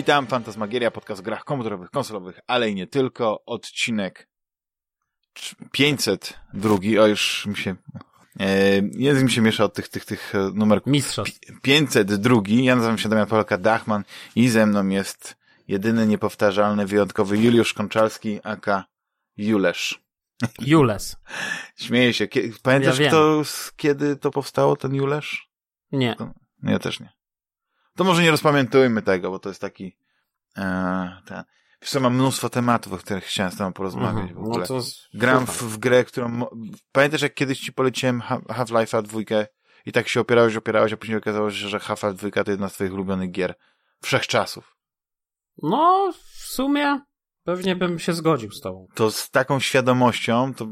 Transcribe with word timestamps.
Witam, 0.00 0.26
Fantasmagieria, 0.26 0.90
podcast 0.90 1.20
o 1.20 1.22
grach 1.24 1.44
komputerowych, 1.44 1.90
konsolowych, 1.90 2.40
ale 2.46 2.70
i 2.70 2.74
nie 2.74 2.86
tylko. 2.86 3.42
Odcinek 3.46 4.28
502, 5.72 6.74
o 7.00 7.06
już 7.06 7.46
mi 7.46 7.56
się... 7.56 7.76
E, 8.40 8.76
język 8.92 9.24
mi 9.24 9.30
się 9.30 9.40
miesza 9.40 9.64
od 9.64 9.74
tych, 9.74 9.88
tych, 9.88 10.04
tych 10.04 10.34
e, 10.34 10.50
numerków. 10.54 10.92
Mistrzostw. 10.92 11.38
502. 11.62 12.40
Ja 12.48 12.76
nazywam 12.76 12.98
się 12.98 13.08
Damian 13.08 13.26
Polka 13.26 13.58
Dachman 13.58 14.04
i 14.36 14.48
ze 14.48 14.66
mną 14.66 14.88
jest 14.88 15.36
jedyny, 15.68 16.06
niepowtarzalny, 16.06 16.86
wyjątkowy 16.86 17.38
Juliusz 17.38 17.74
Konczalski, 17.74 18.40
aka 18.44 18.84
Julesz. 19.36 20.02
Jules. 20.60 21.16
Śmieję 21.86 22.14
się. 22.14 22.28
Pamiętasz, 22.62 22.98
Ja 22.98 23.08
kto, 23.08 23.44
z- 23.44 23.72
kiedy 23.76 24.16
to 24.16 24.30
powstało, 24.30 24.76
ten 24.76 24.94
Julesz? 24.94 25.50
Nie. 25.92 26.16
To, 26.16 26.30
ja 26.62 26.78
też 26.78 27.00
nie. 27.00 27.19
To 28.00 28.04
może 28.04 28.22
nie 28.22 28.30
rozpamiętujmy 28.30 29.02
tego, 29.02 29.30
bo 29.30 29.38
to 29.38 29.48
jest 29.48 29.60
taki... 29.60 29.96
E, 30.56 31.22
ten. 31.26 31.42
Wiesz 31.82 31.90
co, 31.90 32.00
mam 32.00 32.14
mnóstwo 32.14 32.48
tematów, 32.50 32.92
o 32.92 32.98
których 32.98 33.24
chciałem 33.24 33.52
z 33.52 33.56
tobą 33.56 33.72
porozmawiać 33.72 34.26
w 34.26 34.28
Mhm. 34.30 34.38
ogóle. 34.38 34.60
No 34.60 34.66
to 34.66 34.80
z- 34.80 35.08
Gram 35.14 35.46
w, 35.46 35.62
w 35.62 35.78
grę, 35.78 36.04
którą... 36.04 36.46
Pamiętasz, 36.92 37.22
jak 37.22 37.34
kiedyś 37.34 37.60
ci 37.60 37.72
poleciłem 37.72 38.20
Ha- 38.20 38.38
Half-Life'a 38.48 39.02
dwójkę 39.02 39.46
i 39.86 39.92
tak 39.92 40.08
się 40.08 40.20
opierałeś, 40.20 40.56
opierałeś, 40.56 40.92
a 40.92 40.96
później 40.96 41.18
okazało 41.18 41.50
się, 41.50 41.68
że 41.68 41.78
Half-Life 41.78 42.14
dwójka 42.14 42.44
to 42.44 42.50
jedna 42.50 42.68
z 42.68 42.72
twoich 42.72 42.92
ulubionych 42.92 43.30
gier. 43.30 43.54
Wszechczasów. 44.02 44.76
No, 45.62 46.12
w 46.12 46.44
sumie 46.46 47.00
pewnie 47.44 47.76
bym 47.76 47.98
się 47.98 48.12
zgodził 48.12 48.50
z 48.50 48.60
tobą. 48.60 48.86
To 48.94 49.10
z 49.10 49.30
taką 49.30 49.60
świadomością, 49.60 50.54
to 50.54 50.66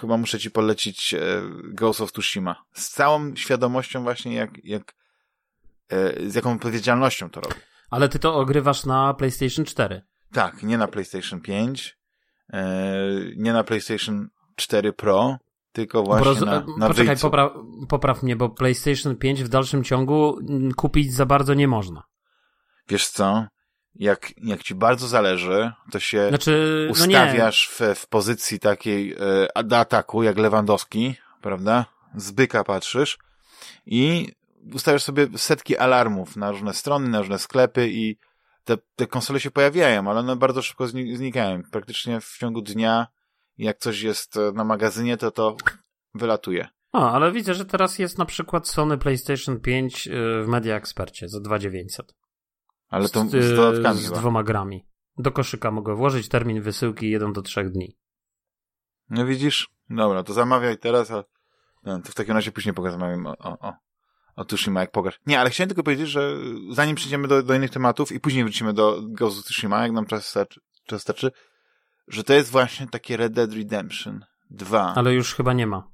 chyba 0.00 0.16
muszę 0.16 0.38
ci 0.38 0.50
polecić 0.50 1.14
e, 1.14 1.20
Ghost 1.64 2.00
of 2.00 2.12
Tsushima. 2.12 2.62
Z 2.74 2.88
całą 2.90 3.36
świadomością 3.36 4.02
właśnie, 4.02 4.34
jak, 4.34 4.50
jak 4.64 4.97
z 6.26 6.34
jaką 6.34 6.52
odpowiedzialnością 6.52 7.30
to 7.30 7.40
robię. 7.40 7.54
Ale 7.90 8.08
ty 8.08 8.18
to 8.18 8.34
ogrywasz 8.34 8.84
na 8.84 9.14
PlayStation 9.14 9.64
4. 9.64 10.02
Tak, 10.32 10.62
nie 10.62 10.78
na 10.78 10.88
PlayStation 10.88 11.40
5, 11.40 11.98
e, 12.52 12.62
nie 13.36 13.52
na 13.52 13.64
PlayStation 13.64 14.28
4 14.56 14.92
Pro, 14.92 15.38
tylko 15.72 16.02
właśnie 16.02 16.46
na, 16.46 16.64
na 16.78 16.88
Poczekaj, 16.88 17.16
popra 17.16 17.50
popraw 17.88 18.22
mnie, 18.22 18.36
bo 18.36 18.48
PlayStation 18.48 19.16
5 19.16 19.44
w 19.44 19.48
dalszym 19.48 19.84
ciągu 19.84 20.38
kupić 20.76 21.14
za 21.14 21.26
bardzo 21.26 21.54
nie 21.54 21.68
można. 21.68 22.02
Wiesz 22.88 23.08
co? 23.08 23.46
Jak, 23.94 24.32
jak 24.36 24.62
ci 24.62 24.74
bardzo 24.74 25.08
zależy, 25.08 25.72
to 25.90 26.00
się 26.00 26.28
Znaczy, 26.28 26.84
no 26.86 26.92
ustawiasz 26.92 27.68
w, 27.68 27.98
w 27.98 28.08
pozycji 28.08 28.60
takiej 28.60 29.16
e, 29.54 29.64
do 29.64 29.78
ataku, 29.78 30.22
jak 30.22 30.38
Lewandowski, 30.38 31.14
prawda? 31.40 31.86
Z 32.16 32.30
byka 32.30 32.64
patrzysz 32.64 33.18
i 33.86 34.32
ustawiasz 34.74 35.02
sobie 35.02 35.38
setki 35.38 35.76
alarmów 35.76 36.36
na 36.36 36.50
różne 36.50 36.74
strony, 36.74 37.08
na 37.08 37.18
różne 37.18 37.38
sklepy 37.38 37.88
i 37.90 38.18
te, 38.64 38.78
te 38.96 39.06
konsole 39.06 39.40
się 39.40 39.50
pojawiają, 39.50 40.10
ale 40.10 40.20
one 40.20 40.36
bardzo 40.36 40.62
szybko 40.62 40.84
zni- 40.84 41.16
znikają. 41.16 41.62
Praktycznie 41.72 42.20
w 42.20 42.36
ciągu 42.38 42.62
dnia, 42.62 43.06
jak 43.58 43.78
coś 43.78 44.02
jest 44.02 44.36
e, 44.36 44.52
na 44.52 44.64
magazynie, 44.64 45.16
to 45.16 45.30
to 45.30 45.56
wylatuje. 46.14 46.68
O, 46.92 47.10
ale 47.10 47.32
widzę, 47.32 47.54
że 47.54 47.64
teraz 47.64 47.98
jest 47.98 48.18
na 48.18 48.24
przykład 48.24 48.68
Sony 48.68 48.98
PlayStation 48.98 49.60
5 49.60 50.06
y, 50.06 50.42
w 50.44 50.48
Media 50.48 50.76
Expercie 50.76 51.28
za 51.28 51.40
2900. 51.40 52.14
Ale 52.88 53.08
to 53.08 53.24
z, 53.24 53.34
y, 53.34 53.56
dodatkami 53.56 53.98
z 54.00 54.04
chyba. 54.04 54.16
dwoma 54.16 54.42
grami. 54.42 54.86
Do 55.18 55.32
koszyka 55.32 55.70
mogę 55.70 55.94
włożyć 55.94 56.28
termin 56.28 56.62
wysyłki 56.62 57.10
1 57.10 57.32
do 57.32 57.42
3 57.42 57.64
dni. 57.64 57.96
No 59.10 59.26
widzisz? 59.26 59.70
Dobra, 59.90 60.22
to 60.22 60.32
zamawiaj 60.32 60.78
teraz, 60.78 61.10
a 61.10 61.24
no, 61.84 62.00
to 62.02 62.12
w 62.12 62.14
takim 62.14 62.34
razie 62.34 62.52
później 62.52 62.74
o, 62.76 62.82
o, 63.38 63.38
o, 63.38 63.68
o 63.68 63.72
Tsushima, 64.44 64.80
jak 64.80 64.90
pograsz. 64.90 65.20
Nie, 65.26 65.40
ale 65.40 65.50
chciałem 65.50 65.68
tylko 65.68 65.82
powiedzieć, 65.82 66.08
że 66.08 66.36
zanim 66.70 66.96
przejdziemy 66.96 67.28
do, 67.28 67.42
do 67.42 67.54
innych 67.54 67.70
tematów 67.70 68.12
i 68.12 68.20
później 68.20 68.44
wrócimy 68.44 68.72
do 68.72 69.02
Ghost 69.02 69.38
of 69.38 69.44
Tsushima, 69.44 69.82
jak 69.82 69.92
nam 69.92 70.06
czas 70.06 70.26
starczy, 70.26 70.60
czas 70.86 71.02
starczy, 71.02 71.30
że 72.08 72.24
to 72.24 72.34
jest 72.34 72.50
właśnie 72.50 72.86
takie 72.86 73.16
Red 73.16 73.32
Dead 73.32 73.52
Redemption 73.52 74.24
2. 74.50 74.92
Ale 74.96 75.14
już 75.14 75.34
chyba 75.34 75.52
nie 75.52 75.66
ma. 75.66 75.88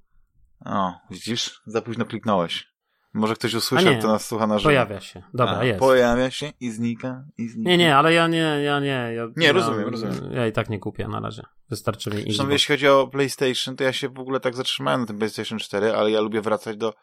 O, 0.65 0.93
widzisz? 1.11 1.61
Za 1.67 1.83
późno 1.83 2.05
kliknąłeś. 2.05 2.75
Może 3.15 3.35
ktoś 3.35 3.55
usłyszał, 3.55 3.99
kto 3.99 4.09
nas 4.09 4.27
słucha 4.27 4.47
na 4.47 4.59
żywo. 4.59 4.69
Pojawia 4.69 5.01
się. 5.01 5.23
Dobra, 5.35 5.59
A, 5.59 5.65
jest. 5.65 5.81
Pojawia 5.81 6.31
się 6.31 6.53
i 6.61 6.71
znika, 6.71 7.25
i 7.39 7.49
znika. 7.49 7.71
Nie, 7.71 7.79
nie, 7.79 7.97
ale 7.97 8.13
ja 8.13 8.29
nie, 8.29 8.61
ja 8.65 8.81
nie. 8.81 9.11
Ja, 9.15 9.27
Nie, 9.37 9.47
ja, 9.47 9.53
rozumiem, 9.53 9.89
rozumiem. 9.89 10.33
Ja 10.33 10.47
i 10.47 10.53
tak 10.53 10.71
nie 10.71 10.79
kupię 10.79 11.09
na 11.09 11.21
razie. 11.21 11.43
Wystarczy 11.71 12.11
mi 12.11 12.23
Zresztą 12.23 12.49
jeśli 12.49 12.75
chodzi 12.75 12.89
o 12.89 13.09
PlayStation, 13.09 13.77
to 13.77 13.85
ja 13.85 13.93
się 13.93 14.09
w 14.09 14.19
ogóle 14.19 14.41
tak 14.41 14.55
zatrzymałem 14.55 15.01
na 15.01 15.07
tym 15.07 15.19
PlayStation 15.19 15.59
4, 15.59 15.95
ale 15.95 16.11
ja 16.11 16.21
lubię 16.21 16.41
wracać 16.41 16.77
do 16.77 16.95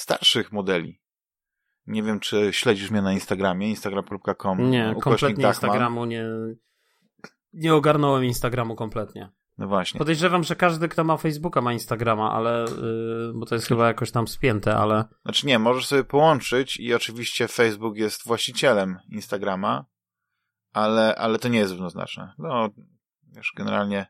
starszych 0.00 0.52
modeli. 0.52 1.00
Nie 1.86 2.02
wiem, 2.02 2.20
czy 2.20 2.52
śledzisz 2.52 2.90
mnie 2.90 3.02
na 3.02 3.12
Instagramie, 3.12 3.68
instagram.com. 3.68 4.70
Nie, 4.70 4.94
kompletnie. 5.00 5.46
Instagramu 5.46 6.04
nie... 6.04 6.24
Nie 7.52 7.74
ogarnąłem 7.74 8.24
Instagramu 8.24 8.76
kompletnie. 8.76 9.30
No 9.58 9.68
właśnie. 9.68 9.98
Podejrzewam, 9.98 10.44
że 10.44 10.56
każdy, 10.56 10.88
kto 10.88 11.04
ma 11.04 11.16
Facebooka 11.16 11.60
ma 11.60 11.72
Instagrama, 11.72 12.32
ale... 12.32 12.64
Yy, 12.82 13.32
bo 13.34 13.46
to 13.46 13.54
jest 13.54 13.66
chyba 13.66 13.86
jakoś 13.86 14.10
tam 14.10 14.28
spięte, 14.28 14.76
ale... 14.76 15.04
Znaczy 15.22 15.46
nie, 15.46 15.58
możesz 15.58 15.86
sobie 15.86 16.04
połączyć 16.04 16.76
i 16.76 16.94
oczywiście 16.94 17.48
Facebook 17.48 17.96
jest 17.96 18.26
właścicielem 18.26 18.98
Instagrama, 19.08 19.84
ale, 20.72 21.16
ale 21.16 21.38
to 21.38 21.48
nie 21.48 21.58
jest 21.58 21.72
równoznaczne. 21.72 22.32
No, 22.38 22.68
wiesz, 23.32 23.52
generalnie 23.56 24.06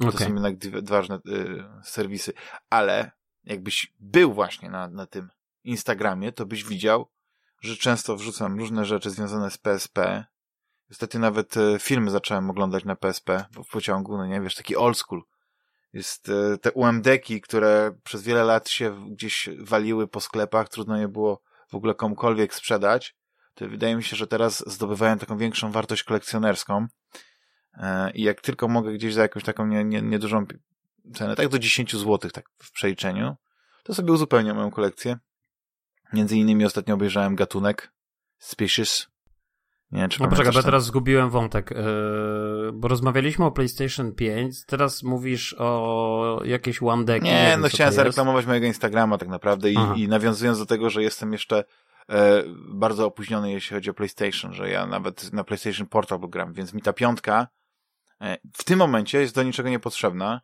to 0.00 0.08
Okej. 0.08 0.26
są 0.26 0.34
jednak 0.34 0.56
dwie, 0.56 0.82
dwa 0.82 1.00
różne 1.00 1.16
y, 1.16 1.64
serwisy. 1.82 2.32
Ale 2.70 3.10
jakbyś 3.44 3.92
był 4.00 4.32
właśnie 4.32 4.70
na, 4.70 4.88
na 4.88 5.06
tym 5.06 5.28
Instagramie, 5.64 6.32
to 6.32 6.46
byś 6.46 6.64
widział, 6.64 7.08
że 7.60 7.76
często 7.76 8.16
wrzucam 8.16 8.58
różne 8.58 8.84
rzeczy 8.84 9.10
związane 9.10 9.50
z 9.50 9.58
PSP. 9.58 10.24
Ostatnio 10.90 11.20
nawet 11.20 11.56
e, 11.56 11.78
filmy 11.78 12.10
zacząłem 12.10 12.50
oglądać 12.50 12.84
na 12.84 12.96
PSP 12.96 13.44
w 13.50 13.64
w 13.64 13.70
pociągu, 13.70 14.16
no 14.16 14.26
nie 14.26 14.40
wiesz, 14.40 14.54
taki 14.54 14.76
old 14.76 14.98
school. 14.98 15.22
Jest 15.92 16.28
e, 16.28 16.58
te 16.58 16.72
UMD-ki, 16.72 17.40
które 17.40 17.96
przez 18.04 18.22
wiele 18.22 18.44
lat 18.44 18.68
się 18.68 19.06
gdzieś 19.10 19.48
waliły 19.58 20.08
po 20.08 20.20
sklepach, 20.20 20.68
trudno 20.68 20.96
je 20.96 21.08
było 21.08 21.42
w 21.70 21.74
ogóle 21.74 21.94
komukolwiek 21.94 22.54
sprzedać. 22.54 23.16
To 23.54 23.68
wydaje 23.68 23.96
mi 23.96 24.02
się, 24.04 24.16
że 24.16 24.26
teraz 24.26 24.64
zdobywają 24.72 25.18
taką 25.18 25.38
większą 25.38 25.72
wartość 25.72 26.02
kolekcjonerską. 26.02 26.86
E, 27.74 28.10
I 28.10 28.22
jak 28.22 28.40
tylko 28.40 28.68
mogę 28.68 28.92
gdzieś 28.92 29.14
za 29.14 29.22
jakąś 29.22 29.44
taką 29.44 29.66
nie, 29.66 29.84
nie, 29.84 30.02
niedużą 30.02 30.46
pi- 30.46 30.58
cenę, 31.14 31.36
tak 31.36 31.48
do 31.48 31.58
10 31.58 31.92
zł, 31.92 32.30
tak 32.30 32.50
w 32.62 32.72
przeliczeniu, 32.72 33.36
to 33.82 33.94
sobie 33.94 34.12
uzupełniam 34.12 34.56
moją 34.56 34.70
kolekcję. 34.70 35.18
Między 36.12 36.36
innymi 36.36 36.64
ostatnio 36.64 36.94
obejrzałem 36.94 37.36
gatunek 37.36 37.92
Species. 38.38 39.08
Nie 39.92 40.00
wiem, 40.00 40.10
czy 40.10 40.22
No 40.22 40.28
poczekaj, 40.28 40.52
bo 40.52 40.62
teraz 40.62 40.84
zgubiłem 40.84 41.30
wątek, 41.30 41.70
yy, 41.70 42.72
bo 42.72 42.88
rozmawialiśmy 42.88 43.44
o 43.44 43.50
PlayStation 43.50 44.12
5, 44.14 44.66
teraz 44.66 45.02
mówisz 45.02 45.54
o 45.58 46.40
jakiejś 46.44 46.82
One 46.82 47.04
Deck. 47.04 47.24
Nie, 47.24 47.46
wiem, 47.50 47.60
no 47.60 47.68
chciałem 47.68 47.88
to 47.88 47.90
jest. 47.90 47.96
zareklamować 47.96 48.46
mojego 48.46 48.66
Instagrama 48.66 49.18
tak 49.18 49.28
naprawdę 49.28 49.70
i, 49.70 49.76
i 49.96 50.08
nawiązując 50.08 50.58
do 50.58 50.66
tego, 50.66 50.90
że 50.90 51.02
jestem 51.02 51.32
jeszcze 51.32 51.64
e, 52.08 52.42
bardzo 52.68 53.06
opóźniony, 53.06 53.52
jeśli 53.52 53.74
chodzi 53.74 53.90
o 53.90 53.94
PlayStation, 53.94 54.54
że 54.54 54.70
ja 54.70 54.86
nawet 54.86 55.32
na 55.32 55.44
PlayStation 55.44 55.86
Portable 55.86 56.28
gram, 56.28 56.52
więc 56.52 56.74
mi 56.74 56.82
ta 56.82 56.92
piątka 56.92 57.48
e, 58.20 58.38
w 58.56 58.64
tym 58.64 58.78
momencie 58.78 59.20
jest 59.20 59.34
do 59.34 59.42
niczego 59.42 59.68
niepotrzebna 59.68 60.40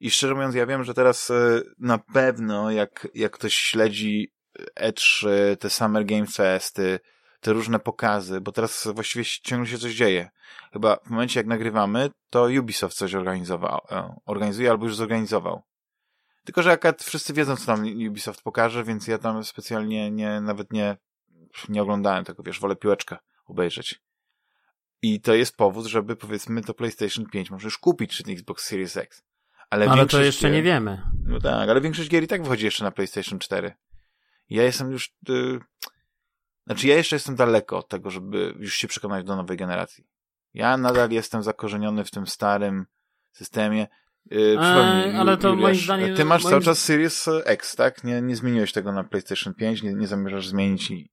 i 0.00 0.10
szczerze 0.10 0.34
mówiąc 0.34 0.54
ja 0.54 0.66
wiem, 0.66 0.84
że 0.84 0.94
teraz 0.94 1.30
e, 1.30 1.62
na 1.78 1.98
pewno 1.98 2.70
jak, 2.70 3.08
jak 3.14 3.32
ktoś 3.32 3.54
śledzi 3.54 4.32
E3, 4.80 5.28
te 5.56 5.70
Summer 5.70 6.04
Game 6.04 6.26
Festy, 6.26 7.00
te 7.40 7.52
różne 7.52 7.78
pokazy, 7.78 8.40
bo 8.40 8.52
teraz 8.52 8.88
właściwie 8.94 9.24
ciągle 9.24 9.66
się 9.66 9.78
coś 9.78 9.94
dzieje. 9.94 10.30
Chyba 10.72 10.96
w 10.96 11.10
momencie 11.10 11.40
jak 11.40 11.46
nagrywamy, 11.46 12.10
to 12.30 12.48
Ubisoft 12.60 12.96
coś 12.96 13.14
organizował, 13.14 13.80
e, 13.90 14.14
organizuje 14.26 14.70
albo 14.70 14.84
już 14.84 14.96
zorganizował. 14.96 15.62
Tylko, 16.44 16.62
że 16.62 16.72
akurat 16.72 17.02
wszyscy 17.02 17.32
wiedzą, 17.32 17.56
co 17.56 17.66
tam 17.66 17.84
Ubisoft 18.08 18.42
pokaże, 18.42 18.84
więc 18.84 19.06
ja 19.06 19.18
tam 19.18 19.44
specjalnie 19.44 20.10
nie, 20.10 20.40
nawet 20.40 20.72
nie, 20.72 20.96
nie 21.68 21.82
oglądałem 21.82 22.24
tego, 22.24 22.42
wiesz, 22.42 22.60
wolę 22.60 22.76
piłeczkę 22.76 23.16
obejrzeć. 23.46 24.00
I 25.02 25.20
to 25.20 25.34
jest 25.34 25.56
powód, 25.56 25.86
żeby 25.86 26.16
powiedzmy 26.16 26.62
to 26.62 26.74
PlayStation 26.74 27.26
5 27.26 27.50
możesz 27.50 27.78
kupić, 27.78 28.16
czy 28.16 28.32
Xbox 28.32 28.64
Series 28.64 28.96
X. 28.96 29.22
Ale, 29.70 29.84
Ale 29.84 29.90
to 29.92 29.96
większość 29.96 30.26
jeszcze 30.26 30.48
gier- 30.48 30.52
nie 30.52 30.62
wiemy. 30.62 31.02
No 31.24 31.40
tak, 31.40 31.68
ale 31.68 31.80
większość 31.80 32.08
gier 32.08 32.22
i 32.22 32.26
tak 32.26 32.42
wychodzi 32.42 32.64
jeszcze 32.64 32.84
na 32.84 32.90
PlayStation 32.90 33.38
4. 33.38 33.72
Ja 34.50 34.62
jestem 34.62 34.90
już, 34.92 35.14
y... 35.28 35.58
znaczy 36.66 36.88
ja 36.88 36.96
jeszcze 36.96 37.16
jestem 37.16 37.36
daleko 37.36 37.78
od 37.78 37.88
tego, 37.88 38.10
żeby 38.10 38.54
już 38.58 38.74
się 38.74 38.88
przekonać 38.88 39.26
do 39.26 39.36
nowej 39.36 39.56
generacji. 39.56 40.06
Ja 40.54 40.76
nadal 40.76 41.10
jestem 41.10 41.42
zakorzeniony 41.42 42.04
w 42.04 42.10
tym 42.10 42.26
starym 42.26 42.86
systemie. 43.32 43.86
Yy, 44.30 44.56
przypomnij, 44.60 45.16
ale 45.16 45.36
to 45.36 45.48
Juliusz, 45.48 45.62
moim 45.62 45.76
zdaniem- 45.76 46.16
Ty 46.16 46.24
masz 46.24 46.42
moim- 46.44 46.50
cały 46.50 46.62
czas 46.62 46.78
Series 46.84 47.28
X, 47.44 47.76
tak? 47.76 48.04
Nie, 48.04 48.22
nie 48.22 48.36
zmieniłeś 48.36 48.72
tego 48.72 48.92
na 48.92 49.04
PlayStation 49.04 49.54
5, 49.54 49.82
nie, 49.82 49.94
nie 49.94 50.06
zamierzasz 50.06 50.48
zmienić 50.48 50.90
i, 50.90 51.10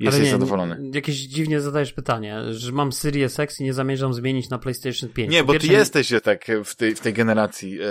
jesteś 0.00 0.24
nie, 0.24 0.30
zadowolony. 0.30 0.90
Jakieś 0.94 1.16
dziwnie 1.16 1.60
zadajesz 1.60 1.92
pytanie, 1.92 2.40
że 2.50 2.72
mam 2.72 2.92
Series 2.92 3.40
X 3.40 3.60
i 3.60 3.64
nie 3.64 3.72
zamierzam 3.72 4.14
zmienić 4.14 4.50
na 4.50 4.58
PlayStation 4.58 5.10
5. 5.10 5.32
Nie, 5.32 5.44
bo 5.44 5.52
Pierwsze, 5.52 5.68
ty 5.68 5.74
jesteś 5.74 6.12
tak 6.22 6.46
w 6.64 6.76
tej, 6.76 6.94
w 6.94 7.00
tej 7.00 7.12
generacji. 7.12 7.78
E, 7.80 7.86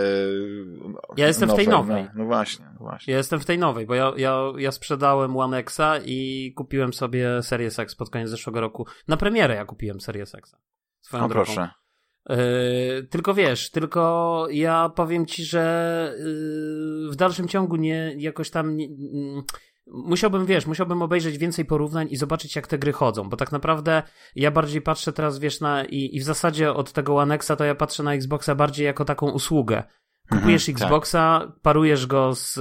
ja 1.18 1.28
jestem 1.28 1.50
nowej, 1.50 1.66
w 1.66 1.68
tej 1.68 1.78
nowej. 1.78 2.04
No, 2.04 2.10
no, 2.16 2.26
właśnie, 2.26 2.66
no 2.74 2.80
właśnie. 2.80 3.12
Ja 3.12 3.18
jestem 3.18 3.40
w 3.40 3.46
tej 3.46 3.58
nowej, 3.58 3.86
bo 3.86 3.96
ja, 3.96 4.14
ja, 4.18 4.44
ja 4.58 4.72
sprzedałem 4.72 5.38
One 5.38 5.58
Xa 5.58 6.00
i 6.06 6.54
kupiłem 6.56 6.94
sobie 6.94 7.44
Series 7.44 7.80
X 7.80 7.96
pod 7.96 8.10
koniec 8.10 8.30
zeszłego 8.30 8.62
roku. 8.62 8.86
Na 9.08 9.18
premierę 9.18 9.56
ja 9.56 9.66
kupiłem 9.66 10.02
Series 10.02 10.36
X. 10.36 10.56
Swoją 11.02 11.24
No 11.24 11.30
drogą. 11.30 11.46
proszę. 11.46 11.70
Yy, 12.30 13.08
tylko 13.10 13.34
wiesz, 13.34 13.72
tylko 13.72 14.48
ja 14.52 14.90
powiem 14.96 15.26
ci, 15.26 15.46
że 15.46 16.14
yy, 16.20 17.12
w 17.12 17.16
dalszym 17.16 17.48
ciągu 17.48 17.76
nie 17.76 18.16
jakoś 18.18 18.50
tam 18.50 18.76
nie, 18.76 18.86
mm, 18.86 19.44
musiałbym, 19.94 20.46
wiesz, 20.46 20.66
musiałbym 20.66 21.02
obejrzeć 21.02 21.38
więcej 21.38 21.66
porównań 21.66 22.08
i 22.10 22.16
zobaczyć, 22.16 22.56
jak 22.56 22.68
te 22.68 22.78
gry 22.78 22.94
chodzą, 22.94 23.30
bo 23.30 23.38
tak 23.38 23.52
naprawdę 23.52 24.04
ja 24.36 24.52
bardziej 24.52 24.82
patrzę 24.82 25.14
teraz, 25.14 25.40
wiesz, 25.40 25.60
na 25.60 25.86
i, 25.86 26.16
i 26.16 26.20
w 26.20 26.24
zasadzie 26.24 26.74
od 26.74 26.92
tego 26.92 27.16
One 27.18 27.36
Xa 27.36 27.56
to 27.56 27.64
ja 27.64 27.76
patrzę 27.76 28.04
na 28.04 28.14
Xboxa 28.14 28.56
bardziej 28.56 28.86
jako 28.86 29.06
taką 29.06 29.32
usługę. 29.32 29.84
Kupujesz 30.30 30.70
Mhm, 30.70 30.78
tak. 30.78 30.88
Xboxa, 30.88 31.52
parujesz 31.62 32.08
go 32.08 32.36
z 32.36 32.58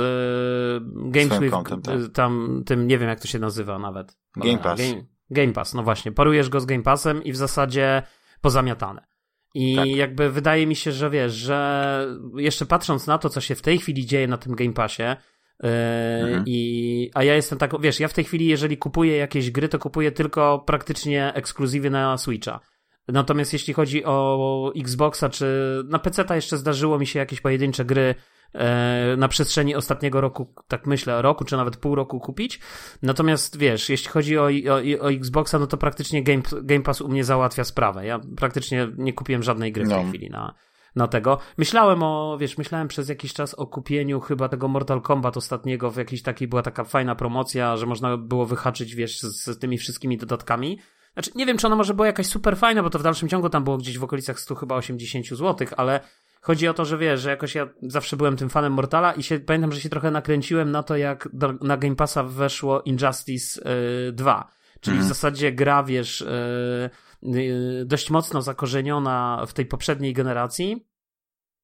kontem, 1.50 1.82
tak. 1.82 2.00
y, 2.00 2.08
tam, 2.08 2.62
tym, 2.66 2.86
nie 2.86 2.98
wiem 2.98 3.08
jak 3.08 3.20
to 3.20 3.28
się 3.28 3.38
nazywa 3.38 3.78
nawet. 3.78 4.16
Game 4.36 4.58
Pass. 4.58 4.80
Game, 4.80 5.04
Game 5.30 5.52
Pass, 5.52 5.74
no 5.74 5.82
właśnie. 5.82 6.12
Parujesz 6.12 6.48
go 6.48 6.60
z 6.60 6.66
Game 6.66 6.82
Passem 6.82 7.24
i 7.24 7.32
w 7.32 7.36
zasadzie 7.36 8.02
pozamiatane. 8.40 9.06
I 9.54 9.76
Tak. 9.76 9.86
jakby 9.86 10.30
wydaje 10.30 10.66
mi 10.66 10.76
się, 10.76 10.92
że 10.92 11.10
wiesz, 11.10 11.32
że 11.32 12.06
jeszcze 12.36 12.66
patrząc 12.66 13.06
na 13.06 13.18
to, 13.18 13.28
co 13.28 13.40
się 13.40 13.54
w 13.54 13.62
tej 13.62 13.78
chwili 13.78 14.06
dzieje 14.06 14.28
na 14.28 14.38
tym 14.38 14.54
Game 14.54 14.72
Passie, 14.72 15.02
Mhm. 15.62 16.44
i, 16.46 17.10
a 17.14 17.24
ja 17.24 17.34
jestem 17.34 17.58
tak, 17.58 17.80
wiesz, 17.80 18.00
ja 18.00 18.08
w 18.08 18.12
tej 18.12 18.24
chwili, 18.24 18.46
jeżeli 18.46 18.78
kupuję 18.78 19.16
jakieś 19.16 19.50
gry, 19.50 19.68
to 19.68 19.78
kupuję 19.78 20.12
tylko 20.12 20.58
praktycznie 20.66 21.34
ekskluzywy 21.34 21.90
na 21.90 22.18
Switcha. 22.18 22.60
Natomiast 23.08 23.52
jeśli 23.52 23.74
chodzi 23.74 24.04
o 24.04 24.72
Xboxa, 24.76 25.28
czy 25.28 25.46
na 25.88 25.98
PC 25.98 26.24
jeszcze 26.34 26.56
zdarzyło 26.56 26.98
mi 26.98 27.06
się 27.06 27.18
jakieś 27.18 27.40
pojedyncze 27.40 27.84
gry 27.84 28.14
e, 28.54 29.16
na 29.16 29.28
przestrzeni 29.28 29.74
ostatniego 29.74 30.20
roku, 30.20 30.54
tak 30.68 30.86
myślę, 30.86 31.22
roku, 31.22 31.44
czy 31.44 31.56
nawet 31.56 31.76
pół 31.76 31.94
roku 31.94 32.20
kupić. 32.20 32.60
Natomiast 33.02 33.58
wiesz, 33.58 33.88
jeśli 33.88 34.08
chodzi 34.08 34.38
o, 34.38 34.44
o, 34.44 35.04
o 35.04 35.12
Xboxa, 35.12 35.58
no 35.58 35.66
to 35.66 35.76
praktycznie 35.76 36.22
Game, 36.22 36.42
Game 36.62 36.82
Pass 36.82 37.00
u 37.00 37.08
mnie 37.08 37.24
załatwia 37.24 37.64
sprawę. 37.64 38.06
Ja 38.06 38.20
praktycznie 38.36 38.88
nie 38.96 39.12
kupiłem 39.12 39.42
żadnej 39.42 39.72
gry 39.72 39.84
w 39.84 39.88
tej 39.88 40.04
No. 40.04 40.08
chwili 40.08 40.30
na, 40.30 40.54
na 40.96 41.08
tego. 41.08 41.38
Myślałem 41.58 42.02
o, 42.02 42.36
wiesz, 42.40 42.58
myślałem 42.58 42.88
przez 42.88 43.08
jakiś 43.08 43.32
czas 43.32 43.54
o 43.54 43.66
kupieniu 43.66 44.20
chyba 44.20 44.48
tego 44.48 44.68
Mortal 44.68 45.02
Kombat 45.02 45.36
ostatniego 45.36 45.90
w 45.90 45.96
jakiejś 45.96 46.22
takiej, 46.22 46.48
była 46.48 46.62
taka 46.62 46.84
fajna 46.84 47.14
promocja, 47.14 47.76
że 47.76 47.86
można 47.86 48.16
było 48.16 48.46
wyhaczyć, 48.46 48.94
wiesz, 48.94 49.20
z, 49.20 49.44
z 49.44 49.58
tymi 49.58 49.78
wszystkimi 49.78 50.16
dodatkami. 50.16 50.78
Znaczy, 51.12 51.30
nie 51.34 51.46
wiem, 51.46 51.58
czy 51.58 51.66
ona 51.66 51.76
może 51.76 51.94
była 51.94 52.06
jakaś 52.06 52.26
super 52.26 52.56
fajna, 52.56 52.82
bo 52.82 52.90
to 52.90 52.98
w 52.98 53.02
dalszym 53.02 53.28
ciągu 53.28 53.48
tam 53.48 53.64
było 53.64 53.78
gdzieś 53.78 53.98
w 53.98 54.04
okolicach 54.04 54.40
100 54.40 54.54
chyba 54.54 54.76
80 54.76 55.26
zł, 55.26 55.68
ale 55.76 56.00
chodzi 56.40 56.68
o 56.68 56.74
to, 56.74 56.84
że 56.84 56.98
wiesz, 56.98 57.20
że 57.20 57.30
jakoś 57.30 57.54
ja 57.54 57.68
zawsze 57.82 58.16
byłem 58.16 58.36
tym 58.36 58.48
fanem 58.48 58.72
Mortala 58.72 59.12
i 59.12 59.22
się, 59.22 59.38
pamiętam, 59.40 59.72
że 59.72 59.80
się 59.80 59.88
trochę 59.88 60.10
nakręciłem 60.10 60.70
na 60.70 60.82
to, 60.82 60.96
jak 60.96 61.28
do, 61.32 61.52
na 61.52 61.76
Game 61.76 61.96
Passa 61.96 62.22
weszło 62.22 62.82
Injustice 62.82 63.70
y, 64.08 64.12
2. 64.12 64.50
Czyli 64.80 64.96
Mhm. 64.96 65.06
w 65.06 65.08
zasadzie 65.08 65.52
gra, 65.52 65.82
wiesz, 65.82 66.20
y, 66.20 66.26
y, 66.26 67.07
dość 67.84 68.10
mocno 68.10 68.42
zakorzeniona 68.42 69.44
w 69.46 69.52
tej 69.52 69.66
poprzedniej 69.66 70.12
generacji, 70.12 70.86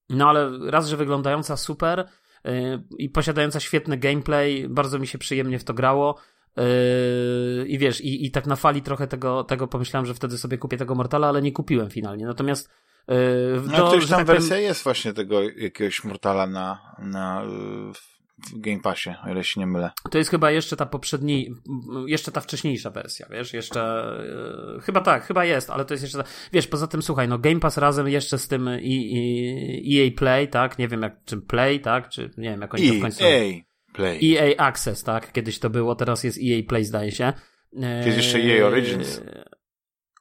no 0.08 0.28
ale 0.28 0.70
raz, 0.70 0.88
że 0.88 0.96
wyglądająca 0.96 1.56
super 1.56 2.00
y, 2.00 2.82
i 2.98 3.08
posiadająca 3.10 3.60
świetny 3.60 3.96
gameplay, 3.96 4.68
bardzo 4.68 4.98
mi 4.98 5.06
się 5.06 5.18
przyjemnie 5.18 5.58
w 5.58 5.64
to 5.64 5.74
grało. 5.74 6.18
Yy, 6.56 7.66
I 7.66 7.78
wiesz, 7.78 8.00
i, 8.00 8.26
i 8.26 8.30
tak 8.30 8.46
na 8.46 8.56
fali 8.56 8.82
trochę 8.82 9.06
tego, 9.06 9.44
tego 9.44 9.68
pomyślałem, 9.68 10.06
że 10.06 10.14
wtedy 10.14 10.38
sobie 10.38 10.58
kupię 10.58 10.76
tego 10.76 10.94
Mortala, 10.94 11.28
ale 11.28 11.42
nie 11.42 11.52
kupiłem 11.52 11.90
finalnie. 11.90 12.26
Natomiast 12.26 12.70
yy, 13.08 13.14
No, 13.66 13.76
to, 13.76 14.00
że 14.00 14.08
tam 14.08 14.18
tak 14.18 14.26
powiem, 14.26 14.42
wersja 14.42 14.58
jest 14.58 14.84
właśnie 14.84 15.12
tego 15.12 15.42
jakiegoś 15.42 16.04
Mortala 16.04 16.46
na, 16.46 16.96
na 16.98 17.44
y, 17.44 17.46
w 17.94 18.13
w 18.52 18.60
Game 18.60 18.80
Passie, 18.80 19.10
o 19.26 19.30
ile 19.30 19.44
się 19.44 19.60
nie 19.60 19.66
mylę. 19.66 19.90
to 20.10 20.18
jest 20.18 20.30
chyba 20.30 20.50
jeszcze 20.50 20.76
ta 20.76 20.86
poprzedni, 20.86 21.54
jeszcze 22.06 22.32
ta 22.32 22.40
wcześniejsza 22.40 22.90
wersja, 22.90 23.26
wiesz, 23.30 23.52
jeszcze, 23.52 24.12
yy, 24.74 24.80
chyba 24.80 25.00
tak, 25.00 25.24
chyba 25.24 25.44
jest, 25.44 25.70
ale 25.70 25.84
to 25.84 25.94
jest 25.94 26.04
jeszcze, 26.04 26.18
ta, 26.18 26.24
wiesz, 26.52 26.66
poza 26.66 26.86
tym 26.86 27.02
słuchaj, 27.02 27.28
no 27.28 27.38
Game 27.38 27.60
Pass 27.60 27.76
razem 27.76 28.08
jeszcze 28.08 28.38
z 28.38 28.48
tym 28.48 28.70
i, 28.80 28.94
i, 29.84 30.00
EA 30.00 30.10
Play, 30.16 30.48
tak, 30.48 30.78
nie 30.78 30.88
wiem 30.88 31.02
jak, 31.02 31.24
czym 31.24 31.42
Play, 31.42 31.80
tak, 31.80 32.08
czy 32.08 32.30
nie 32.36 32.50
wiem 32.50 32.60
jak 32.60 32.74
oni 32.74 32.88
to 32.88 32.94
w 32.94 33.00
końcu... 33.00 33.24
EA 33.24 33.52
Play. 33.92 34.36
EA 34.36 34.66
Access, 34.66 35.02
tak? 35.02 35.32
Kiedyś 35.32 35.58
to 35.58 35.70
było, 35.70 35.94
teraz 35.94 36.24
jest 36.24 36.38
EA 36.38 36.62
Play, 36.68 36.84
zdaje 36.84 37.12
się. 37.12 37.32
Jest 38.06 38.16
jeszcze 38.16 38.38
EA 38.38 38.66
Origins. 38.66 39.20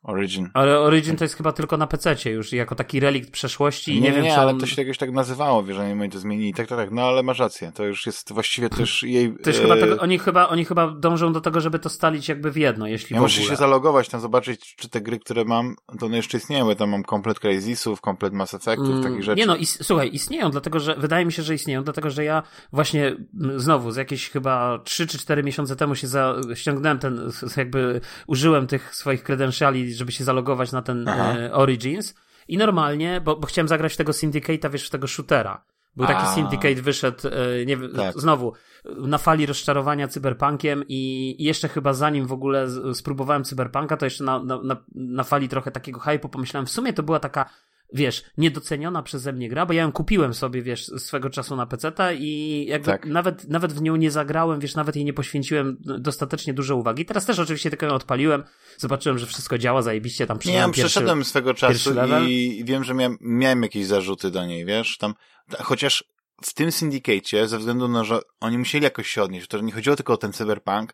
Origin. 0.04 0.50
Ale 0.54 0.80
Origin 0.80 1.16
to 1.16 1.24
jest 1.24 1.36
chyba 1.36 1.52
tylko 1.52 1.78
na 1.78 1.88
PC 1.88 2.16
już 2.32 2.54
jako 2.54 2.76
taki 2.76 3.00
relikt 3.00 3.32
przeszłości. 3.32 3.94
Nie, 3.94 4.02
Nie, 4.02 4.12
wiem, 4.12 4.24
nie 4.24 4.30
czy 4.30 4.36
ale 4.36 4.52
on... 4.52 4.60
to 4.60 4.66
się 4.66 4.82
jakoś 4.82 4.98
tak 4.98 5.12
nazywało, 5.12 5.64
wiesz, 5.64 5.78
że 5.78 5.96
nie 5.96 6.10
to 6.10 6.20
zmienili. 6.20 6.54
Tak, 6.54 6.68
tak, 6.68 6.78
tak. 6.78 6.92
No 6.92 7.02
ale 7.02 7.24
masz 7.24 7.40
rację. 7.40 7.72
To 7.76 7.84
już 7.84 8.06
jest 8.06 8.34
właściwie 8.34 8.70
też 8.78 9.04
jej. 9.04 9.34
To 9.44 9.50
już 9.50 9.60
chyba 9.60 9.76
tego, 9.78 9.98
oni, 9.98 10.20
chyba, 10.20 10.48
oni 10.50 10.66
chyba 10.66 10.88
dążą 10.88 11.34
do 11.34 11.42
tego, 11.42 11.62
żeby 11.62 11.80
to 11.80 11.90
stalić 11.90 12.30
jakby 12.30 12.52
w 12.52 12.58
jedno, 12.58 12.88
jeśli 12.88 13.14
Ja 13.14 13.20
w 13.20 13.24
muszę 13.24 13.42
się 13.42 13.56
zalogować, 13.56 14.10
tam 14.10 14.22
zobaczyć, 14.22 14.76
czy 14.76 14.90
te 14.90 15.02
gry, 15.02 15.20
które 15.20 15.46
mam, 15.46 15.76
to 16.00 16.06
one 16.06 16.18
jeszcze 16.18 16.38
istnieją. 16.38 16.70
Ja 16.70 16.76
tam 16.76 16.90
mam 16.90 17.04
komplet 17.04 17.40
Crazysów, 17.40 18.02
komplet 18.02 18.34
Mass 18.34 18.54
Effectów, 18.54 18.90
Mm, 18.90 19.04
takich 19.04 19.24
rzeczy. 19.24 19.40
Nie 19.40 19.46
no, 19.46 19.56
is, 19.56 19.80
słuchaj, 19.82 20.10
istnieją, 20.14 20.52
dlatego 20.52 20.80
że 20.80 20.96
wydaje 20.98 21.26
mi 21.26 21.32
się, 21.32 21.44
że 21.44 21.54
istnieją, 21.54 21.84
dlatego 21.84 22.10
że 22.10 22.24
ja 22.24 22.44
właśnie 22.74 23.08
m, 23.08 23.60
znowu 23.60 23.92
z 23.92 23.96
jakieś 23.96 24.30
chyba 24.30 24.80
3 24.84 25.08
czy 25.08 25.18
4 25.18 25.44
miesiące 25.44 25.76
temu 25.76 25.96
się 25.96 26.08
za, 26.08 26.36
ściągnąłem 26.54 27.00
ten, 27.00 27.32
jakby 27.58 28.02
użyłem 28.28 28.68
tych 28.68 28.96
swoich 28.96 29.24
credentiali, 29.24 29.93
żeby 29.96 30.12
się 30.12 30.24
zalogować 30.24 30.72
na 30.72 30.82
ten 30.82 31.08
e, 31.08 31.54
Origins 31.54 32.16
i 32.48 32.58
normalnie, 32.58 33.22
bo, 33.22 33.36
bo 33.36 33.48
chciałem 33.48 33.68
zagrać 33.68 33.94
w 33.94 33.98
tego 33.98 34.12
Syndicate'a, 34.12 34.72
wiesz, 34.72 34.88
w 34.88 34.90
tego 34.90 35.08
shootera. 35.08 35.66
Był 35.96 36.08
taki 36.08 36.22
A. 36.22 36.36
Syndicate, 36.36 36.82
wyszedł, 36.82 37.28
e, 37.28 37.66
nie 37.66 37.78
wiem, 37.78 37.92
Tak. 37.96 38.20
znowu, 38.20 38.54
na 38.86 39.18
fali 39.18 39.46
rozczarowania 39.46 40.08
cyberpunkiem 40.08 40.84
i, 40.88 41.36
jeszcze 41.40 41.70
chyba 41.70 41.94
zanim 41.94 42.28
w 42.28 42.32
ogóle 42.34 42.68
spróbowałem 42.94 43.44
cyberpunka, 43.44 43.98
to 43.98 44.06
jeszcze 44.06 44.24
na, 44.24 44.44
na, 44.44 44.62
na, 44.64 44.78
na 44.96 45.24
fali 45.24 45.50
trochę 45.50 45.72
takiego 45.72 46.00
hype'u 46.00 46.30
pomyślałem, 46.30 46.66
w 46.66 46.72
sumie 46.72 46.94
to 46.94 47.04
była 47.04 47.20
taka 47.20 47.50
wiesz, 47.94 48.24
niedoceniona 48.38 49.04
przeze 49.04 49.34
mnie 49.34 49.50
gra, 49.50 49.66
bo 49.66 49.74
ja 49.74 49.82
ją 49.82 49.92
kupiłem 49.92 50.34
sobie, 50.34 50.62
wiesz, 50.62 50.86
swego 50.86 51.30
czasu 51.30 51.56
na 51.56 51.66
PC-ta 51.66 52.14
i 52.14 52.66
jakby 52.70 52.86
Tak. 52.86 53.06
nawet, 53.06 53.50
nawet 53.50 53.74
w 53.74 53.82
nią 53.82 53.96
nie 53.96 54.12
zagrałem, 54.12 54.60
wiesz, 54.60 54.76
nawet 54.76 54.96
jej 54.96 55.06
nie 55.06 55.14
poświęciłem 55.14 55.78
dostatecznie 55.80 56.54
dużo 56.54 56.76
uwagi. 56.76 57.06
Teraz 57.06 57.26
też 57.26 57.40
oczywiście 57.40 57.70
tylko 57.70 57.86
ją 57.86 57.92
odpaliłem, 57.94 58.44
zobaczyłem, 58.78 59.18
że 59.18 59.26
wszystko 59.26 59.58
działa 59.58 59.82
zajebiście, 59.82 60.28
tam 60.28 60.36
Nie, 60.36 60.40
ja 60.40 60.42
przyjąłem 60.42 60.72
pierwszy... 60.72 60.90
przeszedłem 60.90 61.24
swego 61.26 61.54
czasu 61.54 61.92
i, 62.28 62.64
wiem, 62.66 62.84
że 62.84 62.94
miałem, 62.94 63.18
miałem 63.22 63.64
jakieś 63.64 63.86
zarzuty 63.86 64.32
do 64.32 64.46
niej, 64.46 64.66
wiesz, 64.66 64.98
tam, 64.98 65.14
ta- 65.50 65.64
chociaż 65.64 66.04
w 66.44 66.54
tym 66.54 66.72
syndicacie, 66.72 67.48
ze 67.48 67.58
względu 67.58 67.88
na, 67.88 68.04
że 68.04 68.20
oni 68.40 68.58
musieli 68.58 68.84
jakoś 68.84 69.08
się 69.08 69.24
odnieść, 69.24 69.48
to 69.48 69.62
nie 69.62 69.72
chodziło 69.72 69.96
tylko 69.96 70.14
o 70.14 70.18
ten 70.18 70.34
cyberpunk, 70.34 70.94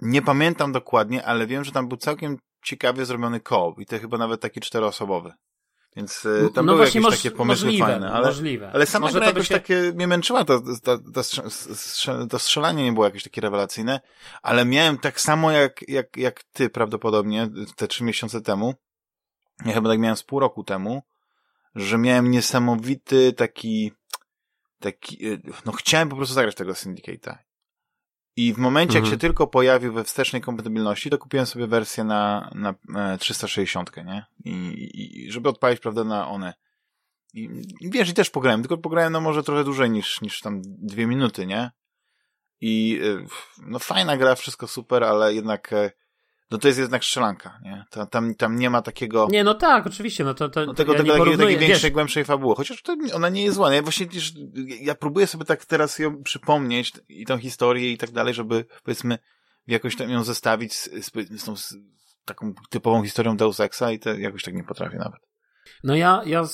nie 0.00 0.22
pamiętam 0.22 0.72
dokładnie, 0.72 1.24
ale 1.24 1.46
wiem, 1.46 1.64
że 1.64 1.72
tam 1.72 1.88
był 1.88 1.96
całkiem 1.96 2.36
ciekawie 2.64 3.04
zrobiony 3.04 3.40
koop 3.40 3.80
i 3.80 3.86
to 3.86 3.98
chyba 3.98 4.18
nawet 4.18 4.40
taki 4.40 4.60
czteroosobowy. 4.60 5.32
Więc 5.96 6.24
y, 6.24 6.48
tam 6.54 6.66
no 6.66 6.72
były 6.72 6.84
jakieś 6.84 7.02
moż- 7.02 7.16
takie 7.16 7.30
pomysły 7.30 7.66
możliwe, 7.66 7.86
fajne, 7.86 8.12
ale, 8.12 8.26
możliwe. 8.26 8.70
ale 8.72 8.86
sama 8.86 9.06
Może 9.06 9.18
gra 9.18 9.26
jakoś 9.26 9.48
się... 9.48 9.54
takie 9.54 9.92
mnie 9.94 10.06
męczyła, 10.06 10.44
to, 10.44 10.60
to, 10.82 10.98
to, 10.98 11.22
to 12.30 12.38
strzelanie 12.38 12.84
nie 12.84 12.92
było 12.92 13.04
jakieś 13.04 13.22
takie 13.22 13.40
rewelacyjne, 13.40 14.00
ale 14.42 14.64
miałem 14.64 14.98
tak 14.98 15.20
samo 15.20 15.52
jak, 15.52 15.88
jak, 15.88 16.16
jak 16.16 16.42
ty 16.42 16.70
prawdopodobnie 16.70 17.48
te 17.76 17.88
trzy 17.88 18.04
miesiące 18.04 18.40
temu, 18.40 18.74
ja 19.64 19.72
chyba 19.72 19.90
tak 19.90 19.98
miałem 19.98 20.16
z 20.16 20.22
pół 20.22 20.40
roku 20.40 20.64
temu, 20.64 21.02
że 21.74 21.98
miałem 21.98 22.30
niesamowity 22.30 23.32
taki, 23.32 23.92
taki, 24.80 25.26
y, 25.26 25.42
no 25.64 25.72
chciałem 25.72 26.08
po 26.08 26.16
prostu 26.16 26.34
zagrać 26.34 26.54
tego 26.54 26.72
Syndicate'a. 26.72 27.36
I 28.36 28.54
w 28.54 28.58
momencie, 28.58 28.94
jak 28.94 29.04
Mhm. 29.04 29.14
się 29.14 29.18
tylko 29.18 29.46
pojawił 29.46 29.92
we 29.92 30.04
wstecznej 30.04 30.42
kompatybilności, 30.42 31.10
to 31.10 31.18
kupiłem 31.18 31.46
sobie 31.46 31.66
wersję 31.66 32.04
na, 32.04 32.50
na 32.54 32.74
e, 33.12 33.18
360, 33.18 33.96
nie? 33.96 34.24
I, 34.44 34.52
i, 34.94 35.32
żeby 35.32 35.48
odpalić, 35.48 35.80
prawda, 35.80 36.04
na 36.04 36.28
one. 36.28 36.54
I, 37.34 37.50
wiesz, 37.80 38.08
i 38.08 38.14
też 38.14 38.30
pograłem, 38.30 38.60
tylko 38.62 38.78
pograłem 38.78 39.12
no 39.12 39.20
może 39.20 39.42
trochę 39.42 39.64
dłużej 39.64 39.90
niż, 39.90 40.20
niż 40.20 40.40
tam 40.40 40.62
dwie 40.64 41.06
minuty, 41.06 41.46
nie? 41.46 41.70
I 42.60 43.00
y, 43.02 43.26
no 43.58 43.78
fajna 43.78 44.16
gra, 44.16 44.34
wszystko 44.34 44.66
super, 44.66 45.04
ale 45.04 45.34
jednak 45.34 45.72
e, 45.72 45.90
no 46.50 46.58
to 46.58 46.68
jest 46.68 46.80
jednak 46.80 47.04
strzelanka, 47.04 47.60
nie? 47.62 47.84
Ta- 47.90 48.06
Tam, 48.06 48.34
tam 48.34 48.56
nie 48.56 48.70
ma 48.70 48.82
takiego 48.82 49.28
Nie, 49.30 49.44
no 49.44 49.54
tak, 49.54 49.86
oczywiście, 49.86 50.24
no 50.24 50.34
to, 50.34 50.48
to 50.48 50.66
no 50.66 50.74
tego, 50.74 50.92
ja 50.92 50.98
tego 50.98 51.12
nie 51.12 51.18
takiej, 51.18 51.38
takiej 51.38 51.58
większej, 51.58 51.92
głębszej 51.92 52.24
fabuły. 52.24 52.54
Chociaż 52.56 52.82
to, 52.82 52.96
ona 53.14 53.28
nie 53.28 53.44
jest 53.44 53.56
zła. 53.56 53.74
Ja 53.74 53.82
właśnie 53.82 54.06
też, 54.06 54.32
ja 54.80 54.94
próbuję 54.94 55.26
sobie 55.26 55.44
tak 55.44 55.64
teraz 55.64 55.98
ją 55.98 56.22
przypomnieć 56.22 56.92
i 57.08 57.26
tą 57.26 57.38
historię 57.38 57.92
i 57.92 57.98
tak 57.98 58.10
dalej, 58.10 58.34
żeby 58.34 58.64
powiedzmy 58.84 59.18
jakoś 59.66 59.96
tam 59.96 60.10
ją 60.10 60.24
zestawić 60.24 60.74
z, 60.74 60.90
z, 61.06 61.40
z 61.40 61.44
tą 61.44 61.56
z 61.56 61.76
taką 62.24 62.54
typową 62.70 63.02
historią 63.02 63.36
Deus 63.36 63.60
Exa 63.60 63.92
i 63.92 63.98
to 63.98 64.14
jakoś 64.14 64.42
tak 64.42 64.54
nie 64.54 64.64
potrafię 64.64 64.96
nawet. 64.98 65.29
No 65.84 65.96
ja, 65.96 66.22
ja, 66.26 66.44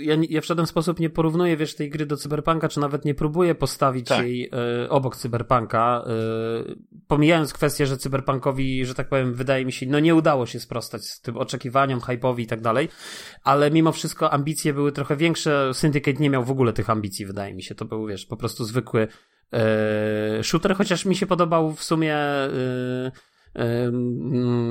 ja, 0.00 0.16
ja 0.28 0.40
w 0.40 0.46
żaden 0.46 0.66
sposób 0.66 1.00
nie 1.00 1.10
porównuję, 1.10 1.56
wiesz, 1.56 1.74
tej 1.74 1.90
gry 1.90 2.06
do 2.06 2.16
Cyberpunka, 2.16 2.68
czy 2.68 2.80
nawet 2.80 3.04
nie 3.04 3.14
próbuję 3.14 3.54
postawić 3.54 4.08
tak. 4.08 4.24
jej 4.24 4.50
y, 4.84 4.90
obok 4.90 5.16
Cyberpunka, 5.16 6.04
y, 6.70 6.76
pomijając 7.06 7.52
kwestię, 7.52 7.86
że 7.86 7.96
Cyberpunkowi, 7.96 8.86
że 8.86 8.94
tak 8.94 9.08
powiem, 9.08 9.34
wydaje 9.34 9.64
mi 9.64 9.72
się, 9.72 9.86
no 9.86 10.00
nie 10.00 10.14
udało 10.14 10.46
się 10.46 10.60
sprostać 10.60 11.04
z 11.04 11.20
tym 11.20 11.36
oczekiwaniom, 11.36 12.00
hype'owi 12.00 12.40
i 12.40 12.46
tak 12.46 12.60
dalej, 12.60 12.88
ale 13.44 13.70
mimo 13.70 13.92
wszystko 13.92 14.30
ambicje 14.30 14.72
były 14.74 14.92
trochę 14.92 15.16
większe, 15.16 15.70
Syndicate 15.74 16.22
nie 16.22 16.30
miał 16.30 16.44
w 16.44 16.50
ogóle 16.50 16.72
tych 16.72 16.90
ambicji, 16.90 17.26
wydaje 17.26 17.54
mi 17.54 17.62
się, 17.62 17.74
to 17.74 17.84
był, 17.84 18.06
wiesz, 18.06 18.26
po 18.26 18.36
prostu 18.36 18.64
zwykły 18.64 19.08
y, 20.40 20.44
shooter, 20.44 20.76
chociaż 20.76 21.04
mi 21.04 21.16
się 21.16 21.26
podobał 21.26 21.72
w 21.72 21.84
sumie 21.84 22.16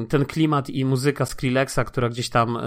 ten 0.09 0.25
klimat 0.25 0.69
i 0.69 0.85
muzyka 0.85 1.25
Skrillexa, 1.25 1.79
która 1.85 2.09
gdzieś 2.09 2.29
tam 2.29 2.57
e, 2.57 2.61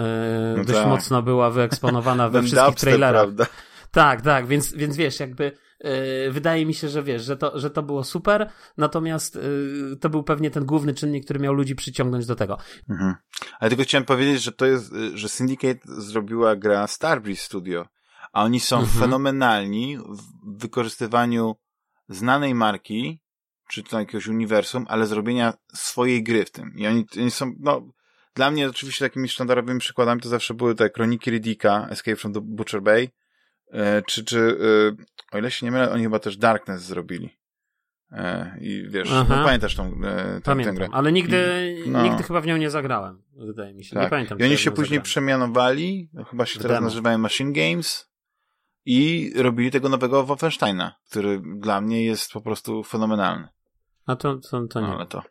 no 0.57 0.63
dość 0.63 0.79
tak. 0.79 0.87
mocno 0.87 1.21
była 1.21 1.51
wyeksponowana 1.51 2.29
we 2.29 2.43
wszystkich 2.43 2.75
trailerach. 2.75 3.23
Prawda? 3.23 3.45
Tak, 3.91 4.21
tak, 4.21 4.47
więc, 4.47 4.73
więc 4.73 4.97
wiesz, 4.97 5.19
jakby 5.19 5.51
yy, 5.83 5.91
wydaje 6.31 6.65
mi 6.65 6.73
się, 6.73 6.89
że 6.89 7.03
wiesz, 7.03 7.23
że 7.23 7.37
to, 7.37 7.59
że 7.59 7.69
to 7.69 7.83
było 7.83 8.03
super, 8.03 8.49
natomiast 8.77 9.35
yy, 9.35 9.97
to 10.01 10.09
był 10.09 10.23
pewnie 10.23 10.51
ten 10.51 10.65
główny 10.65 10.93
czynnik, 10.93 11.25
który 11.25 11.39
miał 11.39 11.53
ludzi 11.53 11.75
przyciągnąć 11.75 12.25
do 12.25 12.35
tego. 12.35 12.57
Mhm. 12.89 13.15
Ale 13.59 13.69
tylko 13.69 13.83
chciałem 13.83 14.05
powiedzieć, 14.05 14.43
że 14.43 14.51
to 14.51 14.65
jest, 14.65 14.93
że 15.13 15.29
Syndicate 15.29 15.79
zrobiła 15.83 16.55
gra 16.55 16.87
Starbreeze 16.87 17.41
Studio, 17.41 17.85
a 18.33 18.43
oni 18.43 18.59
są 18.59 18.79
mhm. 18.79 18.99
fenomenalni 18.99 19.97
w 19.97 20.61
wykorzystywaniu 20.61 21.55
znanej 22.09 22.55
marki 22.55 23.19
czy 23.67 23.83
to 23.83 23.99
jakiegoś 23.99 24.27
uniwersum, 24.27 24.85
ale 24.89 25.07
zrobienia 25.07 25.53
swojej 25.73 26.23
gry 26.23 26.45
w 26.45 26.51
tym. 26.51 26.73
I 26.75 26.87
oni, 26.87 27.05
oni 27.17 27.31
są, 27.31 27.53
no, 27.59 27.87
dla 28.35 28.51
mnie 28.51 28.69
oczywiście 28.69 29.05
takimi 29.05 29.29
sztandarowymi 29.29 29.79
przykładami 29.79 30.21
to 30.21 30.29
zawsze 30.29 30.53
były 30.53 30.75
te 30.75 30.89
Kroniki 30.89 31.31
Riddicka, 31.31 31.87
Escape 31.89 32.15
from 32.15 32.33
the 32.33 32.41
Butcher 32.41 32.81
Bay, 32.81 33.09
e, 33.71 34.01
czy, 34.01 34.25
czy 34.25 34.57
e, 35.31 35.35
o 35.35 35.39
ile 35.39 35.51
się 35.51 35.65
nie 35.65 35.71
mylę, 35.71 35.91
oni 35.91 36.03
chyba 36.03 36.19
też 36.19 36.37
Darkness 36.37 36.81
zrobili. 36.81 37.37
E, 38.11 38.57
I 38.61 38.87
wiesz, 38.89 39.09
no, 39.09 39.25
pamiętasz 39.25 39.75
tą, 39.75 40.01
e, 40.03 40.41
tę, 40.41 40.55
tę 40.55 40.73
grę. 40.73 40.87
ale 40.91 41.11
nigdy, 41.11 41.75
no. 41.87 42.03
nigdy 42.03 42.23
chyba 42.23 42.41
w 42.41 42.45
nią 42.45 42.57
nie 42.57 42.69
zagrałem, 42.69 43.23
wydaje 43.33 43.73
mi 43.73 43.83
się. 43.83 43.93
Tak. 43.93 44.03
Nie 44.03 44.09
pamiętam. 44.09 44.39
I 44.39 44.43
oni 44.43 44.57
się 44.57 44.71
później 44.71 44.85
zagrałem. 44.85 45.03
przemianowali, 45.03 46.09
no, 46.13 46.23
chyba 46.23 46.45
się 46.45 46.59
teraz 46.59 46.81
nazywają 46.81 47.17
Machine 47.17 47.53
Games 47.53 48.11
i 48.85 49.31
robili 49.35 49.71
tego 49.71 49.89
nowego 49.89 50.23
Wolfensteina, 50.23 50.95
który 51.09 51.41
dla 51.55 51.81
mnie 51.81 52.05
jest 52.05 52.31
po 52.31 52.41
prostu 52.41 52.83
fenomenalny. 52.83 53.47
A 54.07 54.15
to, 54.15 54.37
to, 54.37 54.67
to 54.67 54.81
nie. 54.81 54.87
No, 54.87 54.95
ale 54.95 55.05
to. 55.05 55.21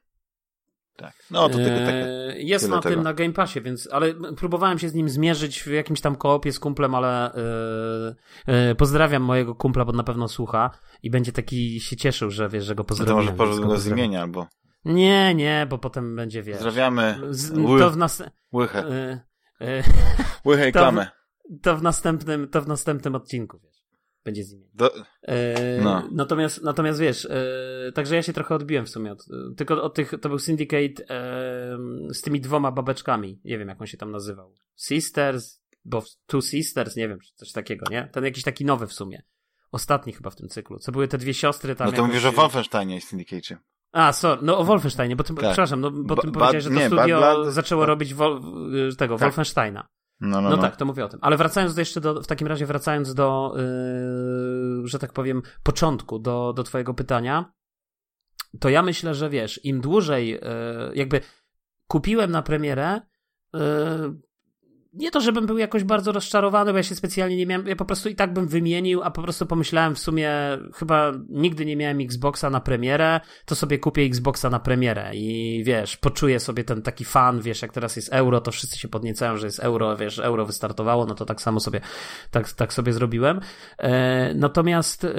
Tak. 0.97 1.15
No, 1.31 1.49
to 1.49 1.55
tylko 1.55 1.79
takie. 1.79 2.07
Jest 2.37 2.69
na 2.69 2.81
tego. 2.81 2.95
tym 2.95 3.05
na 3.05 3.15
Game 3.15 3.33
Passie, 3.33 3.61
więc, 3.61 3.89
ale 3.93 4.15
próbowałem 4.37 4.79
się 4.79 4.89
z 4.89 4.95
nim 4.95 5.09
zmierzyć 5.09 5.63
w 5.63 5.67
jakimś 5.67 6.01
tam 6.01 6.17
koopie 6.17 6.53
z 6.53 6.59
kumplem, 6.59 6.95
ale 6.95 7.33
yy, 8.47 8.55
yy, 8.55 8.75
pozdrawiam 8.75 9.23
mojego 9.23 9.55
kumpla, 9.55 9.85
bo 9.85 9.93
na 9.93 10.03
pewno 10.03 10.29
słucha 10.29 10.71
i 11.03 11.11
będzie 11.11 11.33
taki 11.33 11.81
się 11.81 11.97
cieszył, 11.97 12.31
że 12.31 12.49
wiesz, 12.49 12.65
że 12.65 12.75
go 12.75 12.85
pozdrawiam. 12.85 13.25
No 13.25 13.33
to 13.33 13.47
może 13.47 13.61
go 13.61 13.79
z 13.79 13.87
imienia 13.87 14.23
albo. 14.23 14.47
Nie, 14.85 15.35
nie, 15.35 15.67
bo 15.71 15.79
potem 15.79 16.17
będzie 16.17 16.43
wiesz. 16.43 16.57
Pozdrawiamy. 16.57 17.19
Z, 17.31 17.55
to 17.79 17.91
w 17.91 17.97
nas... 17.97 18.23
Łychę. 18.53 18.85
Yy, 19.61 19.83
Łychę 20.47 20.69
i 20.69 20.73
klamę. 20.73 21.07
To 21.07 21.11
w, 21.59 21.63
to 21.63 21.77
w 21.77 21.83
następnym, 21.83 22.49
to 22.49 22.63
w 22.63 22.69
następnym 22.69 23.15
odcinku, 23.15 23.59
wiesz 23.59 23.76
będzie 24.27 24.45
z 24.45 24.53
imienia. 24.53 24.71
Do... 24.75 24.91
E, 25.23 25.81
no. 25.83 26.09
Natomiast, 26.13 26.63
natomiast 26.63 27.01
wiesz, 27.01 27.25
e, 27.31 27.93
także 27.95 28.17
ja 28.17 28.23
się 28.23 28.33
trochę 28.33 28.55
odbiłem 28.55 28.87
w 28.87 28.89
sumie 28.89 29.13
od, 29.13 29.27
tylko 29.57 29.83
od 29.83 29.95
tych, 29.95 30.15
to 30.21 30.29
był 30.29 30.39
Syndicate 30.39 31.09
e, 31.09 31.79
z 32.11 32.21
tymi 32.23 32.41
dwoma 32.41 32.73
babeczkami, 32.73 33.41
nie 33.45 33.59
wiem 33.59 33.69
jak 33.69 33.81
on 33.81 33.87
się 33.87 33.97
tam 33.97 34.11
nazywał. 34.11 34.55
Sisters, 34.77 35.61
bo 35.85 36.03
Two 36.27 36.43
Sisters, 36.43 36.97
nie 36.97 37.09
wiem, 37.09 37.19
coś 37.35 37.53
takiego, 37.53 37.87
nie? 37.91 38.09
Ten 38.13 38.25
jakiś 38.25 38.45
taki 38.45 38.65
nowy 38.65 38.87
w 38.87 38.93
sumie. 38.93 39.23
Ostatni 39.73 40.13
chyba 40.13 40.31
w 40.31 40.37
tym 40.37 40.49
cyklu. 40.49 40.79
Co 40.79 40.93
były 40.93 41.09
te 41.09 41.19
dwie 41.19 41.35
siostry 41.35 41.75
tam. 41.75 41.87
No 41.87 41.93
to 41.93 41.97
jakoś... 41.97 42.09
mówisz 42.09 42.25
o 42.25 42.33
Wolfensteinie 42.33 42.97
i 42.97 43.01
Syndicate. 43.01 43.59
A, 43.93 44.13
sorry, 44.13 44.41
no 44.45 44.59
o 44.59 44.65
Wolfensteinie, 44.65 45.17
bo 45.17 45.25
ty, 45.25 45.35
tak. 45.35 45.45
przepraszam, 45.45 45.81
no, 45.81 45.91
bo 45.91 46.17
ty 46.17 46.31
powiedziałeś, 46.31 46.65
że 46.65 46.71
to 46.71 46.77
nie, 46.77 46.87
studio 46.87 47.51
zaczęło 47.53 47.87
robić 47.87 48.15
Wol, 48.15 48.41
tego, 48.99 49.15
tak. 49.15 49.21
Wolfensteina. 49.21 49.89
No, 50.21 50.41
no, 50.41 50.51
no, 50.51 50.57
no, 50.57 50.63
tak, 50.63 50.77
to 50.77 50.85
mówię 50.85 51.05
o 51.05 51.09
tym. 51.09 51.19
Ale 51.23 51.37
wracając 51.37 51.75
do 51.75 51.81
jeszcze 51.81 52.01
do, 52.01 52.23
w 52.23 52.27
takim 52.27 52.49
razie 52.49 52.67
wracając 52.67 53.15
do, 53.15 53.55
yy, 53.57 54.89
że 54.89 54.99
tak 54.99 55.13
powiem, 55.13 55.43
początku, 55.63 56.19
do, 56.19 56.53
do 56.53 56.63
twojego 56.63 56.95
pytania, 56.95 57.53
to 58.61 58.69
ja 58.69 58.83
myślę, 58.83 59.15
że 59.15 59.31
wiesz, 59.31 59.65
im 59.65 59.81
dłużej, 59.81 60.29
yy, 60.29 60.41
jakby 60.95 61.21
kupiłem 61.87 62.31
na 62.31 62.43
premierę, 62.43 63.01
yy, 63.55 63.61
nie 64.97 65.11
to, 65.11 65.21
żebym 65.21 65.47
był 65.47 65.59
jakoś 65.59 65.85
bardzo 65.85 66.13
rozczarowany, 66.13 66.73
bo 66.73 66.77
ja 66.77 66.83
się 66.83 66.95
specjalnie 66.95 67.37
nie 67.37 67.47
miałem, 67.47 67.67
ja 67.67 67.77
po 67.77 67.85
prostu 67.85 68.09
i 68.09 68.15
tak 68.15 68.33
bym 68.33 68.49
wymienił, 68.49 69.03
a 69.03 69.11
po 69.11 69.23
prostu 69.23 69.47
pomyślałem 69.47 69.95
w 69.95 69.99
sumie, 69.99 70.31
chyba 70.75 71.13
nigdy 71.29 71.67
nie 71.67 71.77
miałem 71.77 72.01
Xboxa 72.01 72.51
na 72.51 72.61
premierę, 72.61 73.21
to 73.45 73.55
sobie 73.55 73.79
kupię 73.79 74.03
Xboxa 74.03 74.51
na 74.51 74.61
premierę 74.61 75.11
i 75.15 75.63
wiesz, 75.65 75.97
poczuję 75.97 76.41
sobie 76.41 76.65
ten 76.65 76.83
taki 76.83 77.05
fan, 77.05 77.41
wiesz, 77.41 77.63
jak 77.63 77.73
teraz 77.73 77.97
jest 77.97 78.13
euro, 78.13 78.41
to 78.41 78.51
wszyscy 78.51 78.79
się 78.79 78.89
podniecają, 78.89 79.37
że 79.37 79.47
jest 79.47 79.61
euro, 79.61 79.97
wiesz, 79.97 80.19
euro 80.19 80.47
wystartowało, 80.47 81.07
no 81.07 81.15
to 81.15 81.25
tak 81.25 81.41
samo 81.41 81.61
sobie, 81.61 81.81
tak, 82.31 82.53
tak 82.53 82.73
sobie 82.73 82.93
zrobiłem. 82.93 83.41
E, 83.79 84.35
natomiast 84.35 85.05
e, 85.05 85.11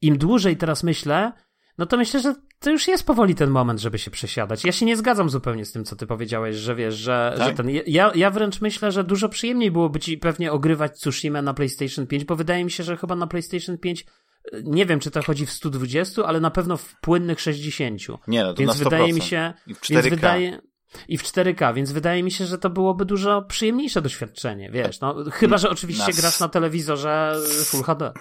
im 0.00 0.18
dłużej 0.18 0.56
teraz 0.56 0.82
myślę, 0.82 1.32
no 1.78 1.86
to 1.86 1.96
myślę, 1.96 2.20
że 2.20 2.34
to 2.58 2.70
już 2.70 2.88
jest 2.88 3.06
powoli 3.06 3.34
ten 3.34 3.50
moment, 3.50 3.80
żeby 3.80 3.98
się 3.98 4.10
przesiadać. 4.10 4.64
Ja 4.64 4.72
się 4.72 4.86
nie 4.86 4.96
zgadzam 4.96 5.30
zupełnie 5.30 5.64
z 5.64 5.72
tym, 5.72 5.84
co 5.84 5.96
ty 5.96 6.06
powiedziałeś, 6.06 6.56
że 6.56 6.74
wiesz, 6.74 6.94
że, 6.94 7.34
tak? 7.38 7.48
że 7.48 7.54
ten. 7.54 7.70
Ja, 7.86 8.12
ja 8.14 8.30
wręcz 8.30 8.60
myślę, 8.60 8.92
że 8.92 9.04
dużo 9.04 9.28
przyjemniej 9.28 9.70
byłoby 9.70 10.00
ci 10.00 10.18
pewnie 10.18 10.52
ogrywać 10.52 10.92
Tsushima 10.92 11.42
na 11.42 11.54
PlayStation 11.54 12.06
5, 12.06 12.24
bo 12.24 12.36
wydaje 12.36 12.64
mi 12.64 12.70
się, 12.70 12.84
że 12.84 12.96
chyba 12.96 13.16
na 13.16 13.26
PlayStation 13.26 13.78
5 13.78 14.06
nie 14.64 14.86
wiem, 14.86 15.00
czy 15.00 15.10
to 15.10 15.22
chodzi 15.22 15.46
w 15.46 15.50
120, 15.50 16.24
ale 16.24 16.40
na 16.40 16.50
pewno 16.50 16.76
w 16.76 16.94
płynnych 17.00 17.40
60. 17.40 18.00
Nie, 18.28 18.42
no 18.42 18.54
to 18.54 18.60
więc 18.60 18.68
na 18.68 18.80
100%. 18.80 18.84
wydaje 18.84 19.12
mi 19.12 19.20
się. 19.20 19.54
I 19.66 19.74
w 19.74 19.80
4K. 19.80 19.92
Więc 19.92 20.08
wydaje, 20.08 20.60
i 21.08 21.18
w 21.18 21.22
4K, 21.22 21.74
więc 21.74 21.92
wydaje 21.92 22.22
mi 22.22 22.30
się, 22.30 22.46
że 22.46 22.58
to 22.58 22.70
byłoby 22.70 23.04
dużo 23.04 23.42
przyjemniejsze 23.42 24.02
doświadczenie, 24.02 24.70
wiesz, 24.70 25.00
no, 25.00 25.14
chyba, 25.32 25.58
że 25.58 25.70
oczywiście 25.70 26.06
Nas... 26.06 26.20
grasz 26.20 26.40
na 26.40 26.48
telewizorze 26.48 27.36
Full 27.64 27.82
HD, 27.82 28.12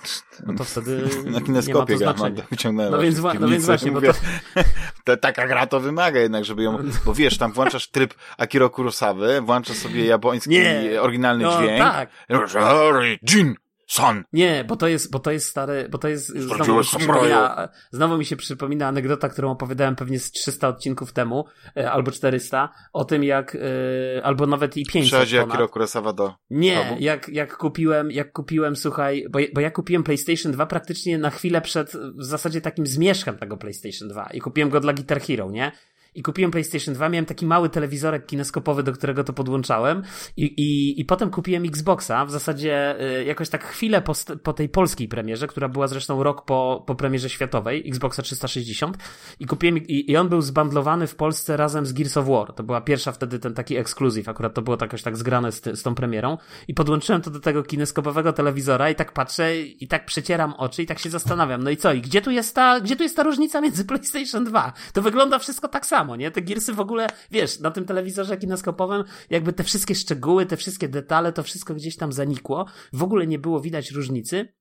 no 0.45 0.53
to 0.53 0.63
wtedy 0.63 1.09
na 1.25 1.39
nie 1.39 1.73
ma 1.73 1.85
to 1.85 1.97
znaczenia. 1.97 2.43
No 2.91 2.97
więc, 2.97 3.21
no 3.39 3.47
więc 3.47 3.65
właśnie, 3.65 3.91
mówię, 3.91 4.11
bo 4.55 4.63
to... 5.05 5.17
Taka 5.17 5.47
gra 5.47 5.67
to 5.67 5.79
wymaga 5.79 6.19
jednak, 6.19 6.45
żeby 6.45 6.63
ją, 6.63 6.77
bo 7.05 7.13
wiesz, 7.13 7.37
tam 7.37 7.53
włączasz 7.53 7.87
tryb 7.87 8.13
Akiro 8.37 8.69
Kurosawy, 8.69 9.41
włączasz 9.41 9.77
sobie 9.77 10.05
japoński 10.05 10.49
nie. 10.49 11.01
oryginalny 11.01 11.43
no, 11.43 11.57
dźwięk. 11.57 11.79
tak. 11.79 12.09
Jin, 13.29 13.55
Son. 13.87 14.23
Nie, 14.33 14.63
bo 14.67 14.75
to 14.75 14.87
jest, 14.87 15.11
bo 15.11 15.19
to 15.19 15.31
jest 15.31 15.49
stary, 15.49 15.89
bo 15.89 15.97
to 15.97 16.07
jest, 16.07 16.27
znowu 16.27 16.77
mi, 16.77 16.83
przypomina, 16.83 17.69
znowu 17.91 18.17
mi 18.17 18.25
się 18.25 18.35
przypomina 18.35 18.87
anegdota, 18.87 19.29
którą 19.29 19.51
opowiadałem 19.51 19.95
pewnie 19.95 20.19
z 20.19 20.31
300 20.31 20.67
odcinków 20.67 21.13
temu, 21.13 21.45
e, 21.77 21.91
albo 21.91 22.11
400, 22.11 22.69
o 22.93 23.05
tym 23.05 23.23
jak, 23.23 23.55
e, 23.55 24.25
albo 24.25 24.47
nawet 24.47 24.77
i 24.77 24.85
500 24.85 25.07
Przechodzi 25.09 25.37
Akira 25.37 25.67
Kurosawa 25.67 26.13
do... 26.13 26.33
Nie, 26.49 26.97
jak, 26.99 27.29
jak 27.29 27.57
kupiłem, 27.57 28.11
jak 28.11 28.31
kupiłem, 28.31 28.75
słuchaj, 28.75 29.25
bo, 29.29 29.39
bo 29.53 29.61
ja 29.61 29.71
kupiłem 29.71 30.03
PlayStation 30.03 30.51
2 30.51 30.65
praktycznie 30.65 31.17
na 31.17 31.29
chwilę 31.29 31.61
przed 31.61 31.91
w 32.17 32.23
zasadzie 32.23 32.61
takim 32.61 32.87
zmierzchem 32.87 33.37
tego 33.37 33.57
PlayStation 33.57 34.07
2 34.07 34.29
i 34.33 34.39
kupiłem 34.41 34.69
go 34.69 34.79
dla 34.79 34.93
Guitar 34.93 35.21
Hero, 35.21 35.51
nie? 35.51 35.71
I 36.15 36.23
kupiłem 36.23 36.51
PlayStation 36.51 36.93
2, 36.93 37.09
miałem 37.09 37.25
taki 37.25 37.45
mały 37.45 37.69
telewizorek 37.69 38.25
kineskopowy, 38.25 38.83
do 38.83 38.93
którego 38.93 39.23
to 39.23 39.33
podłączałem. 39.33 40.03
I, 40.37 40.45
i, 40.45 41.01
i 41.01 41.05
potem 41.05 41.29
kupiłem 41.29 41.63
Xboxa, 41.65 42.25
w 42.25 42.31
zasadzie 42.31 43.01
y, 43.19 43.23
jakoś 43.23 43.49
tak 43.49 43.63
chwilę 43.63 44.01
po, 44.01 44.13
po 44.43 44.53
tej 44.53 44.69
polskiej 44.69 45.07
premierze, 45.07 45.47
która 45.47 45.69
była 45.69 45.87
zresztą 45.87 46.23
rok 46.23 46.45
po, 46.45 46.83
po 46.87 46.95
premierze 46.95 47.29
światowej, 47.29 47.89
Xboxa 47.89 48.21
360 48.21 48.97
i 49.39 49.45
kupiłem, 49.45 49.77
i, 49.77 50.11
i 50.11 50.17
on 50.17 50.29
był 50.29 50.41
zbandlowany 50.41 51.07
w 51.07 51.15
Polsce 51.15 51.57
razem 51.57 51.85
z 51.85 51.93
Gears 51.93 52.17
of 52.17 52.27
War, 52.27 52.53
to 52.53 52.63
była 52.63 52.81
pierwsza 52.81 53.11
wtedy 53.11 53.39
ten 53.39 53.53
taki 53.53 53.77
ekskluzyw, 53.77 54.29
akurat 54.29 54.53
to 54.53 54.61
było 54.61 54.77
jakoś 54.81 55.01
tak 55.01 55.17
zgrane 55.17 55.51
z, 55.51 55.63
z 55.63 55.83
tą 55.83 55.95
premierą. 55.95 56.37
I 56.67 56.73
podłączyłem 56.73 57.21
to 57.21 57.31
do 57.31 57.39
tego 57.39 57.63
kineskopowego 57.63 58.33
telewizora 58.33 58.89
i 58.89 58.95
tak 58.95 59.11
patrzę 59.11 59.61
i 59.61 59.87
tak 59.87 60.05
przecieram 60.05 60.53
oczy 60.53 60.83
i 60.83 60.85
tak 60.85 60.99
się 60.99 61.09
zastanawiam, 61.09 61.63
no 61.63 61.69
i 61.69 61.77
co, 61.77 61.93
i 61.93 62.01
gdzie 62.01 62.21
tu 62.21 62.31
jest 62.31 62.55
ta, 62.55 62.79
gdzie 62.79 62.95
tu 62.95 63.03
jest 63.03 63.15
ta 63.15 63.23
różnica 63.23 63.61
między 63.61 63.85
PlayStation 63.85 64.43
2? 64.43 64.73
To 64.93 65.01
wygląda 65.01 65.39
wszystko 65.39 65.67
tak 65.67 65.85
samo 65.85 66.04
samo, 66.05 66.15
nie? 66.15 66.31
Te 66.31 66.41
Gearsy 66.41 66.73
w 66.73 66.79
ogóle, 66.79 67.07
wiesz, 67.31 67.59
na 67.59 67.71
tym 67.71 67.85
telewizorze 67.85 68.37
kineskopowym 68.37 69.03
jakby 69.29 69.53
te 69.53 69.63
wszystkie 69.63 69.95
szczegóły, 69.95 70.45
te 70.45 70.57
wszystkie 70.57 70.89
detale, 70.89 71.33
to 71.33 71.43
wszystko 71.43 71.75
gdzieś 71.75 71.97
tam 71.97 72.13
zanikło. 72.13 72.65
W 72.93 73.03
ogóle 73.03 73.27
nie 73.27 73.39
było 73.39 73.61
widać 73.61 73.91
różnicy. 73.91 74.53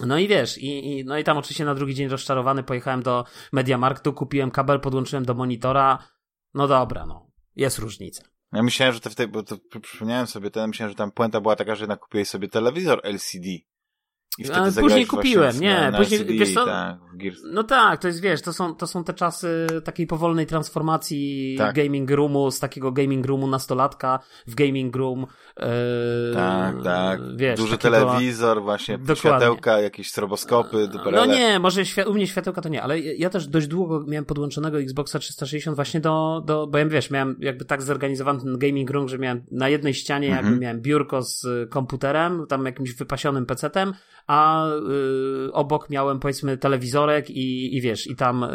No 0.00 0.18
i 0.18 0.28
wiesz, 0.28 0.58
i, 0.58 0.68
i, 0.68 1.04
no 1.04 1.18
i 1.18 1.24
tam 1.24 1.36
oczywiście 1.36 1.64
na 1.64 1.74
drugi 1.74 1.94
dzień 1.94 2.08
rozczarowany 2.08 2.62
pojechałem 2.62 3.02
do 3.02 3.24
Mediamarktu, 3.52 4.12
kupiłem 4.12 4.50
kabel, 4.50 4.80
podłączyłem 4.80 5.24
do 5.24 5.34
monitora. 5.34 5.98
No 6.54 6.68
dobra, 6.68 7.06
no, 7.06 7.30
jest 7.56 7.78
różnica. 7.78 8.22
Ja 8.52 8.62
myślałem, 8.62 8.94
że 8.94 9.00
tej, 9.00 9.28
bo 9.28 9.42
to 9.42 9.56
przypomniałem 9.82 10.26
sobie, 10.26 10.50
ja 10.56 10.66
myślałem, 10.66 10.90
że 10.90 10.96
tam 10.96 11.10
puenta 11.12 11.40
była 11.40 11.56
taka, 11.56 11.74
że 11.74 11.82
jednak 11.82 12.00
kupiłeś 12.00 12.28
sobie 12.28 12.48
telewizor 12.48 13.00
LCD. 13.04 13.48
I 14.38 14.44
wtedy 14.44 14.80
później 14.80 15.06
kupiłem, 15.06 15.60
nie, 15.60 15.74
na, 15.74 15.90
na 15.90 15.98
później- 15.98 16.18
CD, 16.20 16.32
wiesz 16.32 16.54
co? 16.54 16.64
tak. 16.64 16.96
No 17.52 17.64
tak, 17.64 18.00
to 18.00 18.08
jest, 18.08 18.20
wiesz, 18.20 18.42
to 18.42 18.52
są, 18.52 18.74
to 18.74 18.86
są 18.86 19.04
te 19.04 19.14
czasy 19.14 19.66
takiej 19.84 20.06
powolnej 20.06 20.46
transformacji 20.46 21.54
Tak. 21.58 21.74
gaming 21.76 22.10
roomu, 22.10 22.50
z 22.50 22.60
takiego 22.60 22.92
gaming 22.92 23.26
roomu 23.26 23.46
nastolatka 23.46 24.18
w 24.46 24.54
gaming 24.54 24.96
room. 24.96 25.26
E, 25.60 25.66
Tak, 26.34 26.82
tak. 26.84 27.20
Wiesz, 27.36 27.56
Duży 27.60 27.78
takiego- 27.78 28.06
telewizor, 28.06 28.62
właśnie 28.62 28.94
Dokładnie. 28.98 29.16
światełka, 29.16 29.80
jakieś 29.80 30.10
stroboskopy, 30.10 30.76
No 30.76 30.86
duperele. 30.86 31.26
nie, 31.28 31.58
może 31.58 31.82
u 32.06 32.14
mnie 32.14 32.26
światełka 32.26 32.60
to 32.62 32.68
nie, 32.68 32.82
ale 32.82 33.00
ja 33.00 33.30
też 33.30 33.46
dość 33.46 33.66
długo 33.66 34.04
miałem 34.08 34.24
podłączonego 34.24 34.80
Xboxa 34.80 35.18
360 35.18 35.76
właśnie 35.76 36.00
do, 36.00 36.42
do 36.46 36.66
bo 36.66 36.78
ja 36.78 36.86
wiesz, 36.86 37.10
miałem 37.10 37.36
jakby 37.40 37.64
tak 37.64 37.82
zorganizowany 37.82 38.40
ten 38.40 38.58
gaming 38.58 38.90
room, 38.90 39.08
że 39.08 39.18
miałem 39.18 39.44
na 39.50 39.68
jednej 39.68 39.94
ścianie 39.94 40.26
Mhm. 40.28 40.46
jakby 40.46 40.60
miałem 40.60 40.80
biurko 40.80 41.22
z 41.22 41.46
komputerem, 41.70 42.46
tam 42.48 42.66
jakimś 42.66 42.94
wypasionym 42.94 43.46
PC-tem, 43.46 43.92
a 44.26 44.66
y, 45.48 45.52
obok 45.52 45.90
miałem 45.90 46.20
powiedzmy 46.20 46.56
telewizorek 46.58 47.30
i, 47.30 47.76
i 47.76 47.80
wiesz, 47.80 48.06
i 48.06 48.16
tam 48.16 48.44
y, 48.44 48.48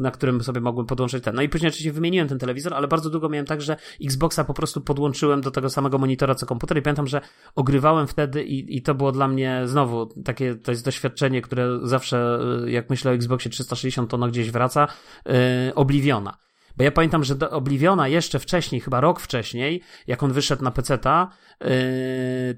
na 0.00 0.10
którym 0.10 0.42
sobie 0.42 0.60
mogłem 0.60 0.86
podłączyć 0.86 1.24
ten. 1.24 1.34
No 1.34 1.42
i 1.42 1.48
później 1.48 1.68
oczywiście 1.68 1.92
wymieniłem 1.92 2.28
ten 2.28 2.38
telewizor, 2.38 2.74
ale 2.74 2.88
bardzo 2.88 3.10
długo 3.10 3.28
miałem 3.28 3.46
tak, 3.46 3.62
że 3.62 3.76
Xboxa 4.04 4.44
po 4.44 4.54
prostu 4.54 4.80
podłączyłem 4.80 5.40
do 5.40 5.50
tego 5.50 5.70
samego 5.70 5.98
monitora 5.98 6.34
co 6.34 6.46
komputer 6.46 6.78
i 6.78 6.82
pamiętam, 6.82 7.06
że 7.06 7.20
ogrywałem 7.54 8.06
wtedy 8.06 8.44
i, 8.44 8.76
i 8.76 8.82
to 8.82 8.94
było 8.94 9.12
dla 9.12 9.28
mnie 9.28 9.62
znowu 9.64 10.06
takie, 10.24 10.54
to 10.54 10.70
jest 10.70 10.84
doświadczenie, 10.84 11.42
które 11.42 11.78
zawsze 11.82 12.38
y, 12.66 12.70
jak 12.70 12.90
myślę 12.90 13.10
o 13.10 13.14
Xboxie 13.14 13.50
360 13.50 14.10
to 14.10 14.16
ono 14.16 14.28
gdzieś 14.28 14.50
wraca, 14.50 14.88
yy, 15.26 15.34
Obliviona. 15.74 16.36
Bo 16.76 16.84
ja 16.84 16.90
pamiętam, 16.90 17.24
że 17.24 17.50
Obliviona 17.50 18.08
jeszcze 18.08 18.38
wcześniej, 18.38 18.80
chyba 18.80 19.00
rok 19.00 19.20
wcześniej, 19.20 19.82
jak 20.06 20.22
on 20.22 20.32
wyszedł 20.32 20.64
na 20.64 20.70
PC-ta, 20.70 21.28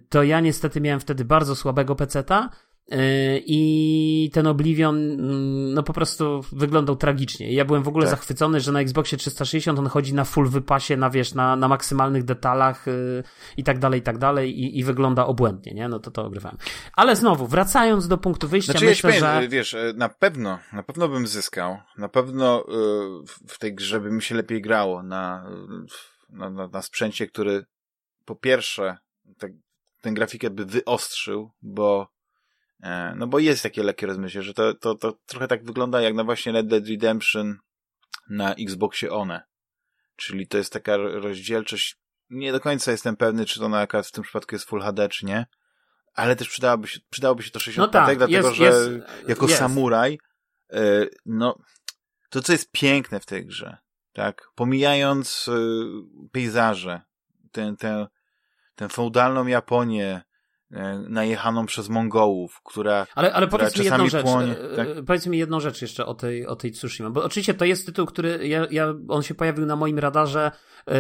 to 0.09 0.23
ja 0.23 0.41
niestety 0.41 0.81
miałem 0.81 1.01
wtedy 1.01 1.25
bardzo 1.25 1.57
słabego 1.57 1.95
PC-ta 1.97 2.51
yy, 2.89 2.99
i 3.47 4.31
ten 4.33 4.47
Oblivion 4.47 4.97
mm, 4.97 5.75
no 5.75 5.83
po 5.83 5.93
prostu 5.93 6.41
wyglądał 6.53 6.97
tragicznie. 6.97 7.53
Ja 7.53 7.65
byłem 7.65 7.83
w 7.83 7.89
ogóle 7.89 8.07
Tak. 8.07 8.11
zachwycony, 8.19 8.61
że 8.61 8.73
na 8.73 8.81
Xboxie 8.81 9.19
360 9.19 9.79
on 9.79 9.87
chodzi 9.87 10.15
na 10.15 10.25
full 10.25 10.49
wypasie, 10.49 10.97
na 10.97 11.11
wiesz, 11.11 11.35
na, 11.35 11.57
na 11.57 11.69
maksymalnych 11.69 12.25
detalach 12.25 12.87
yy, 12.87 13.23
i 13.57 13.65
tak 13.65 13.79
dalej, 13.79 14.01
i 14.01 14.03
tak 14.03 14.19
dalej 14.19 14.61
i, 14.61 14.79
i 14.79 14.85
wygląda 14.85 15.27
obłędnie, 15.27 15.75
nie? 15.75 15.89
No 15.89 15.99
to 15.99 16.11
to 16.11 16.25
ogrywałem. 16.25 16.59
Ale 16.97 17.17
znowu, 17.17 17.47
wracając 17.47 18.09
do 18.09 18.19
punktu 18.19 18.49
wyjścia, 18.49 18.73
Znaczy, 18.73 18.85
ja 18.85 18.91
myślę, 18.91 19.11
powiem, 19.13 19.43
że... 19.43 19.49
wiesz, 19.49 19.75
e, 19.75 19.93
na 19.97 20.09
pewno, 20.09 20.59
na 20.73 20.83
pewno 20.83 21.09
bym 21.09 21.27
zyskał, 21.27 21.77
na 21.99 22.09
pewno 22.09 22.59
e, 22.61 22.73
w- 23.27 23.53
w 23.53 23.59
tej 23.59 23.75
grze 23.75 24.01
by 24.01 24.11
mi 24.11 24.23
się 24.23 24.35
lepiej 24.35 24.63
grało 24.63 25.03
na, 25.03 25.51
na, 26.31 26.51
na, 26.51 26.69
na 26.69 26.83
sprzęcie, 26.83 27.27
który 27.27 27.65
po 28.25 28.37
pierwsze 28.37 28.99
tak, 29.39 29.53
tę 30.01 30.13
grafikę 30.13 30.51
by 30.51 30.65
wyostrzył, 30.65 31.51
bo 31.63 32.13
e, 32.83 33.15
no 33.17 33.27
bo 33.27 33.39
jest 33.39 33.63
takie 33.63 33.83
lekkie 33.83 34.07
rozmyślenie, 34.07 34.43
że 34.47 34.55
to, 34.55 34.75
to, 34.75 34.95
to 34.95 35.19
trochę 35.27 35.49
tak 35.49 35.65
wygląda 35.65 36.01
jak 36.01 36.15
na 36.15 36.25
właśnie 36.25 36.53
Red 36.53 36.67
Dead 36.67 36.87
Redemption 36.89 37.59
na 38.31 38.55
Xboxie 38.55 39.11
One. 39.11 39.43
Czyli 40.17 40.47
to 40.47 40.59
jest 40.59 40.73
taka 40.73 40.97
ro- 40.97 41.21
rozdzielczość, 41.21 41.97
nie 42.31 42.53
do 42.53 42.61
końca 42.61 42.91
jestem 42.91 43.17
pewny, 43.17 43.45
czy 43.45 43.61
to 43.61 43.69
na 43.69 43.87
w 43.87 44.11
tym 44.13 44.25
przypadku 44.25 44.55
jest 44.55 44.65
Full 44.65 44.83
HD, 44.83 45.09
czy 45.09 45.27
nie, 45.27 45.47
ale 46.15 46.37
też 46.37 46.49
przydałoby 46.49 46.89
się, 46.89 47.01
przydałoby 47.11 47.43
się 47.43 47.51
to 47.51 47.61
60 47.61 47.87
No 47.87 47.93
tak, 47.93 48.03
klatek, 48.03 48.19
dlatego 48.19 48.49
jest, 48.49 48.59
że 48.59 48.65
jest, 48.65 49.29
jako 49.29 49.47
jest. 49.47 49.59
samuraj, 49.59 50.19
e, 50.73 51.07
no, 51.27 51.59
to 52.31 52.43
co 52.43 52.53
jest 52.53 52.73
piękne 52.73 53.21
w 53.21 53.27
tej 53.27 53.47
grze, 53.47 53.77
tak, 54.13 54.49
pomijając 54.55 55.49
e, 55.49 55.53
pejzaże, 56.33 57.01
tę, 57.53 57.75
tę, 57.79 58.07
tę 58.75 58.89
feudalną 58.89 59.47
Japonię, 59.47 60.23
najechaną 61.09 61.67
przez 61.67 61.89
Mongołów, 61.89 62.61
która 62.65 63.07
Ale, 63.15 63.33
ale 63.33 63.47
która 63.47 63.59
powiedz 63.59 63.79
mi 63.79 63.85
jedną 63.85 64.09
rzecz. 64.09 64.23
płonie, 64.23 64.59
e, 64.59 64.77
tak? 64.77 64.89
e, 64.89 65.03
Powiedz 65.03 65.27
mi 65.27 65.39
jedną 65.39 65.61
rzecz 65.61 65.83
jeszcze 65.83 66.07
o 66.07 66.15
tej, 66.15 66.47
o 66.47 66.57
tej 66.57 66.73
Tsushima. 66.73 67.11
Bo 67.11 67.25
oczywiście 67.25 67.55
to 67.55 67.65
jest 67.65 67.87
tytuł, 67.87 68.07
który 68.07 68.49
ja, 68.49 68.67
ja, 68.71 68.95
on 69.09 69.23
się 69.23 69.35
pojawił 69.35 69.67
na 69.67 69.77
moim 69.77 69.99
radarze, 69.99 70.51
e, 70.87 70.93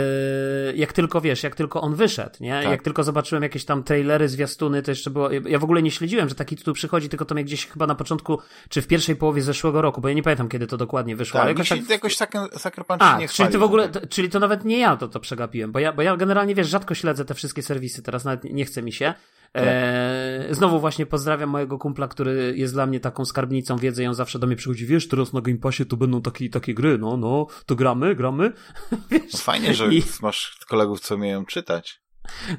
jak 0.74 0.92
tylko 0.92 1.20
wiesz, 1.20 1.42
jak 1.42 1.54
tylko 1.54 1.80
on 1.80 1.94
wyszedł, 1.94 2.36
nie? 2.40 2.62
Tak. 2.62 2.70
Jak 2.70 2.82
tylko 2.82 3.04
zobaczyłem 3.04 3.42
jakieś 3.42 3.64
tam 3.64 3.82
trailery, 3.82 4.28
zwiastuny, 4.28 4.82
to 4.82 4.90
jeszcze 4.90 5.10
było. 5.10 5.30
Ja 5.30 5.58
w 5.58 5.64
ogóle 5.64 5.82
nie 5.82 5.90
śledziłem, 5.90 6.28
że 6.28 6.34
taki 6.34 6.56
tytuł 6.56 6.74
przychodzi, 6.74 7.08
tylko 7.08 7.24
to 7.24 7.34
mnie 7.34 7.44
gdzieś 7.44 7.66
chyba 7.66 7.86
na 7.86 7.94
początku, 7.94 8.38
czy 8.68 8.82
w 8.82 8.86
pierwszej 8.86 9.16
połowie 9.16 9.42
zeszłego 9.42 9.82
roku, 9.82 10.00
bo 10.00 10.08
ja 10.08 10.14
nie 10.14 10.22
pamiętam 10.22 10.48
kiedy 10.48 10.66
to 10.66 10.76
dokładnie 10.76 11.16
wyszło. 11.16 11.40
ale 11.40 11.50
tak, 11.54 11.58
jakoś 11.58 11.70
jakoś, 11.70 12.16
tak 12.16 12.34
jakoś 12.34 12.48
Sucker, 12.48 12.60
Sucker 12.60 12.86
Punch 12.86 13.02
a, 13.02 13.18
nie 13.18 13.28
czyli 13.28 13.48
to 13.48 13.58
w 13.58 13.62
ogóle, 13.62 13.88
to, 13.88 14.06
czyli 14.06 14.30
to 14.30 14.40
nawet 14.40 14.64
nie 14.64 14.78
ja 14.78 14.96
to, 14.96 15.08
to 15.08 15.20
przegapiłem, 15.20 15.72
bo 15.72 15.78
ja, 15.78 15.92
bo 15.92 16.02
ja 16.02 16.16
generalnie, 16.16 16.54
wiesz, 16.54 16.68
rzadko 16.68 16.94
śledzę 16.94 17.24
te 17.24 17.34
wszystkie 17.34 17.62
serwisy, 17.62 18.02
teraz 18.02 18.24
nawet 18.24 18.44
nie 18.44 18.64
chce 18.64 18.82
mi 18.82 18.92
się. 18.92 19.14
Tak. 19.52 19.64
E, 19.66 20.46
znowu 20.50 20.80
właśnie 20.80 21.06
pozdrawiam 21.06 21.50
mojego 21.50 21.78
kumpla, 21.78 22.08
który 22.08 22.54
jest 22.56 22.74
dla 22.74 22.86
mnie 22.86 23.00
taką 23.00 23.24
skarbnicą 23.24 23.76
wiedzy 23.76 24.02
i 24.02 24.06
on 24.06 24.14
zawsze 24.14 24.38
do 24.38 24.46
mnie 24.46 24.56
przychodzi, 24.56 24.86
wiesz, 24.86 25.08
teraz 25.08 25.32
na 25.32 25.40
Game 25.40 25.58
Passie 25.58 25.86
to 25.86 25.96
będą 25.96 26.22
takie, 26.22 26.50
takie 26.50 26.74
gry, 26.74 26.98
no, 26.98 27.16
no, 27.16 27.46
to 27.66 27.74
gramy, 27.74 28.14
gramy. 28.14 28.52
wiesz? 29.10 29.32
No 29.32 29.38
fajnie, 29.38 29.74
że 29.74 29.94
I, 29.94 30.02
masz 30.22 30.58
kolegów, 30.68 31.00
co 31.00 31.14
umieją 31.14 31.46
czytać. 31.46 32.00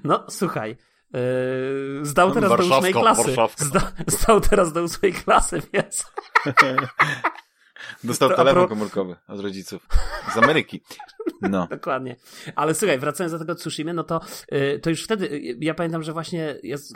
no, 0.04 0.26
słuchaj, 0.30 0.78
e, 1.14 1.20
zdał 2.02 2.32
teraz 2.32 2.50
do 2.50 2.78
ósmej 2.78 2.94
klasy. 2.94 3.24
warszawsko. 3.24 3.66
Zda, 3.66 3.92
zdał 4.08 4.42
teraz 4.42 4.74
do 4.74 4.84
ósmej 4.84 5.14
klasy, 5.14 5.62
więc... 5.74 6.06
Dostał 8.04 8.30
To 8.30 8.36
telefon 8.36 8.62
pro- 8.62 8.68
komórkowy 8.68 9.16
od 9.28 9.40
rodziców. 9.40 9.88
Z 10.34 10.38
Ameryki. 10.38 10.82
No. 11.42 11.68
Dokładnie. 11.72 12.16
Ale 12.56 12.74
słuchaj, 12.76 13.00
wracając 13.00 13.32
do 13.34 13.40
tego 13.40 13.56
Tsushimy, 13.56 13.94
no 13.94 14.04
to, 14.04 14.22
y, 14.54 14.80
to 14.80 14.90
już 14.90 15.04
wtedy, 15.04 15.26
y, 15.32 15.58
ja 15.62 15.74
pamiętam, 15.74 16.04
że 16.04 16.14
właśnie 16.14 16.56
z- 16.76 16.94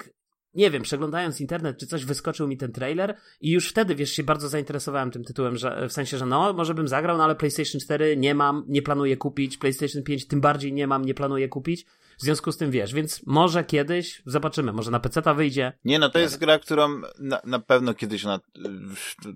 nie 0.53 0.71
wiem, 0.71 0.83
przeglądając 0.83 1.41
internet 1.41 1.77
czy 1.77 1.87
coś, 1.87 2.05
wyskoczył 2.05 2.47
mi 2.47 2.57
ten 2.57 2.71
trailer 2.71 3.15
i 3.41 3.51
już 3.51 3.69
wtedy, 3.69 3.95
wiesz, 3.95 4.11
się 4.11 4.23
bardzo 4.23 4.49
zainteresowałem 4.49 5.11
tym 5.11 5.23
tytułem, 5.23 5.57
że 5.57 5.87
w 5.89 5.93
sensie, 5.93 6.17
że 6.17 6.25
no, 6.25 6.53
może 6.53 6.73
bym 6.73 6.87
zagrał, 6.87 7.17
no 7.17 7.23
ale 7.23 7.35
PlayStation 7.35 7.81
4 7.81 8.17
nie 8.17 8.35
mam, 8.35 8.63
nie 8.67 8.81
planuję 8.81 9.17
kupić, 9.17 9.57
PlayStation 9.57 10.03
5 10.03 10.27
tym 10.27 10.41
bardziej 10.41 10.73
nie 10.73 10.87
mam, 10.87 11.05
nie 11.05 11.13
planuję 11.13 11.47
kupić. 11.49 11.85
W 12.17 12.21
związku 12.21 12.51
z 12.51 12.57
tym, 12.57 12.71
wiesz, 12.71 12.93
więc 12.93 13.21
może 13.25 13.63
kiedyś 13.63 14.21
zobaczymy, 14.25 14.73
może 14.73 14.91
na 14.91 14.99
PC-ta 14.99 15.33
wyjdzie. 15.33 15.73
Nie, 15.85 15.99
no 15.99 16.09
to 16.09 16.19
jest 16.19 16.37
gra, 16.37 16.59
którą 16.59 17.01
na, 17.19 17.41
na 17.43 17.59
pewno 17.59 17.93
kiedyś 17.93 18.25
ona, 18.25 18.39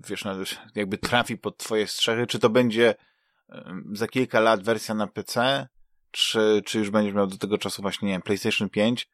wiesz, 0.08 0.24
na, 0.24 0.36
jakby 0.74 0.98
trafi 0.98 1.38
pod 1.38 1.56
twoje 1.56 1.86
strzechy, 1.86 2.26
czy 2.26 2.38
to 2.38 2.50
będzie 2.50 2.94
za 3.92 4.08
kilka 4.08 4.40
lat 4.40 4.62
wersja 4.62 4.94
na 4.94 5.06
PC, 5.06 5.68
czy, 6.10 6.62
czy 6.66 6.78
już 6.78 6.90
będziesz 6.90 7.14
miał 7.14 7.26
do 7.26 7.36
tego 7.36 7.58
czasu 7.58 7.82
właśnie, 7.82 8.08
nie 8.08 8.14
wiem, 8.14 8.22
PlayStation 8.22 8.70
5, 8.70 9.10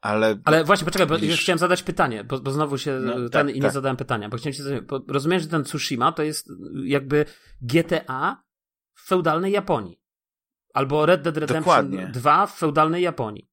ale... 0.00 0.38
Ale 0.44 0.64
właśnie, 0.64 0.84
poczekaj, 0.84 1.06
bo 1.06 1.16
już 1.16 1.40
chciałem 1.40 1.58
zadać 1.58 1.82
pytanie, 1.82 2.24
bo, 2.24 2.40
bo 2.40 2.50
znowu 2.50 2.78
się 2.78 3.00
No, 3.02 3.14
ten 3.14 3.30
tak, 3.30 3.50
i 3.50 3.54
nie 3.54 3.62
tak. 3.62 3.72
zadałem 3.72 3.96
pytania, 3.96 4.28
bo 4.28 4.36
chciałem 4.36 4.54
się 4.54 4.62
zadać, 4.62 4.80
bo 4.80 5.00
rozumiem, 5.08 5.40
że 5.40 5.46
ten 5.46 5.64
Tsushima 5.64 6.12
to 6.12 6.22
jest 6.22 6.48
jakby 6.84 7.24
GTA 7.62 8.42
w 8.94 9.08
feudalnej 9.08 9.52
Japonii. 9.52 10.00
Albo 10.76 11.06
Red 11.06 11.22
Dead 11.22 11.36
Redemption 11.36 11.60
Dokładnie. 11.60 12.06
2 12.12 12.46
w 12.46 12.54
feudalnej 12.54 13.02
Japonii. 13.02 13.48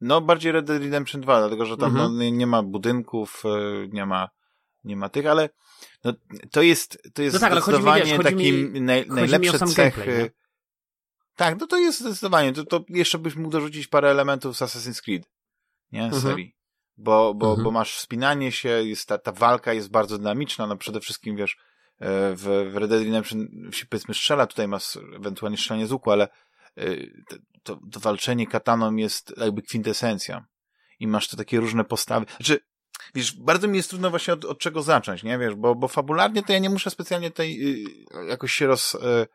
No 0.00 0.20
bardziej 0.20 0.52
Red 0.52 0.64
Dead 0.66 0.82
Redemption 0.82 1.20
2, 1.20 1.40
dlatego 1.40 1.66
że 1.66 1.76
tam 1.76 1.90
Mhm. 1.90 2.16
no, 2.18 2.24
nie, 2.24 2.46
ma 2.46 2.62
budynków, 2.62 3.42
y, 3.84 3.88
nie 3.92 4.06
ma, 4.06 4.28
nie 4.84 4.96
ma 4.96 5.08
tych, 5.08 5.26
ale 5.26 5.48
no, 6.04 6.12
to 6.52 6.62
jest, 6.62 6.98
to 7.14 7.22
jest 7.22 7.34
No 7.34 7.40
tak, 7.40 7.52
mi, 7.54 7.60
zdecydowanie 7.62 8.04
wiesz, 8.18 8.34
mi- 8.34 8.80
naj, 8.80 9.04
mi 9.04 9.10
o 9.10 9.14
najlepsze 9.14 9.58
cechy. 9.58 10.00
gameplay, 10.00 10.30
tak, 11.36 11.60
no 11.60 11.66
to 11.66 11.76
jest 11.78 12.00
zdecydowanie, 12.00 12.52
to, 12.52 12.64
to 12.64 12.84
jeszcze 12.88 13.18
byś 13.18 13.36
mógł 13.36 13.50
dorzucić 13.50 13.86
parę 13.88 14.10
elementów 14.10 14.56
z 14.56 14.60
Assassin's 14.62 15.02
Creed, 15.02 15.22
nie, 15.92 16.04
Mhm. 16.04 16.22
serii. 16.22 16.56
Bo, 16.96 17.34
bo, 17.34 17.46
Mhm. 17.46 17.64
bo 17.64 17.70
masz 17.70 17.94
wspinanie 17.96 18.52
się, 18.52 18.68
jest 18.68 19.08
ta, 19.08 19.18
ta 19.18 19.32
walka 19.32 19.72
jest 19.72 19.90
bardzo 19.90 20.18
dynamiczna, 20.18 20.66
no 20.66 20.76
przede 20.76 21.00
wszystkim 21.00 21.36
wiesz, 21.36 21.56
e, 21.98 22.34
w, 22.36 22.70
w 22.72 22.76
Red 22.76 22.90
Dead 22.90 23.02
Redemption 23.02 23.48
się 23.72 23.86
powiedzmy 23.86 24.14
strzela, 24.14 24.46
tutaj 24.46 24.68
masz 24.68 24.96
ewentualnie 25.16 25.56
strzelanie 25.58 25.86
z 25.86 25.92
łuku, 25.92 26.10
ale 26.10 26.24
e, 26.24 26.28
to, 27.28 27.36
to, 27.62 27.80
to 27.92 28.00
walczenie 28.00 28.46
kataną 28.46 28.96
jest 28.96 29.34
jakby 29.36 29.62
kwintesencją. 29.62 30.42
I 31.00 31.06
masz 31.06 31.28
te 31.28 31.36
takie 31.36 31.60
różne 31.60 31.84
postawy. 31.84 32.26
Znaczy, 32.36 32.60
wiesz, 33.14 33.32
bardzo 33.32 33.68
mi 33.68 33.76
jest 33.76 33.90
trudno 33.90 34.10
właśnie 34.10 34.34
od, 34.34 34.44
od 34.44 34.58
czego 34.58 34.82
zacząć, 34.82 35.22
nie, 35.22 35.38
wiesz, 35.38 35.54
bo, 35.54 35.74
bo 35.74 35.88
fabularnie 35.88 36.42
to 36.42 36.52
ja 36.52 36.58
nie 36.58 36.70
muszę 36.70 36.90
specjalnie 36.90 37.30
tutaj 37.30 37.58
y, 37.62 38.24
jakoś 38.28 38.52
się 38.52 38.66
roz, 38.66 38.94
y, 38.94 39.26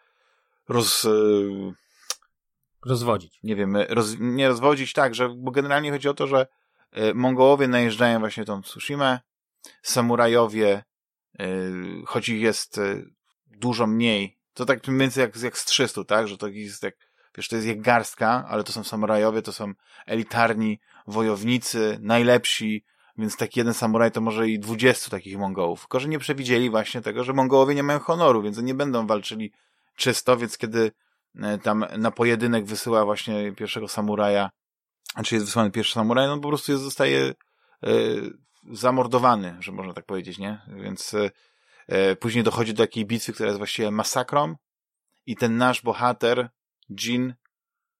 roz, 0.70 1.06
y, 1.06 1.74
Rozwodzić. 2.86 3.40
nie 3.44 3.56
wiem, 3.56 3.78
roz, 3.90 4.16
nie 4.20 4.48
rozwodzić 4.48 4.94
tak, 4.94 5.16
że, 5.16 5.30
bo 5.30 5.52
generalnie 5.52 5.92
chodzi 5.92 6.10
o 6.10 6.14
to, 6.14 6.28
że 6.28 6.48
y, 6.98 7.14
Mongołowie 7.14 7.68
najeżdżają 7.68 8.20
właśnie 8.20 8.46
tą 8.46 8.62
Tsushimę, 8.62 9.20
samurajowie, 9.82 10.84
y, 11.42 11.46
choć 12.06 12.30
ich 12.30 12.42
jest 12.42 12.78
y, 12.78 13.06
dużo 13.46 13.88
mniej, 13.88 14.38
to 14.54 14.66
tak 14.66 14.88
mniej 14.88 15.00
więcej 15.00 15.22
jak, 15.22 15.36
jak 15.42 15.58
z 15.58 15.66
300, 15.66 16.04
tak, 16.04 16.28
że 16.28 16.38
to 16.38 16.48
jest 16.48 16.84
jak, 16.84 16.96
wiesz, 17.38 17.48
to 17.48 17.56
jest 17.56 17.68
jak 17.68 17.82
garstka, 17.82 18.46
ale 18.48 18.64
to 18.64 18.72
są 18.72 18.84
samurajowie, 18.84 19.42
to 19.42 19.54
są 19.54 19.74
elitarni 20.06 20.80
wojownicy, 21.08 21.98
najlepsi, 22.02 22.84
więc 23.18 23.38
taki 23.38 23.60
jeden 23.60 23.74
samuraj 23.74 24.12
to 24.12 24.22
może 24.22 24.50
i 24.50 24.60
20 24.60 25.12
takich 25.12 25.38
Mongołów. 25.38 25.80
Tylko, 25.82 26.00
że 26.00 26.08
nie 26.08 26.20
przewidzieli 26.20 26.70
właśnie 26.70 27.02
tego, 27.02 27.24
że 27.24 27.34
Mongołowie 27.34 27.76
nie 27.76 27.84
mają 27.84 28.00
honoru, 28.00 28.42
więc 28.42 28.58
nie 28.58 28.74
będą 28.74 29.08
walczyli 29.08 29.52
czysto, 29.96 30.38
więc 30.38 30.58
kiedy 30.58 30.92
e, 31.40 31.58
tam 31.58 31.86
na 31.98 32.12
pojedynek 32.12 32.66
wysyła 32.66 33.06
właśnie 33.06 33.52
pierwszego 33.52 33.88
samuraja, 33.88 34.50
znaczy 35.14 35.36
jest 35.36 35.46
wysłany 35.46 35.72
pierwszy 35.72 35.94
samuraj, 35.94 36.28
no 36.28 36.40
po 36.40 36.48
prostu 36.48 36.72
jest, 36.72 36.84
zostaje 36.84 37.20
e, 37.22 37.34
zamordowany, 38.72 39.58
że 39.60 39.72
można 39.72 39.94
tak 39.94 40.06
powiedzieć, 40.06 40.38
nie? 40.38 40.62
Więc 40.68 41.16
e, 41.88 42.16
później 42.16 42.44
dochodzi 42.44 42.74
do 42.74 42.84
takiej 42.84 43.06
bitwy, 43.06 43.34
która 43.34 43.48
jest 43.48 43.58
właściwie 43.58 43.92
masakrą 43.92 44.56
i 45.26 45.36
ten 45.36 45.58
nasz 45.58 45.82
bohater, 45.82 46.50
Jin, 46.92 47.34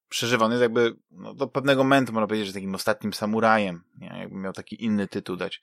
przeżywa. 0.10 0.46
On 0.46 0.52
jest 0.52 0.62
jakby 0.62 0.96
no, 1.12 1.34
do 1.34 1.48
pewnego 1.48 1.84
momentu, 1.84 2.14
można 2.14 2.28
powiedzieć, 2.28 2.48
że 2.48 2.54
takim 2.54 2.76
ostatnim 2.76 3.14
samurajem. 3.14 3.84
Nie? 3.98 4.08
Jakby 4.20 4.36
miał 4.36 4.54
taki 4.54 4.84
inny 4.84 5.08
tytuł 5.08 5.36
dać 5.36 5.62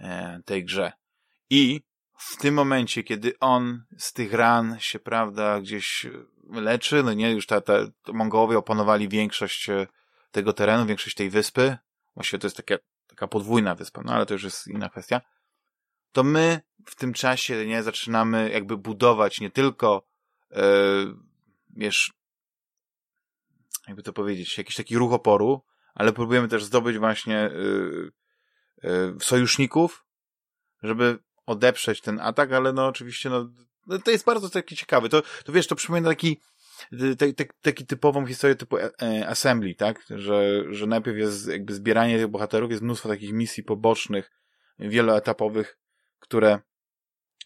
e, 0.00 0.40
tej 0.44 0.64
grze. 0.64 0.92
I 1.50 1.80
w 2.18 2.36
tym 2.36 2.54
momencie, 2.54 3.02
kiedy 3.04 3.38
on 3.38 3.84
z 3.98 4.12
tych 4.12 4.32
ran 4.32 4.76
się, 4.80 4.98
prawda, 4.98 5.60
gdzieś 5.60 6.06
leczy, 6.52 7.02
no 7.02 7.12
nie, 7.12 7.32
już 7.32 7.46
ta, 7.46 7.60
ta, 7.60 7.78
Mongołowie 8.12 8.58
opanowali 8.58 9.08
większość 9.08 9.68
e, 9.68 9.86
tego 10.30 10.52
terenu, 10.52 10.86
większość 10.86 11.16
tej 11.16 11.30
wyspy, 11.30 11.76
właściwie 12.14 12.38
to 12.38 12.46
jest 12.46 12.56
taka, 12.56 12.74
taka 13.06 13.26
podwójna 13.26 13.74
wyspa, 13.74 14.02
no 14.04 14.12
ale 14.12 14.26
to 14.26 14.34
już 14.34 14.44
jest 14.44 14.68
inna 14.68 14.88
kwestia, 14.88 15.20
to 16.12 16.24
my 16.24 16.60
w 16.86 16.94
tym 16.94 17.12
czasie, 17.12 17.66
nie, 17.66 17.82
zaczynamy 17.82 18.50
jakby 18.50 18.76
budować 18.76 19.40
nie 19.40 19.50
tylko, 19.50 20.06
e, 20.52 20.62
wiesz, 21.70 22.12
jakby 23.86 24.02
to 24.02 24.12
powiedzieć, 24.12 24.58
jakiś 24.58 24.76
taki 24.76 24.96
ruch 24.96 25.12
oporu, 25.12 25.62
ale 25.94 26.12
próbujemy 26.12 26.48
też 26.48 26.64
zdobyć 26.64 26.98
właśnie 26.98 27.38
e, 27.38 27.50
e, 28.82 29.14
sojuszników, 29.20 30.04
żeby 30.82 31.18
odeprzeć 31.46 32.00
ten 32.00 32.20
atak, 32.20 32.52
ale 32.52 32.72
no 32.72 32.86
oczywiście 32.86 33.30
no, 33.30 33.48
no 33.86 33.98
to 33.98 34.10
jest 34.10 34.24
bardzo 34.24 34.50
taki 34.50 34.76
ciekawy. 34.76 35.08
To, 35.08 35.22
to 35.44 35.52
wiesz, 35.52 35.66
to 35.66 35.76
przypomina 35.76 36.08
taki 36.08 36.40
te, 37.18 37.32
te, 37.32 37.44
taki 37.62 37.86
typową 37.86 38.26
historię 38.26 38.56
typu 38.56 38.78
e, 38.78 38.90
e, 39.02 39.28
Assembly, 39.28 39.74
tak? 39.74 40.02
Że, 40.10 40.64
że 40.70 40.86
najpierw 40.86 41.18
jest 41.18 41.48
jakby 41.48 41.74
zbieranie 41.74 42.18
tych 42.18 42.28
bohaterów, 42.28 42.70
jest 42.70 42.82
mnóstwo 42.82 43.08
takich 43.08 43.32
misji 43.32 43.62
pobocznych, 43.62 44.30
wieloetapowych, 44.78 45.78
które, 46.18 46.58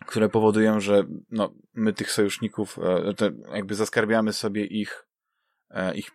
które 0.07 0.29
powodują, 0.29 0.81
że 0.81 1.05
no, 1.31 1.55
my 1.75 1.93
tych 1.93 2.13
sojuszników 2.13 2.79
e, 2.79 3.15
jakby 3.55 3.75
zaskarbiamy 3.75 4.33
sobie 4.33 4.65
ich, 4.65 5.07
ich 5.95 6.11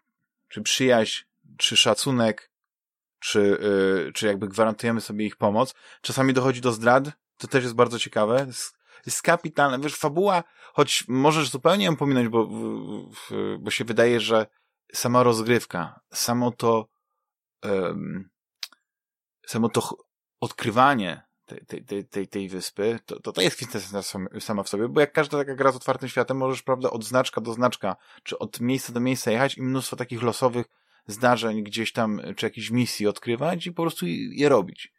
czy 0.47 0.61
przyjaźń, 0.61 1.23
czy 1.57 1.77
szacunek, 1.77 2.51
czy, 3.19 3.59
czy 4.13 4.27
jakby 4.27 4.47
gwarantujemy 4.47 5.01
sobie 5.01 5.25
ich 5.25 5.35
pomoc. 5.35 5.73
Czasami 6.01 6.33
dochodzi 6.33 6.61
do 6.61 6.71
zdrad, 6.71 7.03
to 7.37 7.47
też 7.47 7.63
jest 7.63 7.75
bardzo 7.75 7.99
ciekawe. 7.99 8.45
Jest, 8.47 8.77
jest 9.05 9.21
kapitalne. 9.21 9.79
Wiesz, 9.79 9.95
fabuła, 9.95 10.43
choć 10.73 11.05
możesz 11.07 11.49
zupełnie 11.49 11.85
ją 11.85 11.95
pominąć, 11.95 12.29
bo, 12.29 12.49
bo 13.59 13.71
się 13.71 13.85
wydaje, 13.85 14.19
że 14.19 14.47
sama 14.93 15.23
rozgrywka, 15.23 15.99
samo 16.13 16.51
to, 16.51 16.87
samo 19.47 19.69
to 19.69 19.97
odkrywanie 20.39 21.21
tej, 21.45 21.85
tej, 21.85 22.05
tej, 22.05 22.27
tej 22.27 22.49
wyspy, 22.49 22.99
to, 23.05 23.19
to, 23.19 23.31
to 23.31 23.41
jest 23.41 23.55
kwintesencja 23.55 24.19
sama 24.39 24.63
w 24.63 24.69
sobie, 24.69 24.87
bo 24.87 24.99
jak 24.99 25.11
każda 25.11 25.37
taka 25.37 25.55
gra 25.55 25.71
z 25.71 25.75
otwartym 25.75 26.09
światem, 26.09 26.37
możesz, 26.37 26.61
prawda, 26.61 26.89
od 26.89 27.03
znaczka 27.03 27.41
do 27.41 27.53
znaczka, 27.53 27.95
czy 28.23 28.39
od 28.39 28.59
miejsca 28.59 28.93
do 28.93 28.99
miejsca 28.99 29.31
jechać 29.31 29.57
i 29.57 29.61
mnóstwo 29.61 29.95
takich 29.95 30.23
losowych 30.23 30.65
zdarzeń 31.07 31.63
gdzieś 31.63 31.91
tam, 31.91 32.21
czy 32.35 32.45
jakichś 32.45 32.71
misji 32.71 33.07
odkrywać 33.07 33.67
i 33.67 33.71
po 33.71 33.81
prostu 33.81 34.05
je 34.07 34.49
robić. 34.49 34.93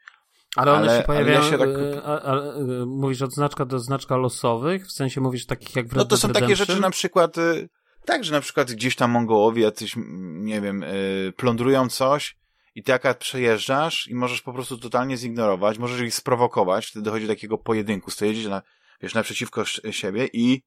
Ale 0.57 0.73
one 0.73 0.91
ale, 0.91 0.99
się 1.01 1.07
pojawiają, 1.07 1.43
ja 1.43 1.51
się 1.51 1.59
tak... 1.59 1.69
E, 1.69 2.87
mówisz 2.87 3.23
od 3.23 3.33
znaczka 3.33 3.65
do 3.65 3.79
znaczka 3.79 4.17
losowych, 4.17 4.87
w 4.87 4.93
sensie 4.93 5.21
mówisz 5.21 5.47
takich 5.47 5.77
jak 5.77 5.87
w 5.87 5.93
Red 5.93 5.99
No 5.99 6.05
to 6.05 6.17
są 6.17 6.29
takie 6.29 6.57
rzeczy 6.57 6.81
na 6.81 6.91
przykład, 6.91 7.39
y, 7.39 7.69
tak, 8.05 8.25
że 8.25 8.33
na 8.33 8.41
przykład 8.41 8.73
gdzieś 8.73 8.97
tam 8.97 9.11
Mongołowie 9.11 9.63
jacyś, 9.63 9.95
nie 10.23 10.61
wiem, 10.61 10.83
y, 10.83 11.33
plądrują 11.37 11.89
coś 11.89 12.37
i 12.77 12.83
ty 12.83 12.93
jaka 12.93 13.15
przejeżdżasz 13.15 14.09
i 14.09 14.15
możesz 14.15 14.43
po 14.43 14.53
prostu 14.53 14.79
totalnie 14.79 15.17
zignorować, 15.17 15.79
możesz 15.79 16.01
ich 16.01 16.15
sprowokować, 16.15 16.87
wtedy 16.87 17.05
dochodzi 17.05 17.27
do 17.27 17.33
takiego 17.33 17.59
pojedynku, 17.59 18.11
stoicie 18.11 18.49
na, 18.49 18.63
wiesz, 19.01 19.15
naprzeciwko 19.15 19.65
siebie 19.91 20.29
i 20.33 20.63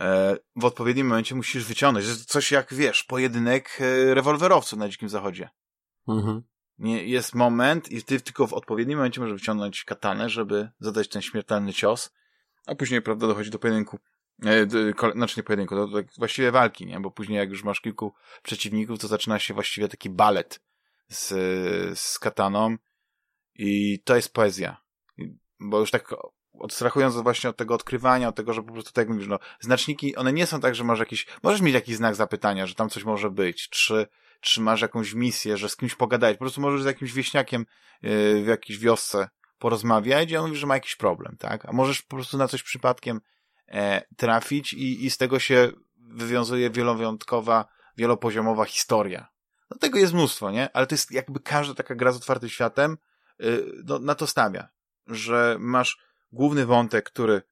e, 0.00 0.36
w 0.56 0.64
odpowiednim 0.64 1.06
momencie 1.06 1.34
musisz 1.34 1.64
wyciągnąć. 1.64 2.06
To 2.06 2.12
jest 2.12 2.30
coś 2.30 2.52
jak, 2.52 2.74
wiesz, 2.74 3.04
pojedynek 3.04 3.78
e, 3.80 4.14
rewolwerowców 4.14 4.78
na 4.78 4.88
Dzikim 4.88 5.08
Zachodzie. 5.08 5.48
Mhm 6.08 6.42
nie, 6.80 7.04
jest 7.04 7.34
moment 7.34 7.92
i 7.92 8.02
ty 8.02 8.20
tylko 8.20 8.46
w 8.46 8.52
odpowiednim 8.52 8.98
momencie 8.98 9.20
możesz 9.20 9.40
wyciągnąć 9.40 9.84
katanę, 9.84 10.28
żeby 10.28 10.70
zadać 10.78 11.08
ten 11.08 11.22
śmiertelny 11.22 11.72
cios, 11.72 12.10
a 12.66 12.74
później, 12.74 13.02
prawda, 13.02 13.26
dochodzi 13.26 13.50
do 13.50 13.58
pojedynku. 13.58 13.98
E, 14.44 14.66
do, 14.66 14.78
znaczy 15.14 15.34
nie 15.36 15.42
pojedynku, 15.42 15.74
do, 15.74 15.86
do 15.86 16.02
właściwie 16.18 16.50
walki, 16.50 16.86
nie? 16.86 17.00
Bo 17.00 17.10
później 17.10 17.38
jak 17.38 17.50
już 17.50 17.64
masz 17.64 17.80
kilku 17.80 18.14
przeciwników, 18.42 18.98
to 18.98 19.08
zaczyna 19.08 19.38
się 19.38 19.54
właściwie 19.54 19.88
taki 19.88 20.10
balet 20.10 20.60
z, 21.10 21.28
z 21.98 22.18
kataną 22.18 22.76
i 23.54 24.02
to 24.04 24.16
jest 24.16 24.32
poezja. 24.32 24.76
Bo 25.60 25.80
już 25.80 25.90
tak 25.90 26.14
odstrachując 26.52 27.14
właśnie 27.14 27.50
od 27.50 27.56
tego 27.56 27.74
odkrywania, 27.74 28.28
od 28.28 28.36
tego, 28.36 28.52
że 28.52 28.62
po 28.62 28.72
prostu 28.72 28.92
tak 28.92 29.02
jak 29.02 29.14
mówisz, 29.14 29.28
no, 29.28 29.38
znaczniki, 29.60 30.16
one 30.16 30.32
nie 30.32 30.46
są 30.46 30.60
tak, 30.60 30.74
że 30.74 30.84
masz 30.84 30.98
jakiś, 30.98 31.26
możesz 31.42 31.60
mieć 31.60 31.74
jakiś 31.74 31.96
znak 31.96 32.14
zapytania, 32.14 32.66
że 32.66 32.74
tam 32.74 32.88
coś 32.88 33.04
może 33.04 33.30
być, 33.30 33.68
czy 33.68 34.06
czy 34.40 34.60
masz 34.60 34.80
jakąś 34.80 35.14
misję, 35.14 35.56
że 35.56 35.68
z 35.68 35.76
kimś 35.76 35.94
pogadać, 35.94 36.36
po 36.36 36.44
prostu 36.44 36.60
możesz 36.60 36.82
z 36.82 36.86
jakimś 36.86 37.12
wieśniakiem 37.12 37.66
yy, 38.02 38.44
w 38.44 38.46
jakiejś 38.46 38.78
wiosce 38.78 39.28
porozmawiać 39.58 40.30
i 40.30 40.36
on 40.36 40.46
mówi, 40.46 40.60
że 40.60 40.66
ma 40.66 40.74
jakiś 40.74 40.96
problem, 40.96 41.36
tak? 41.38 41.66
A 41.66 41.72
możesz 41.72 42.02
po 42.02 42.16
prostu 42.16 42.36
na 42.38 42.48
coś 42.48 42.62
przypadkiem 42.62 43.20
e, 43.68 44.02
trafić 44.16 44.72
i, 44.72 45.04
i 45.04 45.10
z 45.10 45.16
tego 45.16 45.38
się 45.38 45.72
wywiązuje 45.96 46.70
wielowyjątkowa, 46.70 47.64
wielopoziomowa 47.96 48.64
historia. 48.64 49.28
No 49.70 49.78
tego 49.78 49.98
jest 49.98 50.12
mnóstwo, 50.12 50.50
nie? 50.50 50.72
Ale 50.72 50.86
to 50.86 50.94
jest 50.94 51.10
jakby 51.10 51.40
każda 51.40 51.74
taka 51.74 51.94
gra 51.94 52.12
z 52.12 52.16
otwartym 52.16 52.48
światem 52.48 52.98
yy, 53.38 53.72
no, 53.84 53.98
na 53.98 54.14
to 54.14 54.26
stawia, 54.26 54.68
że 55.06 55.56
masz 55.60 55.98
główny 56.32 56.66
wątek, 56.66 57.04
który 57.04 57.42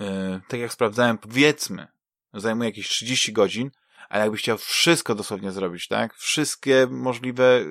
yy, 0.00 0.40
tak 0.48 0.60
jak 0.60 0.72
sprawdzałem, 0.72 1.18
powiedzmy, 1.18 1.86
zajmuje 2.34 2.70
jakieś 2.70 2.88
30 2.88 3.32
godzin, 3.32 3.70
ale 4.08 4.22
jakbyś 4.22 4.40
chciał 4.40 4.58
wszystko 4.58 5.14
dosłownie 5.14 5.52
zrobić, 5.52 5.88
tak? 5.88 6.14
Wszystkie 6.14 6.86
możliwe 6.90 7.44
y, 7.58 7.66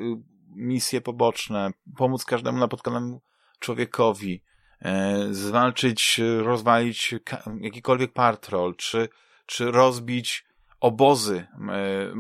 misje 0.56 1.02
poboczne, 1.02 1.72
pomóc 1.98 2.26
każdemu 2.26 2.60
napotkanemu 2.60 3.22
człowiekowi, 3.60 4.44
e, 4.82 5.28
zwalczyć, 5.32 6.22
rozwalić 6.40 7.16
jakikolwiek 7.62 8.14
patrol, 8.14 8.76
czy, 8.76 9.10
czy 9.46 9.72
rozbić 9.72 10.46
obozy 10.84 11.48
e, 11.70 12.16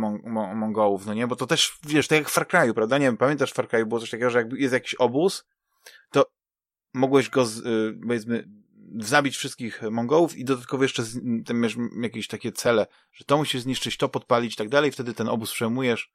Mongołów, 0.55 1.05
no 1.05 1.13
nie? 1.13 1.27
Bo 1.27 1.35
to 1.35 1.47
też, 1.47 1.77
wiesz, 1.83 2.07
tak 2.07 2.19
jak 2.19 2.29
w 2.29 2.33
Far 2.33 2.47
Cry'u, 2.47 2.73
prawda? 2.73 2.97
Nie 2.97 3.05
wiem, 3.05 3.17
pamiętasz 3.17 3.51
w 3.51 3.53
Far 3.53 3.67
Cry'u 3.67 3.85
było 3.85 3.99
coś 3.99 4.09
takiego, 4.09 4.29
że 4.29 4.37
jak 4.37 4.53
jest 4.53 4.73
jakiś 4.73 4.95
obóz, 4.95 5.45
to 6.11 6.25
mogłeś 6.93 7.29
go, 7.29 7.45
z, 7.45 7.57
y, 7.57 7.99
powiedzmy, 8.07 8.49
zabić 8.99 9.37
wszystkich 9.37 9.81
Mongołów 9.81 10.37
i 10.37 10.45
dodatkowo 10.45 10.83
jeszcze 10.83 11.03
tam 11.45 11.57
masz 11.57 11.77
jakieś 12.01 12.27
takie 12.27 12.51
cele, 12.51 12.87
że 13.11 13.25
to 13.25 13.37
musisz 13.37 13.61
zniszczyć, 13.61 13.97
to 13.97 14.09
podpalić 14.09 14.53
i 14.53 14.57
tak 14.57 14.69
dalej, 14.69 14.91
wtedy 14.91 15.13
ten 15.13 15.29
obóz 15.29 15.53
przejmujesz 15.53 16.11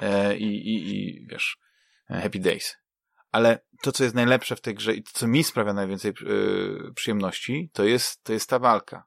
e, 0.00 0.36
i, 0.36 0.74
i, 0.74 0.90
i 0.90 1.26
wiesz, 1.26 1.58
e, 2.10 2.20
happy 2.20 2.38
days. 2.38 2.76
Ale 3.32 3.58
to, 3.82 3.92
co 3.92 4.04
jest 4.04 4.16
najlepsze 4.16 4.56
w 4.56 4.60
tej 4.60 4.74
grze 4.74 4.94
i 4.94 5.02
to, 5.02 5.10
co 5.14 5.28
mi 5.28 5.44
sprawia 5.44 5.72
najwięcej 5.72 6.10
e, 6.10 6.92
przyjemności, 6.92 7.70
to 7.72 7.84
jest, 7.84 8.22
to 8.22 8.32
jest 8.32 8.48
ta 8.48 8.58
walka. 8.58 9.04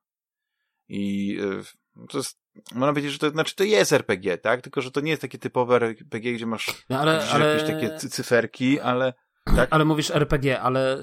I 0.87 1.37
e, 1.41 2.07
to 2.07 2.17
jest, 2.17 2.39
można 2.75 2.93
powiedzieć, 2.93 3.11
że 3.11 3.19
to 3.19 3.29
znaczy, 3.29 3.55
to 3.55 3.63
jest 3.63 3.93
RPG, 3.93 4.37
tak? 4.37 4.61
Tylko, 4.61 4.81
że 4.81 4.91
to 4.91 5.01
nie 5.01 5.09
jest 5.09 5.21
takie 5.21 5.37
typowe 5.37 5.75
RPG, 5.75 6.33
gdzie 6.33 6.45
masz 6.45 6.85
no, 6.89 6.99
ale, 6.99 7.27
ale... 7.31 7.45
jakieś 7.45 7.67
takie 7.69 7.97
cyferki, 8.09 8.79
ale 8.79 9.13
tak? 9.55 9.67
Ale 9.71 9.85
mówisz 9.85 10.11
RPG, 10.11 10.61
ale 10.61 10.97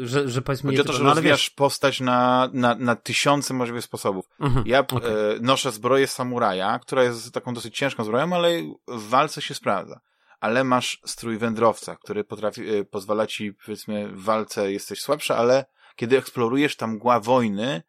yy, 0.00 0.06
że, 0.06 0.28
że 0.28 0.42
powiedzmy... 0.42 0.70
Chodzi 0.70 0.80
o 0.80 0.84
to, 0.84 0.92
że 0.92 1.04
no, 1.04 1.10
rozwijasz 1.10 1.40
wiesz... 1.40 1.50
postać 1.50 2.00
na, 2.00 2.50
na, 2.52 2.74
na 2.74 2.96
tysiące 2.96 3.54
możliwych 3.54 3.84
sposobów. 3.84 4.28
Mhm, 4.40 4.66
ja 4.66 4.78
okay. 4.78 5.00
yy, 5.10 5.38
noszę 5.40 5.72
zbroję 5.72 6.06
samuraja, 6.06 6.78
która 6.78 7.02
jest 7.02 7.32
taką 7.32 7.54
dosyć 7.54 7.76
ciężką 7.76 8.04
zbroją, 8.04 8.32
ale 8.32 8.62
w 8.88 9.08
walce 9.08 9.42
się 9.42 9.54
sprawdza. 9.54 10.00
Ale 10.40 10.64
masz 10.64 11.00
strój 11.06 11.38
wędrowca, 11.38 11.96
który 11.96 12.24
potrafi, 12.24 12.66
yy, 12.66 12.84
pozwala 12.84 13.26
ci, 13.26 13.52
powiedzmy, 13.52 14.08
w 14.08 14.22
walce 14.24 14.72
jesteś 14.72 15.00
słabsza, 15.00 15.36
ale 15.36 15.64
kiedy 15.96 16.18
eksplorujesz 16.18 16.76
tam 16.76 16.90
mgła 16.92 17.20
wojny, 17.20 17.82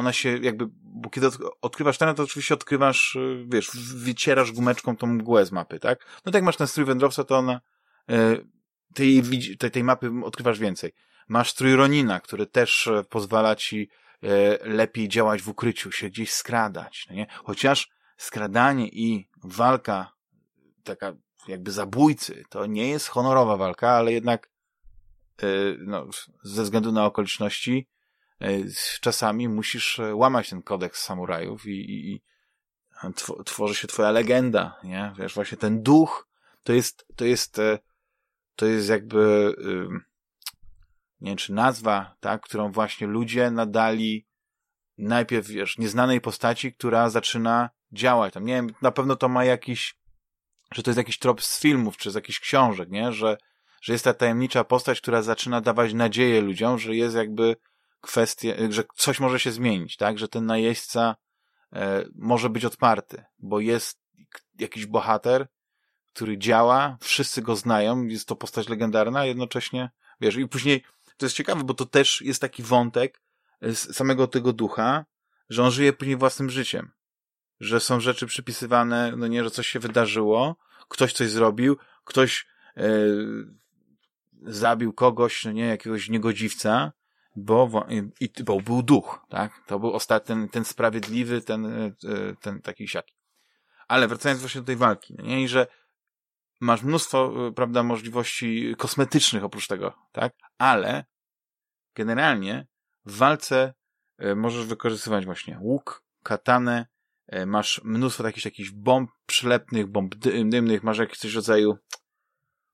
ona 0.00 0.12
się 0.12 0.38
jakby, 0.38 0.64
bo 0.70 1.10
kiedy 1.10 1.28
odkrywasz 1.62 1.98
teren, 1.98 2.14
to 2.14 2.22
oczywiście 2.22 2.54
odkrywasz, 2.54 3.16
y, 3.16 3.44
wiesz, 3.48 3.70
wycierasz 3.94 4.52
gumeczką 4.52 4.96
tą 4.96 5.06
mgłę 5.06 5.46
z 5.46 5.52
mapy, 5.52 5.78
tak? 5.78 5.98
No 5.98 6.32
tak 6.32 6.34
jak 6.34 6.44
masz 6.44 6.56
ten 6.56 6.66
strój 6.66 6.86
wędrowca, 6.86 7.24
to 7.24 7.38
ona 7.38 7.60
y, 8.10 8.46
tej, 8.94 9.22
tej, 9.58 9.70
tej 9.70 9.84
mapy 9.84 10.10
odkrywasz 10.24 10.58
więcej. 10.58 10.92
Masz 11.28 11.50
strój 11.50 11.76
Ronina, 11.76 12.20
który 12.20 12.46
też 12.46 12.86
e, 12.86 13.04
pozwala 13.04 13.56
ci 13.56 13.88
e, 14.22 14.28
lepiej 14.68 15.08
działać 15.08 15.42
w 15.42 15.48
ukryciu, 15.48 15.92
się 15.92 16.08
gdzieś 16.08 16.32
skradać, 16.32 17.06
no 17.10 17.16
nie? 17.16 17.26
Chociaż 17.44 17.88
skradanie 18.16 18.88
i 18.88 19.28
walka 19.44 20.12
taka 20.84 21.12
jakby 21.48 21.70
zabójcy, 21.72 22.44
to 22.48 22.66
nie 22.66 22.88
jest 22.88 23.08
honorowa 23.08 23.56
walka, 23.56 23.90
ale 23.90 24.12
jednak 24.12 24.50
e, 25.42 25.46
no, 25.78 26.06
ze 26.42 26.62
względu 26.62 26.92
na 26.92 27.04
okoliczności 27.06 27.88
czasami 29.00 29.48
musisz 29.48 30.00
łamać 30.12 30.50
ten 30.50 30.62
kodeks 30.62 31.04
samurajów 31.04 31.66
i, 31.66 31.70
i, 31.70 32.14
i 32.14 32.22
tworzy 33.44 33.74
się 33.74 33.88
twoja 33.88 34.10
legenda, 34.10 34.78
nie? 34.84 35.12
Wiesz, 35.18 35.34
właśnie 35.34 35.58
ten 35.58 35.82
duch 35.82 36.28
to 36.62 36.72
jest, 36.72 37.06
to 37.16 37.24
jest 37.24 37.60
to 38.60 38.66
jest 38.66 38.88
jakby, 38.88 39.54
nie 41.20 41.30
wiem, 41.30 41.36
czy 41.36 41.52
nazwa, 41.52 42.16
tak, 42.20 42.42
którą 42.42 42.72
właśnie 42.72 43.06
ludzie 43.06 43.50
nadali 43.50 44.26
najpierw, 44.98 45.46
wiesz, 45.46 45.78
nieznanej 45.78 46.20
postaci, 46.20 46.72
która 46.72 47.10
zaczyna 47.10 47.70
działać. 47.92 48.34
Tam, 48.34 48.44
nie 48.44 48.54
wiem, 48.54 48.70
na 48.82 48.90
pewno 48.90 49.16
to 49.16 49.28
ma 49.28 49.44
jakiś, 49.44 49.94
że 50.72 50.82
to 50.82 50.90
jest 50.90 50.98
jakiś 50.98 51.18
trop 51.18 51.42
z 51.42 51.60
filmów, 51.60 51.96
czy 51.96 52.10
z 52.10 52.14
jakichś 52.14 52.40
książek, 52.40 52.90
nie? 52.90 53.12
Że, 53.12 53.36
że 53.82 53.92
jest 53.92 54.04
ta 54.04 54.14
tajemnicza 54.14 54.64
postać, 54.64 55.00
która 55.00 55.22
zaczyna 55.22 55.60
dawać 55.60 55.94
nadzieję 55.94 56.40
ludziom, 56.40 56.78
że 56.78 56.96
jest 56.96 57.16
jakby 57.16 57.56
kwestia, 58.00 58.54
że 58.70 58.84
coś 58.96 59.20
może 59.20 59.40
się 59.40 59.52
zmienić, 59.52 59.96
tak? 59.96 60.18
Że 60.18 60.28
ten 60.28 60.46
najeźdźca 60.46 61.16
e, 61.72 62.04
może 62.14 62.50
być 62.50 62.64
odparty, 62.64 63.24
bo 63.38 63.60
jest 63.60 64.00
jakiś 64.58 64.86
bohater, 64.86 65.48
który 66.12 66.38
działa, 66.38 66.96
wszyscy 67.00 67.42
go 67.42 67.56
znają, 67.56 68.04
jest 68.04 68.28
to 68.28 68.36
postać 68.36 68.68
legendarna, 68.68 69.24
jednocześnie, 69.24 69.90
wiesz, 70.20 70.36
i 70.36 70.48
później, 70.48 70.84
to 71.16 71.26
jest 71.26 71.36
ciekawe, 71.36 71.64
bo 71.64 71.74
to 71.74 71.86
też 71.86 72.20
jest 72.20 72.40
taki 72.40 72.62
wątek 72.62 73.22
z 73.62 73.96
samego 73.96 74.26
tego 74.26 74.52
ducha, 74.52 75.04
że 75.48 75.62
on 75.62 75.70
żyje 75.70 75.92
później 75.92 76.16
własnym 76.16 76.50
życiem. 76.50 76.90
Że 77.60 77.80
są 77.80 78.00
rzeczy 78.00 78.26
przypisywane, 78.26 79.12
no 79.16 79.26
nie, 79.26 79.44
że 79.44 79.50
coś 79.50 79.68
się 79.68 79.78
wydarzyło, 79.78 80.56
ktoś 80.88 81.12
coś 81.12 81.30
zrobił, 81.30 81.76
ktoś 82.04 82.46
e, 82.76 82.90
zabił 84.42 84.92
kogoś, 84.92 85.44
no 85.44 85.52
nie, 85.52 85.66
jakiegoś 85.66 86.08
niegodziwca, 86.08 86.92
bo, 87.36 87.86
i, 88.20 88.42
bo 88.44 88.60
był 88.60 88.82
duch, 88.82 89.26
tak? 89.28 89.52
To 89.66 89.78
był 89.78 89.92
ostatni, 89.92 90.26
ten, 90.26 90.48
ten 90.48 90.64
sprawiedliwy, 90.64 91.40
ten, 91.40 91.66
e, 91.66 91.92
ten 92.40 92.62
taki 92.62 92.88
siaki. 92.88 93.14
Ale 93.88 94.08
wracając 94.08 94.40
właśnie 94.40 94.60
do 94.60 94.66
tej 94.66 94.76
walki, 94.76 95.14
nie, 95.18 95.42
i 95.42 95.48
że 95.48 95.66
masz 96.60 96.82
mnóstwo, 96.82 97.48
e, 97.48 97.52
prawda, 97.52 97.82
możliwości 97.82 98.74
kosmetycznych 98.78 99.44
oprócz 99.44 99.66
tego, 99.66 99.94
tak? 100.12 100.32
Ale 100.58 101.04
generalnie 101.94 102.66
w 103.04 103.16
walce 103.16 103.74
e, 104.18 104.34
możesz 104.34 104.66
wykorzystywać 104.66 105.24
właśnie 105.24 105.58
łuk, 105.60 106.04
katanę, 106.22 106.86
masz 107.46 107.80
mnóstwo 107.84 108.22
takich 108.22 108.44
jakichś 108.44 108.70
bomb 108.70 109.10
przylepnych, 109.26 109.86
bomb 109.86 110.14
dymnych, 110.14 110.82
masz 110.82 110.98
jakiś 110.98 111.18
coś 111.18 111.34
rodzaju 111.34 111.78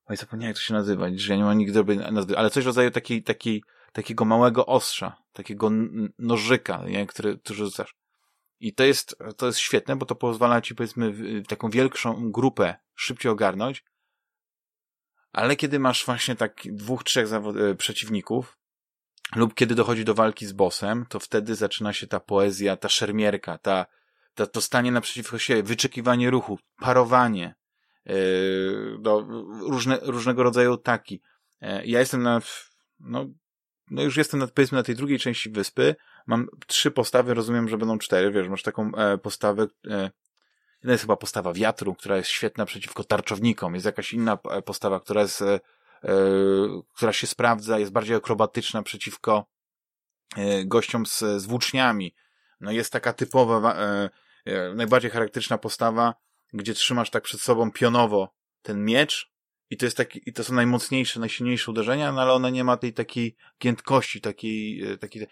oj, 0.09 0.17
zapomniałem 0.17 0.49
jak 0.49 0.57
to 0.57 0.63
się 0.63 0.73
nazywa, 0.73 1.05
że 1.15 1.33
ja 1.33 1.37
nie 1.37 1.43
mam 1.43 1.57
nigdy 1.57 1.73
dobrej 1.73 1.97
nazwy, 1.97 2.37
ale 2.37 2.49
coś 2.49 2.63
w 2.63 2.67
rodzaju 2.67 2.91
takiej, 2.91 3.23
takiej 3.23 3.63
takiego 3.97 4.25
małego 4.25 4.65
ostrza, 4.65 5.15
takiego 5.33 5.69
nożyka, 6.19 6.83
nie, 6.87 7.07
który, 7.07 7.37
który 7.37 7.57
rzucasz. 7.57 7.95
I 8.59 8.73
to 8.73 8.83
jest, 8.83 9.17
to 9.37 9.45
jest 9.45 9.59
świetne, 9.59 9.95
bo 9.95 10.05
to 10.05 10.15
pozwala 10.15 10.61
ci, 10.61 10.75
powiedzmy, 10.75 11.13
taką 11.47 11.69
większą 11.69 12.31
grupę 12.31 12.75
szybciej 12.95 13.31
ogarnąć, 13.31 13.83
ale 15.33 15.55
kiedy 15.55 15.79
masz 15.79 16.05
właśnie 16.05 16.35
tak 16.35 16.61
dwóch, 16.65 17.03
trzech 17.03 17.33
e, 17.33 17.75
przeciwników, 17.75 18.57
lub 19.35 19.53
kiedy 19.53 19.75
dochodzi 19.75 20.05
do 20.05 20.13
walki 20.13 20.45
z 20.45 20.53
bossem, 20.53 21.05
to 21.09 21.19
wtedy 21.19 21.55
zaczyna 21.55 21.93
się 21.93 22.07
ta 22.07 22.19
poezja, 22.19 22.77
ta 22.77 22.89
szermierka, 22.89 23.57
ta, 23.57 23.85
ta, 24.35 24.47
to 24.47 24.61
stanie 24.61 24.91
naprzeciwko 24.91 25.39
siebie, 25.39 25.63
wyczekiwanie 25.63 26.29
ruchu, 26.29 26.59
parowanie, 26.79 27.55
yy, 28.05 28.97
no, 29.01 29.27
różne, 29.69 29.99
różnego 30.01 30.43
rodzaju 30.43 30.77
taki. 30.77 31.21
Yy, 31.61 31.85
ja 31.85 31.99
jestem 31.99 32.23
na, 32.23 32.41
no, 32.99 33.25
no 33.91 34.03
już 34.03 34.17
jestem, 34.17 34.39
na, 34.39 34.47
powiedzmy, 34.47 34.77
na 34.77 34.83
tej 34.83 34.95
drugiej 34.95 35.19
części 35.19 35.49
wyspy, 35.49 35.95
mam 36.27 36.47
trzy 36.67 36.91
postawy, 36.91 37.33
rozumiem, 37.33 37.69
że 37.69 37.77
będą 37.77 37.97
cztery, 37.97 38.31
wiesz, 38.31 38.47
masz 38.47 38.63
taką 38.63 38.95
e, 38.95 39.17
postawę, 39.17 39.67
e, 39.87 40.11
jedna 40.73 40.91
jest 40.91 41.03
chyba 41.03 41.15
postawa 41.15 41.53
wiatru, 41.53 41.95
która 41.95 42.17
jest 42.17 42.29
świetna 42.29 42.65
przeciwko 42.65 43.03
tarczownikom, 43.03 43.73
jest 43.73 43.85
jakaś 43.85 44.13
inna 44.13 44.37
e, 44.51 44.61
postawa, 44.61 44.99
która 44.99 45.21
jest, 45.21 45.41
e, 45.41 45.59
e, 46.03 46.09
która 46.95 47.13
się 47.13 47.27
sprawdza, 47.27 47.79
jest 47.79 47.91
bardziej 47.91 48.15
akrobatyczna 48.15 48.83
przeciwko 48.83 49.45
e, 50.37 50.65
gościom 50.65 51.05
z, 51.05 51.19
z 51.19 51.45
włóczniami. 51.45 52.15
No 52.61 52.71
jest 52.71 52.93
taka 52.93 53.13
typowa, 53.13 53.75
e, 53.75 54.09
e, 54.45 54.73
najbardziej 54.73 55.11
charakterystyczna 55.11 55.57
postawa, 55.57 56.13
gdzie 56.53 56.73
trzymasz 56.73 57.09
tak 57.09 57.23
przed 57.23 57.41
sobą 57.41 57.71
pionowo 57.71 58.33
ten 58.61 58.85
miecz, 58.85 59.31
i 59.69 59.77
to 59.77 59.85
jest 59.85 59.97
taki, 59.97 60.21
i 60.25 60.33
to 60.33 60.43
są 60.43 60.53
najmocniejsze, 60.53 61.19
najsilniejsze 61.19 61.71
uderzenia, 61.71 62.11
no 62.11 62.21
ale 62.21 62.33
ona 62.33 62.49
nie 62.49 62.63
ma 62.63 62.77
tej 62.77 62.93
takiej 62.93 63.35
giętkości, 63.61 64.21
takiej, 64.21 64.83
e, 64.91 64.97
takiej... 64.97 65.27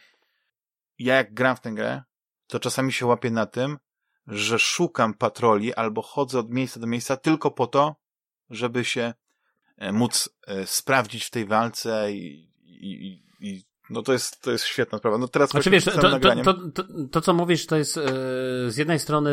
Ja 1.00 1.16
jak 1.16 1.34
gram 1.34 1.56
w 1.56 1.62
tę 1.62 1.72
grę, 1.72 2.04
to 2.48 2.60
czasami 2.60 2.94
się 2.94 3.06
łapię 3.06 3.32
na 3.32 3.46
tym, 3.46 3.78
że 4.28 4.60
szukam 4.60 5.14
patroli 5.14 5.74
albo 5.74 6.02
chodzę 6.02 6.40
od 6.40 6.50
miejsca 6.50 6.80
do 6.80 6.88
miejsca 6.88 7.18
tylko 7.18 7.52
po 7.52 7.68
to, 7.68 7.96
żeby 8.50 8.86
się 8.86 9.14
e, 9.78 9.92
móc 9.92 10.30
e, 10.48 10.68
sprawdzić 10.68 11.26
w 11.26 11.30
tej 11.30 11.46
walce 11.46 12.12
i, 12.12 12.50
i, 12.64 13.24
i 13.40 13.64
no 13.90 14.02
to 14.02 14.14
jest, 14.14 14.42
to 14.42 14.52
jest 14.52 14.66
świetna 14.66 14.98
sprawa. 14.98 15.18
No 15.18 15.28
teraz 15.28 15.50
znaczy, 15.50 15.70
wiesz, 15.70 15.86
to, 15.86 15.92
to, 15.92 16.20
to, 16.20 16.54
to, 16.54 16.84
to, 17.12 17.22
co 17.22 17.34
mówisz, 17.34 17.66
to 17.66 17.76
jest 17.76 17.94
z 18.68 18.78
jednej 18.78 19.00
strony 19.00 19.32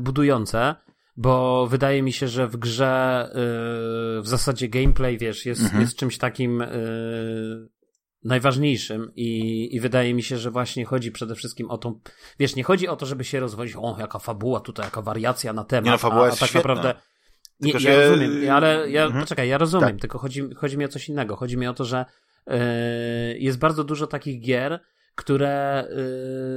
budujące, 0.00 0.74
bo 1.16 1.66
wydaje 1.66 2.02
mi 2.02 2.12
się, 2.12 2.28
że 2.28 2.48
w 2.48 2.56
grze 2.56 3.28
yy, 3.28 4.22
w 4.22 4.28
zasadzie 4.28 4.68
gameplay, 4.68 5.18
wiesz, 5.18 5.46
jest, 5.46 5.62
mhm. 5.62 5.80
jest 5.80 5.96
czymś 5.96 6.18
takim 6.18 6.60
yy, 6.60 7.68
najważniejszym 8.24 9.12
i, 9.16 9.68
i 9.76 9.80
wydaje 9.80 10.14
mi 10.14 10.22
się, 10.22 10.38
że 10.38 10.50
właśnie 10.50 10.84
chodzi 10.84 11.12
przede 11.12 11.34
wszystkim 11.34 11.70
o 11.70 11.78
tą, 11.78 12.00
wiesz, 12.38 12.56
nie 12.56 12.64
chodzi 12.64 12.88
o 12.88 12.96
to, 12.96 13.06
żeby 13.06 13.24
się 13.24 13.40
rozwodzić, 13.40 13.76
o, 13.78 13.96
jaka 13.98 14.18
fabuła 14.18 14.60
tutaj, 14.60 14.86
jaka 14.86 15.02
wariacja 15.02 15.52
na 15.52 15.64
temat, 15.64 15.84
nie, 15.84 15.90
no, 15.90 15.98
fabuła 15.98 16.22
a, 16.22 16.26
jest 16.26 16.38
a 16.38 16.40
tak 16.40 16.48
świetna. 16.48 16.74
naprawdę 16.74 17.00
nie, 17.62 17.72
tylko, 17.72 17.88
ja 17.88 17.94
że... 17.94 18.08
rozumiem, 18.08 18.50
ale 18.50 18.90
ja, 18.90 19.04
mhm. 19.04 19.22
poczekaj, 19.22 19.48
ja 19.48 19.58
rozumiem, 19.58 19.90
tak. 19.90 20.00
tylko 20.00 20.18
chodzi, 20.18 20.42
chodzi 20.56 20.78
mi 20.78 20.84
o 20.84 20.88
coś 20.88 21.08
innego. 21.08 21.36
Chodzi 21.36 21.56
mi 21.56 21.66
o 21.66 21.74
to, 21.74 21.84
że 21.84 22.04
yy, 22.46 22.54
jest 23.38 23.58
bardzo 23.58 23.84
dużo 23.84 24.06
takich 24.06 24.40
gier, 24.40 24.80
które 25.14 25.84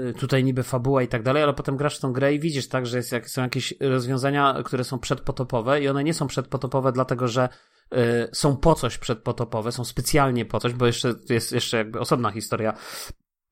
y, 0.10 0.14
tutaj 0.14 0.44
niby 0.44 0.64
fabuła 0.64 1.04
i 1.04 1.08
tak 1.08 1.24
dalej, 1.24 1.44
ale 1.44 1.54
potem 1.54 1.78
grasz 1.78 1.98
w 1.98 2.02
tą 2.02 2.14
grę 2.14 2.34
i 2.34 2.40
widzisz 2.40 2.68
tak, 2.68 2.86
że 2.86 2.98
jest, 2.98 3.12
jak, 3.12 3.30
są 3.30 3.42
jakieś 3.42 3.74
rozwiązania, 3.80 4.62
które 4.66 4.84
są 4.84 5.00
przedpotopowe 5.00 5.82
i 5.82 5.88
one 5.88 6.04
nie 6.04 6.14
są 6.14 6.28
przedpotopowe 6.28 6.92
dlatego, 6.92 7.28
że 7.28 7.50
y, 7.94 7.98
są 8.34 8.58
po 8.58 8.76
coś 8.76 8.98
przedpotopowe, 8.98 9.72
są 9.72 9.86
specjalnie 9.86 10.46
po 10.46 10.60
coś, 10.60 10.74
bo 10.74 10.86
jeszcze 10.86 11.14
jest 11.30 11.52
jeszcze 11.52 11.78
jakby 11.78 12.00
osobna 12.00 12.32
historia 12.32 12.74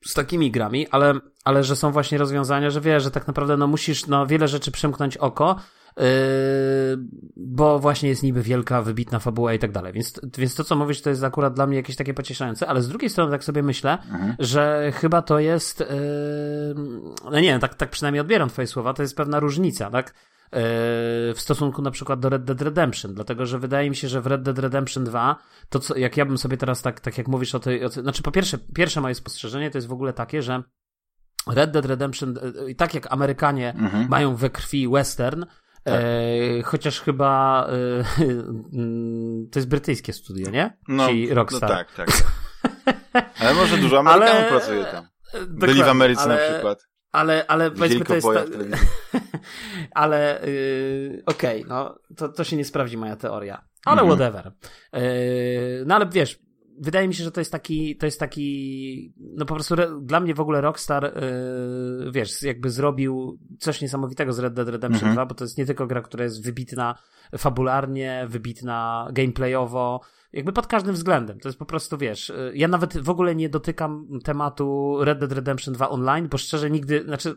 z 0.06 0.14
takimi 0.14 0.52
grami, 0.52 0.88
ale, 0.88 1.14
ale 1.44 1.64
że 1.64 1.76
są 1.76 1.92
właśnie 1.92 2.18
rozwiązania, 2.18 2.70
że 2.70 2.82
wiesz, 2.82 3.04
że 3.04 3.12
tak 3.12 3.28
naprawdę 3.28 3.58
no 3.58 3.68
musisz 3.68 4.08
na 4.08 4.18
no, 4.18 4.28
wiele 4.28 4.48
rzeczy 4.48 4.72
przymknąć 4.72 5.18
oko, 5.18 5.56
bo 7.36 7.80
właśnie 7.80 8.10
jest 8.10 8.24
niby 8.24 8.42
wielka, 8.42 8.82
wybitna 8.82 9.20
fabuła 9.20 9.54
i 9.54 9.60
tak 9.60 9.72
dalej. 9.72 9.94
Więc, 9.94 10.22
więc 10.38 10.56
to, 10.56 10.64
co 10.64 10.76
mówisz, 10.76 11.02
to 11.02 11.10
jest 11.10 11.24
akurat 11.24 11.54
dla 11.54 11.68
mnie 11.68 11.78
jakieś 11.78 11.96
takie 11.96 12.14
pocieszające, 12.14 12.68
ale 12.68 12.82
z 12.82 12.88
drugiej 12.88 13.10
strony 13.10 13.32
tak 13.32 13.44
sobie 13.44 13.64
myślę, 13.64 13.92
mhm. 13.92 14.36
że 14.40 14.92
chyba 14.96 15.22
to 15.22 15.40
jest, 15.40 15.80
yy, 15.80 15.86
no 17.24 17.40
nie 17.40 17.48
wiem, 17.48 17.60
tak, 17.60 17.76
tak 17.76 17.90
przynajmniej 17.90 18.22
odbieram 18.22 18.50
twoje 18.50 18.68
słowa, 18.68 18.94
to 18.94 19.02
jest 19.02 19.18
pewna 19.18 19.40
różnica, 19.40 19.90
tak? 19.90 20.08
Yy, 20.08 20.60
w 21.34 21.38
stosunku 21.38 21.82
na 21.82 21.92
przykład 21.92 22.20
do 22.20 22.30
Red 22.30 22.44
Dead 22.44 22.62
Redemption, 22.62 23.14
dlatego 23.14 23.46
że 23.46 23.60
wydaje 23.60 23.90
mi 23.90 23.96
się, 23.96 24.08
że 24.08 24.22
w 24.22 24.28
Red 24.28 24.42
Dead 24.42 24.60
Redemption 24.60 25.04
2, 25.04 25.36
to 25.70 25.80
co, 25.80 25.98
jak 25.98 26.18
ja 26.18 26.26
bym 26.26 26.38
sobie 26.38 26.58
teraz 26.58 26.82
tak, 26.82 27.00
tak 27.00 27.18
jak 27.18 27.28
mówisz 27.28 27.56
o 27.56 27.60
tej, 27.60 27.86
o, 27.86 27.90
znaczy 27.90 28.24
po 28.24 28.32
pierwsze, 28.32 28.58
pierwsze 28.76 29.02
moje 29.02 29.16
spostrzeżenie 29.16 29.72
to 29.72 29.78
jest 29.78 29.88
w 29.88 29.94
ogóle 29.94 30.14
takie, 30.14 30.42
że 30.42 30.64
Red 31.48 31.72
Dead 31.72 31.86
Redemption, 31.86 32.36
i 32.68 32.76
tak 32.76 32.94
jak 32.94 33.14
Amerykanie 33.14 33.74
mhm. 33.74 34.10
mają 34.10 34.36
we 34.36 34.50
krwi 34.50 34.88
western, 34.88 35.46
tak. 35.84 36.02
E, 36.04 36.62
chociaż 36.64 37.02
chyba 37.02 37.68
e, 37.70 38.04
to 39.52 39.60
jest 39.60 39.68
brytyjskie 39.68 40.14
studio, 40.14 40.50
nie? 40.50 40.78
No, 40.88 41.08
Czyli 41.08 41.34
Rockstar. 41.34 41.70
No 41.70 41.76
tak, 41.76 41.94
tak. 41.94 42.10
Ale 43.40 43.54
może 43.54 43.78
dużo 43.78 44.00
Amerykanów 44.00 44.36
ale... 44.36 44.50
pracuje 44.50 44.86
tam. 44.86 45.08
Byli 45.48 45.84
w 45.84 45.88
Ameryce 45.88 46.22
ale... 46.22 46.36
na 46.36 46.54
przykład. 46.54 46.88
Ale, 47.12 47.46
ale 47.48 47.72
powiedzmy 47.72 48.06
to 48.06 48.16
jest... 48.16 48.28
Ta... 48.28 48.44
ale 50.02 50.42
yy, 50.46 51.24
okej, 51.26 51.66
okay, 51.66 51.70
no 51.70 52.00
to, 52.18 52.30
to 52.30 52.44
się 52.44 52.56
nie 52.56 52.66
sprawdzi 52.66 52.98
moja 52.98 53.16
teoria. 53.16 53.66
Ale 53.86 54.02
-hmm. 54.02 54.08
whatever. 54.08 54.52
Yy, 54.94 55.84
no 55.86 55.96
ale 55.96 56.06
wiesz, 56.06 56.40
wydaje 56.80 57.08
mi 57.08 57.14
się, 57.14 57.24
że 57.24 57.32
to 57.32 57.42
jest 57.42 57.52
taki, 57.52 57.98
to 57.98 58.06
jest 58.06 58.20
taki, 58.20 59.14
no 59.18 59.46
po 59.46 59.54
prostu 59.54 59.74
re, 59.74 60.00
dla 60.02 60.20
mnie 60.20 60.34
w 60.34 60.40
ogóle 60.40 60.62
Rockstar, 60.62 61.04
yy, 61.04 62.12
wiesz, 62.12 62.42
jakby 62.42 62.70
zrobił 62.70 63.40
coś 63.60 63.82
niesamowitego 63.82 64.34
z 64.34 64.40
Red 64.40 64.54
Dead 64.54 64.68
Redemption 64.70 65.10
-hmm. 65.10 65.14
2, 65.14 65.26
bo 65.26 65.36
to 65.36 65.44
jest 65.44 65.58
nie 65.58 65.66
tylko 65.66 65.88
gra, 65.88 66.02
która 66.02 66.24
jest 66.24 66.44
wybitna 66.44 66.96
fabularnie, 67.38 68.26
wybitna 68.30 69.08
gameplayowo, 69.14 70.02
jakby 70.34 70.54
pod 70.54 70.68
każdym 70.68 70.96
względem. 70.96 71.40
To 71.40 71.50
jest 71.50 71.60
po 71.60 71.66
prostu, 71.66 71.98
wiesz, 71.98 72.30
y, 72.30 72.52
ja 72.56 72.68
nawet 72.68 72.98
w 72.98 73.10
ogóle 73.10 73.36
nie 73.36 73.50
dotykam 73.50 74.08
tematu 74.24 74.98
Red 75.02 75.20
Dead 75.20 75.32
Redemption 75.32 75.74
2 75.74 75.90
online, 75.90 76.28
bo 76.28 76.38
szczerze 76.38 76.70
nigdy, 76.70 77.04
znaczy, 77.04 77.36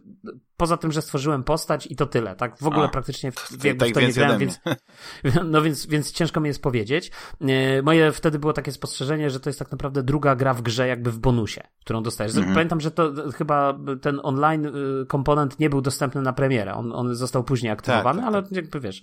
poza 0.57 0.77
tym, 0.77 0.93
że 0.93 1.03
stworzyłem 1.03 1.45
postać 1.45 1.87
i 1.87 1.97
to 1.97 2.07
tyle, 2.07 2.37
tak? 2.37 2.59
W 2.59 2.67
ogóle 2.67 2.85
A, 2.85 2.89
praktycznie 2.89 3.33
w, 3.33 3.65
jakby 3.65 3.85
tak 3.85 3.89
w 3.89 3.93
to 3.93 4.01
nie 4.01 4.13
grałem, 4.13 4.39
więc, 4.39 4.61
no 5.53 5.63
więc, 5.63 5.87
więc 5.87 6.13
ciężko 6.13 6.41
mi 6.41 6.49
jest 6.49 6.63
powiedzieć. 6.63 7.11
Y, 7.43 7.83
moje 7.83 8.13
wtedy 8.13 8.39
było 8.39 8.53
takie 8.53 8.73
spostrzeżenie, 8.73 9.31
że 9.31 9.41
to 9.41 9.49
jest 9.49 9.59
tak 9.59 9.73
naprawdę 9.73 10.03
druga 10.03 10.37
gra 10.37 10.55
w 10.55 10.63
grze 10.63 10.89
jakby 10.89 11.11
w 11.11 11.19
bonusie, 11.19 11.63
którą 11.81 12.03
dostajesz. 12.03 12.37
Mhm. 12.37 12.55
Pamiętam, 12.55 12.81
że 12.81 12.91
to 12.91 13.13
chyba 13.35 13.79
ten 14.01 14.21
online 14.23 14.67
y, 14.67 15.07
komponent 15.07 15.59
nie 15.59 15.71
był 15.71 15.81
dostępny 15.81 16.23
na 16.23 16.33
premierę. 16.33 16.75
On, 16.75 16.93
on 16.93 17.15
został 17.15 17.45
później 17.45 17.73
aktywowany, 17.73 18.21
tak, 18.23 18.27
tak, 18.27 18.35
ale 18.35 18.43
tak. 18.43 18.53
jakby 18.53 18.81
wiesz. 18.81 19.03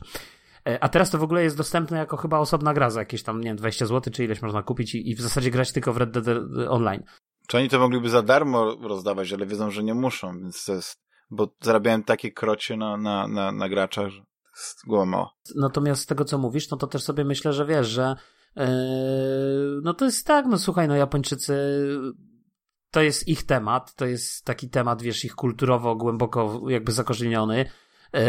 A 0.80 0.89
teraz 0.89 1.10
to 1.10 1.17
w 1.17 1.23
ogóle 1.23 1.43
jest 1.43 1.58
dostępne 1.58 1.97
jako 1.97 2.17
chyba 2.17 2.39
osobna 2.39 2.73
gra 2.73 2.89
za 2.89 2.99
jakieś 2.99 3.23
tam, 3.23 3.41
nie 3.41 3.47
wiem, 3.47 3.58
20 3.58 3.86
zł, 3.86 4.13
czy 4.13 4.23
ileś 4.23 4.41
można 4.41 4.63
kupić 4.63 4.95
i, 4.95 5.10
i 5.10 5.15
w 5.15 5.21
zasadzie 5.21 5.52
grać 5.52 5.71
tylko 5.71 5.93
w 5.93 5.97
Red 5.97 6.12
Dead 6.12 6.38
Online. 6.69 7.04
Czy 7.47 7.58
oni 7.58 7.69
to 7.69 7.80
mogliby 7.80 8.10
za 8.10 8.21
darmo 8.21 8.76
rozdawać, 8.82 9.34
ale 9.34 9.45
wiedzą, 9.45 9.71
że 9.71 9.84
nie 9.84 9.93
muszą, 9.93 10.39
więc 10.39 10.65
to 10.65 10.73
jest, 10.73 10.97
bo 11.32 11.56
zarabiałem 11.62 12.04
takie 12.04 12.32
krocie 12.32 12.78
na, 12.78 12.97
na, 12.97 13.28
na, 13.28 13.52
na 13.52 13.69
graczach, 13.69 14.10
że 14.10 14.21
jest 14.56 14.86
głowa 14.88 15.06
mała. 15.06 15.34
Natomiast 15.56 16.02
z 16.02 16.06
tego, 16.06 16.26
co 16.26 16.38
mówisz, 16.38 16.69
no 16.69 16.78
to 16.78 16.88
też 16.88 17.04
sobie 17.04 17.26
myślę, 17.26 17.54
że 17.54 17.65
wiesz, 17.65 17.88
że 17.88 18.15
yy, 18.56 18.65
no 19.84 19.93
to 19.93 20.06
jest 20.06 20.28
tak, 20.28 20.45
no 20.45 20.58
słuchaj, 20.58 20.88
no 20.88 20.95
Japończycy 20.95 21.56
to 22.91 23.02
jest 23.02 23.28
ich 23.28 23.43
temat, 23.45 23.95
to 23.95 24.06
jest 24.06 24.45
taki 24.45 24.69
temat, 24.69 25.02
wiesz, 25.02 25.26
ich 25.26 25.36
kulturowo 25.36 25.95
głęboko 25.95 26.62
jakby 26.67 26.91
zakorzeniony. 26.91 27.65
Yy, 28.13 28.19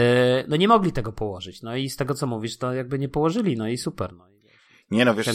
no 0.49 0.57
nie 0.57 0.69
mogli 0.69 0.93
tego 0.93 1.13
położyć. 1.13 1.63
No 1.63 1.77
i 1.77 1.91
z 1.91 1.97
tego, 1.97 2.15
co 2.15 2.27
mówisz, 2.27 2.59
to 2.59 2.73
jakby 2.73 2.99
nie 2.99 3.09
położyli, 3.09 3.57
no 3.57 3.69
i 3.69 3.79
super. 3.79 4.13
No. 4.13 4.35
Nie 4.91 5.05
no, 5.05 5.15
wiesz, 5.15 5.27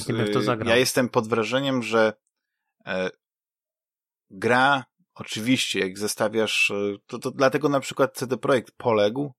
ja 0.65 0.75
jestem 0.75 1.09
pod 1.09 1.27
wrażeniem, 1.27 1.83
że 1.83 2.13
e, 2.85 3.09
gra, 4.29 4.85
oczywiście, 5.13 5.79
jak 5.79 5.99
zestawiasz, 5.99 6.71
e, 6.71 6.97
to, 7.07 7.19
to 7.19 7.31
dlatego 7.31 7.69
na 7.69 7.79
przykład 7.79 8.13
CD 8.13 8.37
Projekt 8.37 8.73
poległ, 8.77 9.33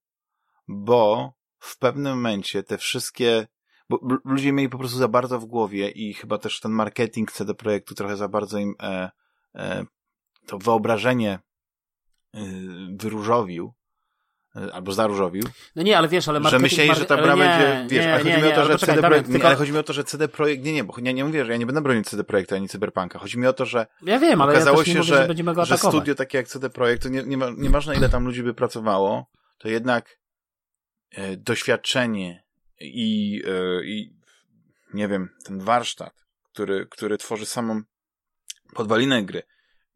bo 0.68 1.32
w 1.58 1.78
pewnym 1.78 2.12
momencie 2.12 2.62
te 2.62 2.78
wszystkie, 2.78 3.46
bo 3.88 4.00
ludzie 4.24 4.52
mieli 4.52 4.68
po 4.68 4.78
prostu 4.78 4.98
za 4.98 5.08
bardzo 5.08 5.40
w 5.40 5.46
głowie 5.46 5.90
i 5.90 6.14
chyba 6.14 6.38
też 6.38 6.60
ten 6.60 6.72
marketing 6.72 7.32
CD 7.32 7.54
Projektu 7.54 7.94
trochę 7.94 8.16
za 8.16 8.28
bardzo 8.28 8.58
im 8.58 8.74
e, 8.82 9.10
e, 9.54 9.84
to 10.46 10.58
wyobrażenie 10.58 11.38
e, 12.34 12.40
wyróżowił, 12.96 13.66
e, 13.66 13.79
albo 14.72 14.92
zaróżowił. 14.92 15.44
No 15.76 15.82
nie, 15.82 15.98
ale 15.98 16.08
wiesz, 16.08 16.28
ale 16.28 16.50
Że 16.50 16.58
myśleli, 16.58 16.94
że 16.94 17.04
ta 17.04 17.16
gra 17.16 17.36
będzie, 17.36 17.86
wiesz, 17.88 18.04
nie, 18.04 18.14
ale 18.14 18.22
chodzi 18.22 18.36
nie, 18.36 18.42
mi 18.42 18.48
o 18.48 18.54
to, 18.54 18.64
że 18.64 18.78
CD 18.78 19.02
Projekt, 19.02 19.28
nie, 19.28 19.44
ale 19.44 19.56
chodzi 19.56 19.72
mi 19.72 19.78
o 19.78 19.82
to, 19.82 19.92
że 19.92 20.04
CD 20.04 20.28
Projekt, 20.28 20.64
nie, 20.64 20.72
nie, 20.72 20.84
bo 20.84 21.00
nie, 21.00 21.14
nie 21.14 21.24
mówię, 21.24 21.44
że 21.44 21.52
ja 21.52 21.58
nie 21.58 21.66
będę 21.66 21.80
bronić 21.80 22.06
CD 22.06 22.24
Projektu 22.24 22.54
ani 22.54 22.68
Cyberpunka. 22.68 23.18
Chodzi 23.18 23.38
mi 23.38 23.46
o 23.46 23.52
to, 23.52 23.66
że 23.66 23.86
ja 24.02 24.18
wiem, 24.18 24.42
ale 24.42 24.52
okazało 24.52 24.78
ja 24.78 24.84
się, 24.84 24.90
mówię, 24.90 25.02
że, 25.02 25.28
że, 25.56 25.64
że 25.64 25.78
studio 25.78 26.14
takie 26.14 26.38
jak 26.38 26.48
CD 26.48 26.70
Projekt, 26.70 27.02
to 27.02 27.08
nie, 27.08 27.22
nie, 27.22 27.36
ma, 27.36 27.46
nieważne 27.56 27.96
ile 27.96 28.08
tam 28.08 28.24
ludzi 28.24 28.42
by 28.42 28.54
pracowało, 28.54 29.30
to 29.58 29.68
jednak 29.68 30.18
e, 31.10 31.36
doświadczenie 31.36 32.44
i, 32.80 33.42
e, 33.46 33.84
i 33.84 34.20
nie 34.94 35.08
wiem, 35.08 35.28
ten 35.44 35.60
warsztat, 35.60 36.26
który, 36.52 36.86
który 36.86 37.18
tworzy 37.18 37.46
samą 37.46 37.82
podwalinę 38.74 39.22
gry, 39.22 39.42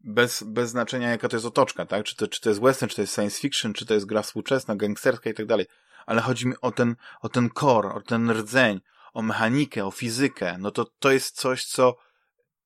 bez, 0.05 0.43
bez 0.43 0.69
znaczenia 0.69 1.09
jaka 1.09 1.29
to 1.29 1.35
jest 1.35 1.45
otoczka, 1.45 1.85
tak? 1.85 2.03
Czy 2.03 2.15
to, 2.15 2.27
czy 2.27 2.41
to 2.41 2.49
jest 2.49 2.61
western, 2.61 2.89
czy 2.89 2.95
to 2.95 3.01
jest 3.01 3.15
science 3.15 3.39
fiction, 3.41 3.73
czy 3.73 3.85
to 3.85 3.93
jest 3.93 4.05
gra 4.05 4.21
współczesna, 4.21 4.75
gangsterska 4.75 5.29
i 5.29 5.33
tak 5.33 5.45
dalej. 5.45 5.65
Ale 6.05 6.21
chodzi 6.21 6.47
mi 6.47 6.53
o 6.61 6.71
ten, 6.71 6.95
o 7.21 7.29
ten 7.29 7.49
core, 7.59 7.93
o 7.93 8.01
ten 8.01 8.31
rdzeń, 8.31 8.81
o 9.13 9.21
mechanikę, 9.21 9.85
o 9.85 9.91
fizykę. 9.91 10.57
No 10.59 10.71
to 10.71 10.85
to 10.99 11.11
jest 11.11 11.35
coś, 11.35 11.65
co 11.65 11.95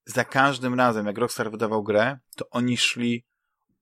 za 0.05 0.25
każdym 0.25 0.73
razem, 0.73 1.05
jak 1.05 1.17
Rockstar 1.17 1.51
wydawał 1.51 1.83
grę, 1.83 2.17
to 2.35 2.49
oni 2.49 2.77
szli 2.77 3.25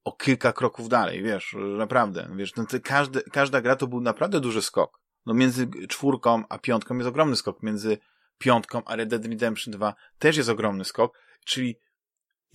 o 0.03 0.11
kilka 0.11 0.53
kroków 0.53 0.89
dalej, 0.89 1.23
wiesz, 1.23 1.55
naprawdę, 1.77 2.29
wiesz, 2.35 2.55
no 2.55 2.65
każdy, 2.83 3.21
każda 3.21 3.61
gra 3.61 3.75
to 3.75 3.87
był 3.87 4.01
naprawdę 4.01 4.39
duży 4.39 4.61
skok. 4.61 4.99
No 5.25 5.33
między 5.33 5.67
czwórką 5.89 6.43
a 6.49 6.57
piątką 6.57 6.95
jest 6.95 7.07
ogromny 7.07 7.35
skok, 7.35 7.63
między 7.63 7.97
piątką 8.37 8.81
a 8.85 8.95
Red 8.95 9.09
Dead 9.09 9.25
Redemption 9.25 9.71
2 9.71 9.95
też 10.19 10.37
jest 10.37 10.49
ogromny 10.49 10.85
skok, 10.85 11.19
czyli 11.45 11.79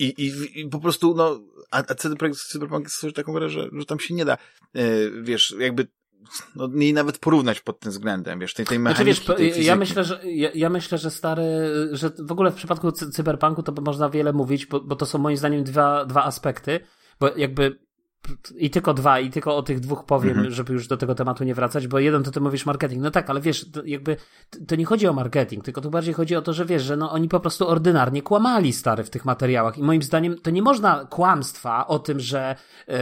i, 0.03 0.27
i, 0.27 0.59
i 0.59 0.69
po 0.69 0.79
prostu, 0.79 1.15
no, 1.15 1.39
a, 1.71 1.77
a 1.77 1.95
CD 1.95 2.15
Projekt 2.15 2.39
Cyberpunk 2.39 2.83
jest 2.83 3.15
taką 3.15 3.33
grę, 3.33 3.49
że, 3.49 3.69
że 3.73 3.85
tam 3.85 3.99
się 3.99 4.13
nie 4.13 4.25
da, 4.25 4.37
yy, 4.73 5.21
wiesz, 5.21 5.55
jakby 5.59 5.87
no, 6.55 6.67
nie 6.71 6.93
nawet 6.93 7.17
porównać 7.17 7.59
pod 7.59 7.79
tym 7.79 7.91
względem, 7.91 8.39
wiesz, 8.39 8.53
tej, 8.53 8.65
tej 8.65 8.79
mechaniki, 8.79 9.23
znaczy, 9.23 9.43
wiesz, 9.43 9.53
tej 9.53 9.65
ja 9.65 9.75
myślę, 9.75 10.03
że, 10.03 10.19
ja, 10.23 10.49
ja, 10.55 10.69
myślę, 10.69 10.97
że 10.97 11.11
stary, 11.11 11.43
że 11.91 12.11
w 12.19 12.31
ogóle 12.31 12.51
w 12.51 12.55
przypadku 12.55 12.91
cyberpunku 12.91 13.63
to 13.63 13.81
można 13.81 14.09
wiele 14.09 14.33
mówić, 14.33 14.65
bo, 14.65 14.79
bo 14.79 14.95
to 14.95 15.05
są 15.05 15.19
moim 15.19 15.37
zdaniem 15.37 15.63
dwa, 15.63 16.05
dwa 16.05 16.23
aspekty, 16.23 16.79
bo 17.19 17.37
jakby 17.37 17.79
i 18.57 18.69
tylko 18.69 18.93
dwa, 18.93 19.19
i 19.19 19.29
tylko 19.29 19.57
o 19.57 19.63
tych 19.63 19.79
dwóch 19.79 20.05
powiem, 20.05 20.37
mhm. 20.37 20.51
żeby 20.51 20.73
już 20.73 20.87
do 20.87 20.97
tego 20.97 21.15
tematu 21.15 21.43
nie 21.43 21.55
wracać, 21.55 21.87
bo 21.87 21.99
jeden 21.99 22.23
to 22.23 22.31
ty 22.31 22.41
mówisz 22.41 22.65
marketing. 22.65 23.01
No 23.01 23.11
tak, 23.11 23.29
ale 23.29 23.41
wiesz, 23.41 23.71
to 23.71 23.81
jakby 23.85 24.17
to 24.67 24.75
nie 24.75 24.85
chodzi 24.85 25.07
o 25.07 25.13
marketing, 25.13 25.65
tylko 25.65 25.81
tu 25.81 25.89
bardziej 25.89 26.13
chodzi 26.13 26.35
o 26.35 26.41
to, 26.41 26.53
że 26.53 26.65
wiesz, 26.65 26.83
że 26.83 26.97
no 26.97 27.11
oni 27.11 27.29
po 27.29 27.39
prostu 27.39 27.67
ordynarnie 27.67 28.21
kłamali 28.21 28.73
stary 28.73 29.03
w 29.03 29.09
tych 29.09 29.25
materiałach 29.25 29.77
i 29.77 29.83
moim 29.83 30.03
zdaniem 30.03 30.37
to 30.37 30.51
nie 30.51 30.61
można 30.61 31.05
kłamstwa 31.05 31.87
o 31.87 31.99
tym, 31.99 32.19
że 32.19 32.55
yy, 32.87 32.95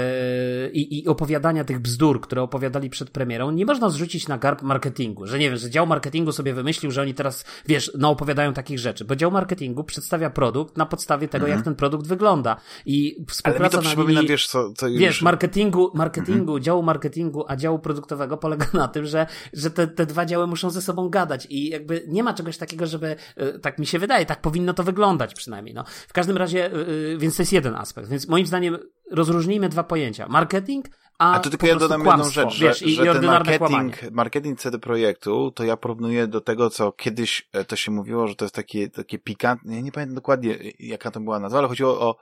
i 0.73 1.07
opowiadania 1.07 1.63
tych 1.63 1.79
bzdur, 1.79 2.21
które 2.21 2.41
opowiadali 2.41 2.89
przed 2.89 3.09
premierą, 3.09 3.51
nie 3.51 3.65
można 3.65 3.89
zrzucić 3.89 4.27
na 4.27 4.37
garb 4.37 4.61
marketingu, 4.61 5.27
że 5.27 5.39
nie 5.39 5.49
wiem, 5.49 5.57
że 5.57 5.69
dział 5.69 5.87
marketingu 5.87 6.31
sobie 6.31 6.53
wymyślił, 6.53 6.91
że 6.91 7.01
oni 7.01 7.13
teraz, 7.13 7.45
wiesz, 7.67 7.91
no 7.97 8.09
opowiadają 8.09 8.53
takich 8.53 8.79
rzeczy, 8.79 9.05
bo 9.05 9.15
dział 9.15 9.31
marketingu 9.31 9.83
przedstawia 9.83 10.29
produkt 10.29 10.77
na 10.77 10.85
podstawie 10.85 11.27
tego, 11.27 11.45
mhm. 11.45 11.57
jak 11.57 11.65
ten 11.65 11.75
produkt 11.75 12.07
wygląda 12.07 12.55
i 12.85 13.25
współpraca 13.27 13.77
ale 13.77 13.81
mi 13.81 13.83
to 13.83 13.89
przypomina, 13.89 14.19
linii, 14.19 14.29
wiesz 14.31 14.47
co, 14.47 14.73
co 14.73 14.87
wiesz, 14.89 15.10
wiesz, 15.11 15.21
marketingu, 15.21 15.91
marketingu, 15.93 16.51
mhm. 16.51 16.63
działu 16.63 16.83
marketingu, 16.83 17.45
a 17.47 17.55
działu 17.55 17.79
produktowego 17.79 18.37
polega 18.37 18.65
na 18.73 18.87
tym, 18.87 19.05
że, 19.05 19.27
że 19.53 19.71
te, 19.71 19.87
te 19.87 20.05
dwa 20.05 20.25
działy 20.25 20.47
muszą 20.47 20.69
ze 20.69 20.81
sobą 20.81 21.09
gadać 21.09 21.47
i 21.49 21.69
jakby 21.69 22.03
nie 22.07 22.23
ma 22.23 22.33
czegoś 22.33 22.57
takiego, 22.57 22.87
żeby, 22.87 23.15
e, 23.35 23.59
tak 23.59 23.79
mi 23.79 23.85
się 23.85 23.99
wydaje, 23.99 24.25
tak 24.25 24.41
powinno 24.41 24.73
to 24.73 24.83
wyglądać 24.83 25.33
przynajmniej, 25.33 25.75
no. 25.75 25.83
W 26.07 26.13
każdym 26.13 26.37
razie, 26.37 26.65
e, 26.65 26.71
e, 27.13 27.17
więc 27.17 27.35
to 27.35 27.41
jest 27.41 27.53
jeden 27.53 27.75
aspekt, 27.75 28.09
więc 28.09 28.27
moim 28.27 28.45
zdaniem 28.45 28.77
rozróżnijmy 29.11 29.69
dwa 29.69 29.83
pojęcia. 29.83 30.27
Marketing, 30.27 30.85
a, 31.17 31.33
a 31.33 31.39
to 31.39 31.49
tylko 31.49 31.67
ja 31.67 31.75
dodam 31.75 32.05
jedną 32.05 32.29
rzecz, 32.29 32.53
że, 32.53 32.67
wiesz, 32.67 32.81
i, 32.81 32.95
że 32.95 33.03
i 33.03 33.05
ten 33.05 33.25
marketing, 33.25 34.11
marketing 34.11 34.59
CD 34.59 34.79
Projektu, 34.79 35.51
to 35.51 35.63
ja 35.63 35.77
porównuję 35.77 36.27
do 36.27 36.41
tego, 36.41 36.69
co 36.69 36.91
kiedyś 36.91 37.49
to 37.67 37.75
się 37.75 37.91
mówiło, 37.91 38.27
że 38.27 38.35
to 38.35 38.45
jest 38.45 38.55
takie, 38.55 38.89
takie 38.89 39.19
pikantne, 39.19 39.75
ja 39.75 39.81
nie 39.81 39.91
pamiętam 39.91 40.15
dokładnie, 40.15 40.57
jaka 40.79 41.11
to 41.11 41.19
była 41.19 41.39
nazwa, 41.39 41.59
ale 41.59 41.67
chodziło 41.67 42.01
o, 42.01 42.15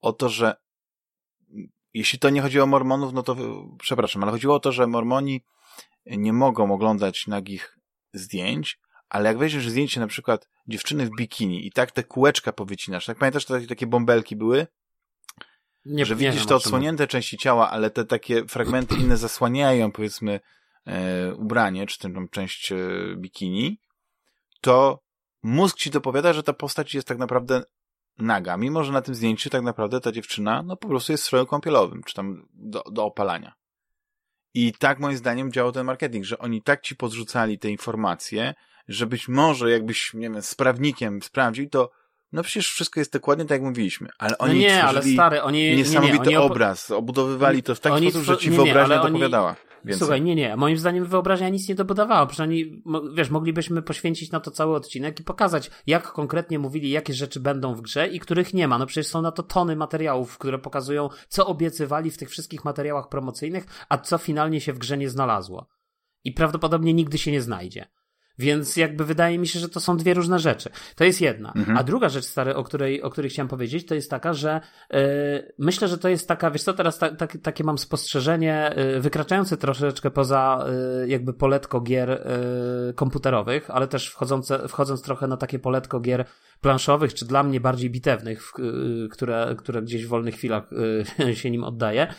o 0.00 0.12
to, 0.12 0.28
że 0.28 0.54
jeśli 1.94 2.18
to 2.18 2.30
nie 2.30 2.42
chodziło 2.42 2.64
o 2.64 2.66
mormonów, 2.66 3.12
no 3.12 3.22
to 3.22 3.36
przepraszam, 3.78 4.22
ale 4.22 4.32
chodziło 4.32 4.54
o 4.54 4.60
to, 4.60 4.72
że 4.72 4.86
mormoni 4.86 5.44
nie 6.06 6.32
mogą 6.32 6.72
oglądać 6.72 7.26
nagich 7.26 7.78
zdjęć, 8.12 8.78
ale 9.08 9.28
jak 9.28 9.38
weźmiesz 9.38 9.68
zdjęcie 9.68 10.00
na 10.00 10.06
przykład 10.06 10.48
dziewczyny 10.68 11.06
w 11.06 11.10
bikini 11.18 11.66
i 11.66 11.72
tak 11.72 11.90
te 11.90 12.04
kółeczka 12.04 12.52
powycinasz, 12.52 13.06
tak 13.06 13.18
pamiętasz, 13.18 13.44
to 13.44 13.54
takie 13.68 13.86
bąbelki 13.86 14.36
były? 14.36 14.66
Nie, 15.84 16.06
że 16.06 16.16
widzisz 16.16 16.46
te 16.46 16.54
odsłonięte 16.54 17.06
części 17.06 17.38
ciała, 17.38 17.70
ale 17.70 17.90
te 17.90 18.04
takie 18.04 18.44
fragmenty 18.44 18.94
inne 18.96 19.16
zasłaniają, 19.16 19.92
powiedzmy, 19.92 20.40
e, 20.86 21.34
ubranie, 21.34 21.86
czy 21.86 21.98
tę 21.98 22.26
część 22.30 22.72
e, 22.72 22.76
bikini, 23.16 23.80
to 24.60 25.02
mózg 25.42 25.76
ci 25.76 25.90
dopowiada, 25.90 26.32
że 26.32 26.42
ta 26.42 26.52
postać 26.52 26.94
jest 26.94 27.08
tak 27.08 27.18
naprawdę 27.18 27.62
naga, 28.20 28.56
mimo 28.56 28.84
że 28.84 28.92
na 28.92 29.02
tym 29.02 29.14
zdjęciu 29.14 29.50
tak 29.50 29.62
naprawdę 29.62 30.00
ta 30.00 30.12
dziewczyna 30.12 30.62
no 30.62 30.76
po 30.76 30.88
prostu 30.88 31.12
jest 31.12 31.24
strojem 31.24 31.46
kąpielowym, 31.46 32.02
czy 32.02 32.14
tam 32.14 32.46
do, 32.52 32.82
do 32.90 33.04
opalania. 33.04 33.52
I 34.54 34.72
tak 34.72 34.98
moim 34.98 35.16
zdaniem 35.16 35.52
działał 35.52 35.72
ten 35.72 35.86
marketing, 35.86 36.24
że 36.24 36.38
oni 36.38 36.62
tak 36.62 36.80
ci 36.80 36.96
podrzucali 36.96 37.58
te 37.58 37.70
informacje, 37.70 38.54
że 38.88 39.06
być 39.06 39.28
może 39.28 39.70
jakbyś, 39.70 40.14
nie 40.14 40.30
wiem, 40.30 40.42
z 40.42 40.54
prawnikiem 40.54 41.22
sprawdził, 41.22 41.68
to 41.68 41.90
no 42.32 42.42
przecież 42.42 42.72
wszystko 42.72 43.00
jest 43.00 43.12
dokładnie 43.12 43.44
tak, 43.44 43.50
jak 43.50 43.62
mówiliśmy. 43.62 44.08
Ale 44.18 44.30
no 44.30 44.38
oni 44.38 44.54
no 44.54 44.60
nie, 44.60 44.84
ale 44.84 45.02
stary, 45.02 45.42
oni, 45.42 45.76
niesamowity 45.76 46.18
nie, 46.18 46.30
nie, 46.30 46.38
oni 46.38 46.50
obraz, 46.50 46.90
obudowywali 46.90 47.62
to 47.62 47.74
w 47.74 47.80
taki 47.80 48.10
sposób, 48.10 48.22
że 48.22 48.38
ci 48.38 48.50
wyobraźnia 48.50 49.02
dopowiadała. 49.02 49.48
Oni 49.48 49.69
Słuchaj, 49.92 50.22
nie, 50.22 50.34
nie. 50.34 50.56
Moim 50.56 50.78
zdaniem 50.78 51.04
wyobraźnia 51.04 51.48
nic 51.48 51.68
nie 51.68 51.74
dobudowała. 51.74 52.26
Przynajmniej, 52.26 52.82
wiesz, 53.14 53.30
moglibyśmy 53.30 53.82
poświęcić 53.82 54.30
na 54.30 54.40
to 54.40 54.50
cały 54.50 54.76
odcinek 54.76 55.20
i 55.20 55.24
pokazać, 55.24 55.70
jak 55.86 56.12
konkretnie 56.12 56.58
mówili, 56.58 56.90
jakie 56.90 57.14
rzeczy 57.14 57.40
będą 57.40 57.74
w 57.74 57.80
grze 57.80 58.08
i 58.08 58.20
których 58.20 58.54
nie 58.54 58.68
ma. 58.68 58.78
No 58.78 58.86
przecież 58.86 59.06
są 59.06 59.22
na 59.22 59.32
to 59.32 59.42
tony 59.42 59.76
materiałów, 59.76 60.38
które 60.38 60.58
pokazują, 60.58 61.08
co 61.28 61.46
obiecywali 61.46 62.10
w 62.10 62.18
tych 62.18 62.30
wszystkich 62.30 62.64
materiałach 62.64 63.08
promocyjnych, 63.08 63.86
a 63.88 63.98
co 63.98 64.18
finalnie 64.18 64.60
się 64.60 64.72
w 64.72 64.78
grze 64.78 64.98
nie 64.98 65.10
znalazło. 65.10 65.68
I 66.24 66.32
prawdopodobnie 66.32 66.94
nigdy 66.94 67.18
się 67.18 67.32
nie 67.32 67.42
znajdzie. 67.42 67.86
Więc 68.38 68.76
jakby 68.76 69.04
wydaje 69.04 69.38
mi 69.38 69.48
się, 69.48 69.58
że 69.58 69.68
to 69.68 69.80
są 69.80 69.96
dwie 69.96 70.14
różne 70.14 70.38
rzeczy. 70.38 70.70
To 70.96 71.04
jest 71.04 71.20
jedna. 71.20 71.52
Mhm. 71.56 71.78
A 71.78 71.82
druga 71.82 72.08
rzecz, 72.08 72.24
stary, 72.24 72.54
o 72.54 72.64
której, 72.64 73.02
o 73.02 73.10
której 73.10 73.30
chciałem 73.30 73.48
powiedzieć, 73.48 73.86
to 73.86 73.94
jest 73.94 74.10
taka, 74.10 74.32
że 74.32 74.60
yy, 74.90 74.98
myślę, 75.58 75.88
że 75.88 75.98
to 75.98 76.08
jest 76.08 76.28
taka, 76.28 76.50
wiesz 76.50 76.62
co, 76.62 76.72
teraz 76.72 76.98
ta, 76.98 77.10
ta, 77.10 77.26
takie 77.42 77.64
mam 77.64 77.78
spostrzeżenie 77.78 78.74
yy, 78.76 79.00
wykraczające 79.00 79.56
troszeczkę 79.56 80.10
poza 80.10 80.64
yy, 81.00 81.08
jakby 81.08 81.32
poletko 81.32 81.80
gier 81.80 82.26
komputerowych, 82.94 83.70
ale 83.70 83.88
też 83.88 84.08
wchodzące, 84.08 84.68
wchodząc 84.68 85.02
trochę 85.02 85.26
na 85.26 85.36
takie 85.36 85.58
poletko 85.58 86.00
gier 86.00 86.24
planszowych, 86.60 87.14
czy 87.14 87.24
dla 87.24 87.42
mnie 87.42 87.60
bardziej 87.60 87.90
bitewnych, 87.90 88.52
które, 89.10 89.54
które 89.58 89.82
gdzieś 89.82 90.06
w 90.06 90.08
wolnych 90.08 90.34
chwilach 90.34 90.70
się 91.34 91.50
nim 91.50 91.64
oddaje. 91.64 92.14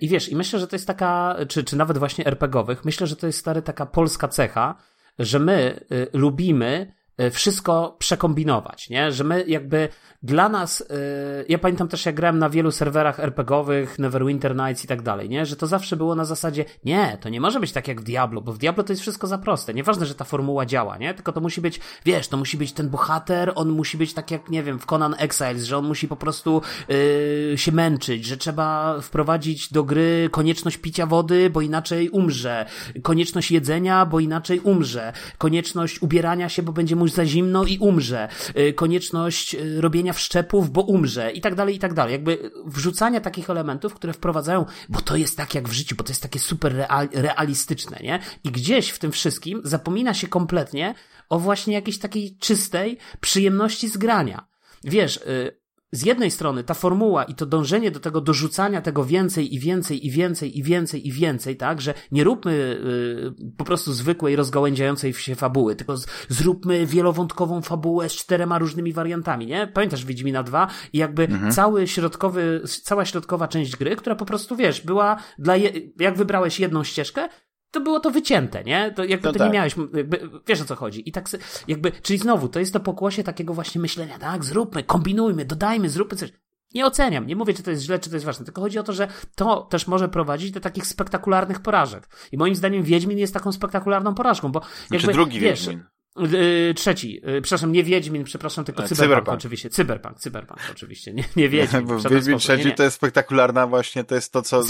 I 0.00 0.08
wiesz, 0.08 0.28
i 0.28 0.36
myślę, 0.36 0.58
że 0.58 0.66
to 0.66 0.76
jest 0.76 0.86
taka, 0.86 1.36
czy, 1.48 1.64
czy 1.64 1.76
nawet 1.76 1.98
właśnie 1.98 2.26
RPGowych, 2.26 2.84
myślę, 2.84 3.06
że 3.06 3.16
to 3.16 3.26
jest 3.26 3.38
stary 3.38 3.62
taka 3.62 3.86
polska 3.86 4.28
cecha, 4.28 4.74
że 5.18 5.38
my 5.38 5.80
y, 5.92 6.06
lubimy 6.12 6.94
wszystko 7.30 7.96
przekombinować, 7.98 8.90
nie? 8.90 9.12
Że 9.12 9.24
my 9.24 9.44
jakby 9.46 9.88
dla 10.22 10.48
nas, 10.48 10.80
yy, 10.80 11.44
ja 11.48 11.58
pamiętam 11.58 11.88
też 11.88 12.06
jak 12.06 12.14
grałem 12.14 12.38
na 12.38 12.50
wielu 12.50 12.70
serwerach 12.70 13.20
RPGowych, 13.20 13.98
Neverwinter 13.98 14.56
Nights 14.56 14.84
i 14.84 14.88
tak 14.88 15.02
dalej, 15.02 15.28
nie? 15.28 15.46
Że 15.46 15.56
to 15.56 15.66
zawsze 15.66 15.96
było 15.96 16.14
na 16.14 16.24
zasadzie, 16.24 16.64
nie, 16.84 17.18
to 17.20 17.28
nie 17.28 17.40
może 17.40 17.60
być 17.60 17.72
tak 17.72 17.88
jak 17.88 18.00
w 18.00 18.04
Diablo, 18.04 18.40
bo 18.40 18.52
w 18.52 18.58
Diablo 18.58 18.84
to 18.84 18.92
jest 18.92 19.02
wszystko 19.02 19.26
za 19.26 19.38
proste. 19.38 19.74
Nieważne, 19.74 20.06
że 20.06 20.14
ta 20.14 20.24
formuła 20.24 20.66
działa, 20.66 20.98
nie? 20.98 21.14
Tylko 21.14 21.32
to 21.32 21.40
musi 21.40 21.60
być, 21.60 21.80
wiesz, 22.04 22.28
to 22.28 22.36
musi 22.36 22.56
być 22.56 22.72
ten 22.72 22.88
bohater, 22.88 23.52
on 23.54 23.70
musi 23.70 23.96
być 23.96 24.14
tak 24.14 24.30
jak, 24.30 24.48
nie 24.48 24.62
wiem, 24.62 24.78
w 24.78 24.86
Conan 24.86 25.14
Exiles, 25.18 25.64
że 25.64 25.78
on 25.78 25.84
musi 25.84 26.08
po 26.08 26.16
prostu 26.16 26.62
yy, 26.88 27.58
się 27.58 27.72
męczyć, 27.72 28.24
że 28.24 28.36
trzeba 28.36 29.00
wprowadzić 29.00 29.72
do 29.72 29.84
gry 29.84 30.28
konieczność 30.30 30.76
picia 30.76 31.06
wody, 31.06 31.50
bo 31.50 31.60
inaczej 31.60 32.10
umrze, 32.10 32.66
konieczność 33.02 33.50
jedzenia, 33.50 34.06
bo 34.06 34.20
inaczej 34.20 34.60
umrze, 34.60 35.12
konieczność 35.38 36.02
ubierania 36.02 36.48
się, 36.48 36.62
bo 36.62 36.72
będzie 36.72 36.96
mu 36.96 37.06
za 37.14 37.26
zimno 37.26 37.64
i 37.64 37.78
umrze, 37.78 38.28
yy, 38.54 38.72
konieczność 38.72 39.54
yy, 39.54 39.80
robienia 39.80 40.12
wszczepów, 40.12 40.70
bo 40.70 40.82
umrze 40.82 41.32
i 41.32 41.40
tak 41.40 41.54
dalej, 41.54 41.76
i 41.76 41.78
tak 41.78 41.94
dalej. 41.94 42.12
Jakby 42.12 42.50
wrzucania 42.66 43.20
takich 43.20 43.50
elementów, 43.50 43.94
które 43.94 44.12
wprowadzają, 44.12 44.66
bo 44.88 45.00
to 45.00 45.16
jest 45.16 45.36
tak 45.36 45.54
jak 45.54 45.68
w 45.68 45.72
życiu, 45.72 45.96
bo 45.96 46.04
to 46.04 46.10
jest 46.10 46.22
takie 46.22 46.38
super 46.38 46.74
real, 46.74 47.08
realistyczne, 47.12 47.98
nie? 48.02 48.18
I 48.44 48.50
gdzieś 48.50 48.88
w 48.88 48.98
tym 48.98 49.12
wszystkim 49.12 49.60
zapomina 49.64 50.14
się 50.14 50.28
kompletnie 50.28 50.94
o 51.28 51.38
właśnie 51.38 51.74
jakiejś 51.74 51.98
takiej 51.98 52.36
czystej 52.36 52.98
przyjemności 53.20 53.88
z 53.88 53.96
grania. 53.96 54.46
Wiesz, 54.84 55.16
y, 55.16 55.61
z 55.92 56.02
jednej 56.04 56.30
strony 56.30 56.64
ta 56.64 56.74
formuła 56.74 57.24
i 57.24 57.34
to 57.34 57.46
dążenie 57.46 57.90
do 57.90 58.00
tego 58.00 58.20
dorzucania 58.20 58.82
tego 58.82 59.04
więcej 59.04 59.54
i 59.54 59.58
więcej 59.58 60.06
i 60.06 60.10
więcej 60.10 60.58
i 60.58 60.62
więcej 60.62 61.08
i 61.08 61.12
więcej, 61.12 61.56
tak, 61.56 61.80
że 61.80 61.94
nie 62.12 62.24
róbmy 62.24 62.52
y, 62.52 63.52
po 63.56 63.64
prostu 63.64 63.92
zwykłej, 63.92 64.36
rozgałęziającej 64.36 65.14
się 65.14 65.34
fabuły, 65.34 65.76
tylko 65.76 65.96
z, 65.96 66.06
zróbmy 66.28 66.86
wielowątkową 66.86 67.62
fabułę 67.62 68.08
z 68.08 68.12
czterema 68.12 68.58
różnymi 68.58 68.92
wariantami, 68.92 69.46
nie? 69.46 69.66
Pamiętasz 69.66 70.04
Wiedźmina 70.04 70.42
2 70.42 70.68
i 70.92 70.98
jakby 70.98 71.22
mhm. 71.22 71.52
cały 71.52 71.86
środkowy, 71.88 72.62
cała 72.82 73.04
środkowa 73.04 73.48
część 73.48 73.76
gry, 73.76 73.96
która 73.96 74.16
po 74.16 74.24
prostu, 74.24 74.56
wiesz, 74.56 74.80
była 74.80 75.16
dla, 75.38 75.56
je, 75.56 75.70
jak 75.98 76.16
wybrałeś 76.16 76.60
jedną 76.60 76.84
ścieżkę, 76.84 77.28
to 77.72 77.80
było 77.80 78.00
to 78.00 78.10
wycięte, 78.10 78.64
nie? 78.64 78.92
To 78.96 79.04
jakby 79.04 79.26
no 79.26 79.32
to 79.32 79.38
tak. 79.38 79.48
nie 79.48 79.54
miałeś, 79.54 79.74
jakby, 79.94 80.30
wiesz 80.46 80.60
o 80.60 80.64
co 80.64 80.76
chodzi. 80.76 81.08
I 81.08 81.12
tak 81.12 81.28
jakby, 81.68 81.92
czyli 81.92 82.18
znowu, 82.18 82.48
to 82.48 82.58
jest 82.58 82.72
to 82.72 82.80
pokłosie 82.80 83.24
takiego 83.24 83.54
właśnie 83.54 83.80
myślenia, 83.80 84.18
tak, 84.18 84.44
zróbmy, 84.44 84.82
kombinujmy, 84.82 85.44
dodajmy, 85.44 85.88
zróbmy 85.88 86.18
coś. 86.18 86.32
Nie 86.74 86.86
oceniam, 86.86 87.26
nie 87.26 87.36
mówię, 87.36 87.54
czy 87.54 87.62
to 87.62 87.70
jest 87.70 87.82
źle, 87.82 87.98
czy 87.98 88.10
to 88.10 88.16
jest 88.16 88.26
ważne, 88.26 88.44
tylko 88.44 88.60
chodzi 88.60 88.78
o 88.78 88.82
to, 88.82 88.92
że 88.92 89.08
to 89.34 89.60
też 89.60 89.86
może 89.86 90.08
prowadzić 90.08 90.50
do 90.50 90.60
takich 90.60 90.86
spektakularnych 90.86 91.60
porażek. 91.60 92.08
I 92.32 92.38
moim 92.38 92.54
zdaniem 92.54 92.82
Wiedźmin 92.82 93.18
jest 93.18 93.34
taką 93.34 93.52
spektakularną 93.52 94.14
porażką, 94.14 94.52
bo 94.52 94.60
znaczy 94.60 94.74
jakby, 94.90 95.04
znaczy 95.04 95.16
drugi 95.16 95.40
wiesz, 95.40 95.60
Wiedźmin. 95.60 95.84
Yy, 96.16 96.74
trzeci, 96.74 97.20
yy, 97.24 97.42
przepraszam, 97.42 97.72
nie 97.72 97.84
Wiedźmin, 97.84 98.24
przepraszam, 98.24 98.64
tylko 98.64 98.82
Cyberpunk, 98.82 99.08
cyberpunk. 99.08 99.38
oczywiście. 99.38 99.70
Cyberpunk, 99.70 100.18
Cyberpunk 100.18 100.60
oczywiście, 100.70 101.12
nie, 101.14 101.24
nie 101.36 101.48
Wiedźmin. 101.48 101.86
Bo 101.86 101.98
Wiedźmin 101.98 102.38
trzeci 102.38 102.64
nie, 102.64 102.70
nie. 102.70 102.76
to 102.76 102.82
jest 102.82 102.96
spektakularna 102.96 103.66
właśnie, 103.66 104.04
to 104.04 104.14
jest 104.14 104.32
to, 104.32 104.42
co 104.42 104.62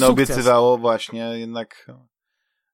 naobiecywało 0.00 0.78
właśnie 0.78 1.38
jednak 1.38 1.86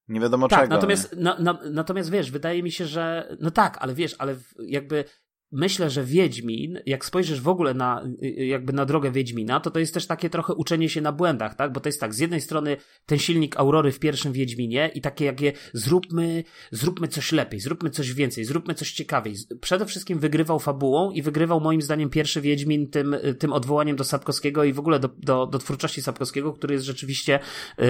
nie 0.09 0.21
wiadomo 0.21 0.49
tak, 0.49 0.61
czego. 0.61 0.75
Natomiast, 0.75 1.17
na, 1.17 1.39
na, 1.39 1.59
natomiast 1.71 2.11
wiesz, 2.11 2.31
wydaje 2.31 2.63
mi 2.63 2.73
się, 2.73 2.87
że 2.87 3.37
no 3.41 3.51
tak, 3.51 3.79
ale 3.81 3.95
wiesz, 3.95 4.17
ale 4.19 4.37
jakby 4.59 5.05
myślę, 5.53 5.91
że 5.91 6.05
Wiedźmin, 6.05 6.79
jak 6.87 7.05
spojrzysz 7.05 7.41
w 7.41 7.49
ogóle 7.49 7.75
na, 7.75 8.09
jakby 8.37 8.73
na 8.73 8.85
drogę 8.85 9.11
Wiedźmina, 9.11 9.61
to 9.61 9.71
to 9.71 9.81
jest 9.81 9.95
też 9.95 10.07
takie 10.07 10.31
trochę 10.31 10.55
uczenie 10.55 10.89
się 10.89 11.01
na 11.01 11.13
błędach, 11.13 11.55
tak? 11.55 11.73
Bo 11.73 11.81
to 11.81 11.89
jest 11.89 12.01
tak, 12.01 12.15
z 12.15 12.19
jednej 12.19 12.41
strony 12.41 12.77
ten 13.07 13.19
silnik 13.19 13.57
Aurory 13.57 13.93
w 13.93 13.99
pierwszym 13.99 14.33
Wiedźminie 14.33 14.91
i 14.95 15.01
takie 15.01 15.25
jakie 15.25 15.53
zróbmy, 15.73 16.45
zróbmy 16.71 17.09
coś 17.09 17.33
lepiej, 17.33 17.61
zróbmy 17.61 17.91
coś 17.91 18.13
więcej, 18.13 18.45
zróbmy 18.45 18.75
coś 18.75 18.93
ciekawiej. 18.93 19.35
Przede 19.61 19.87
wszystkim 19.87 20.19
wygrywał 20.19 20.59
fabułą 20.59 21.11
i 21.11 21.23
wygrywał 21.23 21.61
moim 21.61 21.83
zdaniem 21.83 22.11
pierwszy 22.11 22.41
Wiedźmin 22.41 22.91
tym, 22.91 23.17
tym 23.39 23.53
odwołaniem 23.53 23.97
do 23.97 24.05
Sapkowskiego 24.05 24.65
i 24.65 24.73
w 24.73 24.79
ogóle 24.79 25.01
do, 25.01 25.09
do, 25.19 25.47
do 25.47 25.59
twórczości 25.59 26.03
Sapkowskiego, 26.03 26.53
który 26.53 26.75
jest 26.75 26.87
rzeczywiście 26.87 27.39
yy, 27.79 27.87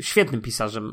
świetnym 0.00 0.40
pisarzem, 0.40 0.92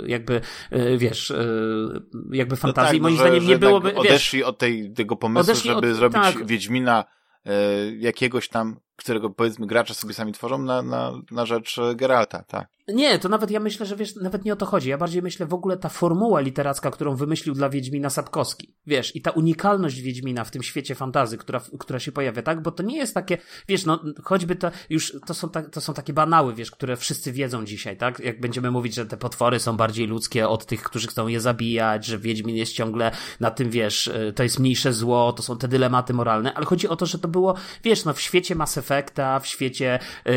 yy, 0.00 0.08
jakby, 0.08 0.40
yy, 0.70 0.98
wiesz, 0.98 1.30
yy, 1.30 2.36
jakby 2.38 2.56
fantazji. 2.56 3.00
No 3.00 3.08
tak, 3.08 3.16
moim 3.16 3.16
zdaniem 3.16 3.46
nie 3.46 3.58
byłoby, 3.58 3.94
wiesz, 4.04 4.34
od 4.44 4.58
tej 4.58 4.67
tej, 4.68 4.92
tego 4.92 5.16
pomysłu, 5.16 5.52
Odeszli 5.52 5.70
żeby 5.70 5.90
od... 5.90 5.96
zrobić 5.96 6.22
tak. 6.22 6.46
Wiedźmina 6.46 7.04
e, 7.44 7.52
jakiegoś 7.96 8.48
tam, 8.48 8.80
którego 8.96 9.30
powiedzmy 9.30 9.66
gracze 9.66 9.94
sobie 9.94 10.14
sami 10.14 10.32
tworzą 10.32 10.58
na, 10.58 10.82
na, 10.82 11.12
na 11.30 11.46
rzecz 11.46 11.80
Geralta, 11.94 12.42
tak. 12.42 12.77
Nie, 12.88 13.18
to 13.18 13.28
nawet 13.28 13.50
ja 13.50 13.60
myślę, 13.60 13.86
że 13.86 13.96
wiesz, 13.96 14.16
nawet 14.16 14.44
nie 14.44 14.52
o 14.52 14.56
to 14.56 14.66
chodzi. 14.66 14.88
Ja 14.88 14.98
bardziej 14.98 15.22
myślę 15.22 15.46
w 15.46 15.54
ogóle 15.54 15.76
ta 15.76 15.88
formuła 15.88 16.40
literacka, 16.40 16.90
którą 16.90 17.16
wymyślił 17.16 17.54
dla 17.54 17.68
Wiedźmina 17.68 18.10
Sapkowski. 18.10 18.74
Wiesz, 18.86 19.16
i 19.16 19.22
ta 19.22 19.30
unikalność 19.30 20.00
Wiedźmina 20.00 20.44
w 20.44 20.50
tym 20.50 20.62
świecie 20.62 20.94
fantazy, 20.94 21.38
która, 21.38 21.60
która 21.78 21.98
się 21.98 22.12
pojawia, 22.12 22.42
tak? 22.42 22.62
Bo 22.62 22.70
to 22.70 22.82
nie 22.82 22.96
jest 22.96 23.14
takie, 23.14 23.38
wiesz, 23.68 23.84
no 23.84 24.04
choćby 24.24 24.56
to 24.56 24.70
już, 24.90 25.16
to 25.26 25.34
są, 25.34 25.48
ta, 25.48 25.62
to 25.62 25.80
są 25.80 25.94
takie 25.94 26.12
banały, 26.12 26.54
wiesz, 26.54 26.70
które 26.70 26.96
wszyscy 26.96 27.32
wiedzą 27.32 27.64
dzisiaj, 27.64 27.96
tak? 27.96 28.20
Jak 28.20 28.40
będziemy 28.40 28.70
mówić, 28.70 28.94
że 28.94 29.06
te 29.06 29.16
potwory 29.16 29.60
są 29.60 29.76
bardziej 29.76 30.06
ludzkie 30.06 30.48
od 30.48 30.66
tych, 30.66 30.82
którzy 30.82 31.08
chcą 31.08 31.26
je 31.26 31.40
zabijać, 31.40 32.06
że 32.06 32.18
Wiedźmin 32.18 32.56
jest 32.56 32.72
ciągle 32.72 33.10
na 33.40 33.50
tym, 33.50 33.70
wiesz, 33.70 34.06
y, 34.06 34.32
to 34.36 34.42
jest 34.42 34.58
mniejsze 34.58 34.92
zło, 34.92 35.32
to 35.32 35.42
są 35.42 35.58
te 35.58 35.68
dylematy 35.68 36.14
moralne, 36.14 36.54
ale 36.54 36.66
chodzi 36.66 36.88
o 36.88 36.96
to, 36.96 37.06
że 37.06 37.18
to 37.18 37.28
było, 37.28 37.54
wiesz, 37.84 38.04
no 38.04 38.12
w 38.12 38.20
świecie 38.20 38.54
Mass 38.54 38.78
Effecta, 38.78 39.40
w 39.40 39.46
świecie, 39.46 39.98
yy, 40.24 40.32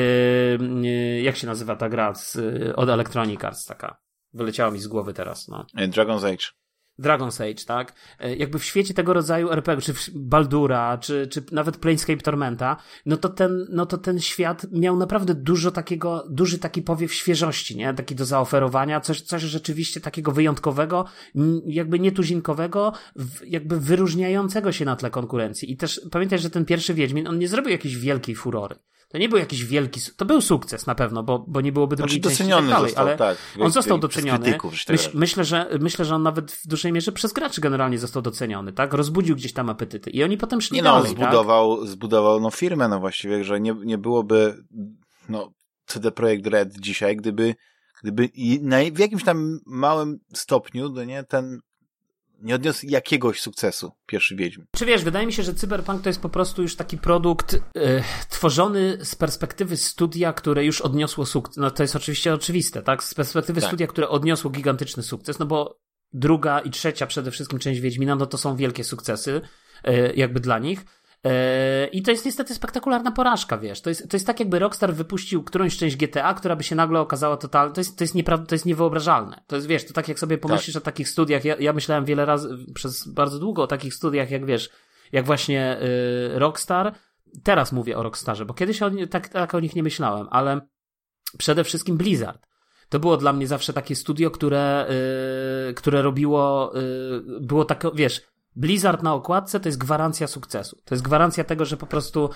yy, 0.82 1.22
jak 1.22 1.36
się 1.36 1.48
nazywa 1.48 1.76
ta 1.76 1.90
gra 1.90 2.16
z 2.16 2.41
od 2.76 2.90
Electronic 2.90 3.44
Arts 3.44 3.66
taka. 3.66 3.98
Wyleciała 4.34 4.72
mi 4.72 4.80
z 4.80 4.88
głowy 4.88 5.14
teraz, 5.14 5.48
no. 5.48 5.66
Dragon's 5.76 6.26
Age. 6.26 6.62
Dragon's 7.00 7.52
Age, 7.52 7.66
tak? 7.66 7.94
Y, 8.26 8.36
jakby 8.36 8.60
w 8.60 8.66
świecie 8.66 8.94
tego 8.94 9.14
rodzaju 9.14 9.52
RPG, 9.52 9.94
czy 9.94 10.12
Baldura, 10.16 10.98
czy, 10.98 11.28
czy 11.28 11.44
nawet 11.52 11.78
Planescape 11.78 12.22
Tormenta, 12.22 12.78
no 13.06 13.18
to 13.18 13.30
ten, 13.30 13.68
no 13.70 13.86
to 13.86 13.98
ten 13.98 14.20
świat 14.20 14.66
miał 14.72 14.98
naprawdę 14.98 15.36
dużo 15.36 15.72
takiego, 15.72 16.28
duży 16.30 16.60
taki 16.60 16.82
powiew 16.82 17.14
świeżości, 17.14 17.78
nie? 17.78 17.94
Taki 17.94 18.16
do 18.16 18.26
zaoferowania, 18.26 19.02
coś, 19.02 19.22
coś 19.22 19.42
rzeczywiście 19.42 20.02
takiego 20.02 20.32
wyjątkowego, 20.32 21.06
jakby 21.66 22.00
nietuzinkowego, 22.00 22.94
jakby 23.46 23.80
wyróżniającego 23.80 24.72
się 24.72 24.86
na 24.86 24.96
tle 24.96 25.10
konkurencji. 25.10 25.72
I 25.72 25.78
też 25.78 26.02
pamiętaj, 26.12 26.40
że 26.40 26.50
ten 26.50 26.66
pierwszy 26.66 26.94
Wiedźmin, 26.94 27.28
on 27.28 27.40
nie 27.40 27.48
zrobił 27.48 27.72
jakiejś 27.72 27.98
wielkiej 27.98 28.36
furory. 28.36 28.76
To 29.12 29.18
nie 29.18 29.30
był 29.30 29.38
jakiś 29.38 29.66
wielki, 29.66 30.02
to 30.18 30.26
był 30.26 30.42
sukces 30.42 30.88
na 30.88 30.96
pewno, 30.96 31.24
bo, 31.24 31.46
bo 31.48 31.62
nie 31.62 31.72
byłoby 31.72 31.96
drugiej 31.96 32.22
znaczy, 32.22 32.38
części 32.38 32.54
tak 32.54 32.68
dalej, 32.68 32.90
został, 32.90 33.08
ale 33.08 33.18
tak, 33.18 33.38
on 33.60 33.72
został 33.72 33.98
doceniony. 33.98 34.44
Krytyków, 34.44 34.74
Myś, 34.90 35.14
myślę, 35.14 35.44
że, 35.46 35.70
myślę, 35.80 36.06
że 36.06 36.16
on 36.16 36.24
nawet 36.24 36.52
w 36.52 36.68
dużej 36.68 36.92
mierze 36.92 37.12
przez 37.12 37.34
graczy 37.34 37.62
generalnie 37.62 37.98
został 38.00 38.22
doceniony, 38.22 38.74
tak? 38.74 38.94
Rozbudził 38.94 39.36
gdzieś 39.36 39.54
tam 39.54 39.70
apetyty 39.70 40.10
i 40.10 40.24
oni 40.24 40.38
potem 40.38 40.62
szli 40.62 40.76
nie 40.76 40.82
no, 40.82 40.92
dalej, 40.92 41.16
no, 41.18 41.26
zbudował, 41.26 41.78
tak? 41.78 41.88
zbudował 41.88 42.40
no 42.40 42.52
firmę, 42.52 42.88
no 42.88 43.00
właściwie, 43.00 43.44
że 43.44 43.62
nie, 43.62 43.76
nie 43.84 43.98
byłoby 43.98 44.64
no 45.30 45.52
CD 45.86 46.12
Projekt 46.12 46.48
Red 46.48 46.80
dzisiaj, 46.80 47.16
gdyby 47.16 47.56
gdyby 48.04 48.30
na, 48.62 48.78
w 48.94 49.00
jakimś 49.00 49.24
tam 49.24 49.60
małym 49.66 50.20
stopniu, 50.34 50.90
no 50.90 51.04
nie, 51.04 51.24
ten 51.24 51.60
nie 52.42 52.56
odniósł 52.56 52.86
jakiegoś 52.90 53.42
sukcesu 53.42 53.92
pierwszy 54.06 54.36
Wiedźmin. 54.36 54.66
Czy 54.76 54.86
wiesz, 54.86 55.04
wydaje 55.04 55.26
mi 55.26 55.34
się, 55.34 55.44
że 55.44 55.54
Cyberpunk 55.54 56.02
to 56.02 56.10
jest 56.10 56.22
po 56.22 56.30
prostu 56.30 56.62
już 56.62 56.76
taki 56.76 56.98
produkt 56.98 57.54
yy, 57.54 58.04
tworzony 58.30 58.98
z 59.06 59.16
perspektywy 59.16 59.78
studia, 59.78 60.34
które 60.34 60.66
już 60.66 60.82
odniosło 60.82 61.26
sukces. 61.26 61.58
No 61.58 61.72
to 61.72 61.84
jest 61.84 61.96
oczywiście 61.96 62.34
oczywiste, 62.34 62.82
tak? 62.82 63.04
Z 63.04 63.14
perspektywy 63.14 63.62
tak. 63.62 63.70
studia, 63.70 63.88
które 63.88 64.10
odniosło 64.10 64.52
gigantyczny 64.52 65.04
sukces, 65.04 65.40
no 65.40 65.46
bo 65.46 65.80
druga 66.14 66.60
i 66.60 66.70
trzecia 66.70 67.08
przede 67.08 67.32
wszystkim 67.32 67.60
część 67.60 67.80
Wiedźmina, 67.80 68.16
no 68.16 68.26
to 68.26 68.38
są 68.38 68.56
wielkie 68.56 68.84
sukcesy, 68.84 69.42
yy, 69.84 70.14
jakby 70.16 70.40
dla 70.40 70.60
nich. 70.60 70.86
Yy, 71.24 71.32
I 71.88 72.02
to 72.02 72.12
jest 72.12 72.26
niestety 72.26 72.54
spektakularna 72.54 73.12
porażka, 73.12 73.58
wiesz. 73.58 73.82
To 73.82 73.90
jest, 73.90 74.10
to 74.10 74.16
jest 74.16 74.28
tak, 74.28 74.40
jakby 74.40 74.60
Rockstar 74.60 74.94
wypuścił 74.94 75.44
którąś 75.44 75.78
część 75.78 75.96
GTA, 75.96 76.34
która 76.34 76.56
by 76.56 76.64
się 76.64 76.76
nagle 76.76 77.00
okazała 77.00 77.38
totalnie. 77.38 77.74
To 77.74 77.82
jest, 77.82 77.98
to 77.98 78.04
jest, 78.04 78.16
niepra- 78.16 78.46
to 78.46 78.56
jest 78.56 78.66
niewyobrażalne. 78.66 79.42
To 79.48 79.56
jest, 79.56 79.68
wiesz, 79.68 79.86
to 79.86 79.94
tak 79.94 80.08
jak 80.08 80.20
sobie 80.20 80.38
pomyślisz 80.38 80.74
tak. 80.74 80.84
o 80.84 80.86
takich 80.86 81.10
studiach. 81.10 81.46
Ja, 81.46 81.56
ja 81.60 81.74
myślałem 81.74 82.06
wiele 82.06 82.26
razy, 82.26 82.58
przez 82.74 83.08
bardzo 83.08 83.40
długo 83.40 83.64
o 83.64 83.68
takich 83.68 83.94
studiach, 83.94 84.32
jak 84.32 84.46
wiesz, 84.46 84.70
jak 85.12 85.26
właśnie 85.26 85.78
yy, 86.32 86.40
Rockstar. 86.40 86.96
Teraz 87.44 87.72
mówię 87.72 87.98
o 87.98 88.04
Rockstarze, 88.04 88.46
bo 88.46 88.54
kiedyś 88.54 88.82
o, 88.82 88.92
tak, 89.10 89.30
tak 89.30 89.56
o 89.56 89.60
nich 89.60 89.76
nie 89.76 89.84
myślałem, 89.84 90.28
ale 90.32 90.62
przede 91.38 91.64
wszystkim 91.64 91.98
Blizzard. 91.98 92.48
To 92.90 93.00
było 93.00 93.18
dla 93.18 93.34
mnie 93.34 93.48
zawsze 93.48 93.74
takie 93.74 93.96
studio, 93.96 94.32
które, 94.32 94.88
yy, 95.68 95.74
które 95.74 96.02
robiło, 96.02 96.72
yy, 96.76 97.40
było 97.42 97.66
tak, 97.66 97.84
wiesz, 97.94 98.22
Blizzard 98.56 99.04
na 99.04 99.14
okładce 99.14 99.60
to 99.60 99.70
jest 99.70 99.78
gwarancja 99.78 100.28
sukcesu. 100.28 100.78
To 100.86 100.96
jest 100.96 101.04
gwarancja 101.04 101.44
tego, 101.44 101.66
że 101.66 101.78
po 101.78 101.88
prostu 101.88 102.30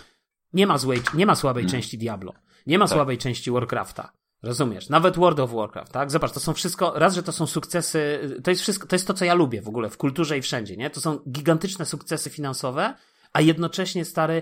nie 0.54 0.68
ma 0.68 0.78
złej, 0.78 1.02
nie 1.14 1.26
ma 1.26 1.36
słabej 1.36 1.64
hmm. 1.64 1.72
części 1.72 1.98
Diablo. 1.98 2.34
Nie 2.68 2.80
ma 2.80 2.86
tak. 2.86 2.94
słabej 2.94 3.18
części 3.18 3.52
Warcrafta. 3.52 4.12
Rozumiesz? 4.44 4.90
Nawet 4.90 5.16
World 5.16 5.40
of 5.40 5.52
Warcraft, 5.52 5.92
tak? 5.92 6.12
Zobacz, 6.12 6.32
to 6.32 6.40
są 6.40 6.54
wszystko, 6.54 6.94
raz, 6.96 7.16
że 7.16 7.24
to 7.24 7.32
są 7.32 7.48
sukcesy, 7.48 8.20
to 8.44 8.52
jest 8.52 8.62
wszystko, 8.62 8.88
to 8.88 8.96
jest 8.96 9.08
to, 9.08 9.14
co 9.14 9.26
ja 9.26 9.34
lubię 9.34 9.62
w 9.62 9.68
ogóle 9.68 9.90
w 9.90 9.98
kulturze 9.98 10.38
i 10.38 10.42
wszędzie, 10.42 10.78
nie? 10.78 10.90
To 10.90 11.02
są 11.02 11.20
gigantyczne 11.32 11.86
sukcesy 11.86 12.30
finansowe, 12.30 12.94
a 13.34 13.42
jednocześnie 13.42 14.06
stary 14.06 14.42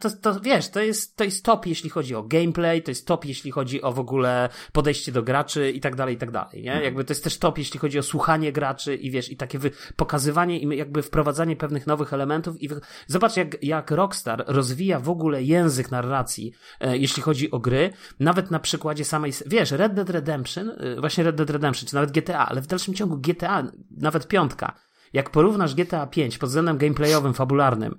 to, 0.00 0.10
to 0.10 0.40
wiesz, 0.40 0.68
to 0.70 0.80
jest, 0.80 1.16
to 1.16 1.24
jest 1.24 1.44
top, 1.44 1.66
jeśli 1.66 1.90
chodzi 1.90 2.14
o 2.14 2.22
gameplay, 2.22 2.82
to 2.82 2.90
jest 2.90 3.06
top, 3.06 3.24
jeśli 3.24 3.50
chodzi 3.50 3.82
o 3.82 3.92
w 3.92 3.98
ogóle 3.98 4.48
podejście 4.72 5.12
do 5.12 5.22
graczy 5.22 5.70
i 5.70 5.80
tak 5.80 5.96
dalej, 5.96 6.14
i 6.14 6.18
tak 6.18 6.30
dalej, 6.30 6.62
nie? 6.62 6.80
Jakby 6.82 7.04
to 7.04 7.12
jest 7.12 7.24
też 7.24 7.38
top, 7.38 7.58
jeśli 7.58 7.80
chodzi 7.80 7.98
o 7.98 8.02
słuchanie 8.02 8.52
graczy 8.52 8.94
i 8.94 9.10
wiesz, 9.10 9.30
i 9.30 9.36
takie 9.36 9.58
wy, 9.58 9.70
pokazywanie 9.96 10.60
i 10.60 10.76
jakby 10.76 11.02
wprowadzanie 11.02 11.56
pewnych 11.56 11.86
nowych 11.86 12.12
elementów 12.12 12.62
i 12.62 12.68
wy... 12.68 12.80
zobacz 13.06 13.36
jak, 13.36 13.64
jak 13.64 13.90
Rockstar 13.90 14.44
rozwija 14.46 15.00
w 15.00 15.08
ogóle 15.08 15.42
język 15.42 15.90
narracji, 15.90 16.52
e, 16.80 16.96
jeśli 16.96 17.22
chodzi 17.22 17.50
o 17.50 17.58
gry, 17.58 17.90
nawet 18.20 18.50
na 18.50 18.58
przykładzie 18.58 19.04
samej, 19.04 19.32
wiesz, 19.46 19.70
Red 19.70 19.94
Dead 19.94 20.10
Redemption, 20.10 20.70
e, 20.70 21.00
właśnie 21.00 21.24
Red 21.24 21.36
Dead 21.36 21.50
Redemption, 21.50 21.88
czy 21.88 21.94
nawet 21.94 22.12
GTA, 22.12 22.46
ale 22.48 22.60
w 22.60 22.66
dalszym 22.66 22.94
ciągu 22.94 23.18
GTA, 23.18 23.72
nawet 23.90 24.28
piątka, 24.28 24.74
jak 25.12 25.30
porównasz 25.30 25.74
GTA 25.74 26.06
5 26.06 26.38
pod 26.38 26.48
względem 26.48 26.78
gameplayowym, 26.78 27.34
fabularnym, 27.34 27.94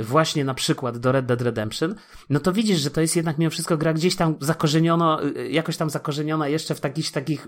właśnie 0.00 0.44
na 0.44 0.54
przykład 0.54 0.98
do 0.98 1.12
Red 1.12 1.26
Dead 1.26 1.40
Redemption, 1.40 1.94
no 2.30 2.40
to 2.40 2.52
widzisz, 2.52 2.80
że 2.80 2.90
to 2.90 3.00
jest 3.00 3.16
jednak 3.16 3.38
mimo 3.38 3.50
wszystko 3.50 3.76
gra 3.76 3.92
gdzieś 3.92 4.16
tam 4.16 4.36
zakorzeniono, 4.40 5.22
e, 5.22 5.48
jakoś 5.48 5.76
tam 5.76 5.90
zakorzeniona 5.90 6.48
jeszcze 6.48 6.74
w 6.74 6.80
takich, 6.80 7.10
takich 7.10 7.46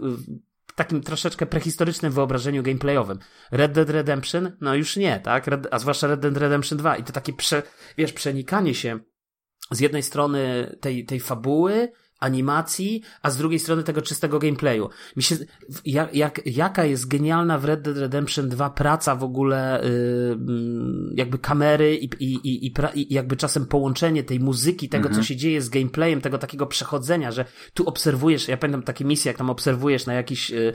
w 0.67 0.75
takim 0.75 1.03
troszeczkę 1.03 1.47
prehistorycznym 1.47 2.13
wyobrażeniu 2.13 2.63
gameplayowym. 2.63 3.19
Red 3.51 3.73
Dead 3.73 3.91
Redemption, 3.91 4.53
no 4.61 4.75
już 4.75 4.97
nie, 4.97 5.21
tak? 5.21 5.47
Red, 5.47 5.67
a 5.71 5.79
zwłaszcza 5.79 6.07
Red 6.07 6.21
Dead 6.21 6.37
Redemption 6.37 6.79
2 6.79 6.97
i 6.97 7.05
to 7.05 7.13
takie, 7.13 7.33
prze, 7.33 7.63
wiesz, 7.99 8.13
przenikanie 8.13 8.75
się 8.75 8.99
z 9.71 9.81
jednej 9.81 10.03
strony 10.03 10.71
tej, 10.81 11.05
tej 11.05 11.21
fabuły, 11.21 11.93
animacji, 12.21 13.03
a 13.23 13.31
z 13.31 13.37
drugiej 13.37 13.59
strony 13.59 13.83
tego 13.83 14.03
czystego 14.03 14.39
gameplayu. 14.39 14.89
Mi 15.17 15.23
się, 15.23 15.37
jak, 15.85 16.15
jak, 16.15 16.41
jaka 16.47 16.85
jest 16.85 17.09
genialna 17.09 17.59
w 17.59 17.65
Red 17.65 17.83
Dead 17.83 17.97
Redemption 17.97 18.49
2 18.49 18.71
praca 18.71 19.17
w 19.17 19.25
ogóle 19.25 19.81
yy, 19.85 20.39
jakby 21.15 21.39
kamery 21.39 21.97
i, 21.97 22.05
i, 22.05 22.35
i, 22.35 22.67
i, 22.67 22.71
pra, 22.71 22.89
i, 22.89 23.15
jakby 23.15 23.37
czasem 23.37 23.67
połączenie 23.67 24.25
tej 24.25 24.41
muzyki, 24.41 24.89
tego 24.89 25.05
co 25.05 25.09
mhm. 25.09 25.25
się 25.25 25.37
dzieje 25.37 25.63
z 25.63 25.69
gameplayem, 25.69 26.21
tego 26.21 26.39
takiego 26.39 26.67
przechodzenia, 26.67 27.33
że 27.33 27.45
tu 27.75 27.89
obserwujesz, 27.89 28.49
ja 28.49 28.57
pamiętam 28.57 28.83
takie 28.83 29.05
misje, 29.05 29.31
jak 29.31 29.39
tam 29.39 29.51
obserwujesz 29.51 30.07
na 30.07 30.15
jakichś, 30.15 30.51
yy, 30.51 30.73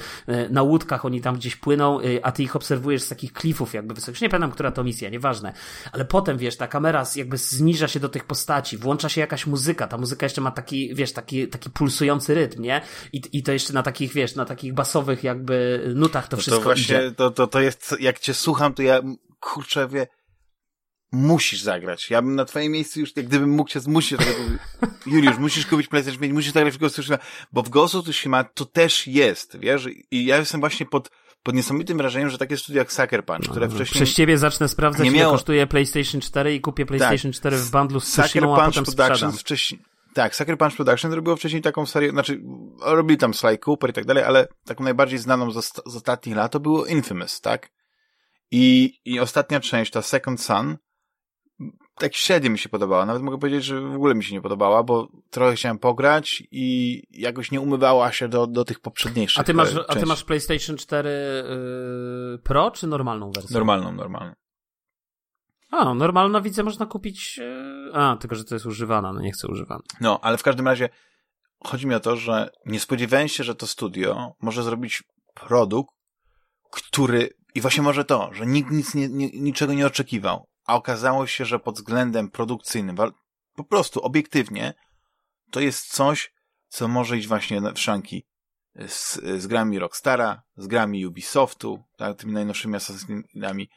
na 0.49 0.61
łódkach, 0.61 1.05
oni 1.05 1.21
tam 1.21 1.35
gdzieś 1.35 1.55
płyną, 1.55 1.99
yy, 1.99 2.19
a 2.23 2.31
ty 2.31 2.43
ich 2.43 2.55
obserwujesz 2.55 3.01
z 3.01 3.09
takich 3.09 3.33
klifów 3.33 3.73
jakby 3.73 3.93
wysokich. 3.93 4.21
Nie 4.21 4.29
pamiętam, 4.29 4.51
która 4.51 4.71
to 4.71 4.83
misja, 4.83 5.09
nieważne. 5.09 5.53
Ale 5.91 6.05
potem, 6.05 6.37
wiesz, 6.37 6.57
ta 6.57 6.67
kamera 6.67 7.03
jakby 7.15 7.37
zniża 7.37 7.87
się 7.87 7.99
do 7.99 8.09
tych 8.09 8.23
postaci, 8.23 8.77
włącza 8.77 9.09
się 9.09 9.21
jakaś 9.21 9.47
muzyka, 9.47 9.87
ta 9.87 9.97
muzyka 9.97 10.25
jeszcze 10.25 10.41
ma 10.41 10.51
taki, 10.51 10.95
wiesz, 10.95 11.13
taki 11.13 11.30
taki, 11.31 11.47
taki 11.47 11.69
pulsujący 11.69 12.33
rytm, 12.33 12.61
nie? 12.61 12.81
I, 13.13 13.21
I 13.33 13.43
to 13.43 13.51
jeszcze 13.51 13.73
na 13.73 13.83
takich, 13.83 14.13
wiesz, 14.13 14.35
na 14.35 14.45
takich 14.45 14.73
basowych 14.73 15.23
jakby 15.23 15.83
nutach 15.95 16.27
to 16.27 16.37
wszystko 16.37 16.57
to 16.57 16.63
właśnie, 16.63 16.83
idzie. 16.95 17.11
To, 17.11 17.31
to, 17.31 17.47
to 17.47 17.61
jest, 17.61 17.95
jak 17.99 18.19
cię 18.19 18.33
słucham, 18.33 18.73
to 18.73 18.81
ja, 18.81 19.01
kurczę, 19.39 19.87
wie, 19.87 20.07
musisz 21.11 21.61
zagrać. 21.61 22.09
Ja 22.09 22.21
bym 22.21 22.35
na 22.35 22.45
twoim 22.45 22.71
miejscu 22.71 22.99
już, 22.99 23.17
jak 23.17 23.25
gdybym 23.25 23.49
mógł 23.49 23.69
cię 23.69 23.79
zmusić, 23.79 24.17
to 24.17 24.25
Juliusz, 25.05 25.37
musisz 25.37 25.65
kupić 25.65 25.87
PlayStation 25.87 26.21
5, 26.21 26.33
musisz 26.33 26.53
zagrać 26.53 26.73
w 26.73 26.77
Ghost 26.77 26.99
of 26.99 27.05
Tsushima, 27.05 27.17
bo 27.51 27.63
w 27.63 27.69
Ghost 27.69 27.95
of 27.95 28.03
Tsushima 28.03 28.43
to 28.43 28.65
też 28.65 29.07
jest, 29.07 29.59
wiesz? 29.59 29.87
I 30.11 30.25
ja 30.25 30.37
jestem 30.37 30.59
właśnie 30.59 30.85
pod, 30.85 31.09
pod 31.43 31.55
niesamowitym 31.55 31.97
wrażeniem, 31.97 32.29
że 32.29 32.37
takie 32.37 32.57
studia 32.57 32.79
jak 32.79 32.93
Sucker 32.93 33.25
Punch, 33.25 33.49
które 33.49 33.67
no, 33.67 33.75
wcześniej... 33.75 34.03
Przez 34.03 34.15
ciebie 34.15 34.37
zacznę 34.37 34.67
sprawdzać, 34.67 35.05
nie 35.05 35.11
miało... 35.11 35.31
ile 35.31 35.37
kosztuje 35.37 35.67
PlayStation 35.67 36.21
4 36.21 36.55
i 36.55 36.61
kupię 36.61 36.85
PlayStation 36.85 37.31
tak. 37.31 37.39
4 37.39 37.57
w 37.57 37.71
bundlu 37.71 37.99
z 37.99 38.11
Tsushima, 38.11 38.53
a 38.53 38.65
potem 38.65 38.85
sprzedam. 38.85 39.31
Wcześniej, 39.31 39.81
tak, 40.13 40.35
Sucker 40.35 40.57
Punch 40.57 40.75
Production 40.75 41.13
robiło 41.13 41.35
wcześniej 41.35 41.61
taką 41.61 41.85
serię, 41.85 42.09
znaczy 42.09 42.41
robili 42.81 43.17
tam 43.17 43.33
Sly 43.33 43.57
Cooper 43.57 43.89
i 43.89 43.93
tak 43.93 44.05
dalej, 44.05 44.23
ale 44.23 44.47
taką 44.65 44.83
najbardziej 44.83 45.19
znaną 45.19 45.51
z, 45.51 45.65
z 45.85 45.95
ostatnich 45.95 46.35
lat 46.35 46.51
to 46.51 46.59
było 46.59 46.85
Infamous, 46.85 47.41
tak? 47.41 47.71
I, 48.51 48.93
I 49.05 49.19
ostatnia 49.19 49.59
część, 49.59 49.91
ta 49.91 50.01
Second 50.01 50.41
Son, 50.41 50.77
tak 51.95 52.15
średnio 52.15 52.49
mi 52.49 52.59
się 52.59 52.69
podobała. 52.69 53.05
Nawet 53.05 53.21
mogę 53.21 53.37
powiedzieć, 53.37 53.63
że 53.63 53.81
w 53.81 53.95
ogóle 53.95 54.15
mi 54.15 54.23
się 54.23 54.35
nie 54.35 54.41
podobała, 54.41 54.83
bo 54.83 55.07
trochę 55.29 55.55
chciałem 55.55 55.79
pograć 55.79 56.43
i 56.51 57.03
jakoś 57.11 57.51
nie 57.51 57.61
umywała 57.61 58.11
się 58.11 58.27
do, 58.27 58.47
do 58.47 58.65
tych 58.65 58.79
poprzedniejszych. 58.79 59.41
A 59.41 59.43
ty 59.43 59.53
masz, 59.53 59.69
a 59.87 59.95
ty 59.95 60.05
masz 60.05 60.23
PlayStation 60.23 60.77
4 60.77 61.09
yy, 61.09 62.39
Pro 62.43 62.71
czy 62.71 62.87
normalną 62.87 63.31
wersję? 63.31 63.53
Normalną, 63.53 63.91
normalną. 63.91 64.33
A, 65.71 65.93
normalna 65.93 66.41
widzę 66.41 66.63
można 66.63 66.85
kupić. 66.85 67.39
E, 67.39 67.95
a, 67.95 68.17
tylko 68.17 68.35
że 68.35 68.43
to 68.43 68.55
jest 68.55 68.65
używana, 68.65 69.13
no 69.13 69.21
nie 69.21 69.31
chcę 69.31 69.47
używana. 69.47 69.83
No, 70.01 70.19
ale 70.21 70.37
w 70.37 70.43
każdym 70.43 70.67
razie 70.67 70.89
chodzi 71.63 71.87
mi 71.87 71.95
o 71.95 71.99
to, 71.99 72.17
że 72.17 72.49
nie 72.65 72.79
spodziewałem 72.79 73.27
się, 73.27 73.43
że 73.43 73.55
to 73.55 73.67
studio 73.67 74.35
może 74.41 74.63
zrobić 74.63 75.03
produkt, 75.33 75.95
który. 76.71 77.29
I 77.55 77.61
właśnie 77.61 77.83
może 77.83 78.05
to, 78.05 78.29
że 78.33 78.45
nikt 78.45 78.71
nic 78.71 78.95
nie, 78.95 79.09
nie, 79.09 79.29
niczego 79.29 79.73
nie 79.73 79.87
oczekiwał, 79.87 80.47
a 80.65 80.75
okazało 80.75 81.27
się, 81.27 81.45
że 81.45 81.59
pod 81.59 81.75
względem 81.75 82.29
produkcyjnym, 82.29 82.95
po 83.55 83.63
prostu 83.63 84.01
obiektywnie, 84.01 84.73
to 85.51 85.59
jest 85.59 85.93
coś, 85.93 86.33
co 86.67 86.87
może 86.87 87.17
iść 87.17 87.27
właśnie 87.27 87.61
w 87.61 87.79
szanki 87.79 88.25
z, 88.87 89.19
z 89.37 89.47
grami 89.47 89.79
Rockstara, 89.79 90.41
z 90.57 90.67
grami 90.67 91.05
Ubisoftu, 91.05 91.83
tak, 91.97 92.17
tymi 92.17 92.33
najnowszymi 92.33 92.75
Assassinami, 92.75 93.69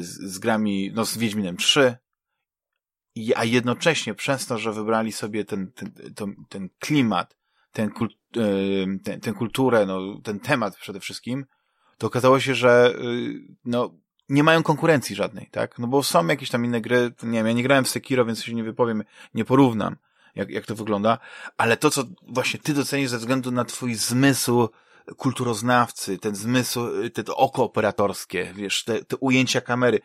z, 0.00 0.04
z 0.04 0.38
grami, 0.38 0.92
no 0.94 1.04
z 1.04 1.18
Wiedźminem 1.18 1.56
3, 1.56 1.96
i, 3.14 3.34
a 3.34 3.44
jednocześnie 3.44 4.14
przez 4.14 4.46
to, 4.46 4.58
że 4.58 4.72
wybrali 4.72 5.12
sobie 5.12 5.44
ten, 5.44 5.72
ten, 5.72 5.92
ten, 6.14 6.34
ten 6.48 6.68
klimat, 6.78 7.36
ten, 7.72 7.90
kult, 7.90 8.12
e, 8.36 8.40
ten, 9.04 9.20
ten 9.20 9.34
kulturę, 9.34 9.86
no, 9.86 10.00
ten 10.24 10.40
temat 10.40 10.76
przede 10.76 11.00
wszystkim, 11.00 11.46
to 11.98 12.06
okazało 12.06 12.40
się, 12.40 12.54
że 12.54 12.94
y, 13.04 13.40
no, 13.64 13.94
nie 14.28 14.42
mają 14.42 14.62
konkurencji 14.62 15.16
żadnej, 15.16 15.48
tak? 15.50 15.78
No 15.78 15.86
bo 15.86 16.02
są 16.02 16.26
jakieś 16.26 16.50
tam 16.50 16.64
inne 16.64 16.80
gry, 16.80 17.12
nie 17.22 17.38
wiem, 17.38 17.46
ja 17.46 17.52
nie 17.52 17.62
grałem 17.62 17.84
w 17.84 17.88
Sekiro, 17.88 18.24
więc 18.24 18.44
się 18.44 18.54
nie 18.54 18.64
wypowiem, 18.64 19.04
nie 19.34 19.44
porównam, 19.44 19.96
jak, 20.34 20.50
jak 20.50 20.66
to 20.66 20.74
wygląda, 20.74 21.18
ale 21.56 21.76
to, 21.76 21.90
co 21.90 22.04
właśnie 22.28 22.60
ty 22.60 22.74
docenisz 22.74 23.10
ze 23.10 23.18
względu 23.18 23.50
na 23.50 23.64
twój 23.64 23.94
zmysł 23.94 24.68
kulturoznawcy, 25.16 26.18
ten 26.18 26.34
zmysł, 26.34 26.80
te, 27.14 27.24
to 27.24 27.36
oko 27.36 27.64
operatorskie, 27.64 28.52
wiesz, 28.54 28.84
te, 28.84 29.04
te 29.04 29.16
ujęcia 29.16 29.60
kamery. 29.60 30.00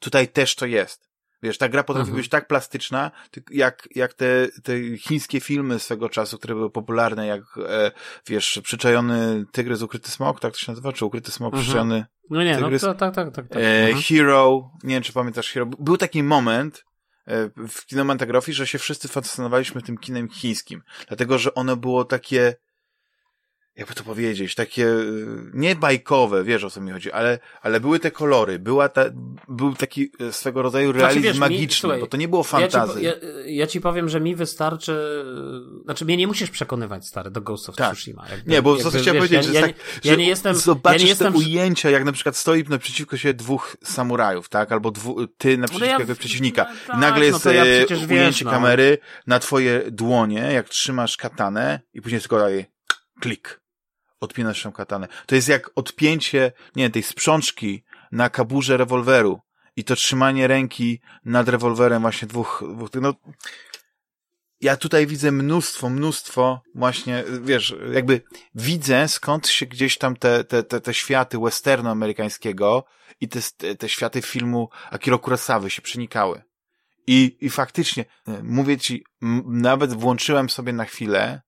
Tutaj 0.00 0.28
też 0.28 0.54
to 0.54 0.66
jest. 0.66 1.10
Wiesz, 1.42 1.58
ta 1.58 1.68
gra 1.68 1.84
potrafi 1.84 2.08
mhm. 2.08 2.16
być 2.16 2.28
tak 2.28 2.46
plastyczna, 2.46 3.10
jak, 3.50 3.88
jak 3.94 4.14
te, 4.14 4.48
te 4.62 4.98
chińskie 4.98 5.40
filmy 5.40 5.78
swego 5.78 6.08
czasu, 6.08 6.38
które 6.38 6.54
były 6.54 6.70
popularne, 6.70 7.26
jak, 7.26 7.40
e, 7.68 7.92
wiesz, 8.26 8.60
przyczajony 8.62 9.44
tygrys, 9.52 9.82
ukryty 9.82 10.10
smok, 10.10 10.40
tak 10.40 10.52
to 10.52 10.58
się 10.58 10.72
nazywa? 10.72 10.92
Czy 10.92 11.04
ukryty 11.04 11.32
smok, 11.32 11.54
mhm. 11.54 11.62
przyczajony 11.62 12.06
No 12.30 12.42
nie, 12.42 12.54
no 12.54 12.60
tygrys? 12.60 12.82
no 12.82 12.94
tak, 12.94 13.14
tak, 13.14 13.34
tak. 13.34 13.48
tak. 13.48 13.62
E, 13.62 13.86
mhm. 13.86 14.02
Hero, 14.02 14.70
nie 14.82 14.94
wiem, 14.94 15.02
czy 15.02 15.12
pamiętasz 15.12 15.52
Hero. 15.52 15.66
Był 15.66 15.96
taki 15.96 16.22
moment, 16.22 16.84
e, 17.26 17.50
w 17.68 17.86
kinematografii, 17.86 18.56
że 18.56 18.66
się 18.66 18.78
wszyscy 18.78 19.08
fascynowaliśmy 19.08 19.82
tym 19.82 19.98
kinem 19.98 20.28
chińskim, 20.28 20.82
dlatego, 21.08 21.38
że 21.38 21.54
ono 21.54 21.76
było 21.76 22.04
takie, 22.04 22.54
jakby 23.76 23.94
to 23.94 24.04
powiedzieć, 24.04 24.54
takie 24.54 24.86
y, 24.86 25.26
nie 25.54 25.76
bajkowe, 25.76 26.44
wiesz 26.44 26.64
o 26.64 26.70
co 26.70 26.80
mi 26.80 26.92
chodzi, 26.92 27.12
ale, 27.12 27.38
ale 27.62 27.80
były 27.80 27.98
te 27.98 28.10
kolory, 28.10 28.58
była 28.58 28.88
ta, 28.88 29.04
był 29.48 29.74
taki 29.74 30.12
y, 30.20 30.32
swego 30.32 30.62
rodzaju 30.62 30.86
znaczy, 30.86 30.98
realizm 31.00 31.20
znaczy, 31.20 31.32
wiesz, 31.32 31.38
magiczny, 31.40 31.66
mi, 31.66 31.80
słuchaj, 31.80 32.00
bo 32.00 32.06
to 32.06 32.16
nie 32.16 32.28
było 32.28 32.42
fantazji. 32.42 33.04
Ja 33.04 33.12
ci, 33.12 33.18
ja, 33.20 33.28
ja 33.46 33.66
ci, 33.66 33.80
powiem, 33.80 34.08
że 34.08 34.20
mi 34.20 34.36
wystarczy, 34.36 35.24
znaczy 35.84 36.04
mnie 36.04 36.16
nie 36.16 36.26
musisz 36.26 36.50
przekonywać, 36.50 37.06
stary, 37.06 37.30
do 37.30 37.40
Ghost 37.40 37.68
of 37.68 37.76
tak. 37.76 37.94
Tsushima. 37.94 38.26
Jakby, 38.30 38.50
nie, 38.50 38.62
bo 38.62 38.76
jakby, 38.76 38.90
co 38.90 38.98
chciałem 38.98 39.16
powiedzieć, 39.16 39.46
ja, 39.46 39.52
że, 39.52 39.60
ja, 39.60 39.66
tak, 39.66 39.76
ja 40.04 40.14
nie 40.14 40.26
jestem, 40.28 40.54
zobaczysz 40.54 41.00
ja 41.00 41.04
nie 41.04 41.10
jestem... 41.10 41.32
te 41.32 41.38
ujęcia, 41.38 41.90
jak 41.90 42.04
na 42.04 42.12
przykład 42.12 42.36
stoi 42.36 42.64
naprzeciwko 42.68 43.16
siebie 43.16 43.34
dwóch 43.34 43.76
samurajów, 43.84 44.48
tak, 44.48 44.72
albo 44.72 44.90
dwu, 44.90 45.26
ty 45.26 45.58
naprzeciwko 45.58 45.98
no 45.98 46.08
ja, 46.08 46.14
przeciwnika. 46.14 46.64
No, 46.64 46.70
tak, 46.86 46.96
I 46.96 47.00
nagle 47.00 47.26
jest 47.26 47.44
no 47.44 47.50
ujęcie 47.50 48.06
wiesz, 48.06 48.42
no. 48.42 48.50
kamery 48.50 48.98
na 49.26 49.38
twoje 49.38 49.82
dłonie, 49.90 50.52
jak 50.52 50.68
trzymasz 50.68 51.16
katanę 51.16 51.80
i 51.94 52.02
później 52.02 52.20
tylko 52.20 52.38
daje 52.38 52.79
klik 53.20 53.60
odpinasz 54.20 54.62
się 54.62 54.72
katanę. 54.72 55.08
To 55.26 55.34
jest 55.34 55.48
jak 55.48 55.70
odpięcie, 55.74 56.52
nie 56.76 56.90
tej 56.90 57.02
sprzączki 57.02 57.84
na 58.12 58.30
kaburze 58.30 58.76
rewolweru 58.76 59.40
i 59.76 59.84
to 59.84 59.96
trzymanie 59.96 60.46
ręki 60.46 61.00
nad 61.24 61.48
rewolwerem 61.48 62.02
właśnie 62.02 62.28
dwóch, 62.28 62.64
dwóch 62.74 62.90
no, 62.94 63.14
ja 64.60 64.76
tutaj 64.76 65.06
widzę 65.06 65.32
mnóstwo, 65.32 65.90
mnóstwo 65.90 66.62
właśnie, 66.74 67.24
wiesz, 67.42 67.74
jakby 67.92 68.22
widzę 68.54 69.08
skąd 69.08 69.48
się 69.48 69.66
gdzieś 69.66 69.98
tam 69.98 70.16
te, 70.16 70.44
te, 70.44 70.62
te, 70.62 70.80
te 70.80 70.94
światy 70.94 71.38
westernu 71.38 71.90
amerykańskiego 71.90 72.84
i 73.20 73.28
te, 73.28 73.40
te 73.76 73.88
światy 73.88 74.22
filmu 74.22 74.68
Akiro 74.90 75.18
Kurosawy 75.18 75.70
się 75.70 75.82
przenikały. 75.82 76.42
I, 77.06 77.36
I 77.40 77.50
faktycznie, 77.50 78.04
e, 78.28 78.42
mówię 78.42 78.78
ci, 78.78 79.04
nawet 79.46 79.92
włączyłem 79.92 80.50
sobie 80.50 80.72
na 80.72 80.84
chwilę 80.84 81.42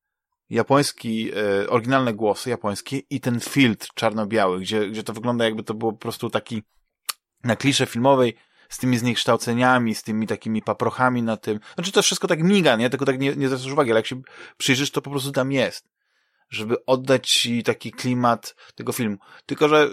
japoński, 0.52 1.30
e, 1.62 1.70
oryginalne 1.70 2.14
głosy 2.14 2.50
japońskie 2.50 2.98
i 2.98 3.20
ten 3.20 3.40
filtr 3.40 3.88
czarno-biały, 3.94 4.60
gdzie, 4.60 4.88
gdzie 4.88 5.02
to 5.02 5.12
wygląda 5.12 5.44
jakby 5.44 5.62
to 5.62 5.74
było 5.74 5.92
po 5.92 5.98
prostu 5.98 6.30
taki 6.30 6.62
na 7.44 7.56
klisze 7.56 7.86
filmowej, 7.86 8.36
z 8.68 8.78
tymi 8.78 8.98
zniekształceniami, 8.98 9.94
z 9.94 10.02
tymi 10.02 10.26
takimi 10.26 10.62
paprochami 10.62 11.22
na 11.22 11.36
tym. 11.36 11.60
Znaczy 11.74 11.92
to 11.92 12.02
wszystko 12.02 12.28
tak 12.28 12.42
miga, 12.42 12.76
nie? 12.76 12.90
Tylko 12.90 13.04
tak 13.04 13.18
nie, 13.18 13.36
nie 13.36 13.48
zwracasz 13.48 13.72
uwagi, 13.72 13.90
ale 13.90 13.98
jak 13.98 14.06
się 14.06 14.22
przyjrzysz, 14.56 14.90
to 14.90 15.02
po 15.02 15.10
prostu 15.10 15.32
tam 15.32 15.52
jest. 15.52 15.88
Żeby 16.50 16.84
oddać 16.84 17.30
ci 17.30 17.62
taki 17.62 17.90
klimat 17.90 18.54
tego 18.74 18.92
filmu. 18.92 19.16
Tylko, 19.46 19.68
że 19.68 19.88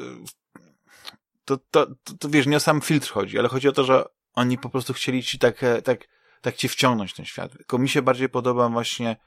to, 1.45 1.57
to, 1.71 1.87
to, 2.03 2.13
to 2.19 2.29
wiesz, 2.29 2.47
nie 2.47 2.57
o 2.57 2.59
sam 2.59 2.81
filtr 2.81 3.11
chodzi, 3.11 3.39
ale 3.39 3.49
chodzi 3.49 3.67
o 3.67 3.71
to, 3.71 3.83
że 3.83 4.05
oni 4.33 4.57
po 4.57 4.69
prostu 4.69 4.93
chcieli 4.93 5.23
ci 5.23 5.39
tak, 5.39 5.63
e, 5.63 5.81
tak, 5.81 6.07
tak 6.41 6.55
cię 6.55 6.69
wciągnąć 6.69 7.11
w 7.11 7.15
ten 7.15 7.25
świat. 7.25 7.51
Tylko 7.51 7.77
mi 7.77 7.89
się 7.89 8.01
bardziej 8.01 8.29
podoba 8.29 8.69
właśnie 8.69 9.17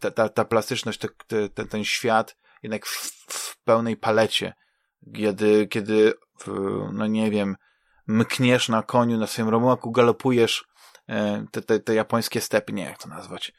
ta, 0.00 0.10
ta, 0.10 0.28
ta 0.28 0.44
plastyczność, 0.44 0.98
te, 0.98 1.48
te, 1.48 1.64
ten 1.66 1.84
świat 1.84 2.36
jednak 2.62 2.86
w, 2.86 2.96
w 3.28 3.62
pełnej 3.62 3.96
palecie. 3.96 4.54
Kiedy, 5.16 5.66
kiedy, 5.66 6.14
no 6.92 7.06
nie 7.06 7.30
wiem, 7.30 7.56
mkniesz 8.06 8.68
na 8.68 8.82
koniu, 8.82 9.18
na 9.18 9.26
swoim 9.26 9.48
romułaku, 9.48 9.90
galopujesz 9.90 10.64
e, 11.08 11.46
te, 11.50 11.62
te, 11.62 11.80
te 11.80 11.94
japońskie 11.94 12.40
stepy, 12.40 12.72
nie 12.72 12.84
jak 12.84 12.98
to 12.98 13.08
nazwać, 13.08 13.52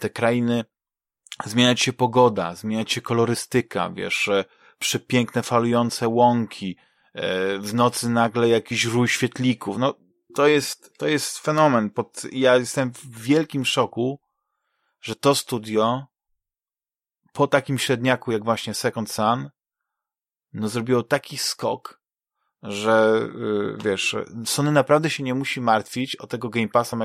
te 0.00 0.10
krainy, 0.10 0.64
zmieniać 1.44 1.80
się 1.80 1.92
pogoda, 1.92 2.54
zmieniać 2.54 2.92
się 2.92 3.00
kolorystyka, 3.00 3.90
wiesz, 3.90 4.30
przepiękne 4.78 5.42
falujące 5.42 6.08
łąki, 6.08 6.76
w 7.58 7.70
nocy 7.74 8.08
nagle 8.08 8.48
jakiś 8.48 8.84
rój 8.84 9.08
świetlików, 9.08 9.78
no 9.78 9.94
to 10.34 10.46
jest, 10.46 10.98
to 10.98 11.08
jest 11.08 11.38
fenomen. 11.38 11.90
Pod, 11.90 12.22
ja 12.32 12.56
jestem 12.56 12.92
w 12.92 13.22
wielkim 13.22 13.64
szoku, 13.64 14.20
że 15.02 15.16
to 15.16 15.34
studio 15.34 16.06
po 17.32 17.46
takim 17.46 17.78
średniaku 17.78 18.32
jak 18.32 18.44
właśnie 18.44 18.74
Second 18.74 19.10
Sun 19.10 19.50
no 20.52 20.68
zrobiło 20.68 21.02
taki 21.02 21.38
skok, 21.38 22.00
że 22.62 23.28
yy, 23.34 23.76
wiesz, 23.84 24.16
Sony 24.44 24.72
naprawdę 24.72 25.10
się 25.10 25.22
nie 25.22 25.34
musi 25.34 25.60
martwić 25.60 26.16
o 26.16 26.26
tego 26.26 26.48
Game 26.48 26.68
Passa 26.68 26.96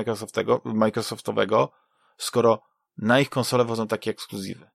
Microsoftowego, 0.64 1.72
skoro 2.16 2.62
na 2.98 3.20
ich 3.20 3.30
konsole 3.30 3.64
wchodzą 3.64 3.88
takie 3.88 4.10
ekskluzywy. 4.10 4.70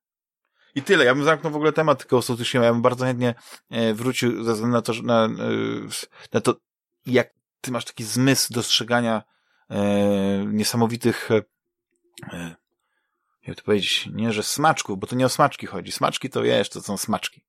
I 0.75 0.81
tyle. 0.81 1.05
Ja 1.05 1.15
bym 1.15 1.23
zamknął 1.23 1.51
w 1.51 1.55
ogóle 1.55 1.73
temat 1.73 2.13
of 2.13 2.25
Tsushima. 2.25 2.65
Ja 2.65 2.73
bym 2.73 2.81
bardzo 2.81 3.05
chętnie 3.05 3.35
e, 3.69 3.93
wrócił 3.93 4.43
ze 4.43 4.53
względu 4.53 4.75
na 4.75 4.81
to, 4.81 4.93
że 4.93 5.03
na, 5.03 5.25
e, 5.25 5.29
na 6.33 6.41
to, 6.41 6.55
jak 7.05 7.33
ty 7.61 7.71
masz 7.71 7.85
taki 7.85 8.03
zmysł 8.03 8.53
dostrzegania 8.53 9.23
e, 9.69 10.45
niesamowitych 10.45 11.29
e, 12.33 12.55
e, 13.43 13.47
jak 13.47 13.57
to 13.57 13.63
powiedzieć, 13.63 14.09
nie, 14.13 14.33
że 14.33 14.43
smaczków, 14.43 14.99
bo 14.99 15.07
to 15.07 15.15
nie 15.15 15.25
o 15.25 15.29
smaczki 15.29 15.65
chodzi. 15.65 15.91
Smaczki 15.91 16.29
to 16.29 16.41
wiesz, 16.41 16.69
to 16.69 16.81
są 16.81 16.97
smaczki. 16.97 17.41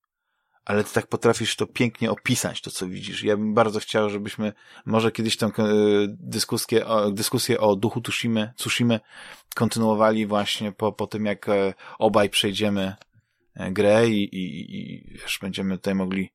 Ale 0.64 0.84
ty 0.84 0.94
tak 0.94 1.06
potrafisz 1.06 1.56
to 1.56 1.66
pięknie 1.66 2.10
opisać, 2.10 2.60
to 2.60 2.70
co 2.70 2.86
widzisz. 2.86 3.24
Ja 3.24 3.36
bym 3.36 3.54
bardzo 3.54 3.80
chciał, 3.80 4.10
żebyśmy 4.10 4.52
może 4.86 5.12
kiedyś 5.12 5.36
tę 5.36 5.46
e, 5.46 5.52
dyskusję, 6.08 6.86
o, 6.86 7.10
dyskusję 7.10 7.60
o 7.60 7.76
duchu 7.76 8.00
Tsushimy, 8.00 8.52
Tsushimy 8.56 9.00
kontynuowali 9.54 10.26
właśnie 10.26 10.72
po, 10.72 10.92
po 10.92 11.06
tym, 11.06 11.26
jak 11.26 11.48
e, 11.48 11.74
obaj 11.98 12.30
przejdziemy 12.30 12.94
e, 13.54 13.72
grę 13.72 14.08
i, 14.08 14.24
i, 14.24 14.76
i 14.76 15.04
wiesz, 15.10 15.38
będziemy 15.42 15.76
tutaj 15.76 15.94
mogli 15.94 16.32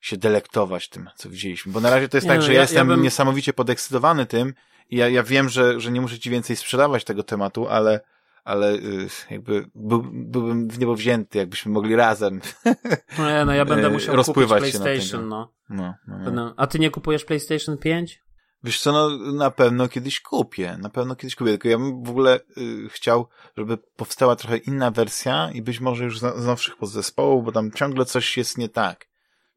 się 0.00 0.16
delektować 0.16 0.88
tym, 0.88 1.10
co 1.16 1.30
widzieliśmy. 1.30 1.72
Bo 1.72 1.80
na 1.80 1.90
razie 1.90 2.08
to 2.08 2.16
jest 2.16 2.24
nie, 2.24 2.28
tak, 2.28 2.38
no, 2.38 2.46
że 2.46 2.52
ja, 2.52 2.56
ja 2.56 2.62
jestem 2.62 2.88
ja 2.88 2.94
bym... 2.94 3.02
niesamowicie 3.02 3.52
podekscytowany 3.52 4.26
tym 4.26 4.54
i 4.90 4.96
ja, 4.96 5.08
ja 5.08 5.22
wiem, 5.22 5.48
że, 5.48 5.80
że 5.80 5.92
nie 5.92 6.00
muszę 6.00 6.18
ci 6.18 6.30
więcej 6.30 6.56
sprzedawać 6.56 7.04
tego 7.04 7.22
tematu, 7.22 7.68
ale, 7.68 8.00
ale 8.44 8.72
y, 8.74 9.08
jakby 9.30 9.66
był, 9.74 10.02
byłbym 10.12 10.68
w 10.68 10.78
niebo 10.78 10.94
wzięty, 10.94 11.38
jakbyśmy 11.38 11.72
mogli 11.72 11.96
razem 11.96 12.40
no, 13.18 13.44
no 13.44 13.54
ja 13.54 13.64
będę 13.64 13.90
musiał 13.90 14.16
rozpływać 14.16 14.62
kupić 14.62 14.76
PlayStation, 14.76 15.28
no. 15.28 15.52
No, 15.70 15.94
no, 16.06 16.30
no. 16.30 16.54
A 16.56 16.66
ty 16.66 16.78
nie 16.78 16.90
kupujesz 16.90 17.24
PlayStation 17.24 17.78
5? 17.78 18.22
Wiesz 18.64 18.80
co, 18.80 18.92
no 18.92 19.32
na 19.32 19.50
pewno 19.50 19.88
kiedyś 19.88 20.20
kupię, 20.20 20.76
na 20.80 20.88
pewno 20.88 21.16
kiedyś 21.16 21.36
kupię, 21.36 21.50
tylko 21.50 21.68
ja 21.68 21.78
bym 21.78 22.04
w 22.04 22.10
ogóle 22.10 22.40
y, 22.58 22.88
chciał, 22.88 23.28
żeby 23.56 23.78
powstała 23.96 24.36
trochę 24.36 24.56
inna 24.56 24.90
wersja 24.90 25.50
i 25.54 25.62
być 25.62 25.80
może 25.80 26.04
już 26.04 26.20
z, 26.20 26.36
z 26.36 26.46
nowszych 26.46 26.76
podzespołów, 26.76 27.44
bo 27.44 27.52
tam 27.52 27.72
ciągle 27.72 28.04
coś 28.04 28.36
jest 28.36 28.58
nie 28.58 28.68
tak. 28.68 29.06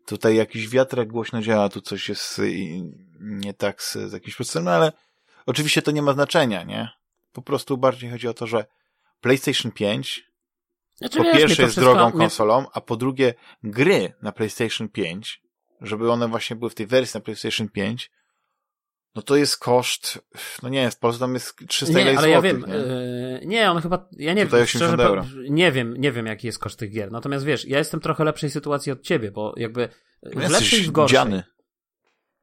Tutaj 0.06 0.36
jakiś 0.36 0.70
wiatrak 0.70 1.08
głośno 1.08 1.42
działa, 1.42 1.70
tu 1.70 1.82
coś 1.82 2.10
jest 2.10 2.40
y, 2.40 2.52
nie 3.20 3.54
tak 3.54 3.84
z, 3.84 3.94
z 3.94 4.14
jakimś 4.14 4.36
procesem, 4.36 4.64
no 4.64 4.72
ale 4.72 4.92
oczywiście 5.46 5.82
to 5.82 5.92
nie 5.92 6.02
ma 6.02 6.14
znaczenia, 6.14 6.64
nie? 6.64 6.90
Po 7.36 7.42
prostu 7.42 7.78
bardziej 7.78 8.10
chodzi 8.10 8.28
o 8.28 8.34
to, 8.34 8.48
że 8.48 8.66
PlayStation 9.22 9.72
5 9.72 10.32
znaczy, 10.96 11.18
po 11.18 11.24
wiesz, 11.24 11.34
pierwsze 11.34 11.62
jest 11.62 11.76
wszystko, 11.76 11.96
drogą 11.96 12.12
konsolą, 12.12 12.66
a 12.74 12.82
po 12.82 12.96
drugie 12.96 13.34
gry 13.64 14.14
na 14.22 14.32
PlayStation 14.32 14.90
5, 14.90 15.42
żeby 15.82 16.12
one 16.12 16.28
właśnie 16.28 16.56
były 16.56 16.70
w 16.70 16.76
tej 16.76 16.88
wersji 16.88 17.18
na 17.18 17.22
PlayStation 17.22 17.70
5, 17.70 18.12
no 19.16 19.22
to 19.22 19.36
jest 19.36 19.58
koszt, 19.58 20.20
no 20.64 20.70
nie 20.70 20.82
wiem, 20.82 20.92
w 20.92 21.00
Polsce 21.00 21.20
tam 21.20 21.34
jest 21.34 21.56
300 21.68 21.94
nie, 21.94 22.02
ale 22.02 22.14
złotych, 22.14 22.32
ja 22.32 22.42
wiem, 22.42 22.66
nie? 22.68 22.74
Yy, 22.74 23.42
nie, 23.46 23.72
on 23.72 23.82
chyba, 23.82 24.10
ja 24.12 24.34
nie 24.34 24.46
Tutaj 24.46 24.60
wiem, 24.60 24.68
szczerze, 24.68 25.04
euro. 25.04 25.26
nie 25.50 25.72
wiem, 25.72 25.98
nie 25.98 26.12
wiem 26.12 26.26
jaki 26.26 26.48
jest 26.48 26.60
koszt 26.60 26.80
tych 26.80 26.92
gier, 26.92 27.12
natomiast 27.12 27.46
wiesz, 27.46 27.66
ja 27.66 27.78
jestem 27.78 28.00
trochę 28.00 28.24
lepszej 28.24 28.50
sytuacji 28.50 28.92
od 28.92 29.02
ciebie, 29.02 29.32
bo 29.32 29.54
jakby 29.58 29.90
w 30.24 30.50
lepszej 30.50 30.80
i 30.80 30.84
w 30.84 30.92
gorszej. 30.92 31.14
Dziany. 31.14 31.44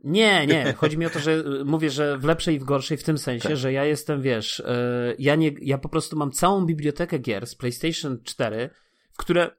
Nie, 0.04 0.46
nie, 0.46 0.72
chodzi 0.72 0.98
mi 0.98 1.06
o 1.06 1.10
to, 1.10 1.18
że 1.18 1.32
y, 1.32 1.64
mówię, 1.64 1.90
że 1.90 2.18
w 2.18 2.24
lepszej 2.24 2.54
i 2.54 2.58
w 2.58 2.64
gorszej 2.64 2.96
w 2.96 3.04
tym 3.04 3.18
sensie, 3.18 3.48
tak. 3.48 3.56
że 3.56 3.72
ja 3.72 3.84
jestem, 3.84 4.22
wiesz, 4.22 4.62
yy, 4.66 5.16
ja 5.18 5.34
nie, 5.34 5.50
ja 5.60 5.78
po 5.78 5.88
prostu 5.88 6.16
mam 6.16 6.32
całą 6.32 6.66
bibliotekę 6.66 7.18
gier 7.18 7.46
z 7.46 7.54
PlayStation 7.54 8.18
4, 8.24 8.70
w 9.12 9.16
które 9.16 9.50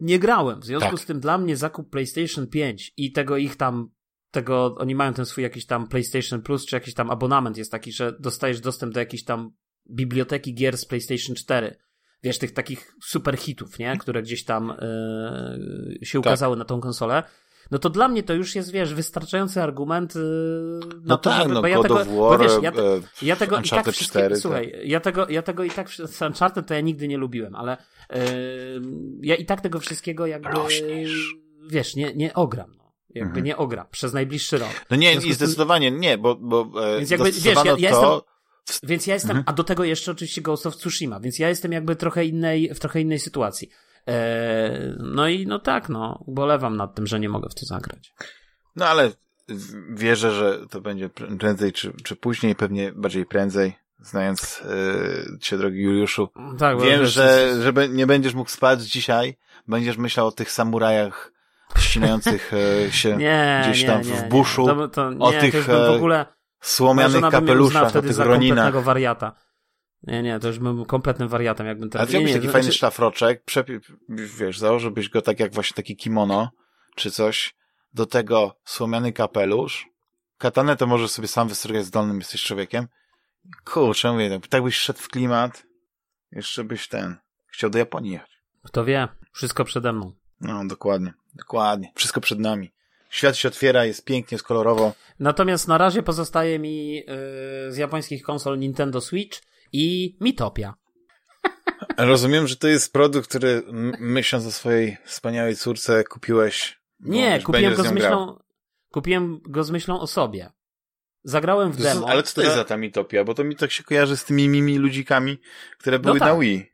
nie 0.00 0.18
grałem. 0.18 0.60
W 0.60 0.64
związku 0.64 0.90
tak. 0.90 1.00
z 1.00 1.06
tym 1.06 1.20
dla 1.20 1.38
mnie 1.38 1.56
zakup 1.56 1.90
PlayStation 1.90 2.46
5 2.46 2.92
i 2.96 3.12
tego 3.12 3.36
ich 3.36 3.56
tam 3.56 3.90
tego, 4.30 4.74
oni 4.78 4.94
mają 4.94 5.14
ten 5.14 5.26
swój 5.26 5.44
jakiś 5.44 5.66
tam 5.66 5.88
PlayStation 5.88 6.42
Plus, 6.42 6.66
czy 6.66 6.76
jakiś 6.76 6.94
tam 6.94 7.10
abonament 7.10 7.56
jest 7.56 7.72
taki, 7.72 7.92
że 7.92 8.12
dostajesz 8.20 8.60
dostęp 8.60 8.94
do 8.94 9.00
jakiejś 9.00 9.24
tam 9.24 9.50
biblioteki 9.90 10.54
gier 10.54 10.78
z 10.78 10.84
PlayStation 10.86 11.36
4. 11.36 11.76
Wiesz, 12.22 12.38
tych 12.38 12.52
takich 12.52 12.94
super 13.02 13.36
hitów, 13.36 13.78
nie? 13.78 13.96
Które 13.96 14.22
gdzieś 14.22 14.44
tam 14.44 14.72
yy, 15.98 16.06
się 16.06 16.18
tak. 16.18 16.26
ukazały 16.26 16.56
tak. 16.56 16.58
na 16.58 16.64
tą 16.64 16.80
konsolę. 16.80 17.22
No 17.70 17.78
to 17.78 17.90
dla 17.90 18.08
mnie 18.08 18.22
to 18.22 18.34
już 18.34 18.54
jest, 18.54 18.72
wiesz, 18.72 18.94
wysttarczający 18.94 19.62
argument 19.62 20.14
yy, 20.14 20.22
no 21.04 21.18
to, 21.18 21.30
tak, 21.30 21.42
żeby, 21.42 21.54
no, 21.54 21.60
bo 21.62 21.66
ja 21.66 21.82
tego, 21.82 21.94
War, 21.94 22.06
bo 22.06 22.38
wiesz, 22.38 22.52
ja, 22.62 22.72
te, 22.72 22.82
ja 23.22 23.36
tego 23.36 23.60
i 23.60 23.68
tak 23.68 23.92
4, 23.92 24.36
słuchaj, 24.36 24.72
tak. 24.72 24.84
ja 24.84 25.00
tego, 25.00 25.26
ja 25.28 25.42
tego 25.42 25.64
i 25.64 25.70
tak 25.70 25.90
z 25.90 26.22
Uncharted 26.22 26.66
to 26.66 26.74
ja 26.74 26.80
nigdy 26.80 27.08
nie 27.08 27.18
lubiłem, 27.18 27.54
ale 27.54 27.76
yy, 28.10 28.18
ja 29.22 29.34
i 29.34 29.44
tak 29.44 29.60
tego 29.60 29.80
wszystkiego 29.80 30.26
jakby, 30.26 30.48
Rośniesz. 30.48 31.34
wiesz, 31.70 31.96
nie, 31.96 32.14
nie 32.14 32.34
ogram. 32.34 32.74
No 32.78 32.84
jakby 33.14 33.28
mhm. 33.28 33.44
nie 33.44 33.56
ogra 33.56 33.84
przez 33.84 34.12
najbliższy 34.12 34.58
rok. 34.58 34.84
No 34.90 34.96
nie, 34.96 35.14
i 35.14 35.32
zdecydowanie 35.32 35.90
nie, 35.90 36.18
bo, 36.18 36.34
bo 36.34 36.70
e, 36.82 36.98
więc 36.98 37.10
jakby, 37.10 37.32
wiesz, 37.32 37.44
ja, 37.44 37.74
ja 37.78 37.90
to... 37.90 38.26
jestem, 38.66 38.88
więc 38.88 39.06
ja 39.06 39.14
jestem, 39.14 39.30
mhm. 39.30 39.44
a 39.46 39.52
do 39.52 39.64
tego 39.64 39.84
jeszcze 39.84 40.10
oczywiście 40.10 40.42
Ghost 40.42 40.66
of 40.66 40.76
Tsushima, 40.76 41.20
więc 41.20 41.38
ja 41.38 41.48
jestem 41.48 41.72
jakby 41.72 41.96
trochę 41.96 42.24
innej, 42.24 42.74
w 42.74 42.80
trochę 42.80 43.00
innej 43.00 43.18
sytuacji. 43.18 43.70
E, 44.08 44.96
no 44.98 45.28
i 45.28 45.46
no 45.46 45.58
tak, 45.58 45.88
no, 45.88 46.24
bolewam 46.26 46.76
nad 46.76 46.94
tym, 46.94 47.06
że 47.06 47.20
nie 47.20 47.28
mogę 47.28 47.48
w 47.48 47.54
to 47.54 47.66
zagrać. 47.66 48.14
No 48.76 48.86
ale 48.86 49.10
wierzę, 49.90 50.32
że 50.32 50.66
to 50.70 50.80
będzie 50.80 51.08
prędzej 51.38 51.72
czy, 51.72 51.92
czy 52.04 52.16
później, 52.16 52.54
pewnie 52.54 52.92
bardziej 52.92 53.26
prędzej, 53.26 53.76
znając 54.00 54.62
e, 54.64 55.38
cię, 55.40 55.58
drogi 55.58 55.82
Juliuszu. 55.82 56.28
Tak, 56.58 56.80
Wiem, 56.80 57.06
że, 57.06 57.56
że 57.62 57.88
nie 57.88 58.06
będziesz 58.06 58.34
mógł 58.34 58.50
spać 58.50 58.80
dzisiaj, 58.80 59.36
będziesz 59.68 59.96
myślał 59.96 60.26
o 60.26 60.32
tych 60.32 60.50
samurajach 60.50 61.32
ścinających 61.78 62.52
e, 62.54 62.92
się 62.92 63.16
nie, 63.26 63.62
gdzieś 63.64 63.84
tam 63.84 64.02
nie, 64.02 64.14
w 64.14 64.28
buszu, 64.28 64.66
to, 64.66 64.88
to, 64.88 65.10
o 65.18 65.32
tych 65.32 65.64
w 65.64 65.90
ogóle, 65.96 66.26
słomianych 66.60 67.30
kapeluszach, 67.30 67.96
o 67.96 68.02
tych 68.02 68.18
roninach. 68.18 68.82
wariata. 68.82 69.32
Nie, 70.06 70.22
nie, 70.22 70.38
to 70.40 70.48
już 70.48 70.58
bym 70.58 70.84
kompletnym 70.84 71.28
wariatem, 71.28 71.66
jakbym 71.66 71.90
teraz... 71.90 72.08
A 72.08 72.10
wziąłbyś 72.10 72.32
taki 72.32 72.48
fajny 72.48 72.62
znaczy... 72.62 72.78
szlafroczek, 72.78 73.44
przepi... 73.44 73.78
wiesz, 74.08 74.58
założyłbyś 74.58 75.08
go 75.08 75.22
tak 75.22 75.40
jak 75.40 75.54
właśnie 75.54 75.74
taki 75.74 75.96
kimono, 75.96 76.50
czy 76.94 77.10
coś, 77.10 77.54
do 77.94 78.06
tego 78.06 78.56
słomiany 78.64 79.12
kapelusz, 79.12 79.86
katanę 80.38 80.76
to 80.76 80.86
możesz 80.86 81.10
sobie 81.10 81.28
sam 81.28 81.48
wystrogać 81.48 81.84
z 81.84 81.90
dolnym, 81.90 82.18
jesteś 82.18 82.42
człowiekiem. 82.42 82.88
Kurczę, 83.64 84.12
mówię, 84.12 84.40
tak 84.48 84.62
byś 84.62 84.76
szedł 84.76 84.98
w 84.98 85.08
klimat, 85.08 85.66
jeszcze 86.32 86.64
byś 86.64 86.88
ten, 86.88 87.16
chciał 87.46 87.70
do 87.70 87.78
Japonii 87.78 88.12
jechać. 88.12 88.30
Kto 88.62 88.84
wie, 88.84 89.08
wszystko 89.32 89.64
przede 89.64 89.92
mną. 89.92 90.12
No, 90.40 90.66
dokładnie. 90.66 91.12
Dokładnie. 91.34 91.92
Wszystko 91.94 92.20
przed 92.20 92.38
nami. 92.38 92.72
Świat 93.10 93.36
się 93.36 93.48
otwiera, 93.48 93.84
jest 93.84 94.04
pięknie, 94.04 94.34
jest 94.34 94.44
kolorowo. 94.44 94.92
Natomiast 95.18 95.68
na 95.68 95.78
razie 95.78 96.02
pozostaje 96.02 96.58
mi 96.58 96.94
yy, 96.94 97.04
z 97.68 97.76
japońskich 97.76 98.22
konsol 98.22 98.58
Nintendo 98.58 99.00
Switch 99.00 99.42
i 99.74 100.16
Mitopia. 100.20 100.74
Rozumiem, 101.98 102.46
że 102.46 102.56
to 102.56 102.68
jest 102.68 102.92
produkt, 102.92 103.28
który 103.28 103.62
myśląc 104.00 104.46
o 104.46 104.50
swojej 104.50 104.96
wspaniałej 105.04 105.56
córce 105.56 106.04
kupiłeś. 106.04 106.80
Nie, 107.00 107.42
kupiłem 107.42 107.74
go 107.74 107.84
z 107.84 107.92
myślą. 107.92 108.38
Kupiłem 108.90 109.40
go 109.48 109.64
z 109.64 109.70
myślą 109.70 110.00
o 110.00 110.06
sobie. 110.06 110.50
Zagrałem 111.24 111.72
w 111.72 111.76
demo. 111.76 112.08
Ale 112.08 112.22
co 112.22 112.34
to 112.34 112.42
jest 112.42 112.54
za 112.54 112.64
ta 112.64 112.76
mitopia? 112.76 113.24
Bo 113.24 113.34
to 113.34 113.44
mi 113.44 113.56
tak 113.56 113.70
się 113.70 113.82
kojarzy 113.82 114.16
z 114.16 114.24
tymi 114.24 114.48
mimi 114.48 114.78
ludzikami, 114.78 115.38
które 115.78 115.98
były 115.98 116.14
no 116.14 116.20
tak. 116.20 116.34
na 116.34 116.40
Wii. 116.40 116.66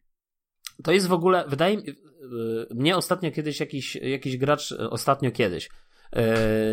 To 0.84 0.92
jest 0.92 1.06
w 1.06 1.12
ogóle, 1.12 1.44
wydaje 1.48 1.76
mi 1.76 1.82
Y, 2.32 2.74
mnie 2.74 2.96
ostatnio 2.96 3.30
kiedyś 3.30 3.60
jakiś, 3.60 3.96
jakiś 3.96 4.36
gracz, 4.36 4.72
y, 4.72 4.90
ostatnio 4.90 5.30
kiedyś, 5.30 5.68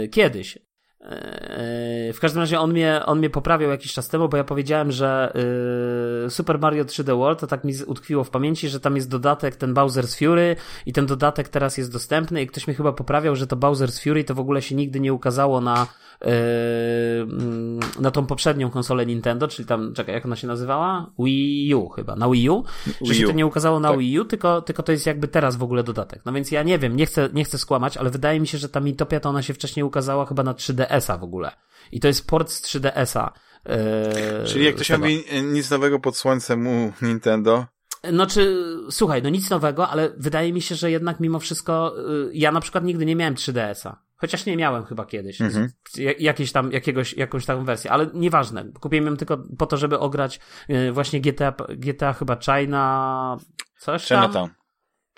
y, 0.04 0.08
kiedyś 0.08 0.58
w 2.14 2.18
każdym 2.22 2.42
razie 2.42 2.60
on 2.60 2.72
mnie, 2.72 3.02
on 3.06 3.18
mnie 3.20 3.30
poprawiał 3.30 3.72
jakiś 3.72 3.94
czas 3.94 4.08
temu, 4.08 4.30
bo 4.30 4.38
ja 4.38 4.44
powiedziałem, 4.44 4.92
że 4.92 5.34
yy, 6.24 6.30
Super 6.30 6.60
Mario 6.60 6.86
3D 6.86 7.18
World 7.18 7.40
to 7.40 7.48
tak 7.48 7.64
mi 7.64 7.74
utkwiło 7.86 8.24
w 8.24 8.30
pamięci, 8.30 8.70
że 8.70 8.80
tam 8.80 8.96
jest 8.96 9.10
dodatek 9.10 9.56
ten 9.56 9.74
Bowser's 9.74 10.20
Fury 10.20 10.56
i 10.86 10.94
ten 10.94 11.06
dodatek 11.06 11.50
teraz 11.50 11.78
jest 11.78 11.94
dostępny 11.94 12.42
i 12.42 12.48
ktoś 12.48 12.68
mnie 12.68 12.76
chyba 12.76 12.94
poprawiał, 12.94 13.36
że 13.36 13.48
to 13.48 13.56
Bowser's 13.56 14.04
Fury 14.04 14.24
to 14.24 14.36
w 14.36 14.40
ogóle 14.40 14.62
się 14.62 14.76
nigdy 14.76 15.00
nie 15.00 15.14
ukazało 15.14 15.62
na 15.62 15.88
na 18.00 18.12
tą 18.12 18.26
poprzednią 18.26 18.70
konsolę 18.70 19.06
Nintendo, 19.06 19.48
czyli 19.48 19.68
tam, 19.68 19.94
czekaj, 19.94 20.16
jak 20.16 20.26
ona 20.26 20.36
się 20.36 20.48
nazywała? 20.48 21.12
Wii 21.20 21.76
U 21.76 21.90
chyba, 21.90 22.16
na 22.16 22.30
Wii 22.30 22.50
U, 22.50 22.64
że 23.02 23.16
się 23.16 23.28
to 23.28 23.32
nie 23.32 23.46
ukazało 23.46 23.80
na 23.80 23.90
tak. 23.90 24.00
Wii 24.00 24.20
U, 24.20 24.26
tylko, 24.26 24.62
tylko 24.62 24.84
to 24.84 24.92
jest 24.92 25.06
jakby 25.06 25.28
teraz 25.28 25.56
w 25.56 25.64
ogóle 25.64 25.84
dodatek. 25.84 26.22
No 26.26 26.34
więc 26.34 26.52
ja 26.52 26.64
nie 26.64 26.80
wiem, 26.80 26.96
nie 26.96 27.06
chcę, 27.06 27.30
nie 27.34 27.44
chcę 27.44 27.58
skłamać, 27.58 27.98
ale 27.98 28.10
wydaje 28.10 28.40
mi 28.40 28.48
się, 28.48 28.58
że 28.58 28.70
ta 28.70 28.80
Mitopia 28.80 29.20
to 29.20 29.30
ona 29.30 29.42
się 29.42 29.54
wcześniej 29.54 29.84
ukazała 29.84 30.26
chyba 30.26 30.44
na 30.44 30.54
3DS-a 30.54 31.18
w 31.18 31.24
ogóle. 31.24 31.52
I 31.92 32.00
to 32.00 32.08
jest 32.08 32.28
port 32.28 32.52
z 32.52 32.62
3DS-a. 32.62 33.34
Yy, 33.66 34.46
Czyli 34.46 34.66
jak 34.66 34.76
ktoś 34.76 34.90
mówi 34.90 35.24
nic 35.44 35.72
nowego 35.72 36.00
pod 36.00 36.18
słońcem 36.18 36.68
u 36.68 36.94
Nintendo, 37.02 37.66
no 38.12 38.28
czy, 38.28 38.66
słuchaj, 38.90 39.24
no 39.24 39.30
nic 39.30 39.50
nowego, 39.50 39.90
ale 39.90 40.10
wydaje 40.18 40.54
mi 40.54 40.62
się, 40.62 40.76
że 40.76 40.92
jednak 40.92 41.20
mimo 41.20 41.40
wszystko, 41.40 41.94
yy, 41.98 42.32
ja 42.34 42.52
na 42.52 42.62
przykład 42.62 42.84
nigdy 42.84 43.06
nie 43.06 43.16
miałem 43.16 43.36
3DS-a. 43.36 44.07
Chociaż 44.18 44.46
nie 44.46 44.58
miałem 44.58 44.86
chyba 44.86 45.06
kiedyś. 45.06 45.42
Mhm. 45.42 45.70
Jakieś 46.20 46.52
tam, 46.52 46.72
jakiegoś, 46.72 47.14
jakąś 47.14 47.46
taką 47.46 47.66
wersję, 47.66 47.92
ale 47.92 48.08
nieważne. 48.14 48.72
Kupiłem 48.80 49.06
ją 49.06 49.18
tylko 49.18 49.38
po 49.58 49.66
to, 49.66 49.78
żeby 49.78 50.00
ograć 50.00 50.40
yy, 50.68 50.92
właśnie 50.92 51.22
GTA, 51.22 51.54
GTA 51.70 52.14
chyba 52.14 52.36
China, 52.36 53.38
coś 53.80 54.08
tam? 54.08 54.22
Chinatown. 54.22 54.50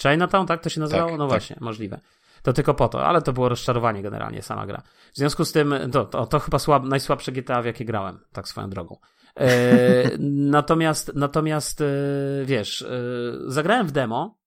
Chinatown, 0.01 0.47
tak 0.47 0.63
to 0.63 0.69
się 0.69 0.79
nazywało? 0.79 1.09
Tak, 1.09 1.19
no 1.19 1.25
tak. 1.25 1.29
właśnie, 1.29 1.55
możliwe 1.59 1.99
to 2.43 2.53
tylko 2.53 2.73
po 2.73 2.89
to, 2.89 3.05
ale 3.05 3.21
to 3.21 3.33
było 3.33 3.49
rozczarowanie 3.49 4.01
generalnie 4.01 4.41
sama 4.41 4.65
gra. 4.65 4.81
W 5.13 5.17
związku 5.17 5.45
z 5.45 5.51
tym, 5.51 5.75
to, 5.91 6.05
to, 6.05 6.25
to 6.25 6.39
chyba 6.39 6.59
słab, 6.59 6.83
najsłabsze 6.83 7.31
GTA, 7.31 7.61
w 7.61 7.65
jakie 7.65 7.85
grałem, 7.85 8.19
tak 8.31 8.47
swoją 8.47 8.69
drogą. 8.69 8.97
E, 9.35 10.17
natomiast, 10.57 11.11
natomiast, 11.15 11.81
e, 11.81 11.85
wiesz, 12.45 12.81
e, 12.81 12.87
zagrałem 13.47 13.87
w 13.87 13.91
demo, 13.91 14.38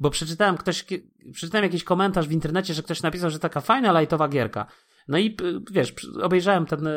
bo 0.00 0.10
przeczytałem 0.10 0.56
ktoś, 0.56 0.84
przeczytałem 1.32 1.64
jakiś 1.64 1.84
komentarz 1.84 2.28
w 2.28 2.32
internecie, 2.32 2.74
że 2.74 2.82
ktoś 2.82 3.02
napisał, 3.02 3.30
że 3.30 3.38
taka 3.38 3.60
fajna, 3.60 4.00
lightowa 4.00 4.28
gierka. 4.28 4.66
No 5.08 5.18
i 5.18 5.36
wiesz, 5.70 5.94
obejrzałem 6.22 6.66
ten, 6.66 6.86
e, 6.86 6.92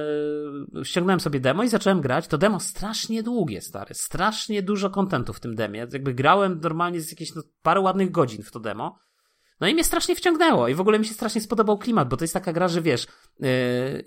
ściągnąłem 0.84 1.20
sobie 1.20 1.40
demo 1.40 1.64
i 1.64 1.70
zacząłem 1.70 2.02
grać. 2.02 2.28
To 2.28 2.38
demo 2.38 2.60
strasznie 2.60 3.24
długie, 3.24 3.62
stary. 3.62 3.94
Strasznie 3.94 4.62
dużo 4.62 4.90
kontentu 4.90 5.34
w 5.34 5.40
tym 5.40 5.56
demie. 5.56 5.80
Jakby 5.80 6.14
grałem 6.14 6.60
normalnie 6.64 7.02
z 7.02 7.12
jakieś 7.12 7.36
no, 7.36 7.44
parę 7.62 7.80
ładnych 7.80 8.12
godzin 8.12 8.44
w 8.44 8.52
to 8.52 8.60
demo. 8.60 8.98
No 9.60 9.68
i 9.68 9.74
mnie 9.74 9.84
strasznie 9.84 10.16
wciągnęło 10.16 10.68
i 10.68 10.74
w 10.74 10.82
ogóle 10.82 11.00
mi 11.00 11.06
się 11.06 11.14
strasznie 11.14 11.42
spodobał 11.42 11.78
klimat, 11.78 12.10
bo 12.10 12.18
to 12.18 12.24
jest 12.24 12.34
taka 12.34 12.54
gra, 12.54 12.68
że 12.68 12.82
wiesz, 12.82 13.08
yy, 13.40 13.48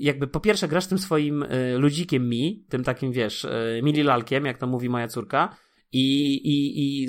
jakby 0.00 0.26
po 0.26 0.40
pierwsze 0.40 0.68
grasz 0.68 0.86
tym 0.86 0.98
swoim 0.98 1.40
yy, 1.50 1.78
ludzikiem 1.78 2.28
mi, 2.28 2.66
tym 2.68 2.84
takim 2.84 3.12
wiesz, 3.12 3.46
mililalkiem, 3.82 4.44
jak 4.44 4.58
to 4.58 4.66
mówi 4.66 4.88
moja 4.88 5.08
córka 5.08 5.56
i, 5.92 6.34
i, 6.34 7.04
i 7.04 7.08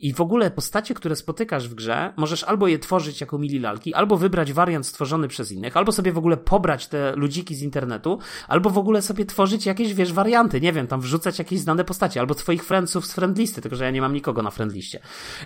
i 0.00 0.14
w 0.14 0.20
ogóle 0.20 0.50
postacie, 0.50 0.94
które 0.94 1.16
spotykasz 1.16 1.68
w 1.68 1.74
grze, 1.74 2.12
możesz 2.16 2.44
albo 2.44 2.68
je 2.68 2.78
tworzyć 2.78 3.20
jako 3.20 3.38
mili 3.38 3.58
lalki, 3.58 3.94
albo 3.94 4.16
wybrać 4.16 4.52
wariant 4.52 4.86
stworzony 4.86 5.28
przez 5.28 5.52
innych, 5.52 5.76
albo 5.76 5.92
sobie 5.92 6.12
w 6.12 6.18
ogóle 6.18 6.36
pobrać 6.36 6.86
te 6.86 7.16
ludziki 7.16 7.54
z 7.54 7.62
internetu, 7.62 8.18
albo 8.48 8.70
w 8.70 8.78
ogóle 8.78 9.02
sobie 9.02 9.24
tworzyć 9.24 9.66
jakieś, 9.66 9.94
wiesz, 9.94 10.12
warianty, 10.12 10.60
nie 10.60 10.72
wiem, 10.72 10.86
tam 10.86 11.00
wrzucać 11.00 11.38
jakieś 11.38 11.60
znane 11.60 11.84
postacie, 11.84 12.20
albo 12.20 12.34
twoich 12.34 12.64
friendsów 12.64 13.06
z 13.06 13.12
friendlisty, 13.12 13.60
tylko 13.60 13.76
że 13.76 13.84
ja 13.84 13.90
nie 13.90 14.00
mam 14.00 14.12
nikogo 14.12 14.42
na 14.42 14.50
friendliście. 14.50 15.00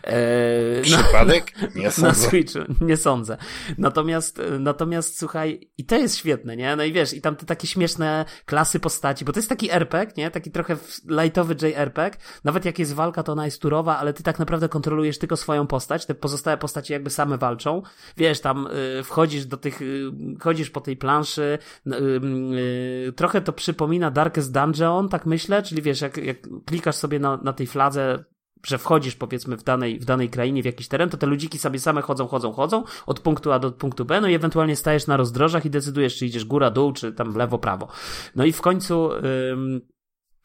Eee, 0.04 0.82
Przypadek? 0.82 1.52
Nie 1.74 1.90
sądzę. 2.00 2.08
Na 2.08 2.14
Switchu, 2.14 2.58
nie 2.80 2.96
sądzę. 2.96 3.36
Natomiast, 3.78 4.40
natomiast 4.58 5.18
słuchaj, 5.18 5.70
i 5.78 5.84
to 5.84 5.96
jest 5.96 6.16
świetne, 6.16 6.56
nie? 6.56 6.76
No 6.76 6.84
i 6.84 6.92
wiesz, 6.92 7.12
i 7.12 7.20
tam 7.20 7.36
te 7.36 7.46
takie 7.46 7.66
śmieszne 7.66 8.24
klasy 8.46 8.80
postaci, 8.80 9.24
bo 9.24 9.32
to 9.32 9.38
jest 9.38 9.48
taki 9.48 9.70
RPG, 9.70 10.12
nie? 10.16 10.30
Taki 10.30 10.50
trochę 10.50 10.76
lightowy 11.08 11.54
JRPG, 11.62 12.18
nawet 12.44 12.64
jak 12.64 12.78
jest 12.78 12.94
walka, 12.94 13.22
to 13.22 13.32
ona 13.32 13.44
jest 13.44 13.62
turowa, 13.62 13.98
ale 13.98 14.12
ty 14.12 14.22
tak 14.22 14.38
naprawdę 14.44 14.68
kontrolujesz 14.68 15.18
tylko 15.18 15.36
swoją 15.36 15.66
postać, 15.66 16.06
te 16.06 16.14
pozostałe 16.14 16.56
postacie 16.56 16.94
jakby 16.94 17.10
same 17.10 17.38
walczą. 17.38 17.82
Wiesz, 18.16 18.40
tam 18.40 18.66
y, 18.98 19.02
wchodzisz 19.02 19.46
do 19.46 19.56
tych, 19.56 19.82
y, 19.82 20.12
chodzisz 20.40 20.70
po 20.70 20.80
tej 20.80 20.96
planszy, 20.96 21.58
y, 21.86 21.90
y, 23.08 23.12
trochę 23.12 23.40
to 23.40 23.52
przypomina 23.52 24.10
Darkest 24.10 24.52
Dungeon, 24.52 25.08
tak 25.08 25.26
myślę, 25.26 25.62
czyli 25.62 25.82
wiesz, 25.82 26.00
jak, 26.00 26.16
jak 26.16 26.36
klikasz 26.66 26.96
sobie 26.96 27.18
na, 27.18 27.36
na 27.36 27.52
tej 27.52 27.66
fladze 27.66 28.24
że 28.66 28.78
wchodzisz 28.78 29.14
powiedzmy 29.14 29.56
w 29.56 29.62
danej, 29.62 29.98
w 29.98 30.04
danej 30.04 30.30
krainie, 30.30 30.62
w 30.62 30.66
jakiś 30.66 30.88
teren, 30.88 31.10
to 31.10 31.16
te 31.16 31.26
ludziki 31.26 31.58
sobie 31.58 31.78
same 31.78 32.02
chodzą, 32.02 32.26
chodzą, 32.26 32.52
chodzą 32.52 32.84
od 33.06 33.20
punktu 33.20 33.52
A 33.52 33.58
do 33.58 33.72
punktu 33.72 34.04
B, 34.04 34.20
no 34.20 34.28
i 34.28 34.34
ewentualnie 34.34 34.76
stajesz 34.76 35.06
na 35.06 35.16
rozdrożach 35.16 35.66
i 35.66 35.70
decydujesz, 35.70 36.16
czy 36.16 36.26
idziesz 36.26 36.44
góra, 36.44 36.70
dół, 36.70 36.92
czy 36.92 37.12
tam 37.12 37.36
lewo, 37.36 37.58
prawo. 37.58 37.88
No 38.36 38.44
i 38.44 38.52
w 38.52 38.60
końcu... 38.60 39.10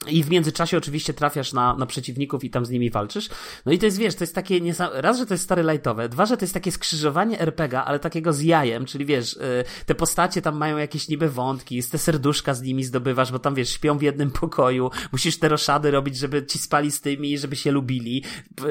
I 0.08 0.24
w 0.24 0.30
międzyczasie 0.30 0.78
oczywiście 0.78 1.14
trafiasz 1.14 1.54
na, 1.54 1.76
na 1.76 1.86
przeciwników 1.86 2.44
i 2.44 2.50
tam 2.50 2.66
z 2.66 2.70
nimi 2.70 2.90
walczysz. 2.90 3.30
No 3.66 3.72
i 3.72 3.80
to 3.80 3.86
jest, 3.86 3.98
wiesz, 3.98 4.16
to 4.16 4.24
jest 4.24 4.36
takie, 4.36 4.60
raz, 4.94 5.18
że 5.18 5.26
to 5.26 5.34
jest 5.34 5.44
stare 5.44 5.64
lightowe, 5.64 6.10
dwa, 6.10 6.26
że 6.26 6.38
to 6.38 6.44
jest 6.44 6.54
takie 6.54 6.72
skrzyżowanie 6.72 7.40
RPGa, 7.40 7.86
ale 7.86 8.00
takiego 8.00 8.34
z 8.34 8.42
jajem, 8.42 8.86
czyli 8.86 9.06
wiesz, 9.06 9.34
y, 9.34 9.64
te 9.86 9.96
postacie 9.96 10.42
tam 10.42 10.58
mają 10.58 10.78
jakieś 10.78 11.08
niby 11.08 11.30
wątki, 11.30 11.84
te 11.84 11.98
serduszka 11.98 12.54
z 12.54 12.62
nimi 12.62 12.84
zdobywasz, 12.84 13.32
bo 13.32 13.40
tam 13.40 13.56
wiesz, 13.56 13.70
śpią 13.70 13.98
w 13.98 14.02
jednym 14.02 14.32
pokoju, 14.32 14.92
musisz 15.12 15.40
te 15.40 15.50
roszady 15.50 15.92
robić, 15.92 16.18
żeby 16.18 16.46
ci 16.46 16.60
spali 16.60 16.92
z 16.92 17.02
tymi, 17.02 17.38
żeby 17.38 17.56
się 17.56 17.72
lubili. 17.72 18.24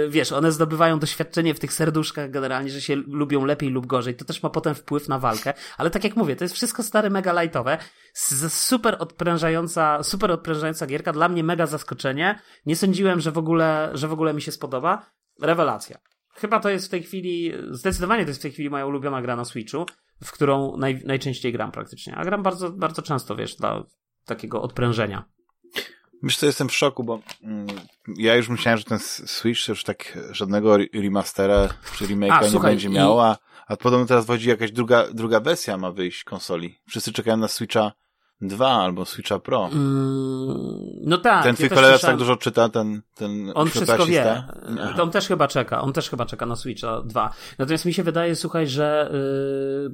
Wiesz, 0.08 0.32
one 0.32 0.52
zdobywają 0.52 0.98
doświadczenie 0.98 1.54
w 1.54 1.60
tych 1.60 1.72
serduszkach 1.72 2.30
generalnie, 2.30 2.70
że 2.70 2.80
się 2.80 2.96
lubią 2.96 3.44
lepiej 3.44 3.70
lub 3.70 3.86
gorzej. 3.86 4.14
To 4.14 4.24
też 4.24 4.42
ma 4.42 4.50
potem 4.50 4.74
wpływ 4.74 5.08
na 5.08 5.18
walkę, 5.18 5.54
ale 5.78 5.90
tak 5.90 6.04
jak 6.04 6.16
mówię, 6.16 6.36
to 6.36 6.44
jest 6.44 6.54
wszystko 6.54 6.82
stare 6.82 7.10
mega 7.10 7.42
lightowe, 7.42 7.78
super 8.48 8.96
odprężająca, 8.98 10.02
super 10.02 10.30
odprężająca 10.30 10.86
gierka, 10.86 11.12
dla 11.12 11.28
mnie 11.28 11.44
mega 11.44 11.66
zaskoczenie. 11.66 12.38
Nie 12.66 12.76
sądziłem, 12.76 13.20
że 13.20 13.32
w 13.32 13.38
ogóle, 13.38 13.90
że 13.94 14.08
w 14.08 14.12
ogóle 14.12 14.34
mi 14.34 14.42
się 14.42 14.52
spodoba. 14.52 15.10
Rewelacja. 15.42 15.98
Chyba 16.34 16.60
to 16.60 16.70
jest 16.70 16.86
w 16.86 16.90
tej 16.90 17.02
chwili, 17.02 17.52
zdecydowanie 17.70 18.22
to 18.22 18.28
jest 18.28 18.40
w 18.40 18.42
tej 18.42 18.52
chwili 18.52 18.70
moja 18.70 18.86
ulubiona 18.86 19.22
gra 19.22 19.36
na 19.36 19.44
Switchu, 19.44 19.86
w 20.24 20.32
którą 20.32 20.76
naj, 20.76 21.02
najczęściej 21.04 21.52
gram 21.52 21.72
praktycznie. 21.72 22.16
A 22.16 22.24
gram 22.24 22.42
bardzo, 22.42 22.70
bardzo 22.70 23.02
często, 23.02 23.36
wiesz, 23.36 23.56
dla 23.56 23.84
takiego 24.24 24.62
odprężenia. 24.62 25.24
Myślę, 26.22 26.40
że 26.40 26.46
jestem 26.46 26.68
w 26.68 26.74
szoku, 26.74 27.04
bo 27.04 27.20
mm, 27.42 27.66
ja 28.16 28.36
już 28.36 28.48
myślałem, 28.48 28.78
że 28.78 28.84
ten 28.84 28.98
Switch 28.98 29.68
już 29.68 29.84
tak 29.84 30.18
żadnego 30.30 30.76
remastera 30.94 31.68
czy 31.98 32.04
remake'a 32.04 32.42
nie 32.42 32.48
słuchaj, 32.48 32.72
będzie 32.72 32.88
miał, 32.88 33.20
a, 33.20 33.36
a 33.66 33.76
podobno 33.76 34.06
teraz 34.06 34.24
wchodzi 34.24 34.48
jakaś 34.48 34.72
druga, 34.72 35.06
druga 35.12 35.40
wersja 35.40 35.76
ma 35.76 35.92
wyjść 35.92 36.24
konsoli. 36.24 36.78
Wszyscy 36.88 37.12
czekają 37.12 37.36
na 37.36 37.48
Switcha 37.48 37.92
2 38.40 38.68
albo 38.68 39.04
Switcha 39.04 39.38
Pro. 39.38 39.68
Mm, 39.72 40.76
no 41.04 41.18
tak. 41.18 41.44
Ten 41.44 41.54
twój 41.56 41.68
kolega 41.68 41.98
tak 41.98 42.16
dużo 42.16 42.36
czyta, 42.36 42.68
ten, 42.68 43.02
ten 43.14 43.52
On 43.54 43.68
wszystko 43.68 44.06
wie. 44.06 44.44
Aha. 44.80 45.02
On 45.02 45.10
też 45.10 45.28
chyba 45.28 45.48
czeka. 45.48 45.80
On 45.80 45.92
też 45.92 46.10
chyba 46.10 46.26
czeka 46.26 46.46
na 46.46 46.56
Switcha 46.56 47.02
2. 47.02 47.30
Natomiast 47.58 47.84
mi 47.84 47.94
się 47.94 48.02
wydaje, 48.02 48.36
słuchaj, 48.36 48.66
że 48.66 49.10
yy, 49.12 49.90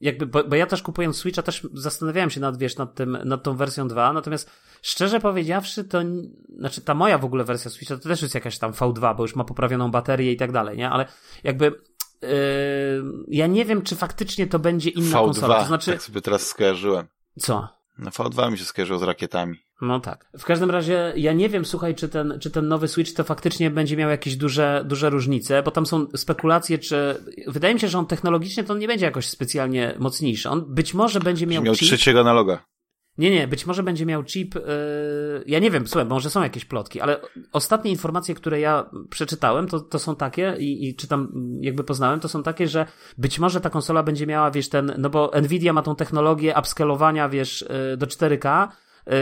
jakby, 0.00 0.26
bo, 0.26 0.44
bo, 0.44 0.56
ja 0.56 0.66
też 0.66 0.82
kupując 0.82 1.16
Switcha 1.16 1.42
też 1.42 1.66
zastanawiałem 1.72 2.30
się 2.30 2.40
nad, 2.40 2.58
wiesz, 2.58 2.76
nad 2.76 2.94
tym, 2.94 3.18
nad 3.24 3.42
tą 3.42 3.56
wersją 3.56 3.88
2, 3.88 4.12
natomiast 4.12 4.50
szczerze 4.82 5.20
powiedziawszy, 5.20 5.84
to, 5.84 6.02
znaczy 6.58 6.80
ta 6.80 6.94
moja 6.94 7.18
w 7.18 7.24
ogóle 7.24 7.44
wersja 7.44 7.70
Switcha 7.70 7.96
to 7.96 8.08
też 8.08 8.22
jest 8.22 8.34
jakaś 8.34 8.58
tam 8.58 8.72
V2, 8.72 9.16
bo 9.16 9.22
już 9.22 9.36
ma 9.36 9.44
poprawioną 9.44 9.90
baterię 9.90 10.32
i 10.32 10.36
tak 10.36 10.52
dalej, 10.52 10.76
nie? 10.76 10.90
Ale 10.90 11.06
jakby 11.44 11.72
Yy, 12.22 12.28
ja 13.28 13.46
nie 13.46 13.64
wiem, 13.64 13.82
czy 13.82 13.96
faktycznie 13.96 14.46
to 14.46 14.58
będzie 14.58 14.90
inna 14.90 15.18
V2, 15.18 15.24
konsola. 15.24 15.60
To 15.60 15.66
znaczy... 15.66 15.90
tak 15.90 16.02
sobie 16.02 16.20
teraz 16.20 16.46
skojarzyłem. 16.46 17.06
Co? 17.38 17.68
No 17.98 18.10
V2 18.10 18.50
mi 18.50 18.58
się 18.58 18.64
skojarzyło 18.64 18.98
z 18.98 19.02
rakietami. 19.02 19.56
No 19.80 20.00
tak. 20.00 20.26
W 20.38 20.44
każdym 20.44 20.70
razie 20.70 21.12
ja 21.16 21.32
nie 21.32 21.48
wiem, 21.48 21.64
słuchaj, 21.64 21.94
czy 21.94 22.08
ten, 22.08 22.38
czy 22.40 22.50
ten 22.50 22.68
nowy 22.68 22.88
Switch 22.88 23.12
to 23.12 23.24
faktycznie 23.24 23.70
będzie 23.70 23.96
miał 23.96 24.10
jakieś 24.10 24.36
duże, 24.36 24.84
duże 24.86 25.10
różnice, 25.10 25.62
bo 25.62 25.70
tam 25.70 25.86
są 25.86 26.06
spekulacje, 26.16 26.78
czy 26.78 27.24
wydaje 27.46 27.74
mi 27.74 27.80
się, 27.80 27.88
że 27.88 27.98
on 27.98 28.06
technologicznie 28.06 28.64
to 28.64 28.72
on 28.72 28.78
nie 28.78 28.86
będzie 28.86 29.06
jakoś 29.06 29.28
specjalnie 29.28 29.94
mocniejszy. 29.98 30.48
On 30.50 30.74
być 30.74 30.94
może 30.94 31.20
będzie 31.20 31.46
miał. 31.46 31.62
Miał 31.62 31.74
chip, 31.74 31.88
trzeciego 31.88 32.20
analoga. 32.20 32.64
Nie, 33.18 33.30
nie, 33.30 33.48
być 33.48 33.66
może 33.66 33.82
będzie 33.82 34.06
miał 34.06 34.24
chip. 34.24 34.54
Yy, 34.54 34.62
ja 35.46 35.58
nie 35.58 35.70
wiem, 35.70 35.86
słuchaj, 35.86 36.08
może 36.08 36.30
są 36.30 36.42
jakieś 36.42 36.64
plotki, 36.64 37.00
ale 37.00 37.20
ostatnie 37.52 37.90
informacje, 37.90 38.34
które 38.34 38.60
ja 38.60 38.90
przeczytałem, 39.10 39.68
to, 39.68 39.80
to 39.80 39.98
są 39.98 40.16
takie 40.16 40.56
i, 40.58 40.88
i 40.88 40.94
czytam, 40.94 41.32
jakby 41.60 41.84
poznałem, 41.84 42.20
to 42.20 42.28
są 42.28 42.42
takie, 42.42 42.68
że 42.68 42.86
być 43.18 43.38
może 43.38 43.60
ta 43.60 43.70
konsola 43.70 44.02
będzie 44.02 44.26
miała, 44.26 44.50
wiesz, 44.50 44.68
ten, 44.68 44.94
no 44.98 45.10
bo 45.10 45.30
Nvidia 45.42 45.72
ma 45.72 45.82
tą 45.82 45.96
technologię 45.96 46.54
upscalowania, 46.58 47.28
wiesz, 47.28 47.64
yy, 47.90 47.96
do 47.96 48.06
4K. 48.06 48.68
Yy, 49.06 49.12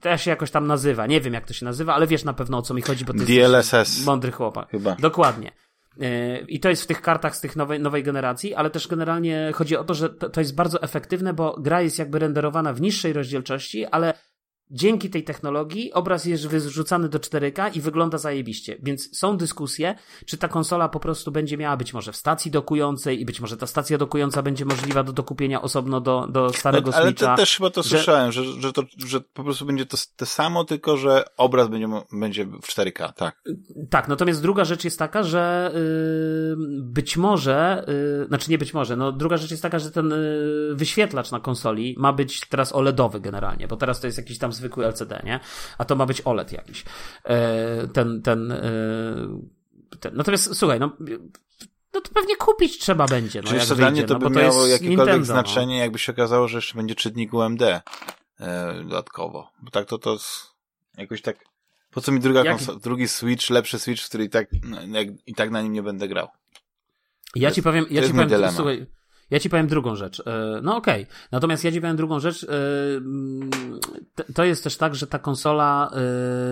to 0.00 0.16
się 0.16 0.30
jakoś 0.30 0.50
tam 0.50 0.66
nazywa. 0.66 1.06
Nie 1.06 1.20
wiem, 1.20 1.34
jak 1.34 1.46
to 1.46 1.54
się 1.54 1.64
nazywa, 1.64 1.94
ale 1.94 2.06
wiesz 2.06 2.24
na 2.24 2.32
pewno 2.32 2.58
o 2.58 2.62
co 2.62 2.74
mi 2.74 2.82
chodzi, 2.82 3.04
bo 3.04 3.12
to 3.12 3.18
DLSS. 3.18 4.04
mądry 4.04 4.32
chłopak. 4.32 4.70
Chyba. 4.70 4.96
Dokładnie. 5.00 5.52
E, 6.00 6.38
I 6.40 6.60
to 6.60 6.68
jest 6.68 6.82
w 6.82 6.86
tych 6.86 7.02
kartach 7.02 7.36
z 7.36 7.40
tych 7.40 7.56
nowej, 7.56 7.80
nowej 7.80 8.02
generacji, 8.02 8.54
ale 8.54 8.70
też 8.70 8.88
generalnie 8.88 9.50
chodzi 9.54 9.76
o 9.76 9.84
to, 9.84 9.94
że 9.94 10.10
to, 10.10 10.30
to 10.30 10.40
jest 10.40 10.54
bardzo 10.54 10.82
efektywne, 10.82 11.34
bo 11.34 11.60
gra 11.60 11.82
jest 11.82 11.98
jakby 11.98 12.18
renderowana 12.18 12.72
w 12.72 12.80
niższej 12.80 13.12
rozdzielczości, 13.12 13.86
ale 13.86 14.14
dzięki 14.70 15.10
tej 15.10 15.24
technologii 15.24 15.92
obraz 15.92 16.24
jest 16.24 16.46
wyrzucany 16.46 17.08
do 17.08 17.18
4K 17.18 17.76
i 17.76 17.80
wygląda 17.80 18.18
zajebiście. 18.18 18.76
Więc 18.82 19.18
są 19.18 19.36
dyskusje, 19.36 19.94
czy 20.26 20.36
ta 20.38 20.48
konsola 20.48 20.88
po 20.88 21.00
prostu 21.00 21.32
będzie 21.32 21.56
miała 21.56 21.76
być 21.76 21.94
może 21.94 22.12
w 22.12 22.16
stacji 22.16 22.50
dokującej 22.50 23.20
i 23.20 23.24
być 23.24 23.40
może 23.40 23.56
ta 23.56 23.66
stacja 23.66 23.98
dokująca 23.98 24.42
będzie 24.42 24.64
możliwa 24.64 25.02
do 25.02 25.12
dokupienia 25.12 25.62
osobno 25.62 26.00
do, 26.00 26.26
do 26.26 26.52
starego 26.52 26.90
no, 26.90 26.96
ale 26.96 27.06
Switcha. 27.06 27.28
Ale 27.28 27.36
też 27.36 27.56
chyba 27.56 27.70
to 27.70 27.82
że... 27.82 27.88
słyszałem, 27.88 28.32
że, 28.32 28.44
że, 28.44 28.72
to, 28.72 28.82
że 29.06 29.20
po 29.20 29.44
prostu 29.44 29.66
będzie 29.66 29.86
to, 29.86 30.26
samo, 30.26 30.64
tylko 30.64 30.96
że 30.96 31.24
obraz 31.36 31.68
będzie, 31.68 31.88
będzie 32.12 32.44
w 32.46 32.66
4K, 32.66 33.12
tak. 33.12 33.42
Tak, 33.90 34.08
natomiast 34.08 34.42
druga 34.42 34.64
rzecz 34.64 34.84
jest 34.84 34.98
taka, 34.98 35.22
że 35.22 35.70
yy, 35.74 36.56
być 36.80 37.16
może, 37.16 37.84
yy, 38.20 38.26
znaczy 38.26 38.50
nie 38.50 38.58
być 38.58 38.74
może, 38.74 38.96
no 38.96 39.12
druga 39.12 39.36
rzecz 39.36 39.50
jest 39.50 39.62
taka, 39.62 39.78
że 39.78 39.90
ten 39.90 40.10
yy, 40.10 40.74
wyświetlacz 40.74 41.30
na 41.30 41.40
konsoli 41.40 41.94
ma 41.98 42.12
być 42.12 42.40
teraz 42.48 42.74
OLEDowy 42.74 43.20
generalnie, 43.20 43.68
bo 43.68 43.76
teraz 43.76 44.00
to 44.00 44.06
jest 44.06 44.18
jakiś 44.18 44.38
tam 44.38 44.52
zwykły 44.54 44.86
LCD, 44.86 45.22
nie? 45.24 45.40
A 45.78 45.84
to 45.84 45.96
ma 45.96 46.06
być 46.06 46.22
OLED 46.24 46.52
jakiś. 46.52 46.84
E, 47.24 47.86
ten, 47.86 48.22
ten, 48.22 48.52
e, 48.52 48.60
ten. 50.00 50.14
Natomiast 50.16 50.56
słuchaj, 50.56 50.80
no 50.80 50.96
no 51.94 52.00
to 52.00 52.10
pewnie 52.14 52.36
kupić 52.36 52.78
trzeba 52.78 53.06
będzie. 53.06 53.42
No, 53.42 53.48
Czyli 53.48 53.60
jak 53.60 53.68
to 53.68 53.90
mnie 53.90 54.04
to 54.04 54.14
no, 54.14 54.20
by 54.20 54.24
to 54.24 54.40
miało 54.40 54.66
jakiekolwiek 54.66 54.98
Nintendo, 54.98 55.24
znaczenie, 55.24 55.74
no. 55.74 55.80
jakby 55.80 55.98
się 55.98 56.12
okazało, 56.12 56.48
że 56.48 56.58
jeszcze 56.58 56.74
będzie 56.74 56.94
czytnik 56.94 57.34
UMD 57.34 57.62
e, 57.62 57.82
dodatkowo. 58.82 59.50
Bo 59.62 59.70
tak 59.70 59.86
to 59.86 59.98
to 59.98 60.18
jakoś 60.98 61.22
tak... 61.22 61.36
Po 61.90 62.00
co 62.00 62.12
mi 62.12 62.20
druga 62.20 62.44
jak... 62.44 62.58
drugi 62.82 63.08
Switch, 63.08 63.50
lepszy 63.50 63.78
Switch, 63.78 64.02
w 64.02 64.08
który 64.08 64.24
i 64.24 64.28
tak, 64.28 64.48
no, 64.62 64.98
jak, 64.98 65.08
i 65.26 65.34
tak 65.34 65.50
na 65.50 65.62
nim 65.62 65.72
nie 65.72 65.82
będę 65.82 66.08
grał? 66.08 66.28
Ja 67.34 67.50
ci 67.50 67.62
powiem, 67.62 67.86
ja 67.90 68.02
ci 68.02 68.14
powiem, 68.14 68.52
słuchaj, 68.52 68.86
ja 69.30 69.40
ci 69.40 69.50
powiem 69.50 69.66
drugą 69.66 69.96
rzecz. 69.96 70.20
E, 70.20 70.60
no 70.62 70.76
okej. 70.76 71.02
Okay. 71.02 71.14
Natomiast 71.32 71.64
ja 71.64 71.72
ci 71.72 71.80
powiem 71.80 71.96
drugą 71.96 72.20
rzecz. 72.20 72.44
E, 72.44 72.46
to 74.34 74.44
jest 74.44 74.64
też 74.64 74.76
tak, 74.76 74.94
że 74.94 75.06
ta 75.06 75.18
konsola. 75.18 75.90
E, 75.92 75.96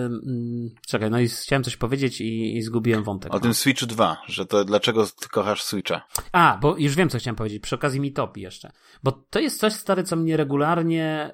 mm, 0.05 0.69
czekaj, 0.87 1.11
no 1.11 1.19
i 1.19 1.27
chciałem 1.27 1.63
coś 1.63 1.77
powiedzieć 1.77 2.21
i, 2.21 2.57
i 2.57 2.61
zgubiłem 2.61 3.03
wątek. 3.03 3.31
O 3.31 3.35
no. 3.35 3.39
tym 3.39 3.53
Switchu 3.53 3.85
2, 3.85 4.17
że 4.27 4.45
to 4.45 4.65
dlaczego 4.65 5.05
ty 5.05 5.29
kochasz 5.29 5.63
Switcha? 5.63 6.01
A, 6.31 6.57
bo 6.61 6.77
już 6.77 6.95
wiem, 6.95 7.09
co 7.09 7.17
chciałem 7.17 7.35
powiedzieć. 7.35 7.63
Przy 7.63 7.75
okazji 7.75 7.99
mi 7.99 8.13
topi 8.13 8.41
jeszcze. 8.41 8.71
Bo 9.03 9.11
to 9.11 9.39
jest 9.39 9.59
coś, 9.59 9.73
stary, 9.73 10.03
co 10.03 10.15
mnie 10.15 10.37
regularnie 10.37 11.31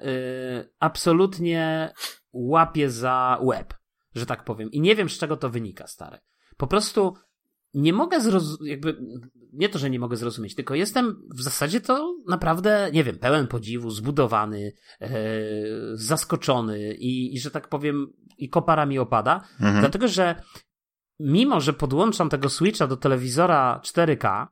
absolutnie 0.78 1.92
łapie 2.32 2.90
za 2.90 3.38
łeb, 3.42 3.74
że 4.14 4.26
tak 4.26 4.44
powiem. 4.44 4.70
I 4.70 4.80
nie 4.80 4.96
wiem, 4.96 5.08
z 5.08 5.18
czego 5.18 5.36
to 5.36 5.50
wynika, 5.50 5.86
stary. 5.86 6.18
Po 6.56 6.66
prostu 6.66 7.14
nie 7.74 7.92
mogę 7.92 8.20
zrozumieć, 8.20 8.70
jakby, 8.70 8.96
nie 9.52 9.68
to, 9.68 9.78
że 9.78 9.90
nie 9.90 9.98
mogę 9.98 10.16
zrozumieć, 10.16 10.54
tylko 10.54 10.74
jestem 10.74 11.22
w 11.34 11.42
zasadzie 11.42 11.80
to 11.80 12.16
naprawdę, 12.28 12.90
nie 12.92 13.04
wiem, 13.04 13.18
pełen 13.18 13.46
podziwu, 13.46 13.90
zbudowany, 13.90 14.72
e, 15.00 15.08
zaskoczony 15.92 16.94
i, 16.94 17.34
i, 17.34 17.40
że 17.40 17.50
tak 17.50 17.68
powiem, 17.68 18.06
i 18.38 18.48
kopara 18.48 18.86
mi 18.86 18.98
opada, 18.98 19.44
mhm. 19.60 19.80
dlatego 19.80 20.08
że 20.08 20.42
mimo, 21.20 21.60
że 21.60 21.72
podłączam 21.72 22.28
tego 22.28 22.48
Switcha 22.48 22.86
do 22.86 22.96
telewizora 22.96 23.80
4K, 23.84 24.46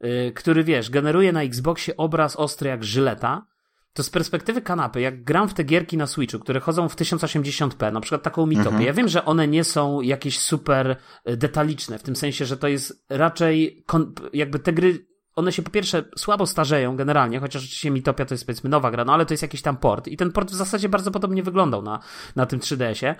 e, 0.00 0.32
który 0.32 0.64
wiesz, 0.64 0.90
generuje 0.90 1.32
na 1.32 1.42
Xboxie 1.42 1.96
obraz 1.96 2.36
ostry 2.36 2.68
jak 2.68 2.84
żyleta, 2.84 3.46
to 3.92 4.02
z 4.02 4.10
perspektywy 4.10 4.62
kanapy, 4.62 5.00
jak 5.00 5.24
gram 5.24 5.48
w 5.48 5.54
te 5.54 5.64
gierki 5.64 5.96
na 5.96 6.06
Switchu, 6.06 6.38
które 6.38 6.60
chodzą 6.60 6.88
w 6.88 6.96
1080p, 6.96 7.92
na 7.92 8.00
przykład 8.00 8.22
taką 8.22 8.46
Mitopię, 8.46 8.68
mhm. 8.68 8.86
ja 8.86 8.92
wiem, 8.92 9.08
że 9.08 9.24
one 9.24 9.48
nie 9.48 9.64
są 9.64 10.00
jakieś 10.00 10.38
super 10.38 10.96
e, 11.24 11.36
detaliczne, 11.36 11.98
w 11.98 12.02
tym 12.02 12.16
sensie, 12.16 12.44
że 12.44 12.56
to 12.56 12.68
jest 12.68 13.04
raczej 13.08 13.84
jakby 14.32 14.58
te 14.58 14.72
gry 14.72 15.10
one 15.36 15.52
się 15.52 15.62
po 15.62 15.70
pierwsze 15.70 16.04
słabo 16.16 16.46
starzeją 16.46 16.96
generalnie, 16.96 17.40
chociaż 17.40 17.62
oczywiście 17.62 17.90
Mitopia 17.90 18.24
to 18.24 18.34
jest 18.34 18.46
powiedzmy 18.46 18.70
nowa 18.70 18.90
gra, 18.90 19.04
no 19.04 19.12
ale 19.12 19.26
to 19.26 19.34
jest 19.34 19.42
jakiś 19.42 19.62
tam 19.62 19.76
port 19.76 20.08
i 20.08 20.16
ten 20.16 20.32
port 20.32 20.50
w 20.50 20.54
zasadzie 20.54 20.88
bardzo 20.88 21.10
podobnie 21.10 21.42
wyglądał 21.42 21.82
na, 21.82 22.00
na 22.36 22.46
tym 22.46 22.60
3DS-ie, 22.60 23.14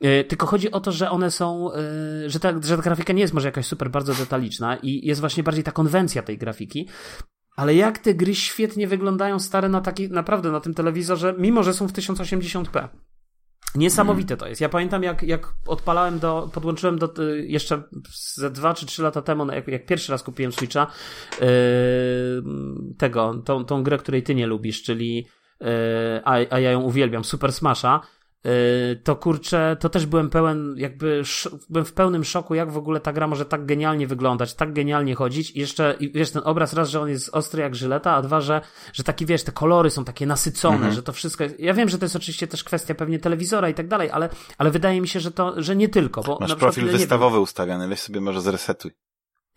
yy, 0.00 0.24
tylko 0.24 0.46
chodzi 0.46 0.70
o 0.70 0.80
to, 0.80 0.92
że 0.92 1.10
one 1.10 1.30
są, 1.30 1.70
yy, 2.22 2.30
że, 2.30 2.40
ta, 2.40 2.52
że 2.62 2.76
ta 2.76 2.82
grafika 2.82 3.12
nie 3.12 3.20
jest 3.20 3.34
może 3.34 3.48
jakaś 3.48 3.66
super 3.66 3.90
bardzo 3.90 4.14
detaliczna 4.14 4.76
i 4.76 5.06
jest 5.06 5.20
właśnie 5.20 5.42
bardziej 5.42 5.64
ta 5.64 5.72
konwencja 5.72 6.22
tej 6.22 6.38
grafiki 6.38 6.88
ale 7.56 7.74
jak 7.74 7.98
te 7.98 8.14
gry 8.14 8.34
świetnie 8.34 8.88
wyglądają 8.88 9.38
stare 9.38 9.68
na 9.68 9.80
taki, 9.80 10.10
naprawdę 10.10 10.50
na 10.52 10.60
tym 10.60 10.74
telewizorze, 10.74 11.34
mimo 11.38 11.62
że 11.62 11.74
są 11.74 11.88
w 11.88 11.92
1080p. 11.92 12.88
Niesamowite 13.74 14.36
to 14.36 14.48
jest. 14.48 14.60
Ja 14.60 14.68
pamiętam, 14.68 15.02
jak, 15.02 15.22
jak 15.22 15.54
odpalałem 15.66 16.18
do, 16.18 16.50
podłączyłem 16.54 16.98
do, 16.98 17.12
y, 17.18 17.46
jeszcze 17.46 17.82
ze 18.34 18.50
dwa 18.50 18.74
czy 18.74 18.86
trzy 18.86 19.02
lata 19.02 19.22
temu, 19.22 19.44
no, 19.44 19.54
jak, 19.54 19.68
jak 19.68 19.86
pierwszy 19.86 20.12
raz 20.12 20.22
kupiłem 20.22 20.52
Switcha, 20.52 20.86
yy, 21.40 21.46
tego, 22.98 23.42
tą, 23.44 23.64
tą 23.64 23.82
grę, 23.82 23.98
której 23.98 24.22
ty 24.22 24.34
nie 24.34 24.46
lubisz, 24.46 24.82
czyli, 24.82 25.26
yy, 25.60 25.66
a, 26.24 26.32
a 26.50 26.60
ja 26.60 26.70
ją 26.70 26.80
uwielbiam, 26.80 27.24
Super 27.24 27.52
Smasha, 27.52 28.00
to 29.04 29.16
kurczę, 29.16 29.76
to 29.80 29.88
też 29.88 30.06
byłem 30.06 30.30
pełen, 30.30 30.74
jakby 30.78 31.22
byłem 31.70 31.84
w 31.84 31.92
pełnym 31.92 32.24
szoku, 32.24 32.54
jak 32.54 32.72
w 32.72 32.76
ogóle 32.76 33.00
ta 33.00 33.12
gra 33.12 33.26
może 33.26 33.44
tak 33.44 33.66
genialnie 33.66 34.06
wyglądać, 34.06 34.54
tak 34.54 34.72
genialnie 34.72 35.14
chodzić. 35.14 35.50
I 35.50 35.60
jeszcze, 35.60 35.96
wiesz, 36.14 36.30
ten 36.30 36.42
obraz 36.44 36.72
raz, 36.72 36.90
że 36.90 37.00
on 37.00 37.08
jest 37.08 37.30
ostry 37.32 37.62
jak 37.62 37.74
żyleta, 37.74 38.14
a 38.14 38.22
dwa, 38.22 38.40
że, 38.40 38.60
że 38.92 39.02
taki, 39.02 39.26
wiesz, 39.26 39.42
te 39.42 39.52
kolory 39.52 39.90
są 39.90 40.04
takie 40.04 40.26
nasycone, 40.26 40.76
mhm. 40.76 40.94
że 40.94 41.02
to 41.02 41.12
wszystko 41.12 41.44
jest... 41.44 41.60
Ja 41.60 41.74
wiem, 41.74 41.88
że 41.88 41.98
to 41.98 42.04
jest 42.04 42.16
oczywiście 42.16 42.46
też 42.46 42.64
kwestia 42.64 42.94
pewnie 42.94 43.18
telewizora 43.18 43.68
i 43.68 43.74
tak 43.74 43.88
dalej, 43.88 44.10
ale, 44.10 44.28
ale 44.58 44.70
wydaje 44.70 45.00
mi 45.00 45.08
się, 45.08 45.20
że 45.20 45.30
to, 45.30 45.62
że 45.62 45.76
nie 45.76 45.88
tylko. 45.88 46.22
Bo 46.22 46.38
Masz 46.40 46.54
profil 46.54 46.82
przykład, 46.82 47.00
wystawowy 47.00 47.40
ustawiony, 47.40 47.88
weź 47.88 48.00
sobie 48.00 48.20
może 48.20 48.40
zresetuj. 48.40 49.05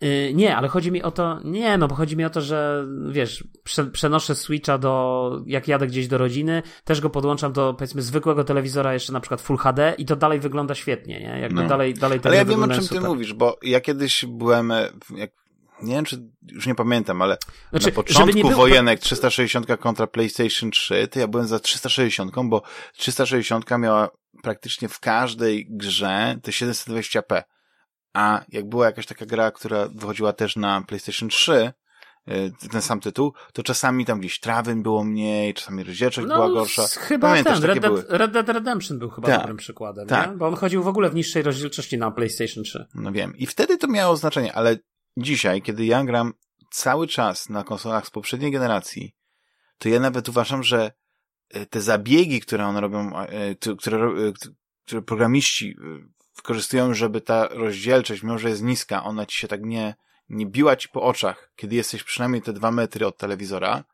Yy, 0.00 0.34
nie, 0.34 0.56
ale 0.56 0.68
chodzi 0.68 0.92
mi 0.92 1.02
o 1.02 1.10
to, 1.10 1.40
nie, 1.44 1.78
no 1.78 1.88
bo 1.88 1.94
chodzi 1.94 2.16
mi 2.16 2.24
o 2.24 2.30
to, 2.30 2.40
że 2.40 2.86
wiesz, 3.10 3.44
prze, 3.64 3.86
przenoszę 3.86 4.34
Switcha 4.34 4.78
do, 4.78 5.42
jak 5.46 5.68
jadę 5.68 5.86
gdzieś 5.86 6.08
do 6.08 6.18
rodziny, 6.18 6.62
też 6.84 7.00
go 7.00 7.10
podłączam 7.10 7.52
do 7.52 7.74
powiedzmy 7.74 8.02
zwykłego 8.02 8.44
telewizora 8.44 8.94
jeszcze 8.94 9.12
na 9.12 9.20
przykład 9.20 9.40
Full 9.40 9.56
HD 9.56 9.94
i 9.98 10.04
to 10.04 10.16
dalej 10.16 10.40
wygląda 10.40 10.74
świetnie, 10.74 11.20
nie? 11.20 11.40
Jakby 11.40 11.62
no. 11.62 11.68
dalej, 11.68 11.94
dalej 11.94 12.20
Ale 12.24 12.36
ja 12.36 12.44
wiem 12.44 12.62
o 12.62 12.68
czym 12.68 12.82
super. 12.82 13.02
ty 13.02 13.08
mówisz, 13.08 13.34
bo 13.34 13.58
ja 13.62 13.80
kiedyś 13.80 14.24
byłem, 14.28 14.70
e, 14.70 14.88
jak, 15.16 15.30
nie 15.82 15.94
wiem 15.94 16.04
czy, 16.04 16.22
już 16.52 16.66
nie 16.66 16.74
pamiętam, 16.74 17.22
ale 17.22 17.38
znaczy, 17.70 17.86
na 17.86 17.92
początku 17.92 18.40
było... 18.40 18.52
wojenek 18.52 19.00
360 19.00 19.66
kontra 19.80 20.06
PlayStation 20.06 20.70
3, 20.70 21.08
to 21.08 21.18
ja 21.18 21.28
byłem 21.28 21.46
za 21.46 21.58
360, 21.58 22.32
bo 22.44 22.62
360 22.92 23.64
miała 23.78 24.08
praktycznie 24.42 24.88
w 24.88 25.00
każdej 25.00 25.66
grze 25.70 26.38
te 26.42 26.50
720p. 26.50 27.42
A 28.12 28.44
jak 28.48 28.68
była 28.68 28.86
jakaś 28.86 29.06
taka 29.06 29.26
gra, 29.26 29.50
która 29.50 29.88
wychodziła 29.94 30.32
też 30.32 30.56
na 30.56 30.82
PlayStation 30.82 31.28
3, 31.28 31.72
y, 32.28 32.52
ten 32.70 32.82
sam 32.82 33.00
tytuł, 33.00 33.32
to 33.52 33.62
czasami 33.62 34.04
tam 34.04 34.20
gdzieś 34.20 34.40
trawyn 34.40 34.82
było 34.82 35.04
mniej, 35.04 35.54
czasami 35.54 35.84
rozdzielczość 35.84 36.28
no, 36.28 36.34
była 36.34 36.48
gorsza. 36.48 36.86
Chyba 36.98 37.28
Pamiętasz, 37.28 37.60
ten, 37.60 37.70
Red 37.70 37.80
Dead, 37.80 38.04
Red 38.08 38.32
Dead, 38.32 38.48
Redemption 38.48 38.98
był 38.98 39.10
chyba 39.10 39.28
tak, 39.28 39.40
dobrym 39.40 39.56
przykładem, 39.56 40.06
tak. 40.06 40.36
Bo 40.36 40.46
on 40.46 40.56
chodził 40.56 40.82
w 40.82 40.88
ogóle 40.88 41.10
w 41.10 41.14
niższej 41.14 41.42
rozdzielczości 41.42 41.98
na 41.98 42.10
PlayStation 42.10 42.64
3. 42.64 42.86
No 42.94 43.12
wiem. 43.12 43.36
I 43.36 43.46
wtedy 43.46 43.78
to 43.78 43.88
miało 43.88 44.16
znaczenie, 44.16 44.52
ale 44.52 44.76
dzisiaj, 45.16 45.62
kiedy 45.62 45.84
ja 45.84 46.04
gram 46.04 46.32
cały 46.70 47.06
czas 47.06 47.48
na 47.48 47.64
konsolach 47.64 48.06
z 48.06 48.10
poprzedniej 48.10 48.52
generacji, 48.52 49.14
to 49.78 49.88
ja 49.88 50.00
nawet 50.00 50.28
uważam, 50.28 50.62
że 50.62 50.92
y, 51.56 51.66
te 51.66 51.80
zabiegi, 51.80 52.40
które 52.40 52.66
one 52.66 52.80
robią, 52.80 53.10
y, 53.22 53.76
które, 53.76 54.12
które 54.86 55.02
programiści 55.02 55.76
wykorzystują, 56.36 56.94
żeby 56.94 57.20
ta 57.20 57.48
rozdzielczość, 57.48 58.22
mimo 58.22 58.38
że 58.38 58.48
jest 58.48 58.62
niska, 58.62 59.04
ona 59.04 59.26
ci 59.26 59.38
się 59.38 59.48
tak 59.48 59.62
nie, 59.62 59.94
nie 60.28 60.46
biła 60.46 60.76
ci 60.76 60.88
po 60.88 61.02
oczach, 61.02 61.52
kiedy 61.56 61.76
jesteś 61.76 62.04
przynajmniej 62.04 62.42
te 62.42 62.52
dwa 62.52 62.70
metry 62.70 63.06
od 63.06 63.16
telewizora, 63.16 63.84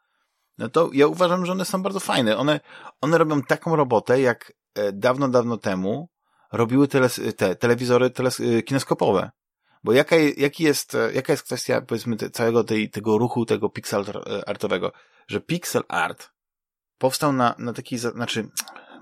no 0.58 0.68
to 0.68 0.90
ja 0.92 1.06
uważam, 1.06 1.46
że 1.46 1.52
one 1.52 1.64
są 1.64 1.82
bardzo 1.82 2.00
fajne. 2.00 2.36
One, 2.36 2.60
one 3.00 3.18
robią 3.18 3.42
taką 3.42 3.76
robotę, 3.76 4.20
jak 4.20 4.52
e, 4.74 4.92
dawno, 4.92 5.28
dawno 5.28 5.56
temu 5.56 6.08
robiły 6.52 6.88
tele, 6.88 7.08
te 7.36 7.56
telewizory 7.56 8.10
teles, 8.10 8.40
e, 8.40 8.62
kineskopowe. 8.62 9.30
Bo 9.84 9.92
jaka, 9.92 10.16
jaki 10.36 10.64
jest, 10.64 10.94
e, 10.94 11.12
jaka 11.12 11.32
jest 11.32 11.42
kwestia, 11.42 11.80
powiedzmy, 11.80 12.16
te, 12.16 12.30
całego 12.30 12.64
tej, 12.64 12.90
tego 12.90 13.18
ruchu, 13.18 13.46
tego 13.46 13.70
pixel 13.70 14.04
artowego, 14.46 14.92
że 15.28 15.40
pixel 15.40 15.82
art 15.88 16.30
powstał 16.98 17.32
na, 17.32 17.54
na 17.58 17.72
taki, 17.72 17.98
znaczy, 17.98 18.48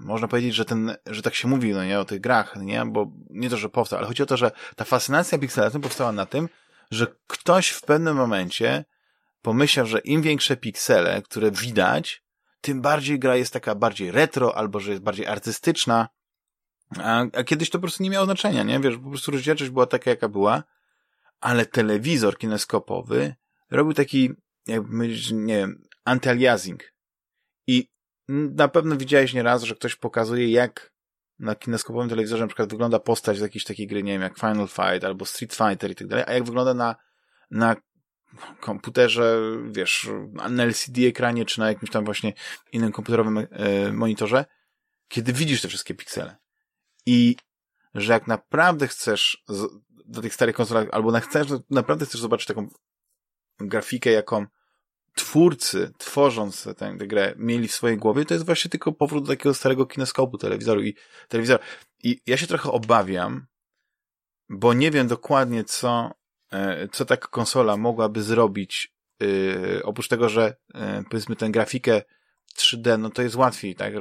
można 0.00 0.28
powiedzieć, 0.28 0.54
że 0.54 0.64
ten, 0.64 0.96
że 1.06 1.22
tak 1.22 1.34
się 1.34 1.48
mówi, 1.48 1.72
no 1.72 1.84
nie, 1.84 2.00
o 2.00 2.04
tych 2.04 2.20
grach, 2.20 2.56
nie, 2.56 2.84
bo 2.86 3.12
nie 3.30 3.50
to, 3.50 3.56
że 3.56 3.68
powstał, 3.68 3.98
ale 3.98 4.08
chodzi 4.08 4.22
o 4.22 4.26
to, 4.26 4.36
że 4.36 4.50
ta 4.76 4.84
fascynacja 4.84 5.38
pixelatem 5.38 5.82
powstała 5.82 6.12
na 6.12 6.26
tym, 6.26 6.48
że 6.90 7.06
ktoś 7.26 7.68
w 7.68 7.82
pewnym 7.82 8.16
momencie 8.16 8.84
pomyślał, 9.42 9.86
że 9.86 9.98
im 9.98 10.22
większe 10.22 10.56
piksele, 10.56 11.22
które 11.22 11.50
widać, 11.50 12.24
tym 12.60 12.80
bardziej 12.80 13.18
gra 13.18 13.36
jest 13.36 13.52
taka 13.52 13.74
bardziej 13.74 14.10
retro, 14.10 14.56
albo 14.56 14.80
że 14.80 14.90
jest 14.90 15.02
bardziej 15.02 15.26
artystyczna, 15.26 16.08
a, 16.98 17.24
a 17.32 17.44
kiedyś 17.44 17.70
to 17.70 17.78
po 17.78 17.82
prostu 17.82 18.02
nie 18.02 18.10
miało 18.10 18.24
znaczenia, 18.24 18.62
nie, 18.62 18.80
wiesz, 18.80 18.96
po 18.96 19.08
prostu 19.08 19.30
rozdzielczość 19.30 19.70
była 19.70 19.86
taka, 19.86 20.10
jaka 20.10 20.28
była, 20.28 20.62
ale 21.40 21.66
telewizor 21.66 22.38
kineskopowy 22.38 23.34
robił 23.70 23.94
taki, 23.94 24.30
jakby, 24.66 25.08
nie 25.32 25.56
wiem, 25.56 25.82
anti-aliasing. 26.04 26.78
I 27.66 27.93
na 28.28 28.68
pewno 28.68 28.96
widziałeś 28.96 29.34
nieraz, 29.34 29.62
że 29.62 29.74
ktoś 29.74 29.96
pokazuje, 29.96 30.50
jak 30.50 30.94
na 31.38 31.54
kineskopowym 31.54 32.08
telewizorze 32.08 32.42
na 32.42 32.48
przykład 32.48 32.70
wygląda 32.70 32.98
postać 32.98 33.38
z 33.38 33.40
jakiejś 33.40 33.64
takiej 33.64 33.86
gry, 33.86 34.02
nie 34.02 34.12
wiem, 34.12 34.22
jak 34.22 34.38
Final 34.38 34.68
Fight 34.68 35.04
albo 35.04 35.24
Street 35.24 35.54
Fighter 35.54 35.90
i 35.90 35.94
tak 35.94 36.08
dalej, 36.08 36.24
a 36.28 36.32
jak 36.32 36.44
wygląda 36.44 36.74
na, 36.74 36.96
na 37.50 37.76
komputerze, 38.60 39.40
wiesz, 39.70 40.08
na 40.32 40.64
LCD 40.64 41.06
ekranie, 41.06 41.44
czy 41.44 41.60
na 41.60 41.68
jakimś 41.68 41.90
tam 41.90 42.04
właśnie 42.04 42.32
innym 42.72 42.92
komputerowym 42.92 43.38
e, 43.38 43.46
monitorze, 43.92 44.44
kiedy 45.08 45.32
widzisz 45.32 45.62
te 45.62 45.68
wszystkie 45.68 45.94
piksele. 45.94 46.36
I 47.06 47.36
że 47.94 48.12
jak 48.12 48.26
naprawdę 48.26 48.88
chcesz 48.88 49.44
do 50.04 50.22
tych 50.22 50.34
starych 50.34 50.56
konsolach, 50.56 50.88
albo 50.92 51.10
na, 51.12 51.20
chcesz, 51.20 51.48
naprawdę 51.70 52.06
chcesz 52.06 52.20
zobaczyć 52.20 52.46
taką 52.46 52.68
grafikę, 53.58 54.10
jaką 54.10 54.46
twórcy, 55.14 55.92
tworząc 55.98 56.64
tę, 56.64 56.74
tę 56.74 57.06
grę, 57.06 57.34
mieli 57.36 57.68
w 57.68 57.74
swojej 57.74 57.98
głowie, 57.98 58.24
to 58.24 58.34
jest 58.34 58.46
właśnie 58.46 58.70
tylko 58.70 58.92
powrót 58.92 59.24
do 59.24 59.28
takiego 59.28 59.54
starego 59.54 59.86
kineskopu 59.86 60.38
telewizoru 60.38 60.82
i 60.82 60.94
telewizora. 61.28 61.64
I 62.02 62.20
ja 62.26 62.36
się 62.36 62.46
trochę 62.46 62.70
obawiam, 62.70 63.46
bo 64.48 64.74
nie 64.74 64.90
wiem 64.90 65.08
dokładnie, 65.08 65.64
co, 65.64 66.14
e, 66.52 66.88
co 66.88 67.04
taka 67.04 67.28
konsola 67.28 67.76
mogłaby 67.76 68.22
zrobić, 68.22 68.94
yy, 69.20 69.80
oprócz 69.84 70.08
tego, 70.08 70.28
że 70.28 70.56
yy, 70.74 70.80
powiedzmy 71.10 71.36
tę 71.36 71.50
grafikę 71.50 72.02
3D, 72.56 72.98
no 72.98 73.10
to 73.10 73.22
jest 73.22 73.36
łatwiej, 73.36 73.74
tak, 73.74 73.94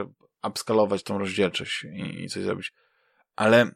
upskalować 0.48 1.04
tą 1.04 1.18
rozdzielczość 1.18 1.84
i, 1.84 2.24
i 2.24 2.30
coś 2.30 2.44
zrobić. 2.44 2.74
Ale 3.36 3.72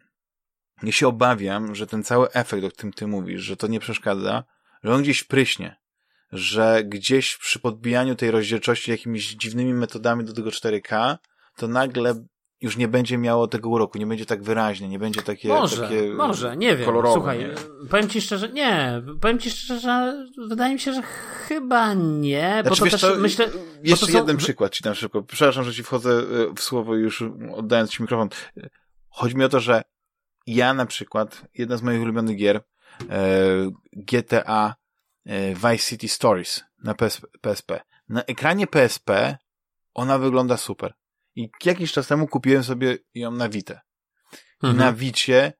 ja 0.83 0.91
się 0.91 1.07
obawiam, 1.07 1.75
że 1.75 1.87
ten 1.87 2.03
cały 2.03 2.31
efekt, 2.31 2.63
o 2.63 2.69
którym 2.69 2.93
ty 2.93 3.07
mówisz, 3.07 3.41
że 3.41 3.57
to 3.57 3.67
nie 3.67 3.79
przeszkadza, 3.79 4.43
że 4.83 4.93
on 4.93 5.01
gdzieś 5.01 5.23
pryśnie, 5.23 5.75
że 6.31 6.83
gdzieś 6.85 7.37
przy 7.37 7.59
podbijaniu 7.59 8.15
tej 8.15 8.31
rozdzielczości 8.31 8.91
jakimiś 8.91 9.35
dziwnymi 9.35 9.73
metodami 9.73 10.23
do 10.25 10.33
tego 10.33 10.49
4K, 10.49 11.17
to 11.55 11.67
nagle 11.67 12.25
już 12.61 12.77
nie 12.77 12.87
będzie 12.87 13.17
miało 13.17 13.47
tego 13.47 13.69
uroku, 13.69 13.97
nie 13.97 14.07
będzie 14.07 14.25
tak 14.25 14.43
wyraźnie, 14.43 14.87
nie 14.89 14.99
będzie 14.99 15.21
takie 15.21 15.47
Może, 15.47 15.81
takie 15.81 16.13
może, 16.13 16.57
nie 16.57 16.75
wiem. 16.77 16.85
kolorowe, 16.85 17.13
Słuchaj, 17.13 17.39
nie? 17.39 17.49
powiem 17.89 18.09
ci 18.09 18.21
szczerze, 18.21 18.49
nie, 18.49 19.01
powiem 19.21 19.39
ci 19.39 19.51
szczerze, 19.51 19.79
że 19.79 20.25
wydaje 20.49 20.73
mi 20.73 20.79
się, 20.79 20.93
że 20.93 21.01
chyba 21.47 21.93
nie, 21.93 22.61
bo 22.63 22.75
Znaczy, 22.75 22.79
to 22.79 22.85
wiesz 22.85 22.91
też 22.91 23.01
co, 23.01 23.15
myślę... 23.15 23.49
Jeszcze 23.83 24.05
to 24.05 24.11
są- 24.11 24.17
jeden 24.17 24.37
przykład 24.37 24.73
ci 24.73 24.83
dam 24.83 24.95
szybko. 24.95 25.23
Przepraszam, 25.23 25.63
że 25.63 25.73
ci 25.73 25.83
wchodzę 25.83 26.11
e, 26.11 26.53
w 26.55 26.59
słowo 26.61 26.95
już 26.95 27.23
oddając 27.55 27.91
ci 27.91 28.01
mikrofon. 28.01 28.29
Chodzi 29.09 29.35
mi 29.37 29.43
o 29.43 29.49
to, 29.49 29.59
że 29.59 29.81
ja 30.47 30.73
na 30.73 30.85
przykład, 30.85 31.41
jedna 31.53 31.77
z 31.77 31.81
moich 31.81 32.01
ulubionych 32.01 32.37
gier, 32.37 32.61
e, 33.09 33.21
GTA 33.93 34.75
Vice 35.55 35.77
City 35.89 36.07
Stories 36.07 36.63
na 36.83 36.93
PS, 36.93 37.21
PSP. 37.41 37.81
Na 38.09 38.23
ekranie 38.23 38.67
PSP 38.67 39.37
ona 39.93 40.17
wygląda 40.17 40.57
super. 40.57 40.93
I 41.35 41.49
jakiś 41.65 41.91
czas 41.91 42.07
temu 42.07 42.27
kupiłem 42.27 42.63
sobie 42.63 42.97
ją 43.15 43.31
na 43.31 43.49
Vita. 43.49 43.81
Mhm. 44.63 44.77
Na 44.77 44.93
Vicie 44.93 45.53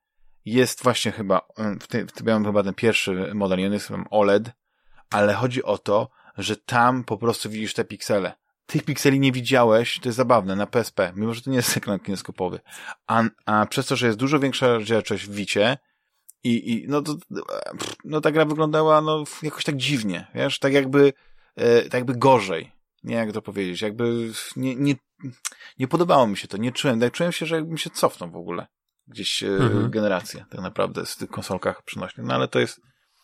jest 0.44 0.82
właśnie 0.82 1.12
chyba, 1.12 1.40
w 1.80 1.86
tym, 1.86 2.08
w 2.08 2.12
tym 2.12 2.26
miałem 2.26 2.44
chyba 2.44 2.62
ten 2.62 2.74
pierwszy 2.74 3.34
model, 3.34 3.60
i 3.60 3.66
on 3.66 3.72
jest 3.72 3.90
OLED, 4.10 4.50
ale 5.10 5.34
chodzi 5.34 5.62
o 5.62 5.78
to, 5.78 6.10
że 6.38 6.56
tam 6.56 7.04
po 7.04 7.18
prostu 7.18 7.50
widzisz 7.50 7.74
te 7.74 7.84
piksele. 7.84 8.32
Tych 8.66 8.84
pikseli 8.84 9.20
nie 9.20 9.32
widziałeś, 9.32 10.00
to 10.00 10.08
jest 10.08 10.16
zabawne, 10.16 10.56
na 10.56 10.66
PSP, 10.66 11.12
mimo 11.16 11.34
że 11.34 11.42
to 11.42 11.50
nie 11.50 11.56
jest 11.56 11.76
ekran 11.76 11.98
kineskopowy. 11.98 12.60
A, 13.06 13.22
a 13.46 13.66
przez 13.66 13.86
to, 13.86 13.96
że 13.96 14.06
jest 14.06 14.18
dużo 14.18 14.38
większa 14.38 14.66
rozdzielczość 14.66 15.26
w 15.26 15.34
Vicie 15.34 15.78
i, 16.44 16.72
i 16.72 16.88
no 16.88 17.02
to, 17.02 17.16
no 18.04 18.20
ta 18.20 18.30
gra 18.32 18.44
wyglądała 18.44 19.00
no 19.00 19.24
jakoś 19.42 19.64
tak 19.64 19.76
dziwnie, 19.76 20.26
wiesz, 20.34 20.58
tak 20.58 20.72
jakby, 20.72 21.12
e, 21.56 21.82
tak 21.82 21.94
jakby 21.94 22.14
gorzej. 22.14 22.72
Nie 23.02 23.14
jak 23.14 23.32
to 23.32 23.42
powiedzieć, 23.42 23.82
jakby 23.82 24.32
nie, 24.56 24.76
nie, 24.76 24.94
nie 25.78 25.88
podobało 25.88 26.26
mi 26.26 26.36
się 26.36 26.48
to, 26.48 26.56
nie 26.56 26.72
czułem, 26.72 27.00
tak 27.00 27.12
czułem 27.12 27.32
się, 27.32 27.46
że 27.46 27.56
jakbym 27.56 27.78
się 27.78 27.90
cofnął 27.90 28.30
w 28.30 28.36
ogóle 28.36 28.66
gdzieś 29.06 29.42
e, 29.42 29.46
Mhm. 29.48 29.90
generację 29.90 30.44
tak 30.50 30.60
naprawdę 30.60 31.06
z 31.06 31.16
tych 31.16 31.30
konsolkach 31.30 31.82
przynośnych, 31.82 32.26
no 32.26 32.34
ale 32.34 32.48
to 32.48 32.58
jest, 32.58 32.80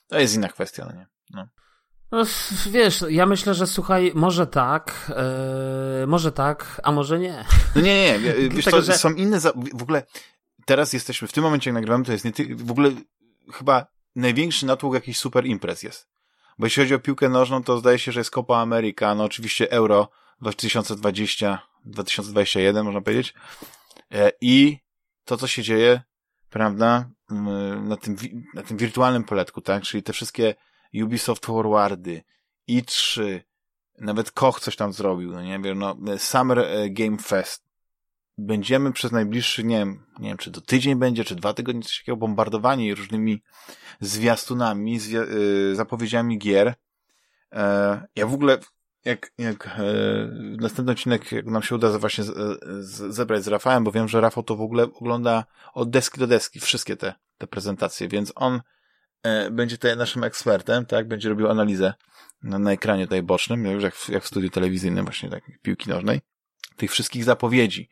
to 0.08 0.18
jest 0.18 0.34
inna 0.34 0.48
kwestia, 0.48 0.84
no 0.86 0.92
nie? 0.92 1.06
No. 1.30 1.46
No, 2.12 2.24
wiesz, 2.70 3.04
ja 3.08 3.26
myślę, 3.26 3.54
że 3.54 3.66
słuchaj, 3.66 4.12
może 4.14 4.46
tak, 4.46 5.12
e, 5.16 6.06
może 6.06 6.32
tak, 6.32 6.80
a 6.84 6.92
może 6.92 7.18
nie. 7.18 7.44
No 7.76 7.80
nie, 7.82 8.18
nie. 8.18 8.48
Wiesz 8.48 8.64
Tego, 8.64 8.76
co, 8.76 8.82
że- 8.82 8.98
są 8.98 9.12
inne, 9.12 9.40
za... 9.40 9.52
w 9.74 9.82
ogóle 9.82 10.02
teraz 10.64 10.92
jesteśmy, 10.92 11.28
w 11.28 11.32
tym 11.32 11.44
momencie 11.44 11.70
jak 11.70 11.74
nagrywamy, 11.74 12.04
to 12.04 12.12
jest 12.12 12.24
nie 12.24 12.32
ty... 12.32 12.56
w 12.56 12.70
ogóle 12.70 12.90
chyba 13.52 13.86
największy 14.16 14.66
natłok 14.66 14.94
jakiś 14.94 15.18
super 15.18 15.46
imprez 15.46 15.82
jest. 15.82 16.08
Bo 16.58 16.66
jeśli 16.66 16.82
chodzi 16.82 16.94
o 16.94 16.98
piłkę 16.98 17.28
nożną, 17.28 17.62
to 17.62 17.78
zdaje 17.78 17.98
się, 17.98 18.12
że 18.12 18.20
jest 18.20 18.30
Copa 18.30 18.56
America, 18.56 19.14
no 19.14 19.24
oczywiście 19.24 19.70
Euro 19.70 20.08
2020, 20.40 21.58
2021 21.84 22.84
można 22.84 23.00
powiedzieć. 23.00 23.34
E, 24.12 24.32
I 24.40 24.78
to, 25.24 25.36
co 25.36 25.46
się 25.46 25.62
dzieje, 25.62 26.02
prawda, 26.50 27.10
na 27.82 27.96
tym, 27.96 28.16
na 28.54 28.62
tym 28.62 28.76
wirtualnym 28.76 29.24
poletku, 29.24 29.60
tak, 29.60 29.82
czyli 29.82 30.02
te 30.02 30.12
wszystkie 30.12 30.54
Ubisoft 31.02 31.46
Forwardy, 31.46 32.22
i3, 32.68 33.40
nawet 33.98 34.30
Koch 34.30 34.60
coś 34.60 34.76
tam 34.76 34.92
zrobił, 34.92 35.32
no 35.32 35.42
nie 35.42 35.58
wiem, 35.58 35.78
no, 35.78 35.96
Summer 36.18 36.58
e, 36.58 36.90
Game 36.90 37.18
Fest. 37.18 37.63
Będziemy 38.38 38.92
przez 38.92 39.12
najbliższy, 39.12 39.64
nie 39.64 39.78
wiem, 39.78 40.06
nie 40.18 40.28
wiem, 40.28 40.38
czy 40.38 40.50
to 40.50 40.60
tydzień 40.60 40.96
będzie, 40.96 41.24
czy 41.24 41.34
dwa 41.34 41.54
tygodnie, 41.54 41.82
coś 41.82 41.98
takiego, 41.98 42.16
bombardowani 42.16 42.94
różnymi 42.94 43.42
zwiastunami, 44.00 44.98
zwi 44.98 45.16
y, 45.18 45.74
zapowiedziami 45.74 46.38
gier. 46.38 46.74
E, 47.52 48.06
ja 48.16 48.26
w 48.26 48.34
ogóle, 48.34 48.58
jak, 49.04 49.32
jak 49.38 49.66
e, 49.66 49.82
następny 50.60 50.92
odcinek, 50.92 51.32
jak 51.32 51.46
nam 51.46 51.62
się 51.62 51.74
uda 51.74 51.98
właśnie 51.98 52.24
z, 52.24 52.60
z, 52.80 53.14
zebrać 53.14 53.44
z 53.44 53.48
Rafałem, 53.48 53.84
bo 53.84 53.92
wiem, 53.92 54.08
że 54.08 54.20
Rafał 54.20 54.42
to 54.42 54.56
w 54.56 54.60
ogóle 54.60 54.82
ogląda 54.82 55.44
od 55.74 55.90
deski 55.90 56.20
do 56.20 56.26
deski, 56.26 56.60
wszystkie 56.60 56.96
te, 56.96 57.14
te 57.38 57.46
prezentacje, 57.46 58.08
więc 58.08 58.32
on 58.34 58.60
e, 59.22 59.50
będzie 59.50 59.76
tutaj 59.76 59.96
naszym 59.96 60.24
ekspertem, 60.24 60.86
tak, 60.86 61.08
będzie 61.08 61.28
robił 61.28 61.50
analizę 61.50 61.94
na, 62.42 62.58
na 62.58 62.72
ekranie 62.72 63.04
tutaj 63.04 63.22
bocznym, 63.22 63.80
jak 63.80 63.94
w, 63.94 64.08
jak 64.08 64.22
w 64.22 64.26
studiu 64.26 64.50
telewizyjnym 64.50 65.04
właśnie 65.04 65.30
tak, 65.30 65.42
piłki 65.62 65.90
nożnej, 65.90 66.20
tych 66.76 66.90
wszystkich 66.90 67.24
zapowiedzi. 67.24 67.88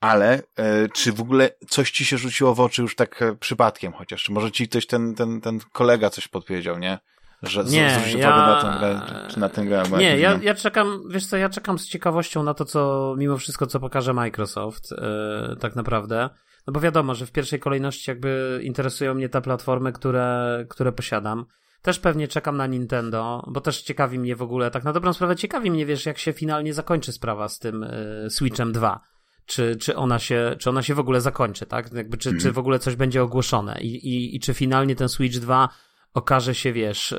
Ale 0.00 0.42
e, 0.56 0.88
czy 0.88 1.12
w 1.12 1.20
ogóle 1.20 1.50
coś 1.68 1.90
ci 1.90 2.04
się 2.04 2.18
rzuciło 2.18 2.54
w 2.54 2.60
oczy 2.60 2.82
już 2.82 2.94
tak 2.96 3.22
e, 3.22 3.36
przypadkiem 3.36 3.92
chociaż? 3.92 4.22
Czy 4.22 4.32
może 4.32 4.50
ci 4.52 4.68
ktoś 4.68 4.86
ten, 4.86 5.14
ten, 5.14 5.40
ten 5.40 5.60
kolega 5.72 6.10
coś 6.10 6.28
podpowiedział, 6.28 6.78
nie? 6.78 6.98
Że 7.42 7.64
z- 7.64 7.72
Nie, 7.72 7.90
zwróć 7.90 8.12
ja- 8.22 8.30
na 8.36 8.62
tę 8.62 8.78
grę, 8.78 9.00
czy 9.30 9.40
na 9.40 9.48
tę 9.48 9.64
grę. 9.64 9.82
bo 9.90 9.98
Nie, 9.98 10.18
ja, 10.18 10.38
ja 10.42 10.54
czekam, 10.54 11.02
wiesz 11.10 11.26
co, 11.26 11.36
ja 11.36 11.48
czekam 11.48 11.78
z 11.78 11.86
ciekawością 11.88 12.42
na 12.42 12.54
to, 12.54 12.64
co 12.64 13.14
mimo 13.18 13.36
wszystko, 13.38 13.66
co 13.66 13.80
pokaże 13.80 14.12
Microsoft, 14.14 14.92
e, 14.92 15.56
tak 15.60 15.76
naprawdę. 15.76 16.30
No 16.66 16.72
bo 16.72 16.80
wiadomo, 16.80 17.14
że 17.14 17.26
w 17.26 17.32
pierwszej 17.32 17.60
kolejności 17.60 18.10
jakby 18.10 18.60
interesują 18.62 19.14
mnie 19.14 19.28
te 19.28 19.40
platformy, 19.42 19.92
które, 19.92 20.64
które 20.68 20.92
posiadam. 20.92 21.44
Też 21.86 21.98
pewnie 21.98 22.28
czekam 22.28 22.56
na 22.56 22.66
Nintendo, 22.66 23.44
bo 23.46 23.60
też 23.60 23.82
ciekawi 23.82 24.18
mnie 24.18 24.36
w 24.36 24.42
ogóle, 24.42 24.70
tak 24.70 24.84
na 24.84 24.92
dobrą 24.92 25.12
sprawę 25.12 25.36
ciekawi 25.36 25.70
mnie, 25.70 25.86
wiesz, 25.86 26.06
jak 26.06 26.18
się 26.18 26.32
finalnie 26.32 26.74
zakończy 26.74 27.12
sprawa 27.12 27.48
z 27.48 27.58
tym 27.58 27.82
e, 27.82 28.30
Switchem 28.30 28.72
2. 28.72 29.00
Czy, 29.46 29.76
czy, 29.76 29.96
ona 29.96 30.18
się, 30.18 30.56
czy 30.58 30.70
ona 30.70 30.82
się 30.82 30.94
w 30.94 30.98
ogóle 30.98 31.20
zakończy, 31.20 31.66
tak? 31.66 31.92
Jakby, 31.92 32.16
czy, 32.16 32.38
czy 32.38 32.52
w 32.52 32.58
ogóle 32.58 32.78
coś 32.78 32.96
będzie 32.96 33.22
ogłoszone 33.22 33.80
i, 33.80 34.08
i, 34.08 34.36
i 34.36 34.40
czy 34.40 34.54
finalnie 34.54 34.96
ten 34.96 35.08
Switch 35.08 35.38
2 35.38 35.68
okaże 36.14 36.54
się, 36.54 36.72
wiesz, 36.72 37.12
y, 37.12 37.18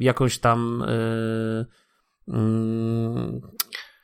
jakąś 0.00 0.38
tam. 0.38 0.82
y, 0.82 1.66
mm, 2.28 3.40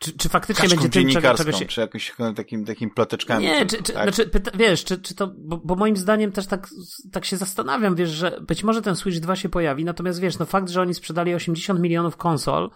czy, 0.00 0.12
czy 0.12 0.28
faktycznie 0.28 0.62
Kaczką 0.62 0.76
będzie 0.76 0.88
tym, 0.88 1.02
czego, 1.02 1.12
dziennikarską, 1.12 1.44
czego 1.44 1.58
się. 1.58 1.66
czy 1.66 1.80
jakimś 1.80 2.12
takim, 2.36 2.64
takim 2.64 2.90
ploteczkami. 2.90 3.44
Nie, 3.44 3.66
czy, 3.66 3.82
czy, 3.82 3.92
tak? 3.92 4.14
znaczy, 4.14 4.30
wiesz, 4.54 4.84
czy, 4.84 4.98
czy 4.98 5.14
to, 5.14 5.30
bo, 5.38 5.56
bo 5.64 5.76
moim 5.76 5.96
zdaniem 5.96 6.32
też 6.32 6.46
tak, 6.46 6.68
tak 7.12 7.24
się 7.24 7.36
zastanawiam, 7.36 7.94
wiesz, 7.94 8.10
że 8.10 8.40
być 8.40 8.64
może 8.64 8.82
ten 8.82 8.96
Switch 8.96 9.18
2 9.18 9.36
się 9.36 9.48
pojawi, 9.48 9.84
natomiast 9.84 10.20
wiesz, 10.20 10.38
no 10.38 10.46
fakt, 10.46 10.68
że 10.68 10.80
oni 10.80 10.94
sprzedali 10.94 11.34
80 11.34 11.80
milionów 11.80 12.16
konsol, 12.16 12.70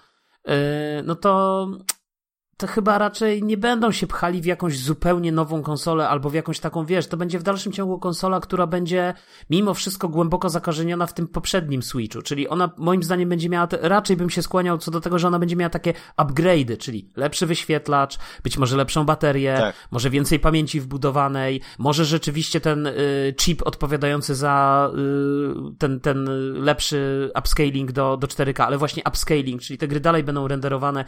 yy, 0.46 0.52
no 1.04 1.14
to 1.14 1.66
to 2.57 2.66
chyba 2.66 2.98
raczej 2.98 3.42
nie 3.42 3.57
będą 3.57 3.92
się 3.92 4.07
pchali 4.07 4.40
w 4.40 4.44
jakąś 4.44 4.78
zupełnie 4.78 5.32
nową 5.32 5.62
konsolę 5.62 6.09
albo 6.09 6.30
w 6.30 6.34
jakąś 6.34 6.61
taką, 6.61 6.86
wiesz, 6.86 7.07
to 7.07 7.16
będzie 7.16 7.38
w 7.38 7.42
dalszym 7.42 7.72
ciągu 7.72 7.98
konsola, 7.98 8.40
która 8.40 8.66
będzie 8.66 9.14
mimo 9.50 9.74
wszystko 9.74 10.09
głęboko 10.09 10.48
zakorzeniona 10.48 11.07
w 11.07 11.14
tym 11.14 11.28
poprzednim 11.28 11.82
Switchu, 11.82 12.22
czyli 12.22 12.48
ona 12.48 12.70
moim 12.76 13.02
zdaniem 13.02 13.28
będzie 13.28 13.48
miała, 13.48 13.66
te, 13.66 13.78
raczej 13.88 14.16
bym 14.16 14.30
się 14.30 14.42
skłaniał 14.42 14.78
co 14.78 14.90
do 14.90 15.00
tego, 15.00 15.18
że 15.18 15.28
ona 15.28 15.38
będzie 15.38 15.57
miała 15.57 15.70
takie 15.70 15.92
upgrade'y, 16.18 16.78
czyli 16.78 17.11
lepszy 17.16 17.46
wyświetlacz, 17.46 18.18
być 18.42 18.59
może 18.59 18.76
lepszą 18.76 19.05
baterię, 19.05 19.55
Tak. 19.59 19.74
może 19.90 20.11
więcej 20.11 20.40
pamięci 20.40 20.80
wbudowanej, 20.80 21.61
może 21.78 22.05
rzeczywiście 22.05 22.61
ten 22.61 22.86
y, 22.86 23.34
chip 23.38 23.62
odpowiadający 23.64 24.34
za 24.34 24.90
y, 24.94 25.76
ten, 25.78 26.00
ten 26.00 26.28
lepszy 26.64 27.30
upscaling 27.38 27.92
do, 27.92 28.16
do 28.16 28.26
4K, 28.26 28.62
ale 28.62 28.78
właśnie 28.78 29.02
upscaling, 29.09 29.62
czyli 29.62 29.78
te 29.78 29.88
gry 29.88 30.00
dalej 30.00 30.24
będą 30.24 30.48
renderowane 30.48 31.05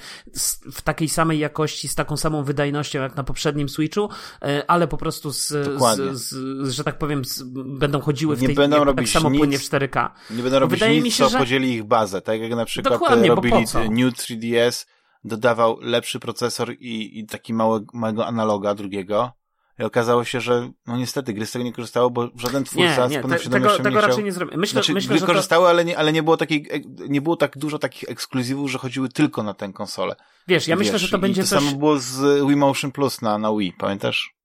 w 0.72 0.82
takiej 0.82 1.08
samej 1.08 1.35
jakości, 1.38 1.88
z 1.88 1.94
taką 1.94 2.16
samą 2.16 2.44
wydajnością 2.44 3.00
jak 3.00 3.16
na 3.16 3.24
poprzednim 3.24 3.68
Switchu, 3.68 4.08
y, 4.44 4.66
ale 4.66 4.88
po 4.88 4.96
prostu 4.96 5.32
z, 5.32 5.48
z, 5.48 6.18
z 6.18 6.70
że 6.70 6.84
tak 6.84 6.98
powiem, 6.98 7.22
będą 7.54 8.00
chodziły 8.00 8.36
w 8.36 8.40
Nie 8.42 8.48
tej 8.48 8.56
będą 8.56 8.76
jak, 8.76 8.86
tak 8.86 8.96
robić 8.96 9.12
samo 9.12 9.30
nic, 9.30 9.38
płynnie 9.38 9.58
w 9.58 9.62
4K. 9.62 10.10
Nie 10.30 10.42
będą 10.42 10.58
robić 10.58 10.80
wydaje 10.80 10.94
nic, 10.94 11.04
mi 11.04 11.10
się, 11.10 11.24
co 11.24 11.30
że- 11.30 11.38
podzieli 11.38 11.72
ich 11.72 11.84
bazę. 11.84 12.20
Tak 12.20 12.40
jak 12.40 12.50
na 12.50 12.64
przykład 12.64 13.02
e, 13.12 13.28
robili? 13.28 13.54
New 13.90 14.14
3DS, 14.14 14.86
dodawał 15.24 15.78
lepszy 15.80 16.20
procesor 16.20 16.72
i, 16.72 17.18
i 17.18 17.26
taki 17.26 17.54
mały, 17.54 17.84
małego 17.92 18.26
analoga 18.26 18.74
drugiego 18.74 19.32
i 19.78 19.82
okazało 19.82 20.24
się, 20.24 20.40
że 20.40 20.70
no 20.86 20.96
niestety 20.96 21.32
gry 21.32 21.46
z 21.46 21.52
tego 21.52 21.64
nie 21.64 21.72
korzystało, 21.72 22.10
bo 22.10 22.28
żaden 22.36 22.64
twórca 22.64 23.06
nie, 23.06 23.14
nie, 23.14 23.18
z 23.18 23.22
pełną 23.22 23.22
te, 23.22 23.22
tego, 23.22 23.38
świadomością 23.38 23.76
tego 23.76 23.90
nie 23.90 23.96
chciał... 23.96 24.10
raczej 24.10 24.24
nie 24.24 24.32
zrobię. 24.32 24.56
Myślę, 24.56 24.72
Znaczy, 24.72 24.94
myślę 24.94 25.08
gry 25.08 25.18
że 25.18 25.20
to... 25.20 25.26
korzystały, 25.26 25.68
ale, 25.68 25.84
nie, 25.84 25.98
ale 25.98 26.12
nie 26.12 26.22
było 26.22 26.36
takiej, 26.36 26.68
nie 27.08 27.20
było 27.20 27.36
tak 27.36 27.58
dużo 27.58 27.78
takich 27.78 28.08
ekskluzywów, 28.08 28.70
że 28.70 28.78
chodziły 28.78 29.08
tylko 29.08 29.42
na 29.42 29.54
tę 29.54 29.72
konsolę. 29.72 30.16
Wiesz, 30.48 30.68
ja 30.68 30.76
Wiesz, 30.76 30.86
myślę, 30.86 30.98
że 30.98 31.08
to 31.08 31.18
będzie 31.18 31.42
to 31.42 31.48
coś... 31.48 31.64
samo 31.64 31.76
było 31.76 31.98
z 31.98 32.46
Wii 32.46 32.56
Motion 32.56 32.92
Plus 32.92 33.22
na, 33.22 33.38
na 33.38 33.52
Wii, 33.56 33.72
pamiętasz? 33.78 34.36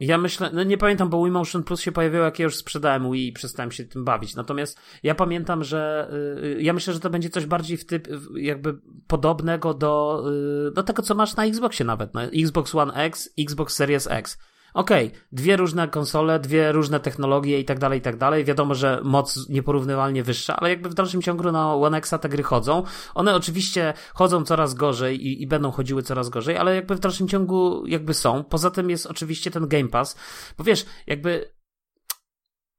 Ja 0.00 0.18
myślę, 0.18 0.50
no 0.52 0.62
nie 0.62 0.78
pamiętam, 0.78 1.08
bo 1.08 1.22
Wii 1.24 1.32
Motion 1.32 1.62
Plus 1.62 1.80
się 1.80 1.92
pojawiło, 1.92 2.24
jak 2.24 2.38
ja 2.38 2.44
już 2.44 2.56
sprzedałem 2.56 3.12
Wii 3.12 3.28
i 3.28 3.32
przestałem 3.32 3.72
się 3.72 3.84
tym 3.84 4.04
bawić. 4.04 4.34
Natomiast 4.34 4.80
ja 5.02 5.14
pamiętam, 5.14 5.64
że 5.64 6.10
y, 6.42 6.62
ja 6.62 6.72
myślę, 6.72 6.94
że 6.94 7.00
to 7.00 7.10
będzie 7.10 7.30
coś 7.30 7.46
bardziej 7.46 7.76
w 7.76 7.86
typ, 7.86 8.08
jakby 8.36 8.78
podobnego 9.06 9.74
do, 9.74 10.24
y, 10.68 10.72
do 10.72 10.82
tego, 10.82 11.02
co 11.02 11.14
masz 11.14 11.36
na 11.36 11.44
Xboxie 11.44 11.86
nawet, 11.86 12.14
na 12.14 12.22
Xbox 12.22 12.74
One 12.74 12.94
X, 12.94 13.28
Xbox 13.38 13.74
Series 13.74 14.06
X. 14.10 14.38
Okej, 14.74 15.10
dwie 15.32 15.56
różne 15.56 15.88
konsole, 15.88 16.40
dwie 16.40 16.72
różne 16.72 17.00
technologie 17.00 17.60
i 17.60 17.64
tak 17.64 17.78
dalej, 17.78 17.98
i 17.98 18.02
tak 18.02 18.16
dalej. 18.16 18.44
Wiadomo, 18.44 18.74
że 18.74 19.00
moc 19.04 19.48
nieporównywalnie 19.48 20.22
wyższa, 20.22 20.56
ale 20.56 20.70
jakby 20.70 20.88
w 20.88 20.94
dalszym 20.94 21.22
ciągu 21.22 21.52
na 21.52 21.74
One 21.74 21.98
Xa 21.98 22.18
te 22.18 22.28
gry 22.28 22.42
chodzą. 22.42 22.82
One 23.14 23.34
oczywiście 23.34 23.94
chodzą 24.14 24.44
coraz 24.44 24.74
gorzej 24.74 25.26
i, 25.26 25.42
i 25.42 25.46
będą 25.46 25.70
chodziły 25.70 26.02
coraz 26.02 26.28
gorzej, 26.28 26.56
ale 26.56 26.74
jakby 26.74 26.94
w 26.94 27.00
dalszym 27.00 27.28
ciągu 27.28 27.86
jakby 27.86 28.14
są. 28.14 28.44
Poza 28.44 28.70
tym 28.70 28.90
jest 28.90 29.06
oczywiście 29.06 29.50
ten 29.50 29.68
Game 29.68 29.88
Pass, 29.88 30.16
bo 30.58 30.64
wiesz, 30.64 30.86
jakby 31.06 31.54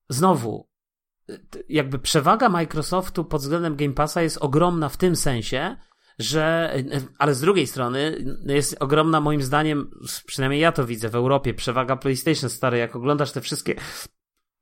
znowu, 0.10 0.68
y, 1.30 1.40
jakby 1.70 2.00
przewaga 2.00 2.50
Microsoftu 2.50 3.26
pod 3.26 3.42
względem 3.42 3.76
Game 3.76 3.94
Passa 3.94 4.22
jest 4.22 4.38
ogromna 4.38 4.90
w 4.90 4.98
tym 4.98 5.16
sensie, 5.16 5.78
że, 6.20 6.74
ale 7.18 7.36
z 7.36 7.42
drugiej 7.42 7.68
strony 7.68 8.26
jest 8.46 8.76
ogromna 8.80 9.22
moim 9.22 9.42
zdaniem, 9.42 9.92
przynajmniej 10.26 10.62
ja 10.62 10.72
to 10.72 10.86
widzę 10.86 11.10
w 11.10 11.16
Europie, 11.16 11.54
przewaga 11.54 11.96
PlayStation 11.96 12.50
stary, 12.50 12.78
jak 12.78 12.96
oglądasz 12.96 13.32
te 13.32 13.42
wszystkie 13.42 13.76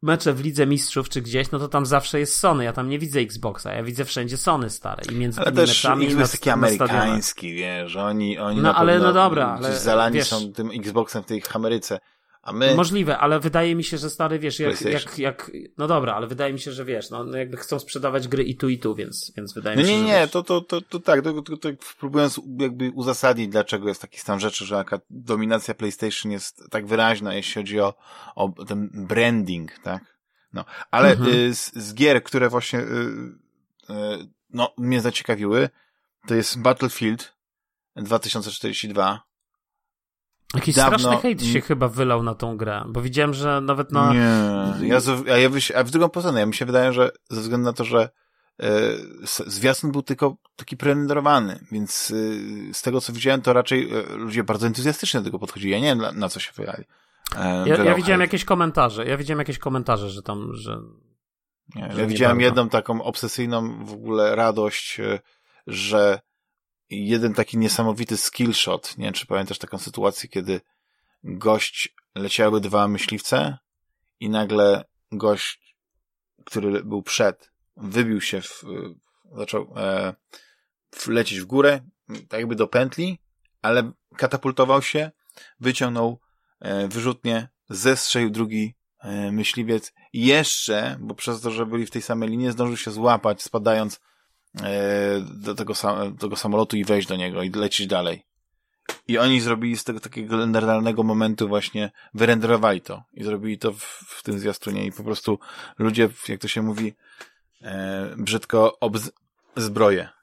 mecze 0.02 0.34
w 0.34 0.44
Lidze 0.44 0.68
Mistrzów 0.68 1.10
czy 1.10 1.22
gdzieś, 1.22 1.52
no 1.52 1.60
to 1.60 1.68
tam 1.68 1.86
zawsze 1.86 2.20
jest 2.20 2.38
Sony, 2.38 2.64
ja 2.64 2.74
tam 2.74 2.90
nie 2.90 3.00
widzę 3.00 3.20
Xboxa, 3.20 3.74
ja 3.74 3.84
widzę 3.84 4.06
wszędzie 4.06 4.38
Sony 4.38 4.70
stare 4.70 5.04
i 5.12 5.16
między 5.16 5.42
Ale 5.42 5.52
tymi 5.52 5.58
też 5.58 5.84
meczami 5.84 6.06
Xbox 6.06 6.20
jest 6.22 6.32
taki 6.32 6.48
na 6.48 6.54
amerykański, 6.54 7.54
wiesz, 7.54 7.96
oni, 7.96 8.40
oni 8.40 8.58
No, 8.58 8.64
na 8.64 8.76
ale 8.76 8.94
pewno 8.94 9.08
no 9.08 9.14
dobra, 9.14 9.56
ale 9.58 9.80
zalani 9.80 10.16
wiesz- 10.16 10.28
są 10.28 10.54
tym 10.54 10.72
Xboxem 10.72 11.24
w 11.24 11.26
tej 11.26 11.44
Ameryce. 11.54 12.00
A 12.42 12.54
my, 12.54 12.76
Możliwe, 12.76 13.18
ale 13.18 13.40
wydaje 13.40 13.76
mi 13.76 13.84
się, 13.84 13.98
że 13.98 14.10
stary, 14.10 14.40
wiesz, 14.40 14.60
jak, 14.60 14.82
jak, 14.82 15.20
jak, 15.20 15.52
no 15.78 15.88
dobra, 15.88 16.14
ale 16.14 16.28
wydaje 16.28 16.54
mi 16.54 16.60
się, 16.60 16.72
że 16.72 16.86
wiesz, 16.86 17.10
no, 17.10 17.24
no 17.24 17.38
jakby 17.38 17.58
chcą 17.58 17.80
sprzedawać 17.80 18.28
gry 18.28 18.44
i 18.44 18.56
tu 18.56 18.70
i 18.70 18.80
tu, 18.80 18.96
więc, 18.96 19.32
więc 19.38 19.54
wydaje 19.54 19.76
no 19.76 19.82
mi 19.82 19.88
się, 19.88 19.94
nie, 19.94 20.00
że 20.00 20.06
nie, 20.06 20.22
wiesz, 20.22 20.32
to, 20.32 20.44
to, 20.44 20.62
to, 20.62 20.82
to 20.82 21.00
tak, 21.00 21.22
to, 21.22 21.42
to, 21.42 21.58
to 21.58 21.70
próbując 22.00 22.42
jakby 22.60 22.92
uzasadnić, 22.96 23.50
dlaczego 23.50 23.88
jest 23.88 24.02
taki 24.02 24.20
stan 24.20 24.40
rzeczy, 24.40 24.66
że 24.66 24.76
jaka 24.76 25.00
dominacja 25.10 25.74
PlayStation 25.74 26.32
jest 26.32 26.64
tak 26.70 26.88
wyraźna, 26.88 27.34
jeśli 27.34 27.54
chodzi 27.54 27.80
o, 27.80 27.94
o 28.36 28.66
ten 28.66 28.90
branding, 28.94 29.80
tak? 29.84 30.18
No, 30.54 30.66
ale 30.92 31.12
Mhm. 31.12 31.36
y, 31.36 31.56
z, 31.56 31.74
z 31.76 31.94
gier, 31.94 32.24
które 32.24 32.50
właśnie, 32.50 32.80
y, 32.80 32.84
y, 33.90 34.28
no, 34.50 34.74
mnie 34.78 35.02
zaciekawiły, 35.02 35.70
to 36.28 36.36
jest 36.36 36.62
Battlefield 36.62 37.34
2042. 37.96 39.31
Jakiś 40.56 40.76
dawno- 40.76 41.00
straszny 41.00 41.22
hejt 41.22 41.44
się 41.44 41.62
chyba 41.62 41.88
wylał 41.88 42.24
na 42.24 42.36
tą 42.36 42.58
grę, 42.58 42.84
bo 42.88 43.02
widziałem, 43.02 43.34
że 43.34 43.62
nawet 43.62 43.92
na... 43.92 44.14
Nie, 44.14 44.88
ja, 44.88 45.00
z- 45.00 45.28
a, 45.30 45.38
ja 45.38 45.50
wyś, 45.50 45.72
a 45.72 45.84
w 45.84 45.92
drugą 45.92 46.10
stronę, 46.22 46.40
ja 46.40 46.46
mi 46.46 46.54
się 46.56 46.66
wydaje, 46.66 46.94
że 46.94 47.12
ze 47.30 47.42
względu 47.42 47.66
na 47.66 47.74
to, 47.74 47.84
że 47.84 48.10
e, 48.64 48.68
zwiastun 49.48 49.92
był 49.92 50.02
tylko 50.04 50.36
taki 50.56 50.78
prerenderowany, 50.78 51.60
więc 51.72 52.12
e, 52.70 52.74
z 52.74 52.82
tego 52.82 53.02
co 53.02 53.14
widziałem, 53.14 53.42
to 53.42 53.54
raczej 53.54 53.92
e, 53.94 54.16
ludzie 54.16 54.44
bardzo 54.44 54.68
entuzjastycznie 54.68 55.20
do 55.20 55.24
tego 55.24 55.40
podchodzili. 55.40 55.72
Ja 55.72 55.80
nie 55.80 55.86
wiem, 55.86 55.98
na, 55.98 56.12
na 56.12 56.30
co 56.30 56.40
się 56.40 56.52
wylali. 56.56 56.84
E, 57.38 57.64
Ja, 57.70 57.84
ja 57.84 57.96
widziałem 57.96 58.20
hejt. 58.20 58.34
jakieś 58.34 58.46
komentarze, 58.46 59.06
ja 59.06 59.18
widziałem 59.18 59.40
jakieś 59.40 59.58
komentarze, 59.58 60.10
że 60.10 60.22
tam, 60.22 60.50
że... 60.54 60.78
Nie, 61.76 61.92
że 61.92 62.02
ja 62.02 62.08
widziałem 62.08 62.38
bardzo. 62.38 62.46
jedną 62.46 62.70
taką 62.70 63.04
obsesyjną 63.04 63.86
w 63.86 63.94
ogóle 63.94 64.36
radość, 64.36 65.02
że 65.68 66.20
jeden 66.92 67.34
taki 67.34 67.58
niesamowity 67.58 68.18
skillshot, 68.18 68.98
nie 68.98 69.06
wiem, 69.06 69.14
czy 69.14 69.26
pamiętasz 69.26 69.58
taką 69.58 69.78
sytuację, 69.78 70.30
kiedy 70.30 70.62
gość, 71.24 71.96
leciały 72.16 72.62
dwa 72.62 72.88
myśliwce 72.88 73.58
i 74.20 74.30
nagle 74.30 74.84
gość, 75.12 75.76
który 76.46 76.84
był 76.84 77.02
przed, 77.02 77.52
wybił 77.78 78.22
się 78.22 78.42
w, 78.42 78.64
zaczął 79.38 79.74
e, 79.78 80.14
w- 80.92 81.08
lecieć 81.08 81.40
w 81.40 81.46
górę, 81.46 81.82
tak 82.30 82.40
jakby 82.40 82.56
do 82.56 82.68
pętli, 82.68 83.20
ale 83.62 83.92
katapultował 84.18 84.82
się, 84.82 85.12
wyciągnął 85.60 86.20
e, 86.60 86.88
wyrzutnie, 86.88 87.48
zestrzelił 87.70 88.30
drugi 88.30 88.76
e, 89.00 89.32
myśliwiec. 89.32 89.94
I 90.14 90.26
jeszcze, 90.26 90.98
bo 91.00 91.16
przez 91.16 91.42
to, 91.42 91.52
że 91.52 91.66
byli 91.66 91.86
w 91.86 91.92
tej 91.92 92.02
samej 92.02 92.30
linii, 92.30 92.52
zdążył 92.52 92.78
się 92.78 92.92
złapać, 92.92 93.42
spadając 93.42 94.00
do 95.24 95.56
tego, 95.56 95.76
sam, 95.76 96.18
tego 96.18 96.36
samolotu 96.36 96.78
i 96.78 96.84
wejść 96.84 97.08
do 97.08 97.16
niego 97.16 97.44
i 97.44 97.50
lecieć 97.50 97.88
dalej. 97.88 98.26
I 99.08 99.18
oni 99.18 99.42
zrobili 99.42 99.78
z 99.78 99.84
tego 99.84 100.00
takiego 100.00 100.38
legendarnego 100.38 101.04
momentu 101.04 101.48
właśnie, 101.48 101.92
wyrenderowali 102.14 102.82
to 102.82 103.04
i 103.14 103.24
zrobili 103.24 103.58
to 103.58 103.72
w, 103.72 103.84
w 104.08 104.24
tym 104.24 104.40
zwiastunie 104.40 104.86
i 104.86 104.92
po 104.92 105.04
prostu 105.04 105.40
ludzie, 105.80 106.10
jak 106.28 106.42
to 106.42 106.48
się 106.48 106.62
mówi, 106.62 106.94
e, 107.62 108.16
brzydko 108.18 108.80
obz 108.80 109.12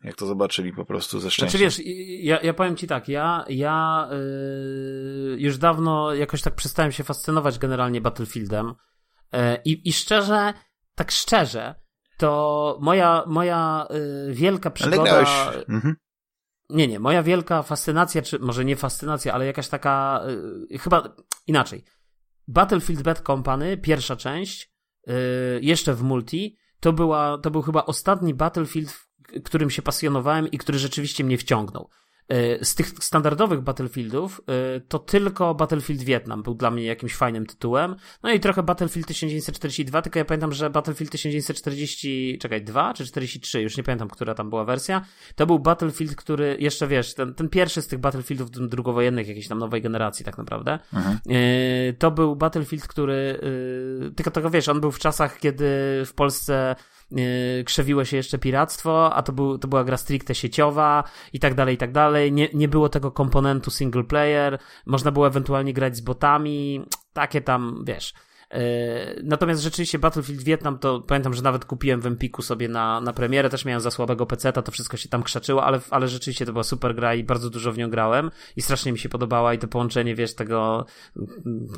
jak 0.05 0.17
to 0.17 0.27
zobaczyli 0.27 0.73
po 0.73 0.85
prostu 0.85 1.21
ze 1.21 1.31
szczęścia. 1.31 1.59
Znaczy 1.59 1.65
wiesz, 1.65 1.81
ja, 2.25 2.41
ja 2.41 2.55
powiem 2.55 2.77
ci 2.77 2.87
tak, 2.87 3.09
ja, 3.09 3.45
ja 3.49 4.09
yy, 4.11 5.37
już 5.39 5.59
dawno 5.59 6.15
jakoś 6.15 6.43
tak 6.43 6.55
przestałem 6.55 6.93
się 6.93 7.05
fascynować 7.05 7.59
generalnie 7.59 8.01
Battlefieldem 8.01 8.75
yy, 9.33 9.41
i, 9.65 9.89
i 9.89 9.93
szczerze, 9.93 10.55
tak 10.95 11.11
szczerze, 11.11 11.75
to 12.19 12.79
moja, 12.81 13.25
moja 13.27 13.87
yy, 13.91 14.35
wielka 14.35 14.71
przygoda... 14.71 15.25
Mhm. 15.69 15.97
Nie, 16.71 16.89
nie, 16.89 17.01
moja 17.01 17.23
wielka 17.23 17.63
fascynacja, 17.63 18.23
czy 18.23 18.39
może 18.39 18.65
nie 18.65 18.77
fascynacja, 18.77 19.35
ale 19.35 19.47
jakaś 19.47 19.69
taka, 19.69 20.23
yy, 20.71 20.79
chyba 20.79 21.17
inaczej. 21.47 21.85
Battlefield 22.49 23.03
Bad 23.03 23.21
Company, 23.21 23.77
pierwsza 23.77 24.17
część, 24.17 24.73
yy, 25.07 25.15
jeszcze 25.63 25.95
w 25.95 26.03
multi, 26.03 26.57
to, 26.81 26.93
była, 26.93 27.39
to 27.39 27.51
był 27.51 27.63
chyba 27.63 27.85
ostatni 27.85 28.35
Battlefield, 28.35 28.91
w 28.91 29.43
którym 29.45 29.71
się 29.71 29.83
pasjonowałem 29.83 30.51
i 30.51 30.59
który 30.59 30.79
rzeczywiście 30.79 31.25
mnie 31.25 31.39
wciągnął. 31.39 31.89
Yy, 32.29 32.59
Z 32.63 32.75
tych 32.75 32.89
standardowych 32.89 33.61
Battlefieldów 33.61 34.41
yy, 34.49 34.81
to 34.89 34.99
tylko 34.99 35.55
Battlefield 35.55 36.03
Vietnam 36.03 36.43
był 36.43 36.55
dla 36.55 36.71
mnie 36.71 36.85
jakimś 36.85 37.15
fajnym 37.15 37.47
tytułem. 37.47 37.97
No 38.23 38.33
i 38.33 38.41
trochę 38.41 38.63
Battlefield 38.63 39.07
1942, 39.07 40.03
tylko 40.03 40.19
ja 40.19 40.25
pamiętam, 40.25 40.53
że 40.53 40.71
Battlefield 40.71 41.13
1940, 41.13 42.39
czekaj, 42.39 42.63
2 42.65 42.95
czy 42.95 43.07
43, 43.07 43.63
już 43.63 43.77
nie 43.77 43.83
pamiętam, 43.83 44.09
która 44.09 44.35
tam 44.35 44.51
była 44.51 44.65
wersja. 44.65 45.05
To 45.35 45.47
był 45.47 45.59
Battlefield, 45.59 46.17
który 46.17 46.57
jeszcze 46.61 46.87
wiesz, 46.87 47.15
ten, 47.15 47.35
ten 47.35 47.49
pierwszy 47.49 47.83
z 47.83 47.87
tych 47.87 47.99
Battlefieldów 47.99 48.51
drugowojennych, 48.51 49.29
jakiejś 49.29 49.49
tam 49.49 49.59
nowej 49.59 49.83
generacji 49.83 50.25
tak 50.25 50.39
naprawdę. 50.39 50.79
Mhm. 50.95 51.19
Yy, 51.27 51.95
to 51.99 52.11
był 52.11 52.37
Battlefield, 52.37 52.87
który. 52.87 53.41
Yy, 54.03 54.11
tylko 54.17 54.31
tego 54.31 54.51
wiesz, 54.51 54.69
on 54.69 54.81
był 54.81 54.93
w 54.93 54.99
czasach, 54.99 55.39
kiedy 55.39 55.67
w 56.07 56.13
Polsce 56.15 56.77
krzewiło 57.65 58.05
się 58.05 58.17
jeszcze 58.17 58.39
piractwo, 58.39 59.15
a 59.15 59.23
to, 59.23 59.33
był, 59.33 59.59
to 59.59 59.69
była 59.69 59.85
gra 59.85 59.97
stricte 59.97 60.35
sieciowa 60.35 61.05
i 61.33 61.39
tak 61.39 61.55
dalej, 61.55 61.75
i 61.75 61.79
tak 61.79 61.93
dalej. 61.93 62.33
Nie, 62.33 62.49
nie 62.55 62.69
było 62.69 62.89
tego 62.89 63.11
komponentu 63.11 63.71
single 63.71 64.05
player, 64.05 64.59
można 64.87 65.11
było 65.11 65.27
ewentualnie 65.27 65.73
grać 65.73 65.97
z 65.97 66.01
botami, 66.01 66.85
takie 67.13 67.41
tam, 67.41 67.85
wiesz. 67.87 68.15
Yy, 68.53 68.59
Natomiast 69.23 69.63
rzeczywiście 69.63 69.99
Battlefield 69.99 70.43
Vietnam 70.43 70.79
to 70.79 71.01
pamiętam, 71.01 71.35
że 71.35 71.43
nawet 71.43 71.65
kupiłem 71.65 72.01
w 72.01 72.07
Empiku 72.07 72.43
sobie 72.43 72.69
na, 72.69 73.01
na 73.01 73.13
premierę, 73.13 73.51
też 73.51 73.65
miałem 73.65 73.81
za 73.81 73.91
słabego 73.91 74.27
peceta, 74.27 74.63
to 74.63 74.73
wszystko 74.73 74.97
się 74.97 75.09
tam 75.09 75.23
krzaczyło, 75.23 75.65
ale, 75.65 75.81
ale 75.91 76.09
rzeczywiście 76.09 76.47
to 76.47 76.53
była 76.53 76.65
super 76.65 76.95
gra 76.95 77.15
i 77.15 77.25
bardzo 77.25 77.51
dużo 77.51 77.73
w 77.73 77.79
nią 77.79 77.91
grałem 77.91 78.31
i 78.57 78.63
strasznie 78.63 78.93
mi 78.93 78.99
się 78.99 79.09
podobała 79.09 79.55
i 79.55 79.59
to 79.59 79.69
połączenie, 79.69 80.15
wiesz, 80.15 80.35
tego 80.35 80.87
mm, 81.17 81.69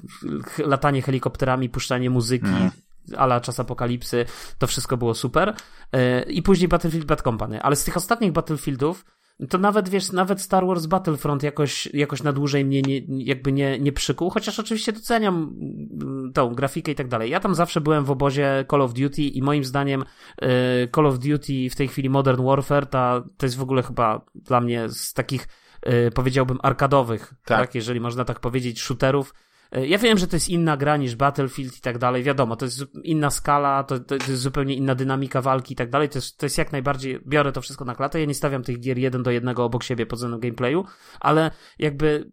latanie 0.59 1.03
helikopterami, 1.03 1.69
puszczanie 1.69 2.11
muzyki, 2.11 2.47
Mhm. 2.47 2.71
Ala 3.17 3.41
czas 3.41 3.61
apokalipsy, 3.61 4.25
to 4.59 4.67
wszystko 4.67 4.97
było 4.97 5.15
super. 5.15 5.55
Yy, 5.93 6.23
I 6.23 6.43
później 6.43 6.69
Battlefield 6.69 7.07
Bad 7.07 7.23
Company, 7.23 7.63
ale 7.63 7.77
z 7.77 7.85
tych 7.85 7.97
ostatnich 7.97 8.33
Battlefieldów 8.33 9.05
to 9.49 9.59
nawet, 9.59 9.89
wiesz, 9.89 10.13
nawet 10.13 10.41
Star 10.41 10.67
Wars 10.67 10.87
Battlefront 10.87 11.43
jakoś, 11.43 11.87
jakoś 11.87 12.23
na 12.23 12.33
dłużej 12.33 12.65
mnie 12.65 12.83
nie, 12.83 13.01
jakby 13.09 13.53
nie, 13.53 13.79
nie 13.79 13.93
przykuł, 13.93 14.31
chociaż 14.31 14.59
oczywiście 14.59 14.93
doceniam 14.93 15.35
mm, 15.35 16.33
tą 16.33 16.55
grafikę 16.55 16.93
i 16.93 16.95
tak 16.95 17.09
dalej. 17.09 17.31
Ja 17.31 17.41
tam 17.41 17.55
zawsze 17.55 17.81
byłem 17.81 18.05
w 18.05 18.11
obozie 18.11 18.65
Call 18.71 18.83
of 18.83 18.93
Duty 18.93 19.23
i 19.23 19.43
moim 19.43 19.65
zdaniem 19.65 20.03
y, 20.03 20.47
Call 20.95 21.07
of 21.07 21.19
Duty 21.19 21.71
w 21.71 21.77
tej 21.77 21.89
chwili 21.89 22.11
Modern 22.11 22.45
Warfare 22.45 22.87
ta, 22.87 23.23
to 23.37 23.47
jest 23.47 23.57
w 23.57 23.63
ogóle 23.63 23.83
chyba 23.83 24.25
dla 24.35 24.61
mnie 24.61 24.89
z 24.89 25.13
takich 25.13 25.49
y, 25.89 26.11
powiedziałbym 26.11 26.59
arkadowych, 26.63 27.35
tak. 27.45 27.59
Tak. 27.59 27.75
jeżeli 27.75 28.01
można 28.01 28.25
tak 28.25 28.41
powiedzieć, 28.41 28.81
shooterów. 28.81 29.35
Y, 29.77 29.87
Ja 29.87 29.99
wiem, 29.99 30.19
że 30.19 30.27
to 30.27 30.37
jest 30.37 30.49
inna 30.49 30.77
gra 30.77 30.97
niż 30.97 31.17
Battlefield 31.17 31.79
i 31.79 31.81
tak 31.81 31.99
dalej, 31.99 32.23
wiadomo, 32.23 32.57
to 32.57 32.65
jest 32.65 32.85
inna 33.05 33.31
skala, 33.31 33.85
to, 33.85 34.01
to, 34.01 34.19
to 34.19 34.31
jest 34.31 34.43
zupełnie 34.43 34.75
inna 34.75 34.95
dynamika 34.95 35.43
walki 35.43 35.73
i 35.73 35.77
tak 35.77 35.91
dalej, 35.91 36.09
to 36.09 36.19
jest, 36.19 36.39
to 36.39 36.47
jest 36.47 36.59
jak 36.59 36.73
najbardziej, 36.73 37.21
biorę 37.27 37.53
to 37.53 37.61
wszystko 37.61 37.85
na 37.85 37.95
klatę, 37.95 38.21
ja 38.21 38.27
nie 38.27 38.35
stawiam 38.35 38.63
tych 38.63 38.81
gier 38.81 38.99
jeden 38.99 39.23
do 39.23 39.31
jednego 39.31 39.65
obok 39.65 39.83
siebie 39.83 40.07
pod 40.07 40.19
względem 40.19 40.41
gameplayu, 40.41 40.85
ale 41.21 41.51
jakby 41.79 42.31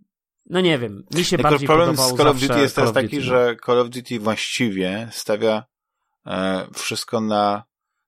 no 0.50 0.62
nie 0.62 0.80
wiem, 0.80 1.04
mi 1.16 1.26
się 1.26 1.38
Tylko 1.38 1.50
bardziej 1.50 1.68
problem 1.68 1.90
podobał 1.90 2.16
z 2.16 2.18
Call 2.18 2.28
of 2.28 2.40
Duty 2.40 2.60
jest 2.60 2.76
teraz 2.76 2.94
taki, 2.94 3.08
Duty, 3.08 3.18
no. 3.18 3.24
że 3.24 3.56
Call 3.66 3.80
of 3.80 3.90
Duty 3.90 4.20
właściwie 4.20 5.10
stawia 5.12 5.64
e, 6.26 6.68
wszystko 6.74 7.22
na, 7.22 7.64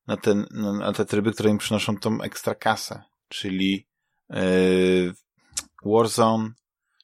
na, 0.07 0.17
ten, 0.17 0.45
na, 0.51 0.73
na 0.73 0.93
te 0.93 1.05
tryby, 1.05 1.31
które 1.31 1.49
im 1.49 1.57
przynoszą 1.57 1.97
tą 1.97 2.21
ekstra 2.21 2.55
kasę, 2.55 3.03
czyli 3.27 3.87
e, 4.29 4.43
Warzone, 5.85 6.49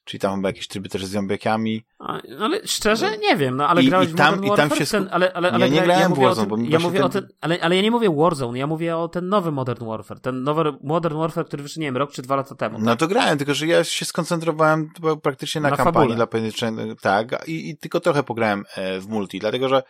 czyli 0.06 0.20
tam 0.20 0.36
chyba 0.36 0.48
jakieś 0.48 0.68
tryby 0.68 0.88
też 0.88 1.04
z 1.06 1.10
zombiakami. 1.10 1.84
A, 1.98 2.20
ale 2.40 2.60
szczerze 2.66 3.18
nie 3.18 3.36
wiem, 3.36 3.56
no 3.56 3.68
ale 3.68 3.82
I- 3.82 3.86
grałeś 3.88 4.08
i 4.08 4.12
w 4.12 4.16
tam- 4.16 4.34
Modern 4.34 4.44
i 4.44 4.56
tam 4.56 4.68
Warfare? 4.68 4.78
się 4.78 4.84
sku- 4.84 4.90
ten, 4.90 5.08
ale, 5.12 5.32
ale, 5.32 5.48
Ja 5.48 5.54
ale 5.54 5.70
nie 5.70 5.76
gra- 5.80 5.84
grałem 5.84 6.02
ja 6.10 6.16
w 6.16 6.18
Warzone, 6.18 6.46
bo 6.46 6.56
ja 6.68 6.78
mówię 6.78 7.04
o 7.04 7.08
ten- 7.08 7.22
ten, 7.22 7.32
ale, 7.40 7.58
ale 7.60 7.76
ja 7.76 7.82
nie 7.82 7.90
mówię 7.90 8.10
Warzone, 8.16 8.58
ja 8.58 8.66
mówię 8.66 8.96
o 8.96 9.08
ten 9.08 9.28
nowy 9.28 9.52
Modern 9.52 9.86
Warfare, 9.86 10.20
ten 10.20 10.42
nowy 10.42 10.72
Modern 10.82 11.16
Warfare, 11.18 11.46
który 11.46 11.62
wyszedł, 11.62 11.80
nie 11.80 11.86
wiem, 11.86 11.96
rok 11.96 12.12
czy 12.12 12.22
dwa 12.22 12.36
lata 12.36 12.54
temu. 12.54 12.78
No 12.80 12.96
to 12.96 13.08
grałem, 13.08 13.38
tylko 13.38 13.54
że 13.54 13.66
ja 13.66 13.84
się 13.84 14.04
skoncentrowałem 14.04 14.90
praktycznie 15.22 15.60
na, 15.60 15.70
Na 15.70 15.76
kampanii 15.76 15.94
fabule. 15.94 16.16
dla 16.16 16.26
pojedynczej, 16.26 16.70
tak, 17.00 17.48
i, 17.48 17.70
i 17.70 17.76
tylko 17.76 18.00
trochę 18.00 18.22
pograłem 18.22 18.64
e, 18.76 19.00
w 19.00 19.08
multi, 19.08 19.38
dlatego 19.38 19.68
że 19.68 19.82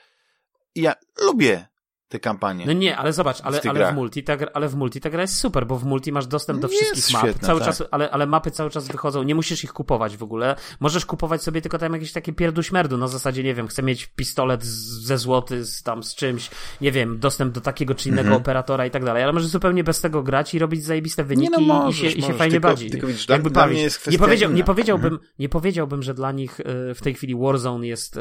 ja 0.74 0.92
lubię 1.24 1.66
te 2.08 2.20
kampanie. 2.20 2.66
No 2.66 2.72
nie, 2.72 2.96
ale 2.96 3.12
zobacz, 3.12 3.40
ale, 3.42 3.60
ale, 3.68 3.92
w 3.92 3.94
multi 3.94 4.22
ta, 4.24 4.36
gra- 4.36 4.50
ale 4.54 4.68
w 4.68 4.74
multi 4.76 5.00
ta 5.00 5.10
gra 5.10 5.22
jest 5.22 5.36
super, 5.38 5.66
bo 5.66 5.76
w 5.78 5.84
multi 5.84 6.12
masz 6.12 6.26
dostęp 6.26 6.60
do 6.60 6.68
wszystkich 6.68 7.12
map, 7.12 7.22
świetna, 7.22 7.46
cały 7.46 7.60
tak. 7.60 7.68
czas, 7.68 7.82
ale, 7.90 8.10
ale 8.10 8.26
mapy 8.26 8.50
cały 8.50 8.70
czas 8.70 8.88
wychodzą, 8.88 9.22
nie 9.22 9.34
musisz 9.34 9.64
ich 9.64 9.72
kupować 9.72 10.16
w 10.16 10.22
ogóle, 10.22 10.56
możesz 10.80 11.06
kupować 11.06 11.42
sobie 11.42 11.60
tylko 11.60 11.78
tam 11.78 11.92
jakieś 11.92 12.12
takie 12.12 12.32
pierduśmerdu, 12.32 12.96
na 12.98 13.08
zasadzie, 13.08 13.42
nie 13.42 13.54
wiem, 13.54 13.66
chcę 13.68 13.82
mieć 13.82 14.06
pistolet 14.06 14.64
z, 14.64 15.04
ze 15.06 15.18
złoty, 15.18 15.64
z, 15.64 15.82
tam 15.82 16.02
z 16.02 16.14
czymś, 16.14 16.50
nie 16.80 16.92
wiem, 16.92 17.18
dostęp 17.18 17.54
do 17.54 17.60
takiego 17.60 17.94
czy 17.94 18.08
innego 18.08 18.26
Mhm. 18.26 18.42
operatora 18.42 18.86
i 18.86 18.90
tak 18.90 19.04
dalej, 19.04 19.22
ale 19.22 19.32
możesz 19.32 19.48
zupełnie 19.48 19.84
bez 19.84 20.00
tego 20.00 20.22
grać 20.22 20.54
i 20.54 20.58
robić 20.58 20.84
zajebiste 20.84 21.24
wyniki 21.24 21.52
no 21.52 21.60
możesz, 21.60 21.98
i 22.00 22.02
się, 22.02 22.06
i 22.08 22.12
się 22.12 22.20
możesz, 22.20 22.36
fajnie 22.38 22.52
tylko- 22.52 22.68
bawić. 22.68 22.90
tylko 22.92 23.06
widzisz, 23.06 23.28
Jakby 23.28 23.50
dla 23.50 23.66
nie, 23.68 23.88
kwestia 23.90 24.18
powiedział, 24.18 24.52
nie, 24.52 24.64
powiedziałbym, 24.64 25.12
Mhm. 25.12 25.30
nie 25.38 25.48
powiedziałbym, 25.48 26.02
że 26.02 26.14
dla 26.14 26.32
nich 26.32 26.60
e, 26.60 26.94
w 26.94 27.00
tej 27.02 27.14
chwili 27.14 27.34
Warzone 27.36 27.86
jest 27.86 28.16
e, 28.16 28.20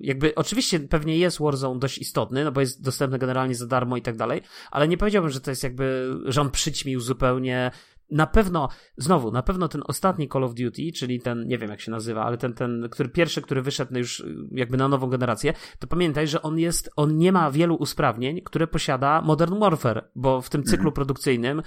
jakby, 0.00 0.34
oczywiście 0.34 0.80
pewnie 0.80 1.18
jest 1.18 1.38
Warzone 1.40 1.80
dość 1.80 1.98
istotny, 1.98 2.44
no 2.44 2.52
bo 2.52 2.60
jest 2.60 2.85
dostępny 2.86 3.18
generalnie 3.18 3.54
za 3.54 3.66
darmo 3.66 3.96
i 3.96 4.02
tak 4.02 4.16
dalej, 4.16 4.42
ale 4.70 4.88
nie 4.88 4.96
powiedziałbym, 4.96 5.30
że 5.30 5.40
to 5.40 5.50
jest 5.50 5.62
jakby, 5.62 6.16
że 6.24 6.40
on 6.40 6.50
przyćmił 6.50 7.00
zupełnie. 7.00 7.70
Na 8.10 8.26
pewno, 8.26 8.68
znowu, 8.96 9.32
na 9.32 9.42
pewno 9.42 9.68
ten 9.68 9.82
ostatni 9.86 10.28
Call 10.28 10.44
of 10.44 10.54
Duty, 10.54 10.92
czyli 10.94 11.20
ten, 11.20 11.46
nie 11.46 11.58
wiem 11.58 11.70
jak 11.70 11.80
się 11.80 11.90
nazywa, 11.90 12.24
ale 12.24 12.36
ten, 12.36 12.54
ten, 12.54 12.88
który 12.90 13.08
pierwszy, 13.08 13.42
który 13.42 13.62
wyszedł 13.62 13.98
już 13.98 14.20
y, 14.20 14.34
jakby 14.50 14.76
na 14.76 14.88
nową 14.88 15.06
generację, 15.06 15.52
to 15.78 15.86
pamiętaj, 15.86 16.28
że 16.28 16.42
on 16.42 16.58
jest, 16.58 16.90
on 16.96 17.16
nie 17.16 17.32
ma 17.32 17.50
wielu 17.50 17.74
usprawnień, 17.74 18.40
które 18.40 18.66
posiada 18.66 19.22
Modern 19.22 19.58
Warfare, 19.58 20.10
bo 20.14 20.40
w 20.40 20.50
tym 20.50 20.64
cyklu 20.64 20.92
produkcyjnym 20.92 21.62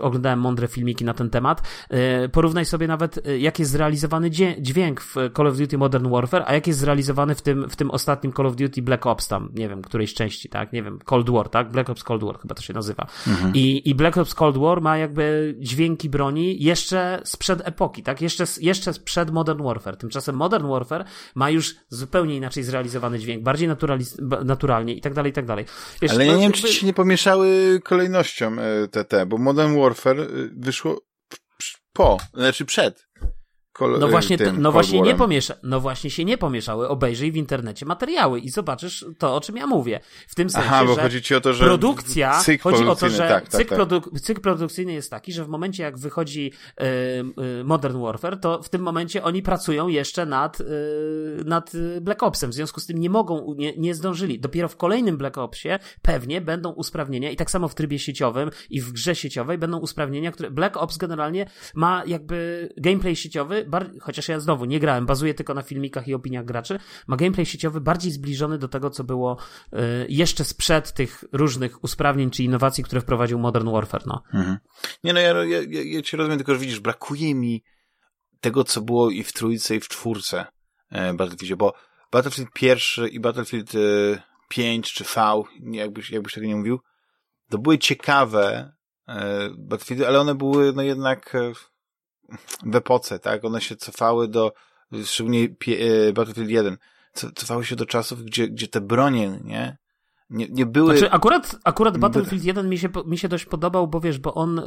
oglądałem 0.00 0.40
mądre 0.40 0.68
filmiki 0.68 1.04
na 1.04 1.14
ten 1.14 1.30
temat. 1.30 1.62
E, 1.90 2.28
Porównaj 2.28 2.64
sobie 2.64 2.86
nawet, 2.88 3.26
e, 3.26 3.38
jak 3.38 3.58
jest 3.58 3.70
zrealizowany 3.70 4.30
dźwięk 4.58 5.00
w 5.00 5.14
Call 5.36 5.46
of 5.46 5.56
Duty 5.58 5.78
Modern 5.78 6.10
Warfare, 6.10 6.42
a 6.46 6.54
jak 6.54 6.66
jest 6.66 6.78
zrealizowany 6.78 7.34
w 7.34 7.42
tym, 7.42 7.68
w 7.70 7.76
tym 7.76 7.90
ostatnim 7.90 8.32
Call 8.32 8.46
of 8.46 8.56
Duty 8.56 8.82
Black 8.82 9.06
Ops 9.06 9.28
tam, 9.28 9.48
nie 9.54 9.68
wiem, 9.68 9.82
którejś 9.82 10.14
części, 10.14 10.48
tak, 10.48 10.72
nie 10.72 10.82
wiem, 10.82 10.98
Cold 11.04 11.30
War, 11.30 11.48
tak, 11.48 11.70
Black 11.70 11.90
Ops 11.90 12.04
Cold 12.04 12.24
War 12.24 12.38
chyba 12.38 12.54
to 12.54 12.62
się 12.62 12.72
nazywa. 12.72 13.06
I, 13.54 13.90
I 13.90 13.94
Black 13.94 14.16
Ops 14.16 14.34
Cold 14.34 14.56
War 14.58 14.80
ma 14.80 14.98
jakby 14.98 15.54
dźwięki 15.58 16.08
broni 16.10 16.62
jeszcze 16.64 17.20
sprzed 17.24 17.62
epoki, 17.64 18.02
tak, 18.02 18.20
jeszcze, 18.22 18.44
jeszcze 18.60 18.92
sprzed 18.92 19.30
Modern 19.30 19.62
Warfare. 19.62 19.96
Tymczasem 19.96 20.36
Modern 20.36 20.66
Warfare 20.68 21.04
ma 21.34 21.50
już 21.50 21.74
zupełnie 21.88 22.36
inaczej 22.36 22.62
zrealizowany 22.62 23.18
dźwięk, 23.18 23.42
bardziej 23.42 23.68
naturaliz- 23.68 24.44
naturalnie 24.44 24.94
i 24.94 25.00
tak 25.00 25.14
dalej, 25.14 25.30
i 25.30 25.34
tak 25.34 25.46
dalej. 25.46 25.64
Wiesz, 26.02 26.12
Ale 26.12 26.26
ja 26.26 26.32
to 26.32 26.38
nie 26.38 26.42
wiem, 26.44 26.52
czy 26.52 26.62
ci 26.62 26.74
się 26.74 26.86
nie 26.86 26.92
pomieszały 26.94 27.80
kolejnością 27.84 28.56
e, 28.58 28.88
te, 28.88 29.04
te, 29.04 29.26
bo 29.26 29.38
Modern 29.38 29.75
Warfare 29.80 30.20
e, 30.20 30.26
wyszło 30.52 31.00
po, 31.92 32.18
znaczy 32.34 32.64
przed. 32.64 33.05
No 33.80 34.06
e, 34.06 34.10
właśnie, 34.10 34.38
tym 34.38 34.62
no 34.62 34.72
właśnie 34.72 35.00
nie 35.00 35.14
pomiesza, 35.14 35.54
no 35.62 35.80
właśnie 35.80 36.10
się 36.10 36.24
nie 36.24 36.38
pomieszały. 36.38 36.88
Obejrzyj 36.88 37.32
w 37.32 37.36
internecie 37.36 37.86
materiały 37.86 38.40
i 38.40 38.50
zobaczysz 38.50 39.06
to, 39.18 39.36
o 39.36 39.40
czym 39.40 39.56
ja 39.56 39.66
mówię. 39.66 40.00
W 40.28 40.34
tym 40.34 40.50
sensie, 40.50 40.68
Aha, 40.68 40.84
bo 40.84 40.94
że 40.94 41.02
chodzi 41.02 41.22
ci 41.22 41.34
o 41.34 41.40
to, 41.40 41.54
że 41.54 41.64
produkcja, 41.64 42.40
cykl 42.40 42.62
chodzi 42.62 42.84
o 42.84 42.96
to, 42.96 43.08
że 43.08 43.18
tak, 43.18 43.28
tak, 43.28 43.48
cykl, 43.48 43.76
tak. 43.76 43.78
Produ- 43.78 44.20
cykl 44.20 44.40
produkcyjny 44.40 44.92
jest 44.92 45.10
taki, 45.10 45.32
że 45.32 45.44
w 45.44 45.48
momencie 45.48 45.82
jak 45.82 45.98
wychodzi 45.98 46.52
y, 46.80 46.84
y, 47.60 47.64
Modern 47.64 48.02
Warfare, 48.02 48.40
to 48.40 48.62
w 48.62 48.68
tym 48.68 48.82
momencie 48.82 49.22
oni 49.22 49.42
pracują 49.42 49.88
jeszcze 49.88 50.26
nad, 50.26 50.60
y, 50.60 50.64
nad 51.44 51.74
y, 51.74 52.00
Black 52.00 52.22
Opsem. 52.22 52.50
W 52.50 52.54
związku 52.54 52.80
z 52.80 52.86
tym 52.86 52.98
nie 52.98 53.10
mogą, 53.10 53.54
nie, 53.56 53.76
nie 53.76 53.94
zdążyli. 53.94 54.40
Dopiero 54.40 54.68
w 54.68 54.76
kolejnym 54.76 55.16
Black 55.16 55.38
Opsie 55.38 55.68
pewnie 56.02 56.40
będą 56.40 56.72
usprawnienia 56.72 57.30
i 57.30 57.36
tak 57.36 57.50
samo 57.50 57.68
w 57.68 57.74
trybie 57.74 57.98
sieciowym 57.98 58.50
i 58.70 58.80
w 58.80 58.92
grze 58.92 59.14
sieciowej 59.14 59.58
będą 59.58 59.78
usprawnienia, 59.78 60.32
które 60.32 60.50
Black 60.50 60.76
Ops 60.76 60.96
generalnie 60.96 61.46
ma 61.74 62.02
jakby 62.06 62.68
gameplay 62.76 63.16
sieciowy, 63.16 63.65
chociaż 64.00 64.28
ja 64.28 64.40
znowu 64.40 64.64
nie 64.64 64.80
grałem, 64.80 65.06
bazuję 65.06 65.34
tylko 65.34 65.54
na 65.54 65.62
filmikach 65.62 66.08
i 66.08 66.14
opiniach 66.14 66.44
graczy, 66.44 66.78
ma 67.06 67.16
gameplay 67.16 67.46
sieciowy 67.46 67.80
bardziej 67.80 68.12
zbliżony 68.12 68.58
do 68.58 68.68
tego, 68.68 68.90
co 68.90 69.04
było 69.04 69.36
y, 69.72 69.76
jeszcze 70.08 70.44
sprzed 70.44 70.92
tych 70.92 71.24
różnych 71.32 71.84
usprawnień 71.84 72.30
czy 72.30 72.42
innowacji, 72.42 72.84
które 72.84 73.00
wprowadził 73.00 73.38
Modern 73.38 73.70
Warfare, 73.70 74.06
no. 74.06 74.22
Mhm. 74.34 74.58
Nie 75.04 75.12
no, 75.12 75.20
ja, 75.20 75.44
ja, 75.44 75.62
ja, 75.68 75.82
ja 75.84 76.02
cię 76.02 76.16
rozumiem, 76.16 76.38
tylko 76.38 76.54
że 76.54 76.60
widzisz, 76.60 76.80
brakuje 76.80 77.34
mi 77.34 77.62
tego, 78.40 78.64
co 78.64 78.80
było 78.80 79.10
i 79.10 79.22
w 79.22 79.32
trójce, 79.32 79.76
i 79.76 79.80
w 79.80 79.88
czwórce 79.88 80.46
e, 80.90 81.14
Battlefieldzie, 81.14 81.56
bo 81.56 81.74
Battlefield 82.12 82.50
pierwszy 82.54 83.08
i 83.08 83.20
Battlefield 83.20 83.74
e, 83.74 83.78
5 84.48 84.92
czy 84.92 85.04
V, 85.04 85.42
jakbyś, 85.72 86.10
jakbyś 86.10 86.34
tego 86.34 86.46
nie 86.46 86.56
mówił, 86.56 86.80
to 87.50 87.58
były 87.58 87.78
ciekawe 87.78 88.72
e, 89.08 89.50
Battlefieldy, 89.58 90.08
ale 90.08 90.20
one 90.20 90.34
były 90.34 90.72
no 90.72 90.82
jednak 90.82 91.34
e, 91.34 91.52
w 92.62 92.76
epoce, 92.76 93.18
tak? 93.18 93.44
One 93.44 93.60
się 93.60 93.76
cofały 93.76 94.28
do, 94.28 94.52
szczególnie 95.04 95.44
e, 95.44 96.12
Battlefield 96.12 96.50
1, 96.50 96.76
co- 97.12 97.32
cofały 97.32 97.64
się 97.64 97.76
do 97.76 97.86
czasów, 97.86 98.24
gdzie, 98.24 98.48
gdzie 98.48 98.68
te 98.68 98.80
bronie, 98.80 99.40
nie? 99.44 99.76
Nie, 100.30 100.48
nie 100.48 100.66
były... 100.66 100.98
Znaczy, 100.98 101.12
akurat, 101.12 101.56
akurat 101.64 101.98
Battlefield 101.98 102.44
1 102.44 102.68
mi 102.68 102.78
się, 102.78 102.88
mi 103.06 103.18
się 103.18 103.28
dość 103.28 103.44
podobał, 103.44 103.88
bo 103.88 104.00
wiesz, 104.00 104.18
bo 104.18 104.34
on 104.34 104.58
y, 104.58 104.62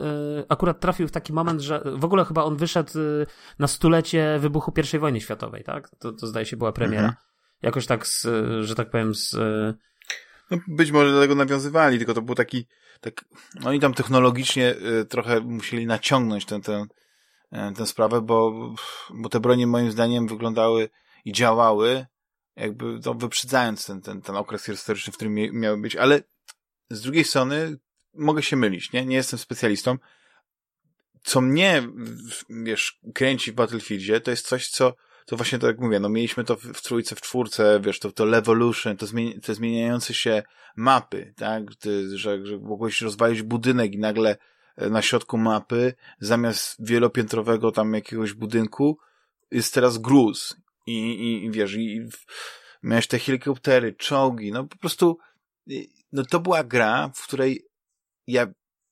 akurat 0.49 0.79
trafił 0.79 1.07
w 1.07 1.11
taki 1.11 1.33
moment, 1.33 1.61
że 1.61 1.83
w 1.95 2.05
ogóle 2.05 2.25
chyba 2.25 2.43
on 2.43 2.57
wyszedł 2.57 2.99
y, 2.99 3.25
na 3.59 3.67
stulecie 3.67 4.37
wybuchu 4.39 4.73
I 4.93 4.99
wojny 4.99 5.21
światowej, 5.21 5.63
tak? 5.63 5.89
To, 5.89 6.11
to 6.11 6.27
zdaje 6.27 6.45
się 6.45 6.57
była 6.57 6.71
premiera. 6.71 7.07
Mhm. 7.07 7.23
Jakoś 7.61 7.85
tak, 7.85 8.07
z, 8.07 8.27
że 8.61 8.75
tak 8.75 8.89
powiem, 8.89 9.15
z, 9.15 9.35
No, 10.51 10.57
być 10.67 10.91
może 10.91 11.11
do 11.11 11.19
tego 11.19 11.35
nawiązywali, 11.35 11.97
tylko 11.97 12.13
to 12.13 12.21
był 12.21 12.35
taki, 12.35 12.67
tak, 13.01 13.25
oni 13.65 13.79
tam 13.79 13.93
technologicznie 13.93 14.75
y, 15.01 15.05
trochę 15.05 15.39
musieli 15.41 15.85
naciągnąć 15.85 16.45
tę, 16.45 16.55
y, 16.55 16.87
tę 17.75 17.85
sprawę, 17.85 18.21
bo, 18.21 18.73
bo 19.09 19.29
te 19.29 19.39
bronie 19.39 19.67
moim 19.67 19.91
zdaniem 19.91 20.27
wyglądały 20.27 20.89
i 21.25 21.31
działały, 21.31 22.05
jakby 22.55 22.99
to 22.99 23.13
wyprzedzając 23.13 23.85
ten, 23.85 24.01
ten, 24.01 24.21
ten 24.21 24.35
okres 24.35 24.65
historyczny, 24.65 25.13
w 25.13 25.15
którym 25.15 25.33
miały 25.33 25.77
być, 25.77 25.95
ale 25.95 26.21
z 26.89 27.01
drugiej 27.01 27.23
strony 27.23 27.77
mogę 28.13 28.43
się 28.43 28.55
mylić, 28.55 28.91
nie? 28.91 29.05
Nie 29.05 29.15
jestem 29.15 29.39
specjalistą. 29.39 29.97
Co 31.23 31.41
mnie, 31.41 31.83
wiesz, 32.49 32.99
kręci 33.13 33.51
w 33.51 33.55
Battlefieldzie, 33.55 34.21
to 34.21 34.31
jest 34.31 34.47
coś, 34.47 34.69
co, 34.69 34.93
to 35.25 35.35
właśnie 35.35 35.59
tak 35.59 35.67
jak 35.67 35.79
mówię, 35.79 35.99
no 35.99 36.09
mieliśmy 36.09 36.43
to 36.43 36.55
w, 36.55 36.81
trójce, 36.81 37.15
w 37.15 37.21
czwórce, 37.21 37.79
wiesz, 37.83 37.99
to, 37.99 38.11
to 38.11 38.25
Levolution, 38.25 38.97
to, 38.97 39.05
zmieni, 39.05 39.41
te 39.41 39.55
zmieniające 39.55 40.13
się 40.13 40.43
mapy, 40.75 41.33
tak, 41.37 41.75
Ty, 41.79 42.17
że, 42.17 42.45
że 42.45 42.57
mogłeś 42.57 43.01
rozwalić 43.01 43.41
budynek 43.41 43.93
i 43.93 43.97
nagle 43.97 44.31
e, 44.31 44.37
na 44.89 45.01
środku 45.01 45.37
mapy, 45.37 45.93
zamiast 46.19 46.75
wielopiętrowego 46.79 47.71
tam 47.71 47.93
jakiegoś 47.93 48.33
budynku, 48.33 48.97
jest 49.51 49.73
teraz 49.73 49.97
gruz. 49.97 50.55
I, 50.87 50.93
i, 50.93 51.45
i 51.45 51.51
wiesz, 51.51 51.73
i 51.73 52.01
w- 52.01 52.25
miałeś 52.83 53.07
te 53.07 53.19
helikoptery, 53.19 53.93
czołgi, 53.93 54.51
no 54.51 54.63
po 54.63 54.77
prostu, 54.77 55.17
no 56.11 56.25
to 56.25 56.39
była 56.39 56.63
gra, 56.63 57.11
w 57.15 57.23
której 57.23 57.65
ja, 58.27 58.47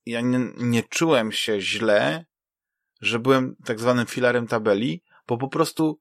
ja 0.05 0.21
nie, 0.21 0.39
nie 0.57 0.83
czułem 0.83 1.31
się 1.31 1.61
źle, 1.61 2.25
że 3.01 3.19
byłem 3.19 3.55
tak 3.65 3.79
zwanym 3.79 4.05
filarem 4.05 4.47
tabeli, 4.47 5.03
bo 5.27 5.37
po 5.37 5.47
prostu 5.47 5.99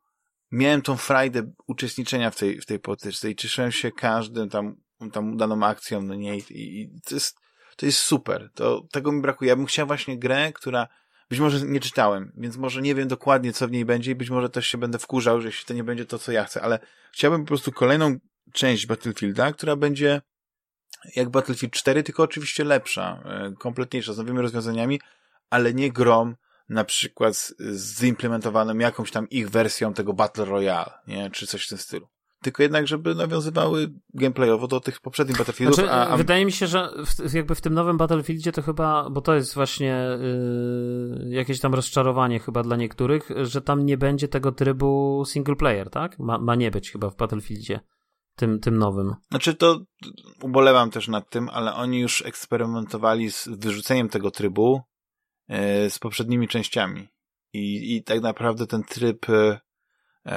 miałem 0.50 0.82
tą 0.82 0.96
frajdę 0.96 1.52
uczestniczenia 1.66 2.30
w 2.30 2.36
tej, 2.36 2.60
w 2.60 2.66
tej 2.66 2.80
potyczce 2.80 3.30
i 3.30 3.36
cieszyłem 3.36 3.72
się 3.72 3.92
każdym 3.92 4.48
tam, 4.48 4.76
tam 5.12 5.32
udaną 5.32 5.66
akcją, 5.66 6.02
no 6.02 6.14
nie, 6.14 6.38
i, 6.38 6.80
i 6.80 7.00
to 7.04 7.14
jest, 7.14 7.38
to 7.76 7.86
jest 7.86 7.98
super. 7.98 8.50
To, 8.54 8.86
tego 8.92 9.12
mi 9.12 9.22
brakuje. 9.22 9.48
Ja 9.48 9.56
bym 9.56 9.66
chciał 9.66 9.86
właśnie 9.86 10.18
grę, 10.18 10.52
która 10.52 10.88
być 11.30 11.40
może 11.40 11.66
nie 11.66 11.80
czytałem, 11.80 12.32
więc 12.36 12.56
może 12.56 12.82
nie 12.82 12.94
wiem 12.94 13.08
dokładnie, 13.08 13.52
co 13.52 13.68
w 13.68 13.70
niej 13.70 13.84
będzie 13.84 14.10
i 14.10 14.14
być 14.14 14.30
może 14.30 14.50
też 14.50 14.66
się 14.66 14.78
będę 14.78 14.98
wkurzał, 14.98 15.40
że 15.40 15.48
jeśli 15.48 15.66
to 15.66 15.74
nie 15.74 15.84
będzie 15.84 16.04
to, 16.04 16.18
co 16.18 16.32
ja 16.32 16.44
chcę, 16.44 16.62
ale 16.62 16.78
chciałbym 17.12 17.40
po 17.40 17.48
prostu 17.48 17.72
kolejną 17.72 18.16
część 18.52 18.86
Battlefielda, 18.86 19.52
która 19.52 19.76
będzie 19.76 20.22
jak 21.16 21.28
Battlefield 21.28 21.74
4, 21.74 22.02
tylko 22.02 22.22
oczywiście 22.22 22.64
lepsza, 22.64 23.22
e, 23.24 23.52
kompletniejsza, 23.58 24.12
z 24.12 24.18
nowymi 24.18 24.40
rozwiązaniami, 24.40 25.00
ale 25.50 25.74
nie 25.74 25.92
grom 25.92 26.36
na 26.68 26.84
przykład 26.84 27.36
z, 27.36 27.54
zimplementowaną 27.98 28.78
jakąś 28.78 29.10
tam 29.10 29.28
ich 29.28 29.50
wersją 29.50 29.94
tego 29.94 30.12
Battle 30.12 30.44
Royale, 30.44 30.90
nie? 31.06 31.30
Czy 31.30 31.46
coś 31.46 31.66
w 31.66 31.68
tym 31.68 31.78
stylu. 31.78 32.08
Tylko 32.42 32.62
jednak, 32.62 32.86
żeby 32.86 33.14
nawiązywały 33.14 33.92
gameplayowo 34.14 34.68
do 34.68 34.80
tych 34.80 35.00
poprzednich 35.00 35.38
Battlefieldów. 35.38 35.74
Znaczy, 35.74 35.90
a, 35.90 36.08
a... 36.08 36.16
Wydaje 36.16 36.44
mi 36.44 36.52
się, 36.52 36.66
że 36.66 36.90
w, 37.06 37.34
jakby 37.34 37.54
w 37.54 37.60
tym 37.60 37.74
nowym 37.74 37.96
Battlefieldzie 37.96 38.52
to 38.52 38.62
chyba, 38.62 39.10
bo 39.10 39.20
to 39.20 39.34
jest 39.34 39.54
właśnie 39.54 40.06
yy, 41.24 41.34
jakieś 41.34 41.60
tam 41.60 41.74
rozczarowanie 41.74 42.40
chyba 42.40 42.62
dla 42.62 42.76
niektórych, 42.76 43.28
że 43.42 43.62
tam 43.62 43.86
nie 43.86 43.98
będzie 43.98 44.28
tego 44.28 44.52
trybu 44.52 45.22
single 45.26 45.56
player, 45.56 45.90
tak? 45.90 46.18
Ma, 46.18 46.38
ma 46.38 46.54
nie 46.54 46.70
być 46.70 46.90
chyba 46.90 47.10
w 47.10 47.16
Battlefieldzie. 47.16 47.80
Tym, 48.36 48.60
tym 48.60 48.78
nowym. 48.78 49.14
Znaczy 49.30 49.54
to 49.54 49.80
ubolewam 50.42 50.90
też 50.90 51.08
nad 51.08 51.30
tym, 51.30 51.48
ale 51.48 51.74
oni 51.74 52.00
już 52.00 52.22
eksperymentowali 52.26 53.32
z 53.32 53.48
wyrzuceniem 53.48 54.08
tego 54.08 54.30
trybu 54.30 54.82
yy, 55.48 55.90
z 55.90 55.98
poprzednimi 55.98 56.48
częściami. 56.48 57.08
I, 57.52 57.96
I 57.96 58.04
tak 58.04 58.22
naprawdę 58.22 58.66
ten 58.66 58.84
tryb 58.84 59.26
yy, 59.28 59.58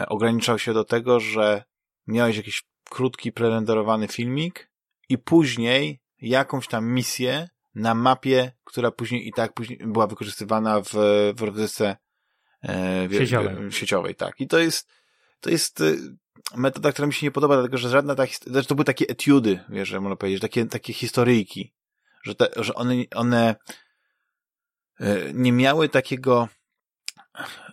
ograniczał 0.08 0.60
się 0.60 0.74
do 0.74 0.84
tego, 0.84 1.20
że 1.20 1.64
miałeś 2.10 2.38
jakiś 2.38 2.64
krótki, 2.90 3.32
prerenderowany 3.32 4.08
filmik 4.08 4.72
i 5.10 5.18
później 5.18 6.02
jakąś 6.22 6.68
tam 6.68 6.92
misję 6.92 7.50
na 7.76 7.94
mapie, 7.96 8.52
która 8.64 8.92
później 8.92 9.28
i 9.28 9.34
tak 9.34 9.54
później 9.54 9.80
była 9.86 10.08
wykorzystywana 10.08 10.82
w, 10.82 10.94
w 11.36 11.42
rozgrywce 11.42 11.98
e, 12.64 13.08
sieciowej. 13.12 13.72
sieciowej. 13.72 14.16
Tak. 14.16 14.42
I 14.42 14.48
to 14.48 14.60
jest, 14.60 14.92
to 15.40 15.50
jest 15.50 15.82
e, 15.82 15.96
metoda, 16.56 16.92
która 16.92 17.08
mi 17.08 17.14
się 17.14 17.26
nie 17.26 17.32
podoba, 17.32 17.56
dlatego 17.56 17.78
że 17.78 17.90
żadna 17.90 18.16
ta 18.16 18.26
znaczy 18.48 18.68
to 18.68 18.76
były 18.76 18.86
takie 18.86 19.06
etiudy, 19.08 19.60
wiesz, 19.70 19.90
że 19.90 20.02
można 20.02 20.16
powiedzieć, 20.16 20.42
takie, 20.42 20.66
takie 20.66 20.94
historyjki, 20.94 21.74
że, 22.24 22.36
te, 22.36 22.50
że 22.56 22.76
one, 22.76 22.96
one 23.16 23.56
e, 25.00 25.34
nie 25.34 25.52
miały 25.52 25.90
takiego 25.90 26.48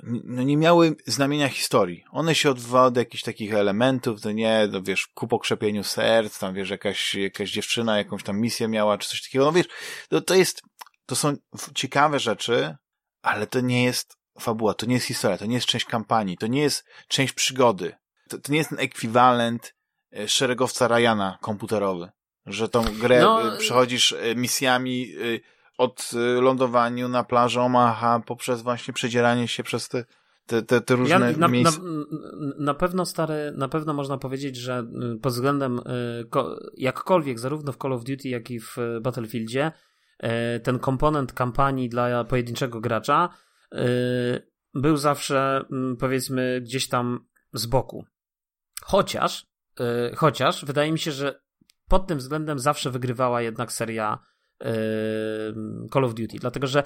no 0.02 0.42
nie 0.42 0.56
miały 0.56 0.96
znamienia 1.06 1.48
historii. 1.48 2.04
One 2.10 2.34
się 2.34 2.50
odwołały 2.50 2.90
do 2.90 3.00
jakichś 3.00 3.22
takich 3.22 3.54
elementów, 3.54 4.20
to 4.20 4.32
nie, 4.32 4.68
no 4.72 4.82
wiesz, 4.82 5.06
ku 5.06 5.28
pokrzepieniu 5.28 5.84
serc, 5.84 6.38
tam 6.38 6.54
wiesz, 6.54 6.70
jakaś, 6.70 7.14
jakaś 7.14 7.50
dziewczyna 7.50 7.98
jakąś 7.98 8.22
tam 8.22 8.40
misję 8.40 8.68
miała, 8.68 8.98
czy 8.98 9.08
coś 9.08 9.22
takiego. 9.22 9.44
No 9.44 9.52
wiesz, 9.52 9.66
to, 10.08 10.20
to 10.20 10.34
jest, 10.34 10.62
to 11.06 11.16
są 11.16 11.36
ciekawe 11.74 12.18
rzeczy, 12.18 12.76
ale 13.22 13.46
to 13.46 13.60
nie 13.60 13.84
jest 13.84 14.16
fabuła, 14.40 14.74
to 14.74 14.86
nie 14.86 14.94
jest 14.94 15.06
historia, 15.06 15.38
to 15.38 15.46
nie 15.46 15.54
jest 15.54 15.66
część 15.66 15.84
kampanii, 15.84 16.38
to 16.38 16.46
nie 16.46 16.62
jest 16.62 16.84
część 17.08 17.32
przygody. 17.32 17.92
To, 18.28 18.38
to 18.38 18.52
nie 18.52 18.58
jest 18.58 18.70
ten 18.70 18.80
ekwiwalent 18.80 19.74
e, 20.16 20.28
szeregowca 20.28 20.88
Ryana 20.88 21.38
komputerowy, 21.40 22.10
że 22.46 22.68
tą 22.68 22.84
grę 22.84 23.20
no... 23.20 23.54
E, 23.54 23.58
przechodzisz 23.58 24.12
e, 24.12 24.34
misjami 24.34 25.12
od 25.78 26.10
y, 26.14 26.40
lądowaniu 26.40 27.08
na 27.08 27.24
plaży 27.24 27.60
Omaha 27.60 28.20
poprzez 28.26 28.62
właśnie 28.62 28.94
przedzieranie 28.94 29.48
się 29.48 29.62
przez 29.62 29.88
te, 29.88 30.04
te, 30.46 30.62
te, 30.62 30.80
te 30.80 30.96
różne 30.96 31.32
ja, 31.32 31.38
na, 31.38 31.48
miejsca. 31.48 31.80
Na, 31.82 32.54
na, 32.58 32.74
pewno 32.74 33.06
stary, 33.06 33.52
na 33.56 33.68
pewno 33.68 33.92
można 33.92 34.18
powiedzieć, 34.18 34.56
że 34.56 34.86
y, 35.14 35.18
pod 35.18 35.32
względem 35.32 35.78
y, 35.78 35.82
jakkolwiek, 36.76 37.38
zarówno 37.38 37.72
w 37.72 37.76
Call 37.76 37.92
of 37.92 38.04
Duty, 38.04 38.28
jak 38.28 38.50
i 38.50 38.60
w 38.60 38.76
Battlefieldzie, 39.02 39.72
ten 40.62 40.78
komponent 40.78 41.32
kampanii 41.32 41.88
dla 41.88 42.24
pojedynczego 42.24 42.80
gracza 42.80 43.28
był 44.74 44.96
zawsze, 44.96 45.64
mm, 45.72 45.96
powiedzmy, 45.96 46.60
gdzieś 46.60 46.88
tam 46.88 47.26
z 47.52 47.66
boku. 47.66 48.04
Chociaż, 48.82 49.46
chociaż 50.16 50.64
wydaje 50.64 50.92
mi 50.92 50.98
się, 50.98 51.12
że 51.12 51.40
pod 51.88 52.06
tym 52.06 52.18
względem 52.18 52.58
zawsze 52.58 52.90
wygrywała 52.90 53.42
jednak 53.42 53.72
seria 53.72 54.18
Call 55.92 56.04
of 56.04 56.14
Duty, 56.14 56.38
dlatego 56.40 56.66
że 56.66 56.82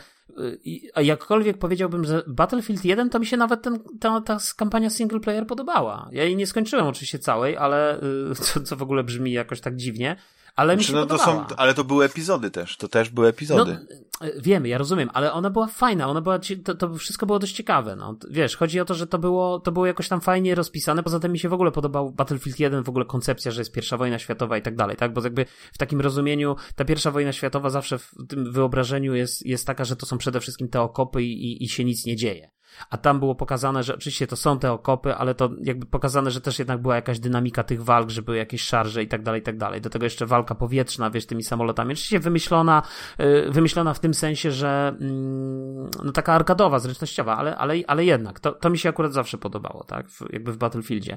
jakkolwiek 0.97 1.59
powiedziałbym, 1.59 2.05
że 2.05 2.23
Battlefield 2.27 2.85
1 2.85 3.11
to 3.11 3.19
mi 3.19 3.27
się 3.27 3.37
nawet 3.37 3.63
ten, 3.63 3.79
ta, 4.01 4.21
ta 4.21 4.39
kampania 4.57 4.91
single 4.91 5.21
player 5.21 5.47
podobała. 5.47 6.09
Ja 6.13 6.25
jej 6.25 6.37
nie 6.37 6.47
skończyłem 6.47 6.87
oczywiście 6.87 7.19
całej, 7.19 7.57
ale 7.57 8.01
co, 8.43 8.61
co 8.61 8.77
w 8.77 8.83
ogóle 8.83 9.05
brzmi 9.05 9.33
jakoś 9.33 9.61
tak 9.61 9.77
dziwnie, 9.77 10.17
ale 10.57 10.77
mi 10.77 10.83
znaczy, 10.83 10.93
się 10.93 10.99
no, 10.99 11.07
to 11.07 11.19
są, 11.19 11.45
Ale 11.57 11.75
to 11.75 11.85
były 11.85 12.05
epizody 12.05 12.51
też, 12.51 12.77
to 12.77 12.89
też 12.89 13.11
były 13.11 13.29
epizody. 13.29 13.79
No, 13.91 14.27
wiemy, 14.43 14.69
ja 14.69 14.79
rozumiem, 14.79 15.11
ale 15.13 15.33
ona 15.33 15.51
była 15.51 15.67
fajna, 15.67 16.09
ona 16.09 16.21
była, 16.21 16.39
to, 16.65 16.75
to 16.75 16.95
wszystko 16.95 17.27
było 17.27 17.39
dość 17.39 17.55
ciekawe, 17.55 17.97
no. 17.97 18.17
Wiesz, 18.31 18.57
chodzi 18.57 18.81
o 18.81 18.85
to, 18.85 18.95
że 18.95 19.07
to 19.07 19.19
było, 19.19 19.61
to 19.61 19.73
było 19.73 19.87
jakoś 19.87 20.09
tam 20.09 20.21
fajnie 20.21 20.55
rozpisane, 20.55 21.03
poza 21.03 21.21
tym 21.21 21.33
mi 21.33 21.39
się 21.39 21.49
w 21.49 21.53
ogóle 21.53 21.73
podobał 21.73 22.13
Battlefield 22.13 22.61
1, 22.61 22.85
w 22.85 22.89
ogóle 22.89 23.05
koncepcja, 23.05 23.51
że 23.51 23.61
jest 23.61 23.73
pierwsza 23.73 23.97
wojna 23.97 24.19
światowa 24.19 24.59
i 24.59 24.63
tak 24.63 24.77
dalej, 24.77 24.97
tak, 24.97 25.13
bo 25.13 25.23
jakby 25.23 25.47
w 25.73 25.79
takim 25.79 26.01
rozumieniu 26.01 26.57
ta 26.77 26.85
pierwsza 26.85 27.11
wojna 27.11 27.33
światowa 27.33 27.71
zawsze 27.71 27.99
w 27.99 28.11
tym 28.29 28.53
wyobrażeniu 28.53 29.15
jest, 29.15 29.47
jest 29.47 29.67
taka, 29.67 29.85
że 29.85 29.97
to 29.97 30.07
są 30.07 30.19
przede 30.19 30.41
wszystkim 30.41 30.69
te 30.69 30.81
okopy 30.81 31.23
i, 31.23 31.53
i, 31.53 31.65
i 31.65 31.69
się 31.69 31.85
nic 31.85 32.07
nie 32.07 32.17
dzieje. 32.17 32.51
A 32.91 32.97
tam 32.97 33.19
było 33.19 33.35
pokazane, 33.35 33.83
że 33.83 33.95
oczywiście 33.95 34.27
to 34.27 34.37
są 34.37 34.59
te 34.59 34.73
okopy, 34.73 35.15
ale 35.15 35.35
to 35.35 35.51
jakby 35.63 35.87
pokazane, 35.87 36.31
że 36.31 36.41
też 36.41 36.59
jednak 36.59 36.83
była 36.83 36.95
jakaś 36.95 37.19
dynamika 37.19 37.63
tych 37.63 37.85
walk, 37.85 38.11
że 38.11 38.23
były 38.23 38.37
jakieś 38.37 38.63
szarże 38.63 39.03
i 39.03 39.09
tak 39.09 39.23
dalej, 39.23 39.41
i 39.41 39.45
tak 39.45 39.57
dalej. 39.57 39.81
Do 39.81 39.91
tego 39.91 40.05
jeszcze 40.07 40.27
walka 40.27 40.55
powietrzna, 40.55 41.11
wiesz, 41.11 41.27
tymi 41.27 41.43
samolotami. 41.43 41.93
Oczywiście 41.93 42.21
wymyślona, 42.21 42.83
y, 43.21 43.51
wymyślona 43.51 43.95
w 43.95 44.01
tym 44.01 44.15
sensie, 44.15 44.51
że 44.51 44.97
mm, 45.01 45.91
no 46.05 46.13
taka 46.13 46.33
arkadowa, 46.33 46.79
zręcznościowa, 46.79 47.37
ale, 47.37 47.57
ale, 47.57 47.75
ale 47.87 48.05
jednak. 48.05 48.41
To, 48.41 48.53
to 48.53 48.71
mi 48.71 48.79
się 48.79 48.89
akurat 48.89 49.13
zawsze 49.13 49.39
podobało, 49.39 49.85
tak? 49.85 50.07
Jakby 50.31 50.53
w 50.53 50.57
Battlefieldzie. 50.57 51.17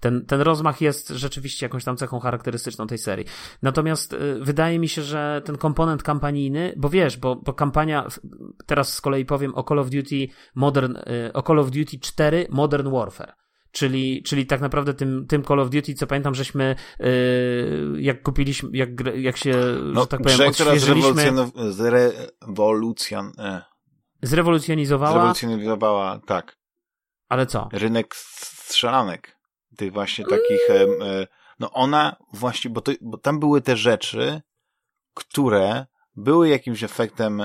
Ten, 0.00 0.26
ten 0.26 0.40
rozmach 0.40 0.80
jest 0.80 1.08
rzeczywiście 1.08 1.66
jakąś 1.66 1.84
tam 1.84 1.96
cechą 1.96 2.20
charakterystyczną 2.20 2.86
tej 2.86 2.98
serii. 2.98 3.26
Natomiast 3.62 4.12
y, 4.12 4.38
wydaje 4.40 4.78
mi 4.78 4.88
się, 4.88 5.02
że 5.02 5.42
ten 5.44 5.58
komponent 5.58 6.02
kampanijny, 6.02 6.74
bo 6.76 6.88
wiesz, 6.88 7.16
bo, 7.16 7.36
bo 7.36 7.52
kampania, 7.52 8.06
teraz 8.66 8.92
z 8.94 9.00
kolei 9.00 9.24
powiem 9.24 9.54
o 9.54 9.62
Call 9.62 9.78
of 9.78 9.90
Duty 9.90 10.28
Modern 10.54 10.87
Modern, 10.88 11.10
y, 11.12 11.32
o 11.32 11.42
Call 11.42 11.58
of 11.58 11.70
Duty 11.70 11.98
4 12.00 12.46
Modern 12.50 12.90
Warfare. 12.90 13.34
Czyli, 13.72 14.22
czyli 14.22 14.46
tak 14.46 14.60
naprawdę 14.60 14.94
tym, 14.94 15.26
tym 15.26 15.44
Call 15.44 15.60
of 15.60 15.70
Duty, 15.70 15.94
co 15.94 16.06
pamiętam, 16.06 16.34
żeśmy 16.34 16.76
yy, 17.00 18.02
jak 18.02 18.22
kupiliśmy, 18.22 18.70
jak, 18.72 18.90
jak 19.14 19.36
się, 19.36 19.54
no, 19.82 20.00
że 20.00 20.06
tak 20.06 20.22
powiem, 20.22 20.48
odświeżyliśmy... 20.48 21.32
Zrewolucjon... 21.72 23.32
E. 23.38 23.62
Zrewolucjonizowała... 24.22 25.12
Zrewolucjonizowała, 25.12 26.20
tak. 26.26 26.58
Ale 27.28 27.46
co? 27.46 27.68
Rynek 27.72 28.16
strzelanek. 28.16 29.36
Tych 29.76 29.92
właśnie 29.92 30.24
takich... 30.24 30.70
E, 30.70 31.26
no 31.58 31.72
ona 31.72 32.16
właśnie, 32.32 32.70
bo, 32.70 32.80
to, 32.80 32.92
bo 33.00 33.18
tam 33.18 33.40
były 33.40 33.60
te 33.60 33.76
rzeczy, 33.76 34.40
które 35.14 35.86
były 36.18 36.48
jakimś 36.48 36.82
efektem, 36.82 37.42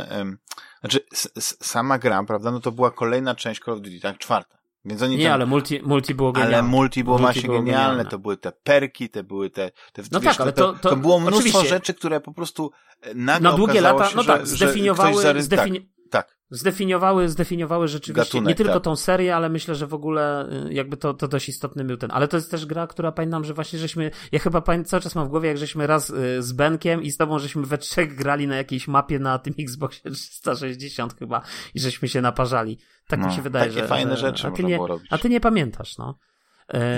znaczy 0.79 0.99
sama 1.39 1.97
gra, 1.97 2.23
prawda, 2.23 2.51
no 2.51 2.59
to 2.59 2.71
była 2.71 2.91
kolejna 2.91 3.35
część 3.35 3.61
Call 3.63 3.73
of 3.73 3.81
Duty, 3.81 3.99
tak, 3.99 4.17
czwarta. 4.17 4.57
Więc 4.85 5.01
oni 5.01 5.17
nie, 5.17 5.23
tam, 5.23 5.33
ale 5.33 5.45
multi, 5.45 5.81
multi 5.83 6.15
było 6.15 6.31
genialne. 6.31 6.57
Ale 6.57 6.67
multi 6.67 7.03
było 7.03 7.17
multi 7.17 7.25
właśnie 7.33 7.49
było 7.49 7.61
genialne. 7.63 7.87
genialne. 7.87 8.05
To 8.05 8.19
były 8.19 8.37
te 8.37 8.51
perki, 8.51 9.09
te 9.09 9.23
były 9.23 9.49
te... 9.49 9.71
te 9.93 10.03
no 10.11 10.19
wiesz, 10.19 10.31
tak, 10.37 10.41
ale 10.41 10.53
to, 10.53 10.73
to, 10.73 10.89
to 10.89 10.95
było 10.95 11.19
mnóstwo 11.19 11.65
rzeczy, 11.65 11.93
które 11.93 12.21
po 12.21 12.33
prostu 12.33 12.71
nagle 13.15 13.49
Na 13.49 13.57
długie 13.57 13.81
lata, 13.81 14.09
się, 14.09 14.15
no 14.15 14.23
tak, 14.23 14.41
że, 14.41 14.47
zdefiniowały, 14.47 15.23
że 15.23 15.41
zdefini 15.41 15.79
tak, 15.79 15.89
tak. 15.89 16.02
Zdefiniowały, 16.49 17.29
zdefiniowały 17.29 17.87
rzeczywiście 17.87 18.31
Gatunek, 18.31 18.49
nie 18.49 18.55
tylko 18.55 18.73
tak. 18.73 18.83
tą 18.83 18.95
serię, 18.95 19.35
ale 19.35 19.49
myślę, 19.49 19.75
że 19.75 19.87
w 19.87 19.93
ogóle 19.93 20.49
y, 20.69 20.73
jakby 20.73 20.97
to, 20.97 21.13
to 21.13 21.27
dość 21.27 21.49
istotny 21.49 21.83
był 21.83 21.97
ten. 21.97 22.11
Ale 22.13 22.27
to 22.27 22.37
jest 22.37 22.51
też 22.51 22.65
gra, 22.65 22.87
która 22.87 23.11
pamiętam, 23.11 23.43
że 23.43 23.53
właśnie 23.53 23.79
żeśmy, 23.79 24.11
ja 24.31 24.39
chyba 24.39 24.61
pamiętam, 24.61 24.89
cały 24.89 25.01
czas 25.01 25.15
mam 25.15 25.27
w 25.27 25.29
głowie, 25.29 25.49
jak 25.49 25.57
żeśmy 25.57 25.87
raz 25.87 26.09
y, 26.09 26.43
z 26.43 26.51
Benkiem 26.51 27.03
i 27.03 27.11
z 27.11 27.17
tobą 27.17 27.39
żeśmy 27.39 27.65
we 27.65 27.77
trzech 27.77 28.15
grali 28.15 28.47
na 28.47 28.55
jakiejś 28.55 28.87
mapie 28.87 29.19
na 29.19 29.39
tym 29.39 29.53
Xboxie 29.59 30.11
360 30.11 31.19
chyba 31.19 31.41
i 31.73 31.79
żeśmy 31.79 32.07
się 32.07 32.21
naparzali. 32.21 32.79
Tak 33.07 33.19
no, 33.19 33.27
mi 33.27 33.33
się 33.33 33.41
wydaje, 33.41 33.69
takie 33.69 33.81
że... 33.81 33.87
fajne 33.87 34.17
rzeczy 34.17 34.47
a 34.47 34.51
ty, 34.51 34.63
nie, 34.63 34.79
a 35.09 35.17
ty 35.17 35.29
nie 35.29 35.39
pamiętasz, 35.39 35.97
no. 35.97 36.19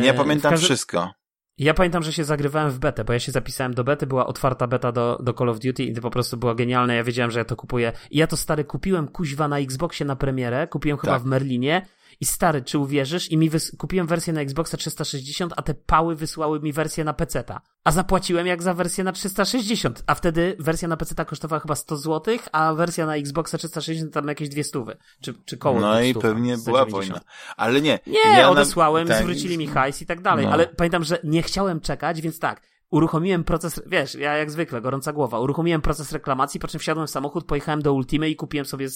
Nie 0.02 0.14
pamiętam 0.14 0.52
każdy... 0.52 0.66
wszystko. 0.66 1.10
Ja 1.58 1.74
pamiętam, 1.74 2.04
że 2.04 2.14
się 2.14 2.24
zagrywałem 2.24 2.72
w 2.72 2.80
betę, 2.80 3.04
bo 3.04 3.14
ja 3.14 3.20
się 3.20 3.32
zapisałem 3.32 3.74
do 3.74 3.84
bety, 3.84 4.08
była 4.08 4.28
otwarta 4.28 4.68
beta 4.68 4.92
do, 4.92 5.20
do 5.24 5.34
Call 5.34 5.50
of 5.50 5.60
Duty 5.60 5.84
i 5.84 5.94
to 5.94 6.02
po 6.02 6.10
prostu 6.10 6.38
było 6.38 6.56
genialne. 6.56 6.96
Ja 6.96 7.04
wiedziałem, 7.04 7.32
że 7.32 7.40
ja 7.40 7.46
to 7.46 7.56
kupuję. 7.56 7.92
I 8.12 8.18
ja 8.18 8.28
to 8.28 8.38
stary 8.38 8.64
kupiłem 8.64 9.08
kuźwa 9.08 9.48
na 9.48 9.60
Xboxie 9.60 10.06
na 10.06 10.16
premierę, 10.16 10.68
kupiłem 10.68 10.98
chyba 10.98 11.14
tak. 11.14 11.22
w 11.22 11.26
Merlinie 11.26 11.86
i 12.22 12.26
stary, 12.26 12.62
czy 12.62 12.80
uwierzysz? 12.80 13.32
I 13.32 13.38
mi 13.38 13.52
wys- 13.52 13.78
kupiłem 13.78 14.08
wersję 14.08 14.34
na 14.34 14.42
Xboxa 14.42 14.78
360, 14.78 15.54
a 15.58 15.62
te 15.62 15.74
pały 15.74 16.16
wysłały 16.16 16.60
mi 16.60 16.74
wersję 16.74 17.04
na 17.04 17.14
PC-ta. 17.14 17.62
A 17.84 17.92
zapłaciłem 17.92 18.48
jak 18.48 18.64
za 18.64 18.74
wersję 18.74 19.04
na 19.04 19.12
360, 19.12 20.04
a 20.08 20.16
wtedy 20.16 20.56
wersja 20.60 20.88
na 20.88 20.98
PC-ta 20.98 21.26
kosztowała 21.26 21.60
chyba 21.60 21.76
100 21.76 21.98
zł, 21.98 22.38
a 22.52 22.74
wersja 22.74 23.06
na 23.06 23.16
Xboxa 23.16 23.58
360 23.58 24.14
tam 24.14 24.28
jakieś 24.28 24.50
dwie 24.50 24.64
stówy, 24.64 24.98
czy, 25.22 25.34
czy 25.46 25.58
koło 25.58 25.80
No 25.80 26.02
i 26.02 26.14
pewnie 26.14 26.58
była 26.58 26.86
wojna. 26.86 27.22
Ale 27.58 27.82
nie. 27.82 28.00
Nie, 28.08 28.20
ja 28.38 28.50
odesłałem, 28.50 29.08
tak. 29.08 29.24
zwrócili 29.24 29.58
mi 29.58 29.68
hajs 29.68 30.02
i 30.02 30.06
tak 30.06 30.22
dalej, 30.22 30.46
no. 30.46 30.52
ale 30.52 30.68
pamiętam, 30.68 31.04
że 31.04 31.20
nie 31.24 31.42
chciałem 31.42 31.80
czekać, 31.80 32.22
więc 32.22 32.40
tak, 32.40 32.62
uruchomiłem 32.96 33.44
proces, 33.44 33.82
wiesz, 33.86 34.16
ja 34.16 34.38
jak 34.38 34.52
zwykle, 34.52 34.82
gorąca 34.82 35.14
głowa, 35.14 35.40
uruchomiłem 35.40 35.82
proces 35.82 36.12
reklamacji, 36.12 36.60
po 36.60 36.68
czym 36.68 36.80
wsiadłem 36.80 37.08
w 37.08 37.10
samochód, 37.10 37.46
pojechałem 37.46 37.82
do 37.82 37.94
Ultimate 37.94 38.30
i 38.30 38.36
kupiłem 38.36 38.66
sobie 38.66 38.88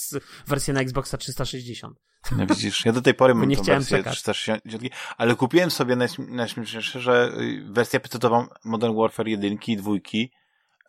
wersję 0.47 0.73
na 0.73 0.81
Xboxa 0.81 1.17
360. 1.17 1.97
No 2.37 2.45
widzisz, 2.45 2.85
ja 2.85 2.91
do 2.91 3.01
tej 3.01 3.13
pory 3.13 3.35
mam 3.35 3.49
nie 3.49 3.57
tą 3.57 3.63
wersję 3.63 3.97
czekać. 3.97 4.13
360, 4.13 4.63
ale 5.17 5.35
kupiłem 5.35 5.71
sobie 5.71 5.95
najśmieszniejsze, 6.19 6.99
że 6.99 7.31
y, 7.39 7.65
wersję 7.71 7.99
PC-ową 7.99 8.47
Modern 8.65 8.95
Warfare 8.95 9.27
1 9.27 9.57
i 9.67 9.77
2 9.77 9.91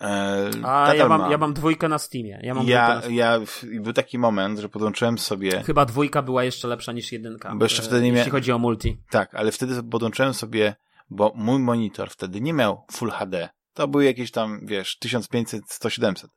E, 0.01 0.51
A 0.65 0.95
ja 0.95 1.09
mam, 1.09 1.31
ja 1.31 1.39
mam 1.39 1.55
dwójkę 1.55 1.89
na 1.89 1.99
Steamie. 1.99 2.41
Ja, 2.43 2.55
mam 2.55 2.67
ja, 2.67 3.01
na 3.05 3.15
ja 3.15 3.41
był 3.81 3.93
taki 3.93 4.19
moment, 4.19 4.59
że 4.59 4.69
podłączyłem 4.69 5.19
sobie. 5.19 5.63
Chyba 5.63 5.85
dwójka 5.85 6.23
była 6.23 6.45
jeszcze 6.45 6.69
lepsza 6.69 6.93
niż 6.93 7.13
jedynka. 7.13 7.55
Bo 7.55 7.65
jeszcze 7.65 7.83
wtedy 7.83 8.03
nie 8.03 8.13
Jeśli 8.13 8.31
chodzi 8.31 8.53
o 8.53 8.59
multi. 8.59 8.99
Tak, 9.11 9.35
ale 9.35 9.53
wtedy 9.53 9.83
podłączyłem 9.83 10.35
sobie 10.35 10.77
bo 11.11 11.33
mój 11.35 11.59
monitor 11.59 12.11
wtedy 12.11 12.41
nie 12.41 12.53
miał 12.53 12.85
Full 12.93 13.11
HD. 13.11 13.49
To 13.73 13.89
były 13.89 14.05
jakieś 14.05 14.31
tam, 14.31 14.61
wiesz, 14.67 14.99
1500, 14.99 15.79
1700. 15.79 16.31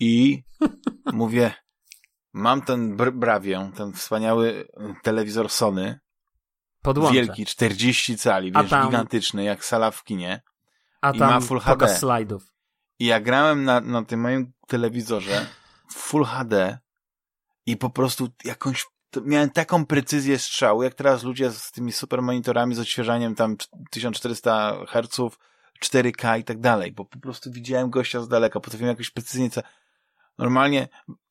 I 0.00 0.42
mówię, 1.12 1.54
mam 2.32 2.62
ten 2.62 2.96
br 2.96 3.12
Bravię, 3.12 3.70
ten 3.76 3.92
wspaniały 3.92 4.68
telewizor 5.02 5.50
Sony, 5.50 6.00
Podłączę. 6.82 7.14
wielki, 7.14 7.46
40 7.46 8.16
cali, 8.18 8.52
wiesz, 8.52 8.70
tam- 8.70 8.86
gigantyczny, 8.86 9.44
jak 9.44 9.64
sala 9.64 9.90
w 9.90 10.04
kinie. 10.04 10.42
A 11.00 11.10
i 11.10 11.18
tam 11.18 11.30
ma 11.30 11.40
Full 11.40 11.60
HD. 11.60 11.88
slajdów. 11.98 12.52
I 12.98 13.06
ja 13.06 13.20
grałem 13.20 13.64
na, 13.64 13.80
na 13.80 14.04
tym 14.04 14.20
moim 14.20 14.52
telewizorze 14.68 15.46
w 15.88 15.94
Full 15.94 16.24
HD 16.24 16.78
i 17.66 17.76
po 17.76 17.90
prostu 17.90 18.28
jakąś, 18.44 18.86
miałem 19.24 19.50
taką 19.50 19.86
precyzję 19.86 20.38
strzału, 20.38 20.82
jak 20.82 20.94
teraz 20.94 21.22
ludzie 21.22 21.50
z 21.50 21.72
tymi 21.72 21.92
super 21.92 22.22
monitorami 22.22 22.74
z 22.74 22.78
odświeżaniem 22.78 23.34
tam 23.34 23.56
1400 23.90 24.76
Hz, 24.88 25.36
4K 25.84 26.38
i 26.40 26.44
tak 26.44 26.60
dalej, 26.60 26.92
bo 26.92 27.04
po 27.04 27.18
prostu 27.18 27.50
widziałem 27.52 27.90
gościa 27.90 28.20
z 28.22 28.28
daleka, 28.28 28.60
potrafiłem 28.60 28.88
jakoś 28.90 29.10
precyzyjnie, 29.10 29.50
co- 29.50 29.60
normalnie 30.38 30.88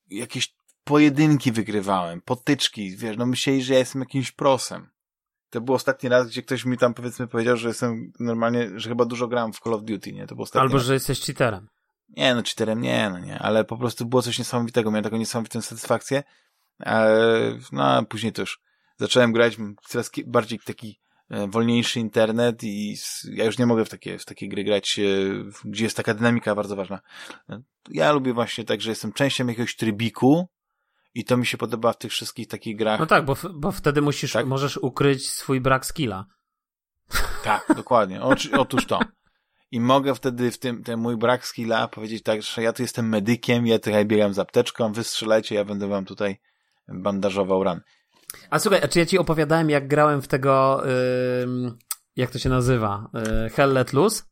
jakieś 0.09 0.55
pojedynki 0.83 1.51
wygrywałem, 1.51 2.21
potyczki, 2.21 2.97
wiesz, 2.97 3.17
no 3.17 3.25
myśleli, 3.25 3.63
że 3.63 3.73
ja 3.73 3.79
jestem 3.79 4.01
jakimś 4.01 4.31
prosem. 4.31 4.89
To 5.49 5.61
był 5.61 5.75
ostatni 5.75 6.09
raz, 6.09 6.27
gdzie 6.27 6.41
ktoś 6.41 6.65
mi 6.65 6.77
tam 6.77 6.93
powiedzmy 6.93 7.27
powiedział, 7.27 7.57
że 7.57 7.67
jestem 7.67 8.11
normalnie, 8.19 8.69
że 8.75 8.89
chyba 8.89 9.05
dużo 9.05 9.27
grałem 9.27 9.53
w 9.53 9.59
Call 9.59 9.73
of 9.73 9.83
Duty, 9.83 10.13
nie? 10.13 10.27
To 10.27 10.35
był 10.35 10.43
ostatni 10.43 10.61
Albo, 10.61 10.77
raz. 10.77 10.85
że 10.85 10.93
jesteś 10.93 11.21
cheaterem. 11.21 11.67
Nie, 12.09 12.35
no 12.35 12.43
cheaterem 12.43 12.81
nie, 12.81 13.09
no 13.09 13.19
nie, 13.19 13.39
ale 13.39 13.63
po 13.63 13.77
prostu 13.77 14.05
było 14.05 14.21
coś 14.21 14.39
niesamowitego, 14.39 14.91
miałem 14.91 15.03
taką 15.03 15.17
niesamowitą 15.17 15.61
satysfakcję, 15.61 16.23
no 17.71 17.83
a 17.83 18.03
później 18.03 18.33
to 18.33 18.41
już 18.41 18.59
zacząłem 18.97 19.33
grać 19.33 19.57
coraz 19.87 20.11
bardziej 20.25 20.59
taki 20.59 20.99
e, 21.29 21.47
wolniejszy 21.47 21.99
internet 21.99 22.63
i 22.63 22.95
ja 23.31 23.45
już 23.45 23.57
nie 23.57 23.65
mogę 23.65 23.85
w 23.85 23.89
takie, 23.89 24.19
w 24.19 24.25
takie 24.25 24.49
gry 24.49 24.63
grać, 24.63 24.99
e, 24.99 25.03
gdzie 25.65 25.83
jest 25.83 25.97
taka 25.97 26.13
dynamika 26.13 26.55
bardzo 26.55 26.75
ważna. 26.75 26.99
E, 27.49 27.61
Ja 27.89 28.11
lubię 28.11 28.33
właśnie 28.33 28.63
tak, 28.63 28.81
że 28.81 28.89
jestem 28.89 29.13
częścią 29.13 29.47
jakiegoś 29.47 29.75
trybiku 29.75 30.47
i 31.13 31.23
to 31.25 31.37
mi 31.37 31.45
się 31.45 31.57
podoba 31.57 31.93
w 31.93 31.97
tych 31.97 32.11
wszystkich 32.11 32.47
takich 32.47 32.75
grach. 32.77 32.99
No 32.99 33.05
tak, 33.05 33.25
bo, 33.25 33.35
bo 33.53 33.71
wtedy 33.71 34.01
musisz, 34.01 34.31
Tak? 34.31 34.45
możesz 34.45 34.77
ukryć 34.77 35.29
swój 35.29 35.61
brak 35.61 35.85
skilla. 35.85 36.25
Tak, 37.43 37.65
dokładnie. 37.75 38.21
Oczy, 38.21 38.51
otóż 38.57 38.85
to. 38.85 38.99
I 39.71 39.79
mogę 39.79 40.15
wtedy 40.15 40.51
w 40.51 40.57
tym, 40.59 40.83
ten 40.83 40.99
mój 40.99 41.17
brak 41.17 41.47
skilla 41.47 41.87
powiedzieć 41.87 42.23
tak, 42.23 42.41
że 42.41 42.61
ja 42.61 42.73
tu 42.73 42.81
jestem 42.81 43.09
medykiem, 43.09 43.67
ja 43.67 43.79
tutaj 43.79 44.05
biegam 44.05 44.33
z 44.33 44.39
apteczką, 44.39 44.91
wy 44.93 45.03
strzelajcie, 45.03 45.55
ja 45.55 45.65
będę 45.65 45.87
wam 45.87 46.05
tutaj 46.05 46.37
bandażował 46.87 47.63
ran. 47.63 47.81
A 48.49 48.59
słuchaj, 48.59 48.81
a 48.83 48.87
czy 48.87 48.99
ja 48.99 49.05
ci 49.05 49.17
opowiadałem, 49.17 49.69
jak 49.69 49.87
grałem 49.87 50.21
w 50.21 50.27
tego, 50.27 50.83
ym, 51.43 51.77
jak 52.15 52.31
to 52.31 52.39
się 52.39 52.49
nazywa, 52.49 53.09
yy, 53.13 53.49
Hell 53.49 53.73
Let 53.73 53.93
Loose? 53.93 54.23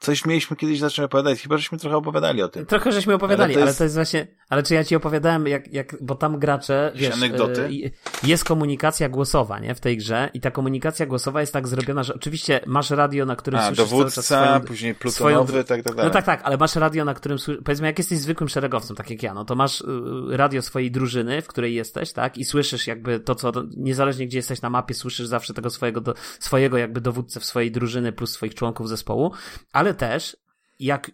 Coś 0.00 0.24
mieliśmy 0.26 0.56
kiedyś 0.56 0.78
zacząć 0.78 1.06
opowiadać, 1.06 1.42
chyba 1.42 1.56
żeśmy 1.56 1.78
trochę 1.78 1.96
opowiadali 1.96 2.42
o 2.42 2.48
tym. 2.48 2.66
Trochę 2.66 2.92
żeśmy 2.92 3.14
opowiadali, 3.14 3.54
Ale 3.54 3.62
ale 3.62 3.72
to 3.72 3.78
to 3.78 3.84
jest- 3.84 3.96
jest, 3.98 4.12
właśnie, 4.12 4.26
ale 4.48 4.62
czy 4.62 4.74
ja 4.74 4.84
ci 4.84 4.96
opowiadałem, 4.96 5.46
jak, 5.46 5.72
jak 5.72 5.96
bo 6.02 6.14
tam 6.14 6.38
gracze, 6.38 6.92
wiesz, 6.94 7.14
anegdoty? 7.14 7.60
y, 7.62 7.90
jest 8.22 8.44
komunikacja 8.44 9.08
głosowa, 9.08 9.58
nie, 9.58 9.74
w 9.74 9.80
tej 9.80 9.96
grze 9.96 10.30
i 10.34 10.40
ta 10.40 10.50
komunikacja 10.50 11.06
głosowa 11.06 11.40
jest 11.40 11.52
tak 11.52 11.68
zrobiona, 11.68 12.02
że 12.02 12.14
oczywiście 12.14 12.60
masz 12.66 12.90
radio, 12.90 13.26
na 13.26 13.36
którym 13.36 13.60
A, 13.60 13.66
słyszysz 13.66 13.76
cały 13.88 13.88
czas 14.04 14.14
dowódca, 14.14 14.22
swoją, 14.22 14.60
później 14.60 14.94
swoją 15.08 15.34
plutonowy, 15.36 15.64
tak, 15.64 15.82
tak 15.82 15.94
dalej. 15.94 16.08
No 16.08 16.10
tak, 16.14 16.24
tak, 16.24 16.40
ale 16.44 16.56
masz 16.56 16.76
radio, 16.76 17.04
na 17.04 17.14
którym 17.14 17.38
sły- 17.38 17.62
powiedzmy, 17.64 17.86
jak 17.86 17.98
jesteś 17.98 18.18
zwykłym 18.18 18.48
szeregowcem, 18.48 18.96
tak 18.96 19.10
jak 19.10 19.22
ja, 19.22 19.34
no 19.34 19.44
to 19.44 19.54
masz 19.54 19.80
y, 19.80 19.84
radio 20.28 20.62
swojej 20.62 20.90
drużyny, 20.90 21.42
w 21.42 21.46
której 21.46 21.74
jesteś, 21.74 22.12
tak, 22.12 22.38
i 22.38 22.44
słyszysz 22.44 22.86
jakby 22.86 23.20
to, 23.20 23.34
co, 23.34 23.52
niezależnie 23.76 24.26
gdzie 24.26 24.38
jesteś 24.38 24.62
na 24.62 24.70
mapie, 24.70 24.94
słyszysz 24.94 25.26
zawsze 25.26 25.54
tego 25.54 25.70
swojego, 25.70 26.00
do, 26.00 26.14
swojego 26.38 26.78
jakby 26.78 27.00
dowódcę 27.00 27.40
w 27.40 27.44
swojej 27.44 27.70
drużyny 27.70 28.12
plus 28.12 28.30
swoich 28.30 28.54
członków 28.54 28.88
zespołu, 28.88 29.32
ale 29.72 29.89
też 29.94 30.36
jak 30.80 31.10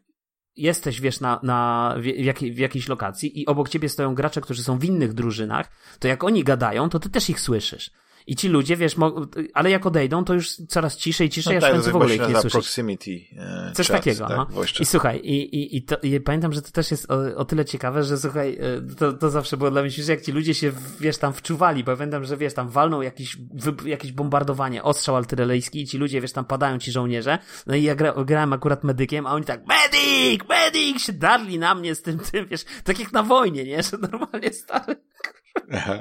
jesteś, 0.57 1.01
wiesz, 1.01 1.21
na, 1.21 1.41
na, 1.43 1.95
w, 1.99 2.03
w 2.55 2.59
jakiejś 2.59 2.89
lokacji 2.89 3.41
i 3.41 3.47
obok 3.47 3.69
ciebie 3.69 3.89
stoją 3.89 4.15
gracze, 4.15 4.41
którzy 4.41 4.63
są 4.63 4.79
w 4.79 4.85
innych 4.85 5.13
drużynach, 5.13 5.71
to 5.99 6.09
jak 6.09 6.25
oni 6.25 6.45
gadają, 6.45 6.89
to 6.89 6.99
ty 6.99 7.11
też 7.11 7.31
ich 7.31 7.41
słyszysz. 7.41 7.91
I 8.27 8.37
ci 8.37 8.49
ludzie, 8.49 8.77
wiesz, 8.77 8.97
ale 9.55 9.71
jak 9.71 9.87
odejdą, 9.87 10.25
to 10.25 10.35
już 10.35 10.51
coraz 10.51 10.97
ciszej, 10.97 11.31
ciszej, 11.31 11.53
no 11.53 11.59
aż 11.59 11.63
tak, 11.63 11.73
w 11.73 11.75
końcu 11.75 11.91
w 11.91 11.97
ogóle 11.97 12.15
ich 12.15 12.21
nie 12.21 12.35
słyszysz. 12.35 12.53
proximity 12.53 13.21
e, 13.37 13.73
Coś 13.75 13.89
takiego, 13.89 14.27
tak, 14.27 14.37
no. 14.37 14.49
I 14.81 14.85
słuchaj, 14.87 15.21
i, 15.23 15.57
i, 15.57 15.77
i, 15.77 15.83
to, 15.83 15.97
i 16.03 16.21
pamiętam, 16.21 16.53
że 16.53 16.63
to 16.63 16.71
też 16.71 16.91
jest 16.91 17.11
o, 17.11 17.37
o 17.37 17.45
tyle 17.45 17.65
ciekawe, 17.65 18.03
że 18.03 18.19
słuchaj, 18.19 18.59
e, 18.61 18.95
to, 18.97 19.13
to 19.13 19.31
zawsze 19.31 19.57
było 19.57 19.71
dla 19.71 19.83
mnie 19.83 19.91
śmieszne, 19.91 20.15
jak 20.15 20.23
ci 20.23 20.33
ludzie 20.33 20.55
się, 20.55 20.73
wiesz, 21.01 21.19
tam 21.19 21.33
wczuwali, 21.33 21.85
bo 21.85 21.97
pamiętam, 21.97 22.25
że 22.25 22.37
wiesz, 22.37 22.55
tam 22.55 22.69
walną 22.69 23.01
jakiś, 23.01 23.37
wy, 23.55 23.89
jakieś 23.89 24.13
bombardowanie, 24.13 24.83
ostrzał 24.83 25.17
artyleryjski 25.17 25.81
i 25.81 25.87
ci 25.87 25.99
ludzie, 25.99 26.21
wiesz, 26.21 26.33
tam 26.33 26.45
padają 26.45 26.79
ci 26.79 26.93
żołnierze, 26.93 27.39
no 27.67 27.75
i 27.75 27.83
ja 27.83 27.95
gra, 27.95 28.15
grałem 28.25 28.53
akurat 28.53 28.85
medykiem, 28.85 29.27
a 29.27 29.33
oni 29.33 29.45
tak, 29.45 29.61
medyk, 29.67 30.49
medyk, 30.49 30.99
się 30.99 31.13
darli 31.13 31.59
na 31.59 31.75
mnie 31.75 31.95
z 31.95 32.03
tym, 32.03 32.19
tym, 32.19 32.47
wiesz, 32.47 32.65
tak 32.85 32.99
jak 32.99 33.13
na 33.13 33.23
wojnie, 33.23 33.65
nie, 33.65 33.83
że 33.83 33.99
normalnie 33.99 34.53
stary. 34.53 34.97
Aha. 35.73 36.01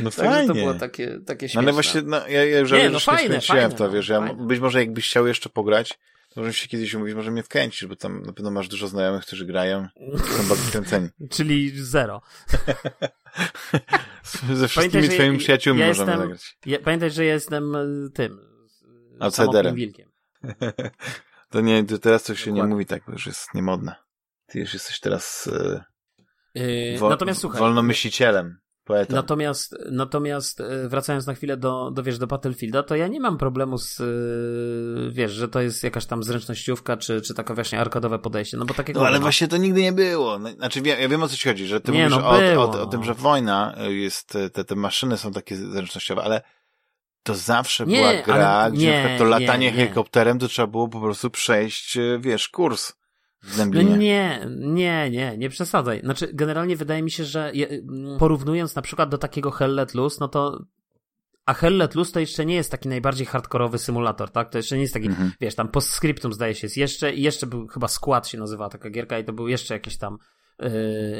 No 0.00 0.10
Także 0.10 0.30
fajnie. 0.32 0.48
to 0.48 0.54
było 0.54 0.74
takie, 0.74 1.18
takie 1.26 1.46
No 1.46 1.48
śmieszne. 1.48 1.60
ale 1.62 1.72
właśnie, 1.72 2.02
no, 2.02 2.28
ja, 2.28 2.44
ja 2.44 2.58
już 2.58 2.72
Nie, 2.72 2.78
nie, 2.78 2.84
no 2.88 2.94
już 2.94 3.04
fajne, 3.04 3.22
nie 3.22 3.28
skręciłem 3.28 3.60
fajne, 3.60 3.74
w 3.74 3.78
to, 3.78 3.84
no, 3.84 3.90
wiesz, 3.90 4.08
ja, 4.08 4.20
fajne. 4.20 4.46
być 4.46 4.60
może 4.60 4.78
jakbyś 4.80 5.08
chciał 5.08 5.26
jeszcze 5.26 5.48
pograć, 5.48 5.98
to 6.34 6.40
możemy 6.40 6.52
się 6.54 6.68
kiedyś 6.68 6.94
umówić, 6.94 7.14
może 7.14 7.30
mnie 7.30 7.42
wkręcisz, 7.42 7.86
bo 7.86 7.96
tam 7.96 8.22
na 8.22 8.32
pewno 8.32 8.50
masz 8.50 8.68
dużo 8.68 8.88
znajomych, 8.88 9.22
którzy 9.26 9.46
grają, 9.46 9.88
są 10.36 10.48
bardzo 10.48 10.64
wkręceni. 10.64 11.08
Czyli 11.30 11.72
zero. 11.84 12.22
Ze 14.52 14.68
wszystkimi 14.68 14.92
Pamiętaj, 14.92 15.16
twoimi 15.16 15.34
ja- 15.34 15.38
przyjaciółmi 15.40 15.80
ja 15.80 15.88
możemy 15.88 16.10
jestem- 16.12 16.28
zagrać. 16.28 16.56
Ja, 16.66 16.78
pamiętaj, 16.78 17.10
że 17.10 17.24
jestem 17.24 17.76
e, 17.76 17.78
tym, 18.14 18.38
Outsiderem. 19.20 19.52
samotnym 19.52 19.74
wilkiem. 19.74 20.08
To 21.50 21.60
nie, 21.60 21.84
to 21.84 21.98
teraz 21.98 22.22
to 22.22 22.34
się 22.34 22.50
nie 22.50 22.54
Dokładnie. 22.54 22.74
mówi 22.74 22.86
tak, 22.86 23.02
bo 23.06 23.12
już 23.12 23.26
jest 23.26 23.54
niemodne. 23.54 23.94
Ty 24.46 24.58
już 24.60 24.74
jesteś 24.74 25.00
teraz 25.00 25.50
e, 25.52 25.84
Yy, 26.54 26.98
wo, 26.98 27.08
natomiast 27.08 27.40
słuchaj, 27.40 27.60
wolnomyślicielem, 27.60 28.58
poetą. 28.84 29.14
natomiast, 29.16 29.76
natomiast 29.90 30.60
e, 30.60 30.88
wracając 30.88 31.26
na 31.26 31.34
chwilę 31.34 31.56
do, 31.56 31.90
do, 31.90 32.02
wiesz, 32.02 32.18
do 32.18 32.26
Battlefielda, 32.26 32.82
to 32.82 32.96
ja 32.96 33.08
nie 33.08 33.20
mam 33.20 33.38
problemu 33.38 33.78
z, 33.78 34.00
e, 34.00 34.04
wiesz, 35.10 35.32
że 35.32 35.48
to 35.48 35.60
jest 35.60 35.84
jakaś 35.84 36.06
tam 36.06 36.22
zręcznościówka, 36.22 36.96
czy, 36.96 37.20
czy 37.20 37.34
takie 37.34 37.54
właśnie 37.54 37.80
arkadowe 37.80 38.18
podejście, 38.18 38.56
no 38.56 38.64
bo 38.64 38.74
takiego 38.74 39.00
No 39.00 39.06
ale 39.06 39.18
ma. 39.18 39.22
właśnie 39.22 39.48
to 39.48 39.56
nigdy 39.56 39.82
nie 39.82 39.92
było. 39.92 40.38
No, 40.38 40.50
Znaczy 40.52 40.80
wiem, 40.82 41.00
ja 41.00 41.08
wiem 41.08 41.22
o 41.22 41.28
co 41.28 41.36
ci 41.36 41.48
chodzi, 41.48 41.66
że 41.66 41.80
ty 41.80 41.92
Nie, 41.92 41.98
mówisz 42.08 42.18
no 42.18 42.28
o, 42.30 42.38
było, 42.40 42.64
o, 42.64 42.70
o, 42.72 42.76
no. 42.76 42.86
tym, 42.86 43.04
że 43.04 43.14
wojna 43.14 43.74
jest, 43.88 44.36
e, 44.36 44.50
te, 44.50 44.64
te 44.64 44.74
maszyny 44.76 45.16
są 45.16 45.32
takie 45.32 45.56
zręcznościowe, 45.56 46.22
ale 46.22 46.42
to 47.22 47.34
zawsze 47.34 47.86
Nie, 47.86 47.96
była 47.96 48.22
gra, 48.22 48.48
ale 48.48 48.72
gdzie 48.72 48.86
nie, 48.86 49.18
to 49.18 49.24
nie, 49.24 49.30
latanie 49.30 49.66
nie. 49.66 49.72
helikopterem 49.72 50.38
to 50.38 50.48
trzeba 50.48 50.66
było 50.68 50.88
po 50.88 51.00
prostu 51.00 51.30
przejść, 51.30 51.98
wiesz, 52.20 52.48
kurs 52.48 52.92
No 53.58 53.82
nie, 53.82 54.46
nie, 54.58 55.10
nie, 55.10 55.38
nie 55.38 55.48
przesadzaj. 55.48 56.00
Znaczy, 56.00 56.30
generalnie 56.34 56.76
wydaje 56.76 57.02
mi 57.02 57.10
się, 57.10 57.24
że 57.24 57.50
je, 57.54 57.68
m, 57.68 58.16
porównując 58.18 58.76
na 58.76 58.82
przykład 58.82 59.08
do 59.10 59.18
takiego 59.18 59.50
Hell 59.50 59.74
Let 59.74 59.94
Loose, 59.94 60.16
no 60.20 60.28
to 60.28 60.64
a 61.46 61.54
Hell 61.54 61.76
Let 61.76 61.94
Loose 61.94 62.12
to 62.12 62.20
jeszcze 62.20 62.46
nie 62.46 62.54
jest 62.54 62.70
taki 62.70 62.88
najbardziej 62.88 63.26
hardkorowy 63.26 63.78
symulator, 63.78 64.30
tak? 64.30 64.50
To 64.50 64.58
jeszcze 64.58 64.76
nie 64.76 64.82
jest 64.82 64.94
taki, 64.94 65.06
Mhm. 65.06 65.32
wiesz, 65.40 65.54
tam 65.54 65.68
postscriptum 65.68 66.32
zdaje 66.32 66.54
się 66.54 66.64
jest 66.66 66.76
jeszcze, 66.76 67.14
jeszcze 67.14 67.46
był 67.46 67.66
chyba 67.66 67.88
Skład 67.88 68.28
się 68.28 68.38
nazywała 68.38 68.70
taka 68.70 68.90
gierka 68.90 69.18
i 69.18 69.24
to 69.24 69.32
był 69.32 69.48
jeszcze 69.48 69.74
jakieś 69.74 69.98
tam 69.98 70.18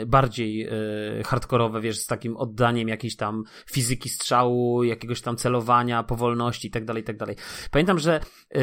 bardziej 0.07 0.57
yy, 0.57 1.23
hardkorowe, 1.25 1.81
wiesz, 1.81 1.99
z 1.99 2.07
takim 2.07 2.37
oddaniem 2.37 2.89
jakiejś 2.89 3.17
tam 3.17 3.45
fizyki 3.71 4.09
strzału, 4.09 4.85
jakiegoś 4.85 5.21
tam 5.21 5.37
celowania, 5.37 6.03
powolności 6.03 6.69
i 6.69 6.71
tak 6.71 6.85
dalej, 6.85 7.05
tak 7.05 7.17
dalej. 7.17 7.37
Pamiętam, 7.71 7.99
że 7.99 8.21
yy, 8.55 8.61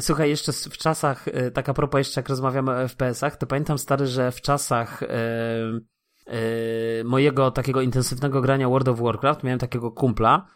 słuchaj, 0.00 0.30
jeszcze 0.30 0.52
w 0.52 0.78
czasach, 0.78 1.26
yy, 1.26 1.50
tak 1.50 1.68
a 1.68 1.74
propos 1.74 1.98
jeszcze 1.98 2.20
jak 2.20 2.28
rozmawiamy 2.28 2.70
o 2.70 2.88
FPS-ach, 2.88 3.36
to 3.36 3.46
pamiętam 3.46 3.78
stary, 3.78 4.06
że 4.06 4.32
w 4.32 4.40
czasach 4.40 5.02
mojego 7.04 7.50
takiego 7.50 7.80
intensywnego 7.80 8.40
grania 8.40 8.68
World 8.68 8.88
of 8.88 9.00
Warcraft 9.00 9.42
miałem 9.42 9.58
takiego 9.58 9.90
kumpla, 9.90 10.46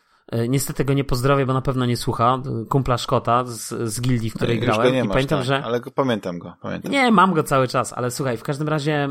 Niestety 0.48 0.84
go 0.84 0.92
nie 0.92 1.04
pozdrowię, 1.04 1.46
bo 1.46 1.52
na 1.52 1.62
pewno 1.62 1.86
nie 1.86 1.96
słucha. 1.96 2.42
yy, 2.44 2.66
Kumpla 2.66 2.98
Szkota 2.98 3.44
z, 3.44 3.68
z 3.92 4.00
gildii, 4.00 4.30
w 4.30 4.34
której 4.34 4.56
Już 4.56 4.64
grałem. 4.64 4.86
go 4.86 4.90
nie 4.92 4.98
I 4.98 5.02
masz, 5.02 5.12
pamiętam, 5.14 5.38
tak, 5.38 5.46
że. 5.46 5.64
Ale 5.64 5.80
go, 5.80 5.90
pamiętam 5.90 6.38
go, 6.38 6.54
pamiętam. 6.62 6.92
Nie, 6.92 7.10
mam 7.10 7.34
go 7.34 7.42
cały 7.42 7.68
czas, 7.68 7.92
ale 7.92 8.10
słuchaj, 8.10 8.36
w 8.36 8.42
każdym 8.42 8.68
razie 8.68 9.08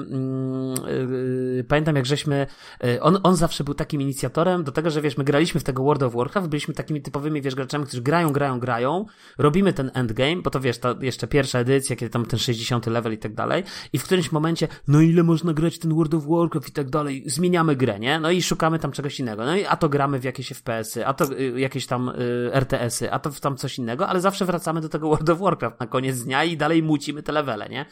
yy, 1.58 1.64
pamiętam 1.64 1.96
jak 1.96 2.06
żeśmy, 2.06 2.48
yy, 2.84 3.02
on, 3.02 3.18
on 3.24 3.36
zawsze 3.36 3.64
był 3.64 3.74
takim 3.74 4.02
inicjatorem 4.02 4.64
do 4.64 4.72
tego, 4.72 4.90
że 4.90 5.02
wiesz, 5.02 5.18
my 5.18 5.24
graliśmy 5.24 5.60
w 5.60 5.64
tego 5.64 5.84
World 5.84 6.04
of 6.04 6.14
Warcraft, 6.16 6.48
byliśmy 6.48 6.74
takimi 6.74 7.02
typowymi, 7.02 7.42
wiesz, 7.42 7.56
graczami, 7.56 7.86
którzy 7.86 8.02
grają, 8.02 8.32
grają, 8.32 8.60
grają, 8.60 9.06
robimy 9.38 9.74
ten 9.74 9.92
endgame, 9.94 10.42
bo 10.42 10.50
to 10.50 10.60
wiesz, 10.60 10.78
ta 10.78 10.96
jeszcze 11.02 11.28
pierwsza 11.28 11.60
edycja, 11.60 11.96
kiedy 11.96 12.10
tam 12.10 12.26
ten 12.26 12.40
60 12.40 12.86
level 12.86 13.14
i 13.14 13.18
tak 13.18 13.34
dalej 13.34 13.64
i 13.94 14.00
w 14.00 14.04
którymś 14.04 14.32
momencie, 14.32 14.68
no 14.88 15.02
ile 15.02 15.24
można 15.24 15.54
grać 15.54 15.80
ten 15.80 15.94
World 15.94 16.14
of 16.14 16.24
Warcraft 16.28 16.70
i 16.70 16.72
tak 16.72 16.90
dalej, 16.90 17.24
zmieniamy 17.26 17.76
grę, 17.76 18.00
nie? 18.00 18.20
No 18.20 18.32
i 18.32 18.42
szukamy 18.42 18.80
tam 18.80 18.92
czegoś 18.92 19.20
innego, 19.20 19.46
no 19.46 19.56
i 19.56 19.66
a 19.66 19.76
to 19.78 19.90
gramy 19.90 20.20
w 20.20 20.24
jakieś 20.24 20.52
FPS-y, 20.54 21.05
a 21.06 21.14
to 21.14 21.26
y, 21.32 21.60
jakieś 21.60 21.88
tam 21.88 22.10
y, 22.10 22.50
RTS-y, 22.54 23.12
a 23.12 23.20
to 23.20 23.30
tam 23.32 23.58
coś 23.58 23.78
innego, 23.78 24.08
ale 24.08 24.22
zawsze 24.22 24.46
wracamy 24.46 24.82
do 24.82 24.90
tego 24.90 25.08
World 25.08 25.30
of 25.30 25.40
Warcraft 25.40 25.80
na 25.80 25.88
koniec 25.88 26.24
dnia 26.24 26.44
i 26.44 26.58
dalej 26.58 26.84
mucimy 26.84 27.24
te 27.24 27.32
levele, 27.32 27.70
nie? 27.70 27.86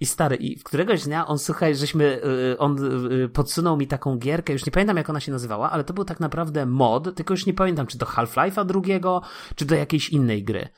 I 0.00 0.06
stary, 0.06 0.36
i 0.36 0.56
któregoś 0.56 1.02
dnia 1.02 1.26
on, 1.26 1.38
słuchaj, 1.38 1.76
żeśmy, 1.76 2.20
y, 2.52 2.58
on 2.58 2.78
podsunął 3.32 3.76
mi 3.76 3.86
taką 3.86 4.18
gierkę, 4.18 4.52
już 4.52 4.66
nie 4.66 4.72
pamiętam 4.72 4.96
jak 4.96 5.10
ona 5.10 5.20
się 5.20 5.32
nazywała, 5.32 5.70
ale 5.70 5.84
to 5.84 5.92
był 5.92 6.04
tak 6.04 6.20
naprawdę 6.20 6.66
mod, 6.66 7.14
tylko 7.14 7.34
już 7.34 7.46
nie 7.46 7.54
pamiętam, 7.54 7.86
czy 7.86 7.98
do 7.98 8.06
Half-Life'a 8.06 8.66
drugiego, 8.66 9.22
czy 9.54 9.64
do 9.64 9.74
jakiejś 9.74 10.08
innej 10.08 10.44
gry, 10.44 10.68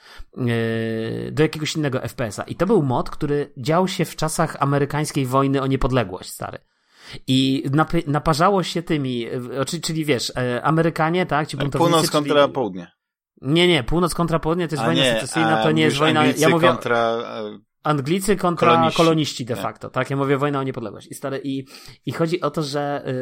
do 1.33 1.43
jakiegoś 1.43 1.77
innego 1.77 2.01
FPS-a. 2.01 2.43
I 2.43 2.55
to 2.55 2.67
był 2.67 2.83
mod, 2.83 3.11
który 3.11 3.53
dział 3.57 3.89
się 3.89 4.05
w 4.05 4.17
czasach 4.17 4.57
amerykańskiej 4.61 5.27
wojny 5.27 5.63
o 5.63 5.67
niepodległość, 5.67 6.31
stary. 6.31 6.72
I 7.27 7.65
naparzało 8.07 8.63
się 8.63 8.83
tymi, 8.83 9.27
czyli, 9.67 9.83
czyli 9.83 10.05
wiesz, 10.05 10.33
e, 10.37 10.63
Amerykanie, 10.63 11.27
tak, 11.27 11.49
ci 11.49 11.57
buntownicy. 11.57 11.91
Północ 11.91 12.11
kontra 12.11 12.43
czyli... 12.43 12.55
południe. 12.55 12.93
Nie, 13.41 13.69
nie, 13.69 13.83
północ 13.83 14.15
kontra 14.15 14.39
południe 14.39 14.69
to 14.69 14.75
jest 14.75 14.83
a 14.83 14.87
wojna 14.87 15.03
nie, 15.03 15.15
secesyjna, 15.15 15.63
to 15.63 15.71
nie 15.71 15.83
jest 15.83 15.97
wojna. 15.97 16.27
Ja 16.27 16.49
mówię. 16.49 16.69
Kontra 16.69 16.99
e, 16.99 17.59
Anglicy 17.83 18.37
kontra 18.37 18.69
koloniści, 18.69 18.97
koloniści 18.97 19.45
de 19.45 19.57
facto, 19.57 19.91
tak? 19.91 20.11
Ja 20.11 20.17
mówię 20.17 20.37
wojna 20.37 20.59
o 20.59 20.63
niepodległość. 20.63 21.09
I 21.11 21.15
stary, 21.15 21.41
i, 21.45 21.67
i 22.07 22.13
chodzi 22.13 22.41
o 22.41 22.51
to, 22.51 22.63
że 22.63 23.03
yy, 23.07 23.13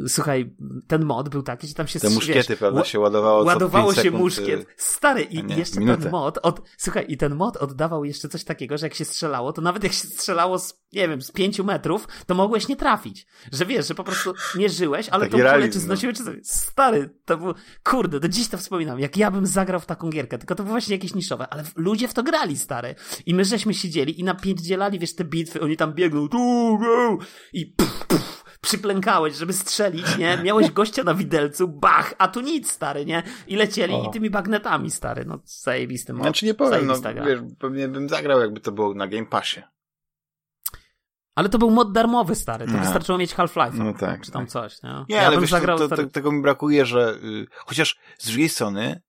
yy, 0.00 0.08
słuchaj, 0.08 0.54
ten 0.86 1.04
mod 1.04 1.28
był 1.28 1.42
taki, 1.42 1.66
że 1.66 1.74
tam 1.74 1.86
się 1.86 2.00
Te 2.00 2.10
muszkiety, 2.10 2.48
wiesz, 2.48 2.58
prawda, 2.58 2.84
się 2.84 3.00
ładowało 3.00 3.44
Ładowało 3.44 3.94
się 3.94 4.02
sekund, 4.02 4.22
muszkiet. 4.22 4.60
Y, 4.60 4.66
stary, 4.76 5.22
i 5.22 5.44
nie, 5.44 5.56
jeszcze 5.56 5.80
minutę. 5.80 6.02
ten 6.02 6.12
mod, 6.12 6.38
od, 6.42 6.62
słuchaj, 6.76 7.04
i 7.08 7.16
ten 7.16 7.34
mod 7.34 7.56
oddawał 7.56 8.04
jeszcze 8.04 8.28
coś 8.28 8.44
takiego, 8.44 8.78
że 8.78 8.86
jak 8.86 8.94
się 8.94 9.04
strzelało, 9.04 9.52
to 9.52 9.62
nawet 9.62 9.84
jak 9.84 9.92
się 9.92 10.08
strzelało 10.08 10.58
z, 10.58 10.74
nie 10.92 11.08
wiem, 11.08 11.22
z 11.22 11.30
pięciu 11.30 11.64
metrów, 11.64 12.08
to 12.26 12.34
mogłeś 12.34 12.68
nie 12.68 12.76
trafić. 12.76 13.26
Że 13.52 13.66
wiesz, 13.66 13.88
że 13.88 13.94
po 13.94 14.04
prostu 14.04 14.34
nie 14.56 14.68
żyłeś, 14.68 15.08
ale 15.08 15.28
to 15.28 15.38
pole 15.38 15.68
czy 15.68 15.80
znosiłeś, 15.80 16.18
czy 16.18 16.40
Stary, 16.42 17.14
to 17.24 17.36
był, 17.36 17.54
kurde, 17.84 18.20
do 18.20 18.28
dziś 18.28 18.48
to 18.48 18.58
wspominam, 18.58 19.00
jak 19.00 19.16
ja 19.16 19.30
bym 19.30 19.46
zagrał 19.46 19.80
w 19.80 19.86
taką 19.86 20.10
gierkę, 20.10 20.38
tylko 20.38 20.54
to 20.54 20.62
było 20.62 20.72
właśnie 20.72 20.96
jakieś 20.96 21.14
niszowe, 21.14 21.48
ale 21.48 21.64
ludzie 21.76 22.08
w 22.08 22.14
to 22.14 22.22
grali, 22.22 22.58
stary 22.58 22.81
stary. 22.82 23.22
I 23.26 23.34
my 23.34 23.44
żeśmy 23.44 23.74
siedzieli 23.74 24.20
i 24.20 24.24
napierdzielali, 24.24 24.98
wiesz, 24.98 25.14
te 25.14 25.24
bitwy, 25.24 25.60
oni 25.60 25.76
tam 25.76 25.92
biegną 25.94 26.28
tu, 26.28 26.78
i 27.52 27.66
puf, 27.66 28.06
puf, 28.06 28.44
przyplękałeś, 28.60 29.36
żeby 29.36 29.52
strzelić, 29.52 30.18
nie? 30.18 30.38
Miałeś 30.42 30.70
gościa 30.70 31.04
na 31.04 31.14
widelcu, 31.14 31.68
bach, 31.68 32.14
a 32.18 32.28
tu 32.28 32.40
nic, 32.40 32.70
stary, 32.70 33.06
nie? 33.06 33.22
I 33.46 33.56
lecieli 33.56 33.94
o. 33.94 34.04
i 34.08 34.10
tymi 34.10 34.30
bagnetami, 34.30 34.90
stary, 34.90 35.24
no 35.24 35.38
zajebisty 35.44 36.12
mod. 36.12 36.22
Znaczy 36.22 36.46
nie 36.46 36.54
powiem, 36.54 36.86
no 36.86 36.94
wiesz, 37.26 37.40
pewnie 37.58 37.88
bym 37.88 38.08
zagrał, 38.08 38.40
jakby 38.40 38.60
to 38.60 38.72
było 38.72 38.94
na 38.94 39.06
Game 39.06 39.26
Passie. 39.26 39.62
Ale 41.34 41.48
to 41.48 41.58
był 41.58 41.70
mod 41.70 41.92
darmowy, 41.92 42.34
stary. 42.34 42.66
To 42.66 42.72
no. 42.72 42.78
wystarczyło 42.78 43.18
mieć 43.18 43.34
Half-Life. 43.34 43.78
No 43.78 43.92
tak. 43.94 44.20
Czy 44.20 44.30
tam 44.30 44.42
tak. 44.42 44.50
coś, 44.50 44.82
nie? 44.82 45.04
Nie, 45.08 45.16
ja 45.16 45.26
ale 45.26 45.40
wiesz, 45.40 45.50
zagrał, 45.50 45.78
to, 45.78 45.88
to, 45.88 46.06
tego 46.06 46.32
mi 46.32 46.42
brakuje, 46.42 46.86
że 46.86 47.14
y, 47.24 47.46
chociaż 47.66 47.98
z 48.18 48.26
drugiej 48.26 48.48
strony 48.48 49.02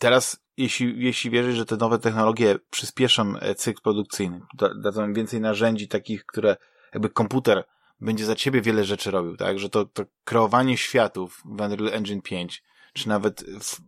teraz 0.00 0.41
jeśli, 0.56 1.04
jeśli 1.04 1.30
wierzysz, 1.30 1.56
że 1.56 1.66
te 1.66 1.76
nowe 1.76 1.98
technologie 1.98 2.58
przyspieszą 2.70 3.36
e, 3.36 3.54
cykl 3.54 3.82
produkcyjny, 3.82 4.40
dadzą 4.76 5.12
więcej 5.12 5.40
narzędzi 5.40 5.88
takich, 5.88 6.26
które 6.26 6.56
jakby 6.92 7.10
komputer 7.10 7.64
będzie 8.00 8.24
za 8.24 8.34
ciebie 8.34 8.60
wiele 8.60 8.84
rzeczy 8.84 9.10
robił, 9.10 9.36
tak? 9.36 9.58
Że 9.58 9.70
to, 9.70 9.84
to 9.84 10.04
kreowanie 10.24 10.76
światów 10.76 11.42
w 11.44 11.50
Unreal 11.50 11.88
Engine 11.88 12.22
5, 12.22 12.62
czy 12.92 13.08
nawet 13.08 13.44
w 13.60 13.80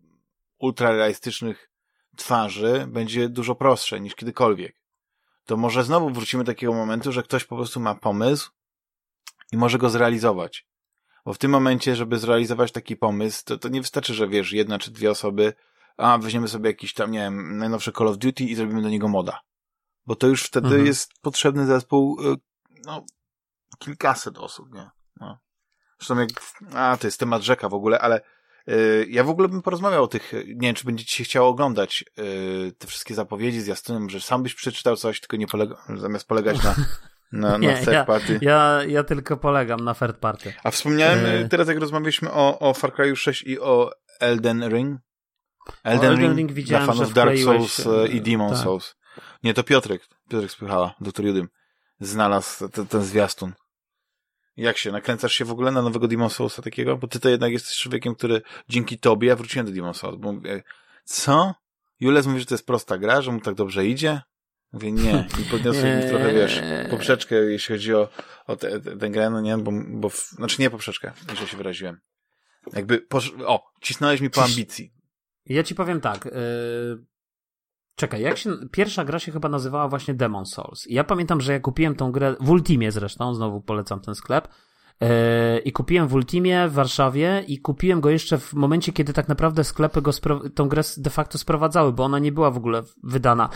ultrarealistycznych 0.59 1.71
twarzy 2.17 2.87
będzie 2.89 3.29
dużo 3.29 3.55
prostsze 3.55 4.01
niż 4.01 4.15
kiedykolwiek. 4.15 4.77
To 5.45 5.57
może 5.57 5.85
znowu 5.85 6.11
wrócimy 6.11 6.45
do 6.45 6.53
takiego 6.53 6.73
momentu, 6.73 7.13
że 7.13 7.23
ktoś 7.23 7.45
po 7.45 7.57
prostu 7.57 7.81
ma 7.81 7.95
pomysł 7.95 8.51
i 9.53 9.57
może 9.57 9.79
go 9.79 9.91
zrealizować. 9.91 10.67
Bo 11.25 11.33
w 11.33 11.39
tym 11.39 11.51
momencie, 11.51 11.97
żeby 11.97 12.19
zrealizować 12.19 12.73
taki 12.73 12.97
pomysł, 12.97 13.45
to, 13.45 13.59
to 13.59 13.69
nie 13.69 13.81
wystarczy, 13.81 14.15
że 14.15 14.29
wiesz, 14.29 14.53
jedna 14.53 14.79
czy 14.79 14.91
dwie 14.91 15.11
osoby 15.11 15.53
a 15.97 16.19
weźmiemy 16.19 16.49
sobie 16.49 16.71
jakiś 16.71 16.95
tam, 16.95 17.11
nie 17.11 17.19
wiem, 17.19 17.59
najnowszy 17.59 17.93
Call 17.93 18.09
of 18.09 18.19
Duty 18.19 18.45
i 18.45 18.55
zrobimy 18.55 18.83
do 18.83 18.89
niego 18.89 19.09
moda. 19.09 19.41
Bo 20.07 20.17
to 20.17 20.27
już 20.27 20.43
wtedy 20.43 20.67
mhm. 20.67 20.87
jest 20.87 21.13
potrzebny 21.23 21.67
zespół, 21.67 22.33
y, 22.33 22.37
no, 22.87 23.05
kilkaset 23.79 24.39
osób, 24.39 24.73
nie? 24.73 24.91
No. 25.21 25.39
Zresztą 25.99 26.19
jak, 26.19 26.29
a, 26.75 26.97
to 27.01 27.07
jest 27.07 27.21
temat 27.21 27.43
rzeka 27.43 27.69
w 27.69 27.75
ogóle, 27.75 27.99
ale 27.99 28.21
y, 28.69 29.07
ja 29.11 29.25
w 29.25 29.29
ogóle 29.29 29.49
bym 29.49 29.63
porozmawiał 29.63 30.05
o 30.05 30.09
tych, 30.09 30.33
nie 30.33 30.69
wiem, 30.69 30.75
czy 30.75 30.85
będziecie 30.85 31.17
się 31.17 31.25
chciało 31.25 31.49
oglądać 31.49 32.05
y, 32.19 32.73
te 32.79 32.87
wszystkie 32.87 33.15
zapowiedzi 33.15 33.61
z 33.61 33.67
Jastunem, 33.67 34.11
że 34.11 34.21
sam 34.21 34.43
byś 34.43 34.55
przeczytał 34.55 34.97
coś, 34.97 35.21
tylko 35.21 35.37
nie 35.37 35.47
polega, 35.47 35.77
zamiast 35.97 36.29
polegać 36.29 36.65
na, 36.65 36.75
na, 37.49 37.59
nie, 37.59 37.73
na 37.73 37.79
third 37.79 38.07
party. 38.07 38.39
Ja, 38.43 38.53
ja, 38.53 38.85
ja 38.85 39.05
tylko 39.05 39.37
polegam 39.37 39.81
na 39.81 39.95
third 39.95 40.17
party. 40.17 40.55
A 40.65 40.71
wspomniałem 40.71 41.27
y 41.27 41.49
teraz, 41.49 41.69
jak 41.69 41.79
rozmawialiśmy 41.79 42.33
o, 42.33 42.59
o 42.59 42.75
Far 42.75 42.95
Cry 42.95 43.17
6 43.17 43.43
i 43.43 43.61
o 43.61 43.91
Elden 44.21 44.69
Ring, 44.69 45.01
Elden, 45.83 46.11
Elden 46.11 46.27
Ring, 46.27 46.37
Ring 46.37 46.53
widziałem, 46.53 46.87
dla 46.87 46.95
fanów 46.95 47.13
Dark 47.13 47.39
Souls 47.39 47.87
e, 47.87 48.09
i 48.09 48.21
Demon 48.21 48.51
tak. 48.51 48.59
Souls. 48.59 48.97
Nie, 49.43 49.55
to 49.55 49.65
Piotrek, 49.65 50.09
Piotrek 50.29 50.51
Spychala, 50.51 50.95
doktor 51.01 51.27
Judym, 51.27 51.49
znalazł 52.01 52.69
ten, 52.69 52.87
ten 52.87 53.03
zwiastun. 53.03 53.53
Jak 54.57 54.79
się, 54.79 54.93
nakręcasz 54.93 55.33
się 55.33 55.45
w 55.45 55.51
ogóle 55.51 55.71
na 55.71 55.83
nowego 55.83 56.09
Demon 56.09 56.31
Soulsa 56.31 56.63
takiego? 56.63 56.97
Bo 56.97 57.09
ty 57.09 57.21
to 57.21 57.29
jednak 57.29 57.53
jesteś 57.53 57.77
człowiekiem, 57.77 58.15
który 58.15 58.43
dzięki 58.69 58.99
tobie, 58.99 59.29
ja 59.29 59.37
wróciłem 59.37 59.67
do 59.67 59.73
Demon 59.73 59.95
Souls, 59.95 60.17
bo 60.19 60.33
mówię, 60.33 60.63
co? 61.05 61.55
Jules 62.01 62.27
mówi, 62.27 62.41
że 62.41 62.47
to 62.47 62.55
jest 62.55 62.67
prosta 62.67 62.99
gra, 62.99 63.23
że 63.23 63.33
mu 63.33 63.41
tak 63.41 63.55
dobrze 63.55 63.87
idzie? 63.87 64.21
Mówię, 64.73 64.93
nie. 64.93 65.29
I 65.41 65.45
podniosłem 65.45 65.99
mi 65.99 66.09
trochę, 66.11 66.33
wiesz, 66.33 66.63
poprzeczkę, 66.91 67.37
jeśli 67.37 67.75
chodzi 67.75 67.95
o, 67.95 68.09
o 68.47 68.57
tę 68.57 69.11
grę, 69.11 69.31
no 69.31 69.41
nie, 69.41 69.59
bo, 69.59 69.73
bo, 69.87 70.11
znaczy 70.11 70.63
nie 70.63 70.71
poprzeczkę, 70.71 71.13
jeśli 71.31 71.47
się 71.47 71.57
wyraziłem. 71.57 72.01
Jakby, 72.73 72.99
posz... 72.99 73.33
o, 73.47 73.65
cisnąłeś 73.81 74.21
mi 74.21 74.31
po 74.31 74.45
ambicji. 74.45 74.93
Ja 75.47 75.63
ci 75.63 75.75
powiem 75.75 76.01
tak. 76.01 76.25
Yy... 76.25 77.05
Czekaj, 77.97 78.23
jak 78.23 78.39
się. 78.39 78.51
Pierwsza 78.71 79.05
gra 79.05 79.19
się 79.19 79.33
chyba 79.33 79.49
nazywała 79.49 79.89
właśnie 79.89 80.15
Demon 80.15 80.47
Souls. 80.47 80.87
Ja 80.89 81.05
pamiętam, 81.05 81.41
że 81.41 81.53
ja 81.53 81.61
kupiłem 81.61 81.95
tą 81.95 82.13
grę 82.13 82.37
w 82.41 82.51
Ultimie 82.51 82.93
zresztą, 82.93 83.35
znowu 83.35 83.61
polecam 83.61 84.01
ten 84.01 84.15
sklep. 84.15 84.49
Yy, 85.01 85.09
I 85.59 85.73
kupiłem 85.73 86.09
w 86.09 86.15
Ultimie 86.15 86.69
w 86.69 86.73
Warszawie 86.73 87.45
i 87.47 87.61
kupiłem 87.61 88.01
go 88.01 88.11
jeszcze 88.11 88.39
w 88.39 88.53
momencie, 88.53 88.93
kiedy 88.93 89.13
tak 89.13 89.29
naprawdę 89.29 89.65
sklepy 89.65 90.03
go 90.03 90.11
tą 90.55 90.69
grę 90.69 90.83
de 90.97 91.11
facto 91.11 91.39
sprowadzały, 91.39 91.93
bo 91.93 92.05
ona 92.05 92.19
nie 92.19 92.33
była 92.33 92.51
w 92.51 92.57
ogóle 92.57 92.83
wydana 93.03 93.49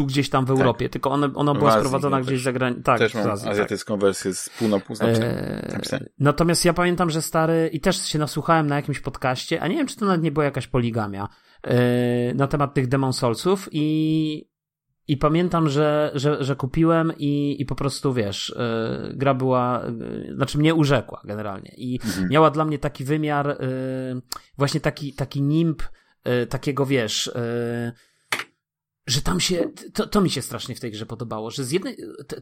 tu 0.00 0.06
gdzieś 0.06 0.30
tam 0.30 0.44
w 0.44 0.48
tak. 0.48 0.56
Europie, 0.56 0.84
tak. 0.84 0.92
tylko 0.92 1.10
ona, 1.10 1.30
ona 1.34 1.54
była 1.54 1.70
Azji, 1.70 1.80
sprowadzona 1.80 2.20
gdzieś 2.20 2.42
za 2.42 2.52
granicą. 2.52 2.82
Tak, 2.82 2.98
też 2.98 3.14
mam 3.14 3.30
Azji, 3.30 3.48
azjatycką 3.48 3.94
tak. 3.94 4.00
wersję 4.00 4.34
z 4.34 4.50
pół 4.58 4.68
na 4.68 4.80
pół 4.80 4.96
eee, 5.00 6.00
Natomiast 6.18 6.64
ja 6.64 6.72
pamiętam, 6.72 7.10
że 7.10 7.22
stary, 7.22 7.70
i 7.72 7.80
też 7.80 8.06
się 8.06 8.18
nasłuchałem 8.18 8.66
na 8.66 8.76
jakimś 8.76 9.00
podcaście, 9.00 9.60
a 9.60 9.68
nie 9.68 9.76
wiem, 9.76 9.86
czy 9.86 9.96
to 9.96 10.06
nawet 10.06 10.22
nie 10.22 10.32
była 10.32 10.44
jakaś 10.44 10.66
poligamia, 10.66 11.28
eee, 11.64 12.34
na 12.34 12.46
temat 12.46 12.74
tych 12.74 12.88
Demon 12.88 13.12
Soulsów 13.12 13.68
i, 13.72 14.50
i 15.08 15.16
pamiętam, 15.16 15.68
że, 15.68 16.10
że, 16.14 16.44
że 16.44 16.56
kupiłem 16.56 17.12
i, 17.18 17.56
i 17.58 17.66
po 17.66 17.74
prostu, 17.74 18.12
wiesz, 18.12 18.54
yy, 19.08 19.16
gra 19.16 19.34
była, 19.34 19.82
yy, 20.26 20.34
znaczy 20.34 20.58
mnie 20.58 20.74
urzekła 20.74 21.22
generalnie 21.24 21.70
i 21.76 22.00
mhm. 22.04 22.28
miała 22.28 22.50
dla 22.50 22.64
mnie 22.64 22.78
taki 22.78 23.04
wymiar, 23.04 23.46
yy, 23.46 24.22
właśnie 24.58 24.80
taki, 24.80 25.12
taki 25.12 25.42
nimb 25.42 25.82
takiego, 26.48 26.86
wiesz, 26.86 27.32
że 29.10 29.22
tam 29.22 29.40
się, 29.40 29.70
to, 29.94 30.06
to 30.06 30.20
mi 30.20 30.30
się 30.30 30.42
strasznie 30.42 30.74
w 30.74 30.80
tej 30.80 30.90
grze 30.90 31.06
podobało, 31.06 31.50
że 31.50 31.64
z 31.64 31.70
jednej, 31.70 31.96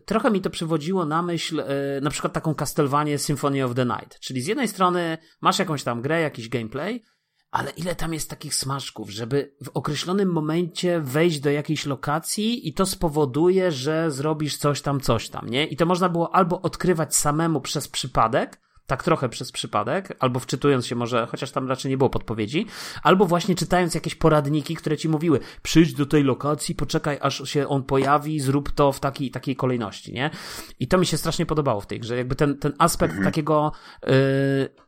trochę 0.05 0.31
mi 0.31 0.40
to 0.40 0.51
przywodziło 0.51 1.05
na 1.05 1.23
myśl, 1.23 1.61
e, 1.61 2.01
na 2.03 2.11
przykład 2.11 2.32
taką 2.32 2.55
Castlevanię 2.55 3.19
Symphony 3.19 3.65
of 3.65 3.74
the 3.74 3.85
Night, 3.85 4.20
czyli 4.20 4.43
z 4.43 4.47
jednej 4.47 4.69
strony 4.69 5.19
masz 5.40 5.59
jakąś 5.59 5.82
tam 5.82 6.03
grę, 6.03 6.20
jakiś 6.20 6.49
gameplay, 6.49 7.03
ale 7.51 7.70
ile 7.70 7.95
tam 7.95 8.15
jest 8.15 8.31
takich 8.31 8.55
smaczków, 8.55 9.11
żeby 9.11 9.55
w 9.65 9.69
określonym 9.69 10.32
momencie 10.32 11.01
wejść 11.01 11.40
do 11.40 11.51
jakiejś 11.51 11.86
lokacji 11.86 12.69
i 12.69 12.74
to 12.74 12.86
spowoduje, 12.86 13.73
że 13.73 14.11
zrobisz 14.11 14.57
coś 14.57 14.82
tam, 14.82 15.01
coś 15.01 15.28
tam, 15.28 15.49
nie? 15.49 15.66
I 15.66 15.77
to 15.77 15.86
można 15.86 16.09
było 16.09 16.35
albo 16.35 16.62
odkrywać 16.62 17.16
samemu 17.16 17.61
przez 17.61 17.89
przypadek, 17.89 18.61
tak 18.89 19.05
trochę 19.05 19.28
przez 19.28 19.52
przypadek, 19.52 20.16
albo 20.19 20.40
wczytując 20.40 20.86
się 20.86 20.94
może, 20.94 21.27
chociaż 21.27 21.51
tam 21.51 21.69
raczej 21.69 21.90
nie 21.90 21.98
było 21.98 22.10
podpowiedzi, 22.10 22.66
albo 23.02 23.27
właśnie 23.27 23.55
czytając 23.55 23.94
jakieś 23.94 24.15
poradniki, 24.15 24.74
które 24.74 24.97
ci 24.97 25.09
mówiły, 25.09 25.40
przyjdź 25.62 25.94
do 25.94 26.06
tej 26.06 26.24
lokacji, 26.24 26.74
poczekaj 26.74 27.19
aż 27.20 27.51
się 27.51 27.69
on 27.69 27.82
pojawi, 27.82 28.40
zrób 28.40 28.70
to 28.70 28.93
w 28.93 29.01
takiej, 29.01 29.31
takiej 29.31 29.56
kolejności, 29.56 30.12
nie? 30.12 30.31
I 30.81 30.89
to 30.89 30.98
mi 30.98 31.06
się 31.06 31.16
strasznie 31.16 31.47
podobało 31.47 31.81
w 31.81 31.86
tej 31.86 32.01
grze, 32.01 32.16
jakby 32.16 32.35
ten, 32.35 32.59
ten 32.59 32.73
aspekt 32.78 33.10
mhm. 33.10 33.32
takiego, 33.32 33.73
yy, 34.06 34.12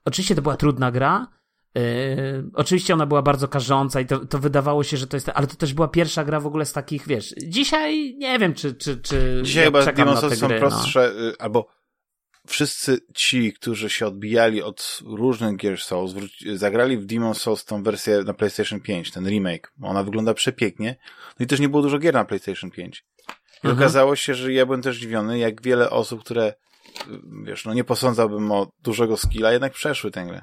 oczywiście 0.04 0.34
to 0.34 0.42
była 0.42 0.56
trudna 0.56 0.90
gra, 0.90 1.26
Yy, 1.74 2.50
oczywiście 2.54 2.94
ona 2.94 3.06
była 3.06 3.22
bardzo 3.22 3.48
karząca 3.48 4.00
i 4.00 4.06
to, 4.06 4.26
to 4.26 4.38
wydawało 4.38 4.84
się, 4.84 4.96
że 4.96 5.06
to 5.06 5.16
jest. 5.16 5.30
Ale 5.34 5.46
to 5.46 5.56
też 5.56 5.74
była 5.74 5.88
pierwsza 5.88 6.24
gra 6.24 6.40
w 6.40 6.46
ogóle 6.46 6.64
z 6.64 6.72
takich, 6.72 7.06
wiesz. 7.06 7.34
Dzisiaj 7.46 8.14
nie 8.18 8.38
wiem, 8.38 8.54
czy. 8.54 8.74
czy, 8.74 8.96
czy 8.96 9.40
dzisiaj 9.44 9.64
chyba 9.64 9.80
Demon's 9.80 10.34
są 10.34 10.48
gry, 10.48 10.58
prostsze, 10.58 11.12
no. 11.18 11.32
albo 11.38 11.79
wszyscy 12.50 12.98
ci, 13.14 13.52
którzy 13.52 13.90
się 13.90 14.06
odbijali 14.06 14.62
od 14.62 15.00
różnych 15.04 15.56
Gear 15.56 15.78
Souls, 15.78 16.14
zagrali 16.54 16.98
w 16.98 17.06
Demon 17.06 17.34
Souls 17.34 17.64
tą 17.64 17.82
wersję 17.82 18.22
na 18.26 18.34
PlayStation 18.34 18.80
5, 18.80 19.10
ten 19.10 19.28
remake. 19.28 19.72
Ona 19.82 20.02
wygląda 20.02 20.34
przepięknie. 20.34 20.96
No 21.38 21.44
i 21.44 21.46
też 21.46 21.60
nie 21.60 21.68
było 21.68 21.82
dużo 21.82 21.98
gier 21.98 22.14
na 22.14 22.24
PlayStation 22.24 22.70
5. 22.70 23.04
I 23.28 23.66
mhm. 23.66 23.78
okazało 23.78 24.16
się, 24.16 24.34
że 24.34 24.52
ja 24.52 24.66
byłem 24.66 24.82
też 24.82 24.96
zdziwiony, 24.96 25.38
jak 25.38 25.62
wiele 25.62 25.90
osób, 25.90 26.20
które, 26.20 26.54
wiesz, 27.44 27.64
no 27.64 27.74
nie 27.74 27.84
posądzałbym 27.84 28.52
o 28.52 28.72
dużego 28.82 29.16
skilla, 29.16 29.52
jednak 29.52 29.72
przeszły 29.72 30.10
tę 30.10 30.24
grę. 30.24 30.42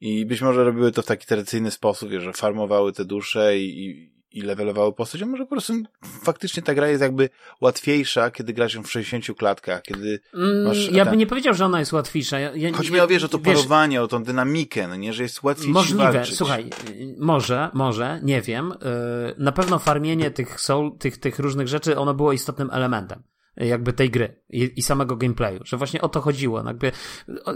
I 0.00 0.26
być 0.26 0.40
może 0.42 0.64
robiły 0.64 0.92
to 0.92 1.02
w 1.02 1.06
taki 1.06 1.26
tradycyjny 1.26 1.70
sposób, 1.70 2.10
wiesz, 2.10 2.22
że 2.22 2.32
farmowały 2.32 2.92
te 2.92 3.04
dusze 3.04 3.58
i, 3.58 3.84
i, 3.84 4.15
i 4.30 4.42
levelowały 4.42 4.92
postać, 4.92 5.22
a 5.22 5.26
może 5.26 5.44
po 5.44 5.50
prostu 5.50 5.72
faktycznie 6.22 6.62
ta 6.62 6.74
gra 6.74 6.88
jest 6.88 7.02
jakby 7.02 7.28
łatwiejsza, 7.60 8.30
kiedy 8.30 8.52
grasz 8.52 8.74
ją 8.74 8.82
w 8.82 8.90
60 8.90 9.38
klatkach, 9.38 9.82
kiedy 9.82 10.20
masz... 10.64 10.84
Mm, 10.86 10.96
ja 10.96 11.04
bym 11.04 11.18
nie 11.18 11.26
powiedział, 11.26 11.54
że 11.54 11.64
ona 11.64 11.78
jest 11.78 11.92
łatwiejsza. 11.92 12.38
Ja, 12.38 12.50
ja, 12.54 12.70
mi 12.70 13.00
o, 13.00 13.08
wiesz, 13.08 13.24
o 13.24 13.28
to 13.28 13.38
wiesz, 13.38 13.54
parowanie, 13.54 14.02
o 14.02 14.08
tą 14.08 14.22
dynamikę, 14.22 14.88
no 14.88 14.96
nie, 14.96 15.12
że 15.12 15.22
jest 15.22 15.42
łatwiej 15.42 15.72
Możliwe, 15.72 16.12
walczyć. 16.12 16.36
słuchaj, 16.36 16.70
może, 17.18 17.70
może, 17.74 18.20
nie 18.22 18.42
wiem. 18.42 18.74
Yy, 18.82 19.34
Na 19.38 19.52
pewno 19.52 19.78
farmienie 19.78 20.30
tych, 20.30 20.60
soul, 20.60 20.98
tych, 20.98 21.18
tych 21.18 21.38
różnych 21.38 21.68
rzeczy, 21.68 21.98
ono 21.98 22.14
było 22.14 22.32
istotnym 22.32 22.70
elementem 22.72 23.22
jakby 23.56 23.92
tej 23.92 24.10
gry 24.10 24.40
i, 24.50 24.72
i 24.76 24.82
samego 24.82 25.16
gameplayu, 25.16 25.60
że 25.64 25.76
właśnie 25.76 26.00
o 26.00 26.08
to 26.08 26.20
chodziło. 26.20 26.62
No 26.62 26.70
Jakby, 26.70 26.92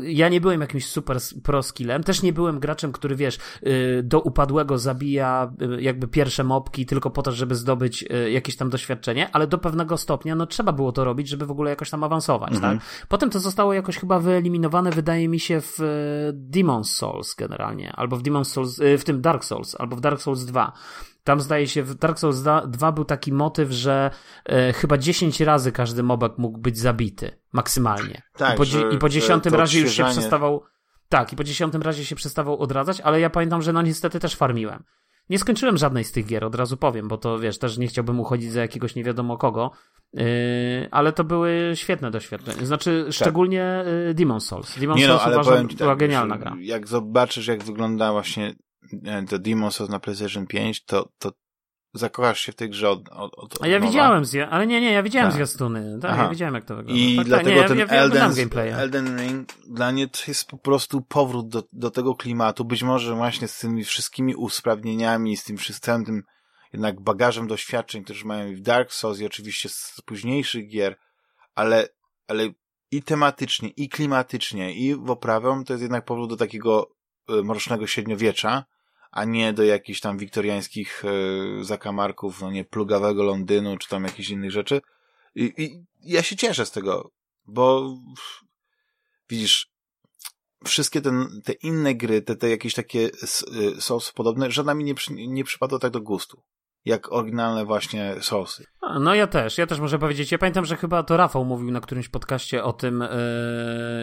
ja 0.03 0.29
nie 0.29 0.41
byłem 0.41 0.61
jakimś 0.61 0.87
super 0.87 1.19
pro 1.43 1.63
skillem, 1.63 2.03
też 2.03 2.23
nie 2.23 2.33
byłem 2.33 2.61
graczem, 2.61 2.93
który 2.93 3.17
wiesz, 3.17 3.39
yy, 3.63 4.03
do 4.03 4.21
upadłego 4.21 4.79
zabija 4.79 5.53
yy, 5.61 5.83
jakby 5.83 6.09
pierwsze 6.09 6.45
mopki 6.45 6.87
tylko 6.87 7.11
po 7.11 7.23
to, 7.23 7.33
żeby 7.33 7.55
zdobyć 7.55 8.03
yy, 8.03 8.31
jakieś 8.31 8.57
tam 8.57 8.71
doświadczenie, 8.71 9.29
ale 9.33 9.47
do 9.47 9.59
pewnego 9.59 9.97
stopnia 9.97 10.35
no 10.35 10.47
trzeba 10.47 10.73
było 10.73 10.93
to 10.93 11.05
robić, 11.05 11.29
żeby 11.29 11.47
w 11.47 11.51
ogóle 11.51 11.71
jakoś 11.71 11.91
tam 11.91 12.05
awansować, 12.05 12.53
Mhm. 12.53 12.79
tak? 12.79 12.87
Potem 13.09 13.31
to 13.31 13.41
zostało 13.41 13.73
jakoś 13.73 13.97
chyba 13.99 14.19
wyeliminowane, 14.19 14.91
wydaje 14.91 15.29
mi 15.29 15.41
się, 15.41 15.61
w 15.61 15.79
Demon's 16.51 16.85
Souls 16.85 17.35
generalnie, 17.35 17.93
albo 17.93 18.17
w 18.17 18.23
Demon's 18.23 18.45
Souls, 18.45 18.81
w 18.99 19.05
tym 19.05 19.21
Dark 19.21 19.45
Souls, 19.45 19.77
albo 19.79 19.97
w 19.97 20.01
Dark 20.01 20.21
Souls 20.21 20.45
2. 20.45 20.73
Tam 21.31 21.41
zdaje 21.41 21.69
się, 21.69 21.83
w 21.83 21.95
Dark 21.95 22.19
Souls 22.19 22.43
2 22.69 22.93
był 22.93 23.05
taki 23.05 23.33
motyw, 23.33 23.71
że 23.71 24.11
e, 24.47 24.73
chyba 24.73 24.99
10 24.99 25.41
razy 25.41 25.73
każdy 25.73 26.03
mobek 26.03 26.39
mógł 26.39 26.59
być 26.59 26.79
zabity, 26.79 27.31
maksymalnie. 27.53 28.23
Tak, 28.37 28.55
I 28.55 28.57
po, 28.57 28.65
że- 28.65 28.91
i 28.93 28.99
po 28.99 29.09
że 29.09 29.13
dziesiątym 29.13 29.53
to 29.53 29.59
razie 29.59 29.81
już 29.81 29.93
się 29.93 30.05
przestawał. 30.05 30.63
Tak, 31.09 31.33
i 31.33 31.37
po 31.37 31.45
dziesiątym 31.45 31.83
razie 31.83 32.05
się 32.05 32.17
przestawał 32.17 32.59
odradzać, 32.59 33.01
ale 33.01 33.21
ja 33.21 33.31
pamiętam, 33.31 33.63
że 33.63 33.73
no 33.73 33.83
niestety 33.83 34.21
też 34.21 34.35
farmiłem. 34.37 34.85
Nie 35.29 35.39
skończyłem 35.39 35.77
żadnej 35.77 36.05
z 36.05 36.13
tych 36.13 36.27
gier, 36.27 36.45
od 36.45 36.55
razu 36.55 36.77
powiem, 36.77 37.09
bo 37.09 37.19
to 37.19 37.39
wiesz, 37.39 37.59
też 37.59 37.79
nie 37.79 37.87
chciałbym 37.89 38.21
uchodzić 38.21 38.53
za 38.53 38.61
jakiegoś 38.61 38.95
nie 38.95 39.05
wiadomo 39.05 39.37
kogo, 39.39 39.71
yy, 40.13 40.23
ale 40.91 41.13
to 41.13 41.25
były 41.25 41.73
świetne 41.75 42.11
doświadczenia. 42.11 42.67
Znaczy, 42.67 43.07
szczególnie 43.11 43.85
yy, 44.07 44.15
Demon's 44.15 44.41
Souls. 44.41 44.79
Demon's 44.79 44.89
Tak. 44.89 44.97
Nie 44.97 45.09
no, 45.09 45.13
Souls 45.13 45.23
ale 45.27 45.35
uważam, 45.35 45.55
powiem 45.55 45.69
ci 45.69 45.77
była 45.77 45.91
tak, 45.91 45.99
genialna 45.99 46.35
że 46.35 46.41
gra. 46.41 46.57
Jak 46.61 46.89
zobaczysz, 46.89 47.47
jak 47.47 47.65
wygląda 47.65 48.13
właśnie 48.13 48.55
to 49.29 49.39
Demon's 49.39 49.71
Souls 49.71 49.91
na 49.91 50.01
PlayStation 50.01 50.47
5, 50.47 50.85
to, 50.85 51.09
to 51.19 51.33
zakochasz 51.95 52.41
się 52.41 52.53
w 52.53 52.55
tej 52.55 52.71
grze 52.71 52.91
od, 52.91 53.09
od, 53.09 53.35
od 53.35 53.63
A 53.63 53.67
ja 53.67 53.79
nowa. 53.79 53.91
widziałem, 53.91 54.23
zja- 54.25 54.49
ale 54.51 54.67
nie, 54.67 54.81
nie, 54.81 54.93
ja 54.93 55.03
widziałem 55.03 55.29
Tak. 55.29 55.35
zwiastuny. 55.35 55.99
Tak, 56.03 56.11
Aha. 56.11 56.23
ja 56.23 56.29
widziałem 56.29 56.55
jak 56.55 56.65
to 56.65 56.77
wygląda. 56.77 57.03
I 57.03 57.17
tak, 57.17 57.27
dlatego 57.27 57.51
tak, 57.51 57.63
nie, 57.63 57.69
ten 57.69 57.79
ja, 57.79 57.95
ja, 57.95 58.03
Elden. 58.03 58.33
Elden 58.57 59.21
Ring 59.21 59.49
dla 59.69 59.93
mnie 59.93 60.09
to 60.09 60.19
jest 60.29 60.49
po 60.49 60.59
prostu 60.59 61.01
powrót 61.01 61.49
do, 61.49 61.63
do 61.73 61.91
tego 61.91 62.15
klimatu. 62.15 62.65
Być 62.65 62.83
może 62.83 63.15
właśnie 63.15 63.49
z 63.49 63.59
tymi 63.59 63.85
wszystkimi 63.85 64.35
usprawnieniami, 64.35 65.37
z 65.37 65.45
tym 65.45 65.57
wszystkim 65.57 66.05
tym 66.05 66.23
jednak 66.73 67.01
bagażem 67.01 67.47
doświadczeń, 67.47 68.05
które 68.05 68.19
mają 68.25 68.49
i 68.49 68.57
w 68.57 68.61
Dark 68.61 68.93
Souls 68.93 69.21
i 69.21 69.27
oczywiście 69.27 69.69
z 69.69 70.01
późniejszych 70.05 70.69
gier, 70.69 70.97
ale, 71.55 71.89
ale 72.29 72.49
i 72.91 73.03
tematycznie, 73.03 73.69
i 73.69 73.89
klimatycznie, 73.89 74.75
i 74.75 74.95
w 74.95 75.11
oprawę 75.11 75.63
to 75.67 75.73
jest 75.73 75.83
jednak 75.83 76.05
powrót 76.05 76.31
do 76.31 76.37
takiego 76.37 76.91
mrocznego 77.45 77.87
średniowiecza, 77.87 78.65
a 79.11 79.25
nie 79.25 79.53
do 79.53 79.63
jakichś 79.63 80.01
tam 80.01 80.19
wiktoriańskich 80.19 81.03
e, 81.05 81.65
zakamarków, 81.65 82.41
no 82.41 82.51
nie, 82.51 82.65
plugawego 82.65 83.23
Londynu, 83.23 83.79
czy 83.79 83.89
tam 83.89 84.05
jakichś 84.05 84.29
innych 84.29 84.51
rzeczy. 84.51 84.81
I, 85.35 85.53
I 85.57 85.85
ja 86.03 86.23
się 86.23 86.37
cieszę 86.37 86.67
z 86.67 86.71
tego, 86.71 87.11
bo 87.47 87.97
widzisz, 89.31 89.71
wszystkie 90.65 91.01
te 91.45 91.53
inne 91.63 91.95
gry, 91.95 92.23
te, 92.23 92.37
te 92.37 92.51
jakieś 92.51 92.75
takie 92.75 93.11
s- 93.23 93.45
y, 93.77 93.81
Souls 93.81 94.13
podobne, 94.13 94.51
żadna 94.51 94.75
mi 94.75 94.85
nie, 94.85 94.95
nie 95.27 95.45
przypadła 95.45 95.79
tak 95.79 95.91
do 95.93 96.01
gustu. 96.01 96.43
Jak 96.85 97.13
oryginalne 97.13 97.65
właśnie 97.65 98.15
Soulsy. 98.21 98.65
A, 98.81 98.99
No 98.99 99.15
ja 99.15 99.27
też, 99.27 99.59
ja 99.59 99.67
też 99.67 99.81
muszę 99.81 99.99
powiedzieć. 99.99 100.33
Ja 100.33 100.39
pamiętam, 100.39 100.65
że 100.65 100.77
chyba 100.77 101.03
to 101.03 101.17
Rafał 101.17 101.45
mówił 101.45 101.71
na 101.71 101.81
którymś 101.81 102.09
podcaście 102.09 102.65
o 102.65 102.73
tym, 102.73 103.03
e, 103.03 103.09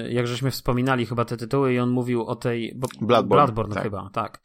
jak 0.10 0.28
żeśmy 0.28 0.52
wspominali 0.52 1.06
chyba 1.06 1.26
te 1.26 1.38
tytuły 1.38 1.74
i 1.74 1.80
on 1.80 1.90
mówił 1.90 2.26
o 2.26 2.36
tej... 2.36 2.74
Bo, 2.76 2.88
Bloodborne, 3.02 3.28
Bloodborne 3.46 3.74
tak. 3.74 3.84
chyba, 3.84 4.10
tak. 4.14 4.42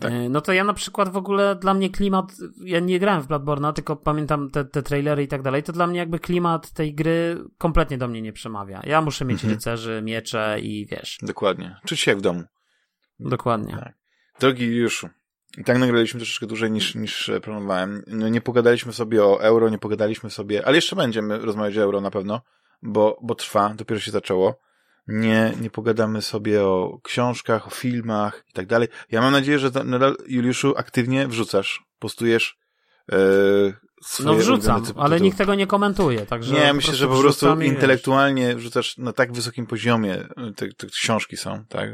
Tak. 0.00 0.12
E, 0.12 0.28
No 0.28 0.40
to 0.40 0.52
ja 0.52 0.64
na 0.64 0.72
przykład 0.74 1.08
w 1.08 1.16
ogóle 1.16 1.56
dla 1.56 1.74
mnie 1.74 1.90
klimat, 1.90 2.32
ja 2.64 2.80
nie 2.80 2.98
grałem 2.98 3.22
w 3.22 3.28
Bloodborne'a, 3.28 3.72
tylko 3.72 3.96
pamiętam 3.96 4.50
te, 4.50 4.64
te 4.64 4.82
trailery 4.82 5.22
i 5.22 5.28
tak 5.28 5.42
dalej, 5.42 5.62
to 5.62 5.72
dla 5.72 5.86
mnie 5.86 5.98
jakby 5.98 6.18
klimat 6.18 6.70
tej 6.72 6.94
gry 6.94 7.44
kompletnie 7.58 7.98
do 7.98 8.08
mnie 8.08 8.22
nie 8.22 8.32
przemawia. 8.32 8.80
Ja 8.84 9.00
muszę 9.02 9.24
mieć 9.24 9.34
Mhm. 9.38 9.52
rycerzy, 9.54 10.00
miecze 10.04 10.56
i 10.62 10.86
wiesz, 10.86 11.18
Dokładnie. 11.22 11.76
Czuć 11.86 12.00
się 12.00 12.10
jak 12.10 12.18
w 12.18 12.22
domu. 12.22 12.42
dokładnie. 13.20 13.72
Tak. 13.76 13.94
Drogi 14.40 14.64
Juliuszu, 14.64 15.08
i 15.58 15.64
tak 15.64 15.78
nagraliśmy 15.78 16.20
troszeczkę 16.20 16.46
dłużej 16.46 16.70
niż, 16.70 16.94
niż 16.94 17.28
e, 17.28 17.40
planowałem. 17.40 18.02
No, 18.06 18.28
nie 18.28 18.40
pogadaliśmy 18.40 18.92
sobie 18.92 19.24
o 19.24 19.42
euro, 19.42 19.68
nie 19.68 19.78
pogadaliśmy 19.78 20.30
sobie, 20.30 20.66
ale 20.66 20.76
jeszcze 20.76 20.96
będziemy 20.96 21.38
rozmawiać 21.38 21.78
o 21.78 21.82
euro 21.82 22.00
na 22.00 22.10
pewno, 22.10 22.40
bo, 22.82 23.18
bo 23.22 23.34
trwa, 23.34 23.74
dopiero 23.74 24.00
się 24.00 24.10
zaczęło. 24.10 24.58
Nie, 25.06 25.52
nie 25.60 25.70
pogadamy 25.70 26.22
sobie 26.22 26.64
o 26.64 27.00
książkach, 27.02 27.66
o 27.66 27.70
filmach 27.70 28.44
i 28.48 28.52
tak 28.52 28.66
dalej. 28.66 28.88
Ja 29.10 29.20
mam 29.20 29.32
nadzieję, 29.32 29.58
że 29.58 29.70
nadal, 29.84 30.16
Juliuszu, 30.26 30.74
aktywnie 30.76 31.28
wrzucasz, 31.28 31.84
postujesz 31.98 32.58
swoje 34.02 34.26
No 34.26 34.34
wrzucam, 34.34 34.82
ale 34.96 35.20
nikt 35.20 35.38
tego 35.38 35.54
nie 35.54 35.66
komentuje, 35.66 36.26
także 36.26 36.54
Nie, 36.54 36.72
myślę, 36.72 36.94
że 36.94 37.08
po 37.08 37.20
prostu 37.20 37.46
wrzucam 37.46 37.62
i 37.62 37.64
wiesz. 37.64 37.74
intelektualnie 37.74 38.56
wrzucasz 38.56 38.98
na 38.98 39.12
tak 39.12 39.32
wysokim 39.32 39.66
poziomie 39.66 40.14
e, 40.14 40.52
te, 40.56 40.68
te 40.68 40.86
książki 40.86 41.36
są, 41.36 41.64
tak? 41.68 41.90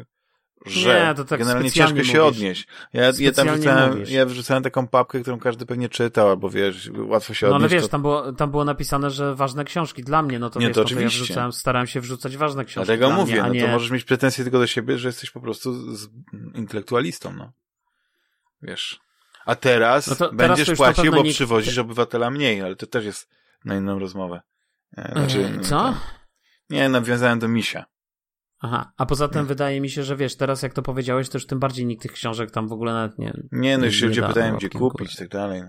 Że 0.67 1.07
Nie, 1.09 1.15
to 1.15 1.25
tak 1.25 1.39
generalnie 1.39 1.71
ciężko 1.71 2.05
się 2.05 2.19
mówisz. 2.19 2.37
odnieść. 2.37 2.67
Ja, 2.93 3.03
ja 3.19 3.33
tam 3.33 3.49
wrzucałem, 3.49 3.91
mówisz. 3.91 4.11
ja 4.11 4.27
wrzucałem 4.27 4.63
taką 4.63 4.87
papkę, 4.89 5.21
którą 5.21 5.39
każdy 5.39 5.67
pewnie 5.67 5.89
czytał, 5.89 6.29
albo 6.31 6.51
wiesz, 6.51 6.91
łatwo 6.99 7.35
się 7.35 7.47
No 7.47 7.55
ale 7.55 7.65
odnieść. 7.65 7.75
wiesz, 7.75 7.83
to... 7.83 7.89
tam 7.89 8.03
było, 8.03 8.33
tam 8.33 8.51
było 8.51 8.65
napisane, 8.65 9.11
że 9.11 9.35
ważne 9.35 9.65
książki 9.65 10.03
dla 10.03 10.23
mnie, 10.23 10.39
no 10.39 10.51
to 10.51 10.61
Nie, 10.61 10.67
wiesz, 10.67 10.75
to 10.75 10.81
no 10.81 10.85
to 10.87 10.91
ja 10.91 10.97
oczywiście. 10.97 11.25
wrzucałem, 11.25 11.53
starałem 11.53 11.87
się 11.87 12.01
wrzucać 12.01 12.37
ważne 12.37 12.65
książki 12.65 12.87
Dlatego 12.87 13.07
dla 13.07 13.17
mówię, 13.17 13.33
mnie, 13.33 13.43
a 13.43 13.47
no 13.47 13.53
nie... 13.55 13.63
to 13.63 13.69
możesz 13.69 13.91
mieć 13.91 14.05
pretensje 14.05 14.45
tylko 14.45 14.59
do 14.59 14.67
siebie, 14.67 14.99
że 14.99 15.09
jesteś 15.09 15.31
po 15.31 15.41
prostu 15.41 15.97
z 15.97 16.09
intelektualistą, 16.55 17.33
no. 17.33 17.53
Wiesz. 18.63 19.01
A 19.47 19.55
teraz, 19.55 20.07
No 20.07 20.17
to 20.17 20.33
będziesz 20.33 20.71
płacił, 20.77 21.13
bo 21.13 21.23
nikt- 21.23 21.35
przywozisz 21.35 21.79
obywatela 21.79 22.31
mniej, 22.31 22.63
ale 22.63 22.77
to 22.77 22.87
też 22.87 23.05
jest 23.05 23.29
na 23.65 23.77
inną 23.77 23.99
rozmowę. 23.99 24.41
E, 24.99 25.17
Eee, 25.17 25.61
co? 25.61 25.69
to- 25.81 25.95
Nie, 26.71 26.89
nawiązałem 26.89 27.39
do 27.39 27.49
misia. 27.49 27.85
Aha, 28.67 28.93
a 28.97 29.07
poza 29.07 29.29
tym 29.29 29.47
wydaje 29.47 29.81
mi 29.81 29.91
się, 29.91 30.03
że 30.03 30.17
wiesz, 30.17 30.37
teraz 30.37 30.63
jak 30.63 30.73
to 30.73 30.83
powiedziałeś, 30.83 31.29
to 31.29 31.39
już 31.39 31.47
tym 31.47 31.59
bardziej 31.59 31.87
nikt 31.87 32.03
tych 32.03 32.13
książek 32.13 32.51
tam 32.51 32.69
w 32.69 32.73
ogóle 32.73 32.93
nawet 32.93 33.19
nie... 33.19 33.33
Nie, 33.53 33.79
no 33.79 33.85
już 33.87 33.95
się 33.97 34.07
ludzie 34.07 34.23
pytają, 34.23 34.57
gdzie 34.57 34.69
kupić 34.69 35.15
i 35.15 35.19
tak 35.19 35.29
dalej. 35.29 35.63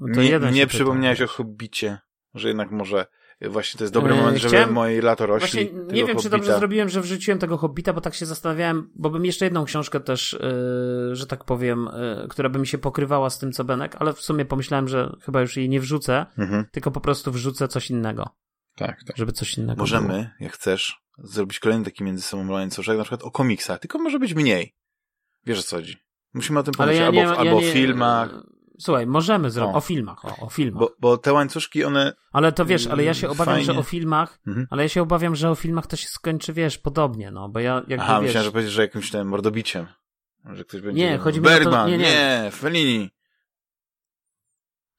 No 0.00 0.14
to 0.14 0.20
nie 0.22 0.28
jeden 0.30 0.54
nie 0.54 0.66
przypomniałeś 0.66 1.18
pyta, 1.18 1.32
o 1.32 1.34
Hobbicie, 1.36 1.98
że 2.34 2.48
jednak 2.48 2.70
może 2.70 3.06
właśnie 3.50 3.78
to 3.78 3.84
jest 3.84 3.94
dobry 3.94 4.12
Eee, 4.14 4.20
moment, 4.20 4.38
żeby 4.38 4.48
chciałem- 4.56 4.72
moje 4.74 5.02
lato 5.02 5.26
rośli. 5.26 5.64
Właśnie 5.68 5.82
nie 5.94 6.04
wiem, 6.04 6.16
czy 6.18 6.30
dobrze 6.30 6.30
Hobbita. 6.30 6.58
zrobiłem, 6.58 6.88
że 6.88 7.00
wrzuciłem 7.00 7.38
tego 7.38 7.56
Hobbita, 7.56 7.92
bo 7.92 8.00
tak 8.00 8.14
się 8.14 8.26
zastanawiałem, 8.26 8.90
bo 8.94 9.10
bym 9.10 9.24
jeszcze 9.24 9.44
jedną 9.44 9.64
książkę 9.64 10.00
też, 10.00 10.38
yy, 11.08 11.16
że 11.16 11.26
tak 11.26 11.44
powiem, 11.44 11.88
yy, 12.22 12.28
która 12.28 12.48
by 12.48 12.58
mi 12.58 12.66
się 12.66 12.78
pokrywała 12.78 13.30
z 13.30 13.38
tym, 13.38 13.52
co 13.52 13.64
Benek, 13.64 13.96
ale 13.98 14.12
w 14.12 14.20
sumie 14.20 14.44
pomyślałem, 14.44 14.88
że 14.88 15.16
chyba 15.22 15.40
już 15.40 15.56
jej 15.56 15.68
nie 15.68 15.80
wrzucę, 15.80 16.26
Mhm, 16.38 16.64
tylko 16.72 16.90
po 16.90 17.00
prostu 17.00 17.32
wrzucę 17.32 17.68
coś 17.68 17.90
innego, 17.90 18.28
tak, 18.76 19.04
tak. 19.06 19.16
żeby 19.16 19.32
coś 19.32 19.58
innego 19.58 19.74
było. 19.74 19.82
Możemy, 19.82 20.30
jak 20.40 20.52
chcesz, 20.52 20.96
zrobić 21.18 21.58
kolejny 21.58 21.84
taki 21.84 22.04
między 22.04 22.22
sobą 22.22 22.50
łańcuszek, 22.52 22.96
na 22.98 23.04
przykład 23.04 23.22
o 23.22 23.30
komiksach, 23.30 23.78
tylko 23.80 23.98
może 23.98 24.18
być 24.18 24.34
mniej. 24.34 24.74
Wiesz 25.46 25.58
o 25.58 25.62
co 25.62 25.76
chodzi. 25.76 25.96
Musimy 26.34 26.58
o 26.58 26.62
tym 26.62 26.74
pomyśleć, 26.74 27.00
ja 27.00 27.06
albo, 27.06 27.20
nie, 27.20 27.26
w- 27.26 27.38
albo 27.38 27.56
o 27.56 27.60
filmach, 27.60 28.30
Słuchaj, 28.80 29.06
możemy 29.06 29.50
zrobić, 29.50 29.74
O. 29.74 29.78
o 29.78 29.80
filmach, 29.80 30.24
o, 30.24 30.36
o 30.46 30.48
filmach. 30.50 30.80
bo, 30.80 30.94
bo 31.00 31.16
te 31.18 31.32
łańcuszki, 31.32 31.84
one... 31.84 32.12
Ale 32.32 32.52
to 32.52 32.64
wiesz, 32.64 32.86
ale 32.86 33.04
ja 33.04 33.14
się 33.14 33.28
obawiam, 33.28 33.54
fajnie. 33.54 33.64
że 33.72 33.78
o 33.78 33.82
filmach, 33.82 34.38
Mhm. 34.46 34.66
ale 34.70 34.82
ja 34.82 34.88
się 34.88 35.02
obawiam, 35.02 35.36
że 35.36 35.50
o 35.50 35.54
filmach 35.54 35.86
to 35.86 35.96
się 35.96 36.08
skończy, 36.08 36.52
wiesz, 36.52 36.78
podobnie, 36.78 37.30
no, 37.30 37.48
bo 37.48 37.60
ja 37.60 37.74
jakby, 37.74 38.00
Aha, 38.04 38.20
wiesz... 38.20 38.26
myślałem, 38.28 38.44
że 38.44 38.52
powiedziesz, 38.52 38.72
że 38.72 38.82
jakimś 38.82 39.10
tym 39.10 39.28
mordobiciem. 39.28 39.86
Że 40.52 40.64
ktoś 40.64 40.80
będzie... 40.80 41.02
Nie, 41.10 41.18
chodzi 41.18 41.40
mi 41.40 41.46
o 41.46 41.50
to- 41.50 41.54
Bergman, 41.56 41.90
nie, 41.90 41.98
nie, 41.98 42.04
nie. 42.04 42.50
Fellini. 42.52 43.10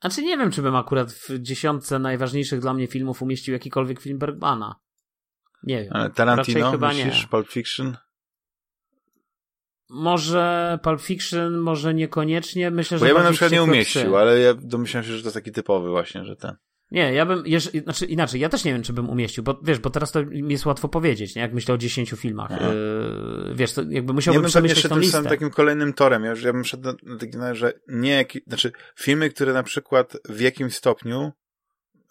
Znaczy 0.01 0.23
nie 0.23 0.37
wiem, 0.37 0.51
czy 0.51 0.61
bym 0.61 0.75
akurat 0.75 1.11
w 1.11 1.39
dziesiątce 1.39 1.99
najważniejszych 1.99 2.59
dla 2.59 2.73
mnie 2.73 2.87
filmów 2.87 3.21
umieścił 3.21 3.53
jakikolwiek 3.53 3.99
film 4.01 4.17
Bergmana. 4.19 4.75
Nie 5.63 5.83
wiem. 5.83 6.11
Tarantino, 6.15 6.71
chyba 6.71 6.93
nie. 6.93 7.05
myślisz, 7.05 7.27
Pulp 7.27 7.49
Fiction? 7.49 7.97
Może 9.89 10.79
Pulp 10.83 11.01
Fiction, 11.01 11.57
może 11.57 11.93
niekoniecznie. 11.93 12.71
Myślę, 12.71 12.97
Bo 12.97 12.99
że 13.05 13.07
ja 13.07 13.13
bym 13.15 13.23
na 13.23 13.29
przykład 13.31 13.51
nie 13.51 13.63
umieścił, 13.63 14.01
psy. 14.01 14.17
ale 14.17 14.39
ja 14.39 14.53
domyślam 14.53 15.03
się, 15.03 15.09
że 15.13 15.19
to 15.21 15.25
jest 15.27 15.35
taki 15.35 15.51
typowy 15.51 15.89
właśnie, 15.89 16.25
że 16.25 16.35
ten. 16.35 16.55
Nie, 16.91 17.13
ja 17.13 17.25
bym, 17.25 17.43
jeż, 17.45 17.63
znaczy 17.83 18.05
inaczej, 18.05 18.41
ja 18.41 18.49
też 18.49 18.63
nie 18.63 18.73
wiem, 18.73 18.83
czy 18.83 18.93
bym 18.93 19.09
umieścił, 19.09 19.43
bo 19.43 19.59
wiesz, 19.63 19.79
bo 19.79 19.89
teraz 19.89 20.11
to 20.11 20.25
mi 20.25 20.51
jest 20.51 20.65
łatwo 20.65 20.89
powiedzieć, 20.89 21.35
nie? 21.35 21.41
Jak 21.41 21.53
myślę 21.53 21.75
o 21.75 21.77
10 21.77 22.09
filmach. 22.09 22.51
Yy, 22.51 23.55
wiesz, 23.55 23.73
to 23.73 23.81
jakby 23.81 24.11
Ja 24.11 24.13
musiałbym 24.15 24.41
bym 24.41 24.51
pewnie 24.51 24.69
przemyśleć 24.69 24.89
tą 24.93 24.99
listę. 24.99 25.11
samym 25.17 25.29
takim 25.29 25.49
kolejnym 25.49 25.93
torem. 25.93 26.23
Ja, 26.23 26.29
już- 26.29 26.43
ja 26.43 26.53
bym 26.53 26.63
szedł 26.65 26.83
na, 26.83 26.93
na 27.03 27.17
taki, 27.17 27.31
że 27.53 27.73
nie, 27.87 28.11
jaki, 28.11 28.41
znaczy 28.47 28.71
filmy, 28.99 29.29
które 29.29 29.53
na 29.53 29.63
przykład 29.63 30.13
w 30.29 30.39
jakimś 30.39 30.75
stopniu, 30.75 31.31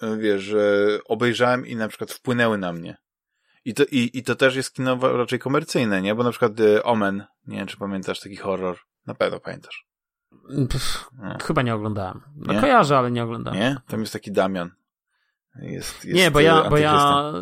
y, 0.03 0.19
wiesz, 0.19 0.55
obejrzałem 1.05 1.66
i 1.66 1.77
na 1.77 1.89
przykład 1.89 2.12
wpłynęły 2.12 2.59
na 2.59 2.73
mnie. 2.73 2.97
I 3.69 3.74
to, 3.74 3.85
i, 3.85 4.11
I 4.15 4.23
to 4.23 4.35
też 4.35 4.57
jest 4.57 4.74
kino 4.74 4.99
raczej 5.16 5.39
komercyjne, 5.39 6.03
nie? 6.03 6.15
Bo 6.15 6.23
na 6.24 6.31
przykład 6.31 6.61
y, 6.61 6.82
Omen, 6.82 7.24
nie 7.47 7.57
wiem, 7.59 7.66
czy 7.66 7.77
pamiętasz 7.77 8.20
taki 8.20 8.36
horror. 8.36 8.77
Na 9.07 9.15
pewno 9.15 9.40
pamiętasz. 9.40 9.86
Pff, 10.70 11.11
No. 11.19 11.36
chyba 11.43 11.62
nie 11.62 11.74
oglądałem. 11.74 12.20
No 12.36 12.53
Nie? 12.53 12.61
kojarzę, 12.61 12.99
ale 12.99 13.11
nie 13.11 13.24
oglądałem. 13.24 13.61
Nie? 13.61 13.77
Tam 13.89 14.01
jest 14.01 14.12
taki 14.12 14.32
Damian. 14.32 14.70
Jest, 15.55 16.05
jest 16.05 16.16
nie, 16.16 16.31
bo 16.31 16.40
y, 16.40 16.43
ja, 16.43 16.70
bo 16.70 16.78
ja, 16.78 17.32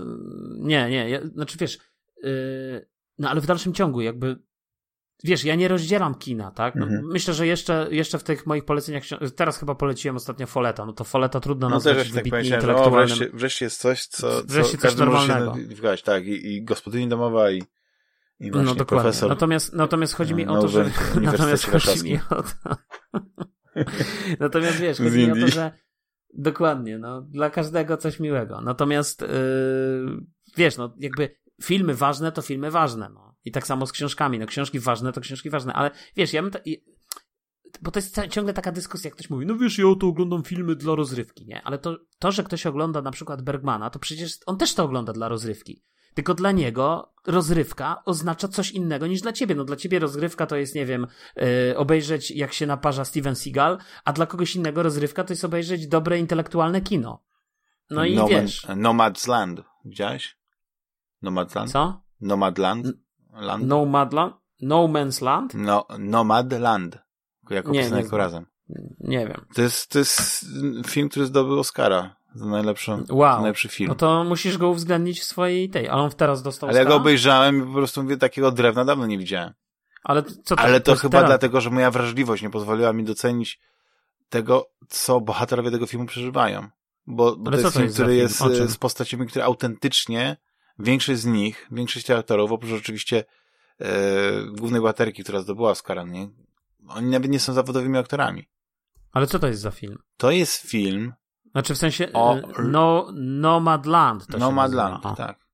nie, 0.59 0.91
nie, 0.91 1.11
ja, 1.11 1.21
znaczy 1.27 1.59
wiesz, 1.59 1.79
yy, 2.23 2.89
no 3.19 3.31
ale 3.31 3.41
w 3.41 3.47
dalszym 3.47 3.73
ciągu 3.73 4.01
jakby, 4.01 4.39
wiesz, 5.25 5.45
ja 5.45 5.55
nie 5.55 5.69
rozdzielam 5.69 6.15
kina, 6.15 6.51
tak? 6.51 6.75
No, 6.75 6.87
Mhm. 6.87 7.07
Myślę, 7.07 7.35
że 7.35 7.47
jeszcze, 7.47 7.87
jeszcze 7.91 8.19
w 8.19 8.23
tych 8.25 8.47
moich 8.47 8.65
poleceniach, 8.65 9.03
teraz 9.37 9.59
chyba 9.59 9.75
poleciłem 9.75 10.17
ostatnio 10.17 10.47
Foleta, 10.47 10.87
no 10.87 10.93
to 10.93 11.05
Foleta 11.05 11.41
trudno 11.41 11.69
No 11.69 11.75
nazwać 11.77 11.97
też 11.97 12.07
tak 12.07 12.15
wybitnie 12.15 12.41
intelektualnym. 12.41 12.93
wreszcie, 13.07 13.29
wreszcie 13.35 13.65
jest 13.65 13.81
coś, 13.81 14.07
co, 14.07 14.43
Wreszcie 14.45 14.79
co 14.79 14.89
coś 14.89 14.97
normalnego. 14.97 15.57
się. 15.97 16.03
Tak, 16.05 16.27
i, 16.27 16.47
i 16.57 16.65
gospodyni 16.65 17.09
domowa, 17.09 17.51
i, 17.51 17.63
i 18.41 18.51
właśnie 18.51 18.67
No 18.67 18.75
dokładnie. 18.75 19.03
profesor. 19.03 19.29
Natomiast, 19.29 19.73
natomiast 19.73 20.15
chodzi 20.15 20.35
mi 20.35 20.47
o 20.47 20.61
to, 20.61 20.69
że. 20.69 20.91
Natomiast 21.21 21.71
chodzi 21.71 22.05
mi 22.05 22.19
o 22.31 22.43
to. 22.43 22.77
natomiast 24.41 24.77
wiesz, 24.81 24.99
chodzi 24.99 25.19
mi 25.19 25.33
o 25.33 25.35
to, 25.47 25.49
że. 25.49 25.73
Dokładnie, 26.39 26.99
no, 26.99 27.21
dla 27.23 27.51
każdego 27.51 27.97
coś 27.97 28.21
miłego. 28.21 28.61
Natomiast 28.61 29.21
yy, 29.21 29.29
wiesz, 30.57 30.77
no, 30.77 30.95
jakby 30.99 31.37
filmy 31.63 31.95
ważne 31.95 32.33
to 32.33 32.43
filmy 32.43 32.71
ważne, 32.71 33.09
no. 33.15 33.26
I 33.47 33.53
tak 33.53 33.67
samo 33.67 33.87
z 33.87 33.93
książkami. 33.93 34.39
No, 34.39 34.47
książki 34.47 34.81
ważne 34.81 35.13
to 35.13 35.21
książki 35.21 35.51
ważne, 35.51 35.73
ale 35.73 35.91
wiesz, 36.17 36.33
ja 36.33 36.43
bym. 36.43 36.51
Ta, 36.51 36.59
bo 37.83 37.91
to 37.91 37.99
jest 37.99 38.21
ciągle 38.31 38.53
taka 38.53 38.73
dyskusja, 38.73 39.09
jak 39.09 39.15
ktoś 39.15 39.31
mówi, 39.31 39.47
no 39.47 39.57
wiesz, 39.57 39.79
ja 39.79 39.85
to 40.01 40.07
oglądam 40.07 40.43
filmy 40.43 40.77
dla 40.77 40.95
rozrywki, 40.95 41.47
nie? 41.47 41.63
Ale 41.63 41.79
to, 41.79 41.97
to, 42.19 42.33
że 42.33 42.45
ktoś 42.45 42.67
ogląda 42.67 43.03
na 43.03 43.11
przykład 43.11 43.43
Bergmana, 43.43 43.91
to 43.91 43.99
przecież 43.99 44.39
on 44.47 44.59
też 44.59 44.75
to 44.75 44.85
ogląda 44.85 45.13
dla 45.13 45.29
rozrywki. 45.29 45.83
Tylko 46.15 46.35
dla 46.35 46.53
niego 46.53 47.15
rozrywka 47.27 48.03
oznacza 48.05 48.49
coś 48.49 48.71
innego 48.71 49.07
niż 49.07 49.21
dla 49.21 49.33
ciebie. 49.33 49.55
No 49.55 49.65
dla 49.65 49.77
ciebie 49.77 49.99
rozrywka 49.99 50.47
to 50.47 50.57
jest, 50.57 50.75
nie 50.75 50.87
wiem, 50.87 51.07
yy, 51.37 51.45
obejrzeć 51.77 52.31
jak 52.31 52.53
się 52.53 52.67
naparza 52.67 53.05
Steven 53.05 53.37
Seagal, 53.37 53.79
a 54.05 54.13
dla 54.13 54.27
kogoś 54.27 54.57
innego 54.57 54.83
rozrywka 54.83 55.25
to 55.25 55.33
jest 55.33 55.45
obejrzeć 55.45 55.89
dobre 55.89 56.19
intelektualne 56.19 56.81
kino. 56.81 57.25
No 57.91 58.05
i 58.05 58.15
No 58.15 58.29
wiesz. 58.29 58.69
Man, 58.69 58.83
Nomad's 58.83 59.29
Land. 59.29 59.63
Widziałeś? 59.85 60.39
Nomad's 61.23 61.57
Land? 61.57 61.73
Co? 61.73 62.03
Nomadland? 62.21 62.87
Land? 63.37 63.67
No 63.67 63.85
Madland? 63.87 64.35
No 64.61 64.89
Man's 64.89 65.23
Land? 65.23 65.55
No, 65.55 65.87
Nomadland. 65.99 66.99
Jako 67.51 67.71
Nie, 67.71 67.81
piosenkę 67.81 68.03
nie 68.03 68.09
znam. 68.09 68.19
razem. 68.21 68.47
Nie 69.01 69.27
wiem. 69.27 69.47
To 69.55 69.63
jest, 69.63 69.91
to 69.91 69.99
jest 69.99 70.47
film, 70.87 71.09
który 71.09 71.27
zdobył 71.27 71.59
Oscara 71.59 72.17
za 72.35 72.47
najlepszy, 72.47 72.91
Wow. 73.11 73.37
najlepszy 73.37 73.69
film. 73.69 73.89
No 73.89 73.95
to 73.95 74.25
musisz 74.25 74.59
go 74.59 74.69
uwzględnić 74.69 75.21
w 75.21 75.25
swojej 75.25 75.71
tej. 75.71 75.89
Ale 75.89 76.03
on 76.03 76.11
teraz 76.11 76.43
dostał 76.43 76.69
Ale 76.69 76.79
ja 76.79 76.85
go 76.85 76.95
obejrzałem 76.95 77.59
i 77.59 77.67
po 77.67 77.73
prostu 77.73 78.03
mówię, 78.03 78.17
takiego 78.17 78.51
drewna 78.53 78.85
dawno 78.85 79.07
nie 79.07 79.19
widziałem. 79.19 79.53
Ale 80.05 80.23
co 80.23 80.57
to, 80.57 80.63
Ale 80.63 80.81
to 80.81 80.91
jest 80.91 81.03
chyba 81.03 81.19
teraz- 81.19 81.31
dlatego, 81.31 81.61
że 81.61 81.71
moja 81.71 81.91
wrażliwość 81.91 82.43
nie 82.43 82.51
pozwoliła 82.51 82.93
mi 82.93 83.05
docenić 83.05 83.61
tego, 84.29 84.67
co 84.89 85.21
bohaterowie 85.21 85.71
tego 85.71 85.87
filmu 85.87 86.07
przeżywają. 86.07 86.69
Bo, 87.07 87.37
bo 87.37 87.51
to 87.51 87.57
jest 87.57 87.65
to 87.65 87.71
film, 87.73 87.85
jest 87.85 87.97
który 87.97 88.17
jest 88.17 88.43
e, 88.43 88.69
z 88.69 88.77
postaciami, 88.77 89.27
które 89.27 89.45
autentycznie, 89.45 90.37
większość 90.79 91.21
z 91.21 91.27
nich, 91.27 91.69
większość 91.71 92.07
tych 92.07 92.19
aktorów, 92.19 92.53
oprócz 92.53 92.73
oczywiście 92.73 93.25
e, 93.81 93.87
głównej 94.53 94.81
bohaterki, 94.81 95.23
która 95.23 95.41
zdobyła 95.41 95.71
Oscara, 95.71 96.03
nie? 96.03 96.29
Oni 96.89 97.11
nawet 97.11 97.31
nie 97.31 97.41
są 97.41 97.53
zawodowymi 97.53 97.99
aktorami. 97.99 98.49
Ale 99.13 99.27
co 99.27 99.39
to 99.39 99.47
jest 99.47 99.61
za 99.61 99.71
film? 99.71 99.99
To 100.17 100.31
jest 100.31 100.71
film 100.71 101.13
Znaczy 101.57 101.75
w 101.75 101.79
sensie 101.79 102.13
O- 102.13 102.37
y, 102.37 102.43
no, 102.63 103.11
Nomadland 103.15 104.27
to 104.27 104.39
Nomadland, 104.39 105.03
tak. 105.17 105.47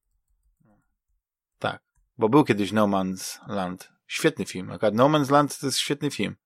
Tak. 1.58 1.82
Bo 2.18 2.28
był 2.28 2.44
kiedyś 2.44 2.72
No 2.72 2.86
Man's 2.86 3.38
Land. 3.48 3.92
Świetny 4.06 4.44
film. 4.44 4.72
No 4.92 5.08
Man's 5.08 5.30
Land 5.30 5.58
to 5.58 5.66
jest 5.66 5.78
świetny 5.78 6.10
film. 6.10 6.36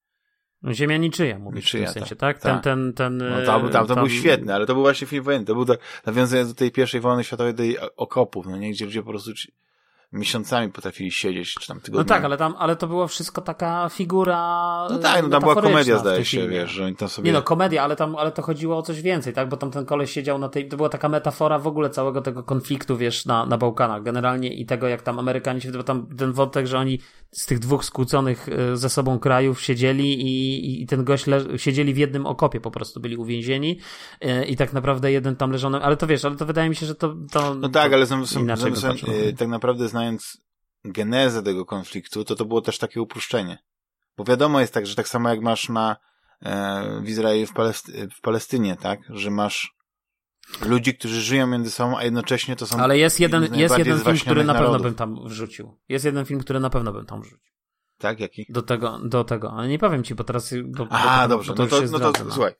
Ziemia 0.75 0.97
niczyja, 0.97 1.39
mówisz 1.39 1.65
Niczyja, 1.65 1.91
w 1.91 1.95
tym 1.95 2.01
sensie, 2.03 2.17
tak. 2.17 2.39
tak? 2.39 2.43
Tak. 2.43 2.65
Ten, 2.65 2.93
ten, 2.93 3.19
ten... 3.19 3.31
No 3.31 3.37
to, 3.37 3.69
y, 3.69 3.71
tam, 3.71 3.87
to 3.87 3.95
tam- 3.95 4.05
był 4.05 4.09
świetny, 4.09 4.55
ale 4.55 4.67
to 4.67 4.75
był 4.75 4.83
właśnie 4.83 5.07
film 5.07 5.25
wojenny. 5.25 5.47
To 5.47 5.55
był 5.55 5.65
do, 5.65 5.77
nawiązanie 6.07 6.45
do 6.45 6.55
tej 6.55 6.71
pierwszej 6.71 7.01
wojny 7.01 7.25
światowej, 7.25 7.55
tej 7.55 7.77
okopów, 7.97 8.47
no 8.47 8.57
nie? 8.57 8.71
Gdzie 8.71 8.85
ludzie 8.85 9.03
po 9.03 9.11
prostu 9.11 9.31
miesiącami 10.13 10.73
potrafili 10.73 11.11
siedzieć, 11.11 11.55
czy 11.55 11.67
tam 11.69 11.77
No 11.77 11.83
tygodniami. 11.83 12.09
tak, 12.09 12.25
ale 12.25 12.37
tam, 12.37 12.55
ale 12.59 12.77
to 12.77 12.87
była 12.87 13.07
wszystko 13.07 13.41
taka 13.43 13.89
figura 13.89 14.37
No 14.91 14.99
tak, 14.99 15.23
no 15.23 15.29
tam 15.29 15.41
była 15.43 15.55
komedia, 15.55 15.99
zdaje 15.99 16.25
się, 16.25 16.39
filmie. 16.41 16.57
wiesz, 16.59 16.71
że 16.71 16.85
oni 16.85 16.97
tam 16.97 17.09
sobie... 17.09 17.27
Nie 17.27 17.33
no, 17.33 17.43
komedia, 17.43 17.83
ale 17.83 17.97
tam, 17.97 18.17
ale 18.17 18.33
to 18.33 18.43
chodziło 18.43 18.77
o 18.79 18.83
coś 18.83 19.03
więcej, 19.03 19.33
tak? 19.33 19.49
Bo 19.49 19.57
tam 19.57 19.71
ten 19.71 19.87
koleś 19.87 20.11
siedział 20.11 20.39
na 20.39 20.49
tej, 20.49 20.69
to 20.69 20.77
była 20.77 20.89
taka 20.89 21.09
metafora 21.09 21.59
w 21.59 21.67
ogóle 21.67 21.91
całego 21.91 22.21
tego 22.23 22.43
konfliktu, 22.43 22.97
wiesz, 22.97 23.27
na, 23.27 23.47
na 23.47 23.59
Bałkanach 23.59 24.03
generalnie 24.03 24.55
i 24.55 24.67
tego, 24.67 24.89
jak 24.89 25.03
tam 25.03 25.19
Amerykanie 25.19 25.61
się, 25.61 25.73
bo 25.73 25.83
tam 25.83 26.07
ten 26.17 26.33
wątek, 26.33 26.67
że 26.67 26.79
oni 26.79 26.99
z 27.33 27.47
tych 27.47 27.59
dwóch 27.59 27.85
skłóconych 27.85 28.49
y, 28.49 28.77
ze 28.77 28.91
sobą 28.91 29.19
krajów 29.19 29.61
siedzieli 29.63 30.21
i, 30.23 30.83
i 30.83 30.87
ten 30.87 31.05
gość 31.05 31.27
leż, 31.27 31.45
siedzieli 31.57 31.95
w 31.95 31.97
jednym 31.99 32.27
okopie 32.27 32.61
po 32.61 32.71
prostu, 32.71 33.01
byli 33.01 33.17
uwięzieni 33.17 33.79
y, 34.25 34.45
i 34.45 34.57
tak 34.57 34.73
naprawdę 34.73 35.13
jeden 35.13 35.37
tam 35.37 35.51
leżał, 35.51 35.71
na- 35.71 35.83
ale 35.83 35.97
to 35.97 36.07
wiesz, 36.07 36.25
ale 36.25 36.37
to 36.37 36.47
wydaje 36.47 36.69
mi 36.69 36.77
się, 36.77 36.87
że 36.87 36.95
to... 36.95 37.15
to 37.33 37.55
No 37.55 37.69
tak, 37.69 37.91
to 37.91 37.97
ale 37.97 38.07
zamysłem, 38.07 38.45
inaczej 38.45 38.73
patrzył. 38.73 39.09
y, 39.15 39.33
tak 39.39 39.49
naprawdę 39.49 39.89
znając 39.97 40.43
genezę 40.85 41.43
tego 41.43 41.65
konfliktu, 41.65 42.25
to 42.25 42.35
to 42.35 42.45
było 42.45 42.61
też 42.61 42.79
takie 42.79 43.03
uproszczenie. 43.03 43.59
Bo 44.17 44.25
wiadomo 44.25 44.61
jest 44.61 44.75
tak, 44.75 44.87
że 44.87 44.95
tak 44.95 45.09
samo 45.09 45.29
jak 45.29 45.41
masz 45.41 45.69
na 45.69 45.97
e, 46.43 47.01
w 47.03 47.09
Izraelu, 47.09 47.47
w, 47.47 47.53
Palesty, 47.53 48.09
w 48.17 48.21
Palestynie, 48.21 48.77
tak, 48.77 49.01
że 49.11 49.31
masz 49.31 49.77
ludzi, 50.67 50.95
którzy 50.95 51.21
żyją 51.21 51.47
między 51.47 51.71
sobą, 51.71 51.99
a 51.99 52.05
jednocześnie 52.05 52.57
to 52.57 52.67
są 52.67 52.79
Ale 52.79 52.99
jest 52.99 53.21
jeden, 53.21 53.55
jest 53.55 53.79
jeden 53.79 54.01
film, 54.01 54.19
który 54.19 54.45
na 54.45 54.53
pewno 54.53 54.69
narodów. 54.69 54.87
bym 54.87 54.95
tam 54.95 55.29
wrzucił. 55.29 55.79
Jest 55.89 56.05
jeden 56.05 56.25
film, 56.25 56.41
który 56.41 56.61
na 56.61 56.71
pewno 56.71 56.93
bym 56.93 57.07
tam 57.07 57.23
wrzucił. 57.23 57.53
Tak, 57.99 58.21
jaki? 58.21 58.47
Do 58.49 58.63
tego, 58.63 58.99
do 59.05 59.25
tego. 59.25 59.53
Ale 59.53 59.69
nie 59.69 59.79
powiem 59.79 60.05
ci, 60.05 60.15
bo 60.15 60.25
teraz... 60.25 60.55
Bo, 60.65 60.87
dobrze, 61.29 61.55
bo 61.55 61.63
no 61.63 61.69
to, 61.69 61.81
już 61.81 61.91
się 61.91 61.99
no 61.99 62.13
to 62.13 62.31
słuchaj. 62.31 62.53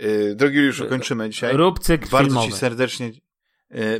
Y, 0.00 0.34
drogi 0.36 0.56
Juliuszu, 0.56 0.86
kończymy 0.86 1.30
dzisiaj. 1.30 1.56
Rób 1.56 1.78
cykl 1.78 2.10
Bardzo 2.10 2.26
filmowy. 2.26 2.46
Ci 2.46 2.58
serdecznie, 2.58 3.10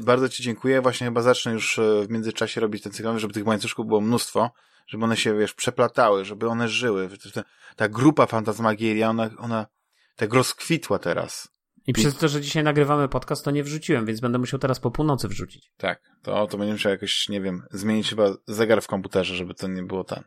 bardzo 0.00 0.28
Ci 0.28 0.42
dziękuję. 0.42 0.80
Właśnie 0.80 1.06
chyba 1.06 1.22
zacznę 1.22 1.52
już 1.52 1.78
y, 1.78 2.04
w 2.08 2.10
międzyczasie 2.10 2.60
robić 2.60 2.82
ten 2.82 2.92
cykl, 2.92 3.18
żeby 3.18 3.34
tych 3.34 3.46
łańcuszków 3.46 3.86
było 3.86 4.00
mnóstwo, 4.00 4.50
żeby 4.86 5.04
one 5.04 5.16
się, 5.16 5.38
wiesz, 5.38 5.54
przeplatały, 5.54 6.24
żeby 6.24 6.48
one 6.48 6.68
żyły. 6.68 7.08
Ta, 7.76 7.88
grupa 7.88 8.26
Fantasmagieria, 8.26 9.10
ona, 9.10 9.30
ona 9.38 9.66
tak 10.16 10.34
rozkwitła 10.34 10.98
teraz. 10.98 11.48
I 11.86 11.92
przez 11.92 12.16
to, 12.16 12.28
że 12.28 12.40
dzisiaj 12.40 12.64
nagrywamy 12.64 13.08
podcast, 13.08 13.44
to 13.44 13.50
nie 13.50 13.64
wrzuciłem, 13.64 14.06
więc 14.06 14.20
będę 14.20 14.38
musiał 14.38 14.60
teraz 14.60 14.80
po 14.80 14.90
północy 14.90 15.28
wrzucić. 15.28 15.72
Tak, 15.76 16.02
to, 16.22 16.46
to 16.46 16.58
będzie 16.58 16.72
musiał 16.72 16.92
jakoś, 16.92 17.28
nie 17.28 17.40
wiem, 17.40 17.62
zmienić 17.70 18.10
chyba 18.10 18.24
zegar 18.46 18.82
w 18.82 18.86
komputerze, 18.86 19.34
żeby 19.34 19.54
to 19.54 19.68
nie 19.68 19.82
było 19.82 20.04
ten. 20.04 20.22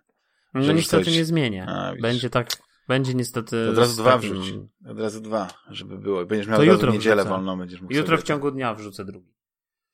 No 0.53 0.73
niestety 0.73 1.05
coś- 1.05 1.15
nie 1.15 1.25
zmienię. 1.25 1.65
A, 1.69 1.93
będzie 2.01 2.29
tak, 2.29 2.47
będzie 2.87 3.13
niestety... 3.13 3.69
Od 3.69 3.77
razu 3.77 4.01
dwa 4.01 4.17
wrzuć. 4.17 4.53
Od 4.89 4.99
razu 4.99 5.21
dwa, 5.21 5.47
żeby 5.69 5.97
było. 5.97 6.25
Będziesz 6.25 6.47
miał 6.47 6.57
To 6.57 6.63
jutro 6.63 6.91
niedzielę 6.91 7.15
wrzucę. 7.15 7.29
wolną, 7.29 7.57
będziesz 7.57 7.81
mógł 7.81 7.93
Jutro 7.93 8.17
w 8.17 8.23
ciągu 8.23 8.51
dnia 8.51 8.73
wrzucę 8.73 9.05
drugi. 9.05 9.33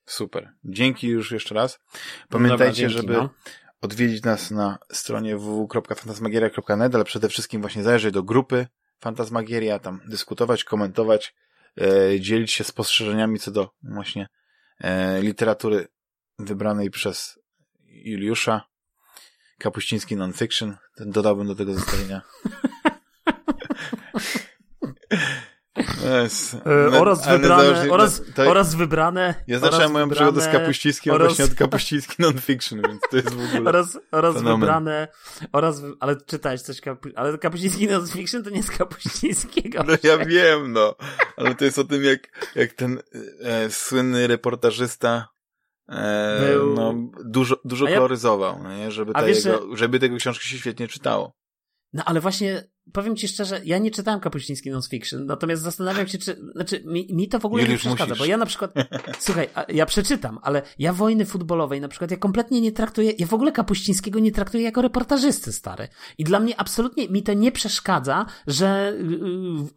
Super. 0.05 0.53
Dzięki 0.63 1.07
już 1.07 1.31
jeszcze 1.31 1.55
raz. 1.55 1.79
Dobra, 1.89 1.99
Pamiętajcie, 2.29 2.75
dzięki, 2.75 2.95
żeby 2.95 3.13
no. 3.13 3.29
odwiedzić 3.81 4.23
nas 4.23 4.51
na 4.51 4.77
stronie 4.91 5.37
www.fantasmagieria.net, 5.37 6.95
ale 6.95 7.03
przede 7.03 7.29
wszystkim 7.29 7.61
właśnie 7.61 7.83
zajrzeć 7.83 8.13
do 8.13 8.23
grupy 8.23 8.67
Fantasmagieria, 8.99 9.79
tam 9.79 9.99
dyskutować, 10.07 10.63
komentować, 10.63 11.35
e, 11.81 12.19
dzielić 12.19 12.51
się 12.51 12.63
spostrzeżeniami 12.63 13.39
co 13.39 13.51
do 13.51 13.69
właśnie 13.83 14.27
e, 14.79 15.21
literatury 15.21 15.87
wybranej 16.39 16.89
przez 16.89 17.39
Juliusza. 17.87 18.61
Kapuściński 19.59 20.15
nonfiction. 20.15 20.77
Dodałbym 20.99 21.47
do 21.47 21.55
tego 21.55 21.73
zestawienia. 21.73 22.21
Yes. 26.25 26.55
No, 26.91 26.99
oraz 26.99 27.27
wybrane, 27.27 27.91
oraz, 27.91 28.21
to- 28.35 28.49
oraz 28.49 28.75
wybrane... 28.75 29.35
ja 29.47 29.59
zacząłem 29.59 29.91
moją 29.91 30.09
przygodę 30.09 30.41
z 30.41 30.43
wybrane- 30.43 30.59
Kapuścińskim 30.59 31.13
oraz- 31.13 31.27
właśnie 31.27 31.45
od 31.45 31.53
Kapuściński 31.53 32.15
nonfiction, 32.19 32.81
więc 32.81 33.01
to 33.11 33.17
jest 33.17 33.33
w 33.33 33.55
ogóle... 33.55 33.69
Oraz, 33.69 33.99
oraz 34.11 34.35
Fenomen. 34.35 34.59
wybrane, 34.59 35.07
oraz, 35.53 35.81
ale 35.99 36.15
czytałeś 36.25 36.61
coś, 36.61 36.81
kapu, 36.81 37.09
ale 37.15 37.37
Kapuściński 37.37 37.87
non-fiction 37.87 38.43
to 38.43 38.49
nie 38.49 38.57
jest 38.57 38.71
Kapuścińskiego. 38.77 39.83
No 39.87 39.93
ja 40.03 40.17
wiem, 40.25 40.71
no. 40.73 40.95
Ale 41.37 41.55
to 41.55 41.65
jest 41.65 41.79
o 41.79 41.83
tym, 41.83 42.03
jak, 42.03 42.51
jak 42.55 42.73
ten 42.73 42.99
e, 43.43 43.69
słynny 43.69 44.27
reportażysta 44.27 45.27
e, 45.89 46.39
Był- 46.53 46.73
no, 46.75 46.93
dużo, 47.25 47.55
dużo 47.65 47.87
ja- 47.87 47.95
koloryzował, 47.95 48.63
no 48.63 48.77
nie? 48.77 48.91
Żeby, 48.91 49.13
ta 49.13 49.23
wiesz, 49.23 49.45
jego, 49.45 49.75
żeby 49.77 49.99
tego 49.99 50.17
książki 50.17 50.47
się 50.47 50.57
świetnie 50.57 50.87
czytało. 50.87 51.35
No 51.93 52.03
ale 52.05 52.19
właśnie 52.21 52.63
powiem 52.91 53.15
ci 53.15 53.27
szczerze, 53.27 53.61
ja 53.65 53.77
nie 53.77 53.91
czytałem 53.91 54.19
Kapuściński 54.19 54.71
non-fiction, 54.71 55.25
natomiast 55.25 55.61
zastanawiam 55.61 56.07
się, 56.07 56.17
czy, 56.17 56.41
znaczy, 56.55 56.83
mi, 56.85 57.07
mi 57.13 57.27
to 57.27 57.39
w 57.39 57.45
ogóle 57.45 57.63
Juliusz 57.63 57.83
nie 57.83 57.89
przeszkadza, 57.89 58.09
musisz. 58.09 58.19
bo 58.19 58.25
ja 58.25 58.37
na 58.37 58.45
przykład, 58.45 58.73
słuchaj, 59.19 59.49
ja 59.67 59.85
przeczytam, 59.85 60.39
ale 60.41 60.61
ja 60.79 60.93
wojny 60.93 61.25
futbolowej 61.25 61.81
na 61.81 61.87
przykład, 61.87 62.11
ja 62.11 62.17
kompletnie 62.17 62.61
nie 62.61 62.71
traktuję, 62.71 63.13
ja 63.17 63.27
w 63.27 63.33
ogóle 63.33 63.51
Kapuścińskiego 63.51 64.19
nie 64.19 64.31
traktuję 64.31 64.63
jako 64.63 64.81
reportażysty, 64.81 65.53
stary. 65.53 65.87
I 66.17 66.23
dla 66.23 66.39
mnie 66.39 66.59
absolutnie 66.59 67.09
mi 67.09 67.23
to 67.23 67.33
nie 67.33 67.51
przeszkadza, 67.51 68.25
że 68.47 68.93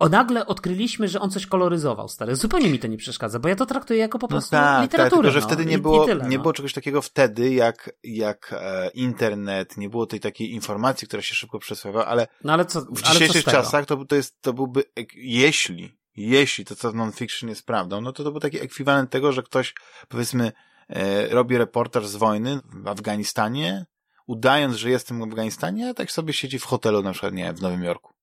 yy, 0.00 0.08
nagle 0.10 0.46
odkryliśmy, 0.46 1.08
że 1.08 1.20
on 1.20 1.30
coś 1.30 1.46
koloryzował, 1.46 2.08
stary. 2.08 2.36
Zupełnie 2.36 2.70
mi 2.70 2.78
to 2.78 2.86
nie 2.86 2.96
przeszkadza, 2.96 3.38
bo 3.38 3.48
ja 3.48 3.56
to 3.56 3.66
traktuję 3.66 4.00
jako 4.00 4.18
po 4.18 4.26
no 4.26 4.28
prostu 4.28 4.56
no 4.56 4.62
tak, 4.62 4.82
literaturę. 4.82 5.28
Tak, 5.28 5.32
że 5.34 5.40
no, 5.40 5.46
wtedy 5.46 5.66
nie, 5.66 5.78
było, 5.78 6.06
tyle, 6.06 6.28
nie 6.28 6.36
no. 6.36 6.42
było 6.42 6.52
czegoś 6.52 6.72
takiego 6.72 7.02
wtedy, 7.02 7.54
jak, 7.54 7.90
jak 8.04 8.54
e, 8.60 8.90
internet, 8.94 9.76
nie 9.76 9.88
było 9.88 10.06
tej 10.06 10.20
takiej 10.20 10.52
informacji, 10.52 11.08
która 11.08 11.22
się 11.22 11.34
szybko 11.34 11.58
przesuwała, 11.58 12.06
ale, 12.06 12.26
no 12.44 12.52
ale 12.52 12.64
co, 12.64 12.86
w 12.96 13.02
dzisiejszych 13.02 13.44
czasach 13.44 13.86
to, 13.86 14.04
to, 14.04 14.16
jest, 14.16 14.42
to 14.42 14.52
byłby, 14.52 14.84
jeśli, 15.14 15.96
jeśli 16.16 16.64
to 16.64 16.76
co 16.76 16.92
w 16.92 16.94
non-fiction 16.94 17.48
jest 17.48 17.66
prawdą, 17.66 18.00
no 18.00 18.12
to 18.12 18.24
to 18.24 18.30
był 18.32 18.40
taki 18.40 18.60
ekwiwalent 18.60 19.10
tego, 19.10 19.32
że 19.32 19.42
ktoś, 19.42 19.74
powiedzmy, 20.08 20.52
e, 20.88 21.28
robi 21.28 21.58
reportaż 21.58 22.06
z 22.06 22.16
wojny 22.16 22.60
w 22.72 22.88
Afganistanie, 22.88 23.86
udając, 24.26 24.76
że 24.76 24.90
jestem 24.90 25.20
w 25.20 25.22
Afganistanie, 25.22 25.88
a 25.88 25.94
tak 25.94 26.12
sobie 26.12 26.32
siedzi 26.32 26.58
w 26.58 26.64
hotelu 26.64 27.02
na 27.02 27.12
przykład, 27.12 27.34
nie 27.34 27.52
w 27.52 27.62
Nowym 27.62 27.82
Jorku. 27.82 28.15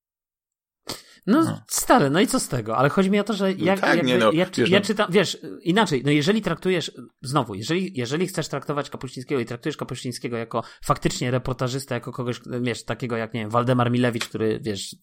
No, 1.27 1.43
no, 1.43 1.61
stary, 1.67 2.09
no 2.09 2.21
i 2.21 2.27
co 2.27 2.39
z 2.39 2.47
tego? 2.47 2.77
Ale 2.77 2.89
chodzi 2.89 3.11
mi 3.11 3.19
o 3.19 3.23
to, 3.23 3.33
że 3.33 3.51
jak, 3.51 3.81
no 3.81 3.87
tak, 3.87 3.95
jakby, 3.95 4.11
nie 4.11 4.17
no, 4.17 4.31
ja, 4.31 4.45
wiesz, 4.45 4.69
ja 4.69 4.79
no. 4.79 4.85
czytam, 4.85 5.11
wiesz, 5.11 5.37
inaczej, 5.61 6.01
no 6.05 6.11
jeżeli 6.11 6.41
traktujesz, 6.41 6.91
znowu, 7.21 7.55
jeżeli, 7.55 7.91
jeżeli 7.95 8.27
chcesz 8.27 8.47
traktować 8.47 8.89
Kapuścińskiego 8.89 9.41
i 9.41 9.45
traktujesz 9.45 9.77
Kapuścińskiego 9.77 10.37
jako 10.37 10.63
faktycznie 10.81 11.31
reportażysta, 11.31 11.95
jako 11.95 12.11
kogoś, 12.11 12.41
wiesz, 12.61 12.83
takiego 12.83 13.17
jak, 13.17 13.33
nie 13.33 13.39
wiem, 13.39 13.49
Waldemar 13.49 13.91
Milewicz, 13.91 14.27
który, 14.27 14.59
wiesz, 14.61 14.95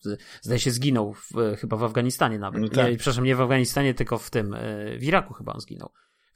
zdaje 0.42 0.60
się 0.60 0.70
zginął 0.70 1.14
w, 1.14 1.56
chyba 1.60 1.76
w 1.76 1.84
Afganistanie 1.84 2.38
nawet. 2.38 2.62
No 2.62 2.68
tak. 2.68 2.90
nie, 2.90 2.97
przepraszam, 2.97 3.24
nie 3.24 3.36
w 3.36 3.40
Afganistanie, 3.40 3.94
tylko 3.94 4.18
w 4.18 4.30
tym, 4.30 4.55
e, 4.55 4.98
w 4.98 5.05
Iraku 5.05 5.34
chyba 5.34 5.52
on 5.52 5.60
zginął 5.60 5.90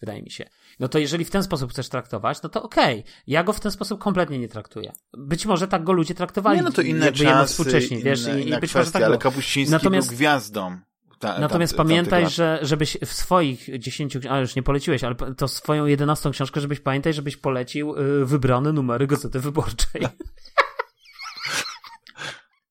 wydaje 0.05 0.23
mi 0.23 0.31
się. 0.31 0.49
No 0.81 0.89
to 0.89 0.99
jeżeli 0.99 1.25
w 1.25 1.31
ten 1.31 1.43
sposób 1.43 1.71
chcesz 1.71 1.89
traktować, 1.89 2.43
no 2.43 2.49
to 2.49 2.63
okej. 2.63 3.01
Okay. 3.01 3.13
Ja 3.27 3.45
go 3.45 3.53
w 3.53 3.61
ten 3.61 3.73
sposób 3.73 4.01
kompletnie 4.01 4.39
nie 4.39 4.49
traktuję. 4.49 4.93
Być 5.13 5.47
może 5.47 5.69
tak 5.69 5.85
go 5.85 5.93
ludzie 5.93 6.15
traktowali. 6.15 6.57
Nie, 6.57 6.63
no 6.63 6.71
to 6.71 6.83
inne 6.83 7.13
czasy, 7.13 7.53
współcześnie, 7.53 8.01
inne, 8.01 8.11
wiesz, 8.11 8.27
i, 8.27 8.51
być 8.61 8.71
kwestia, 8.71 8.79
może 8.79 8.93
tak 8.93 9.03
ale 9.03 9.19
Kapuściński 9.19 9.73
Natomiast, 9.73 10.09
był 10.09 10.17
gwiazdą. 10.17 10.79
Ta, 11.19 11.39
Natomiast 11.39 11.73
ta, 11.73 11.77
pamiętaj, 11.77 12.31
że 12.31 12.59
żebyś 12.63 12.99
w 13.07 13.13
swoich 13.13 13.79
dziesięciu, 13.79 14.21
a 14.31 14.39
już 14.39 14.57
nie 14.57 14.63
poleciłeś, 14.63 15.05
ale 15.05 15.15
to 15.37 15.49
swoją 15.49 15.87
jedenastą 15.87 16.31
książkę, 16.31 16.61
żebyś 16.61 16.81
pamiętaj, 16.81 17.15
żebyś 17.15 17.37
polecił 17.37 17.95
y, 17.97 18.27
wybrane 18.27 18.73
numery 18.73 19.07
Gazety 19.07 19.41
Wyborczej. 19.41 20.03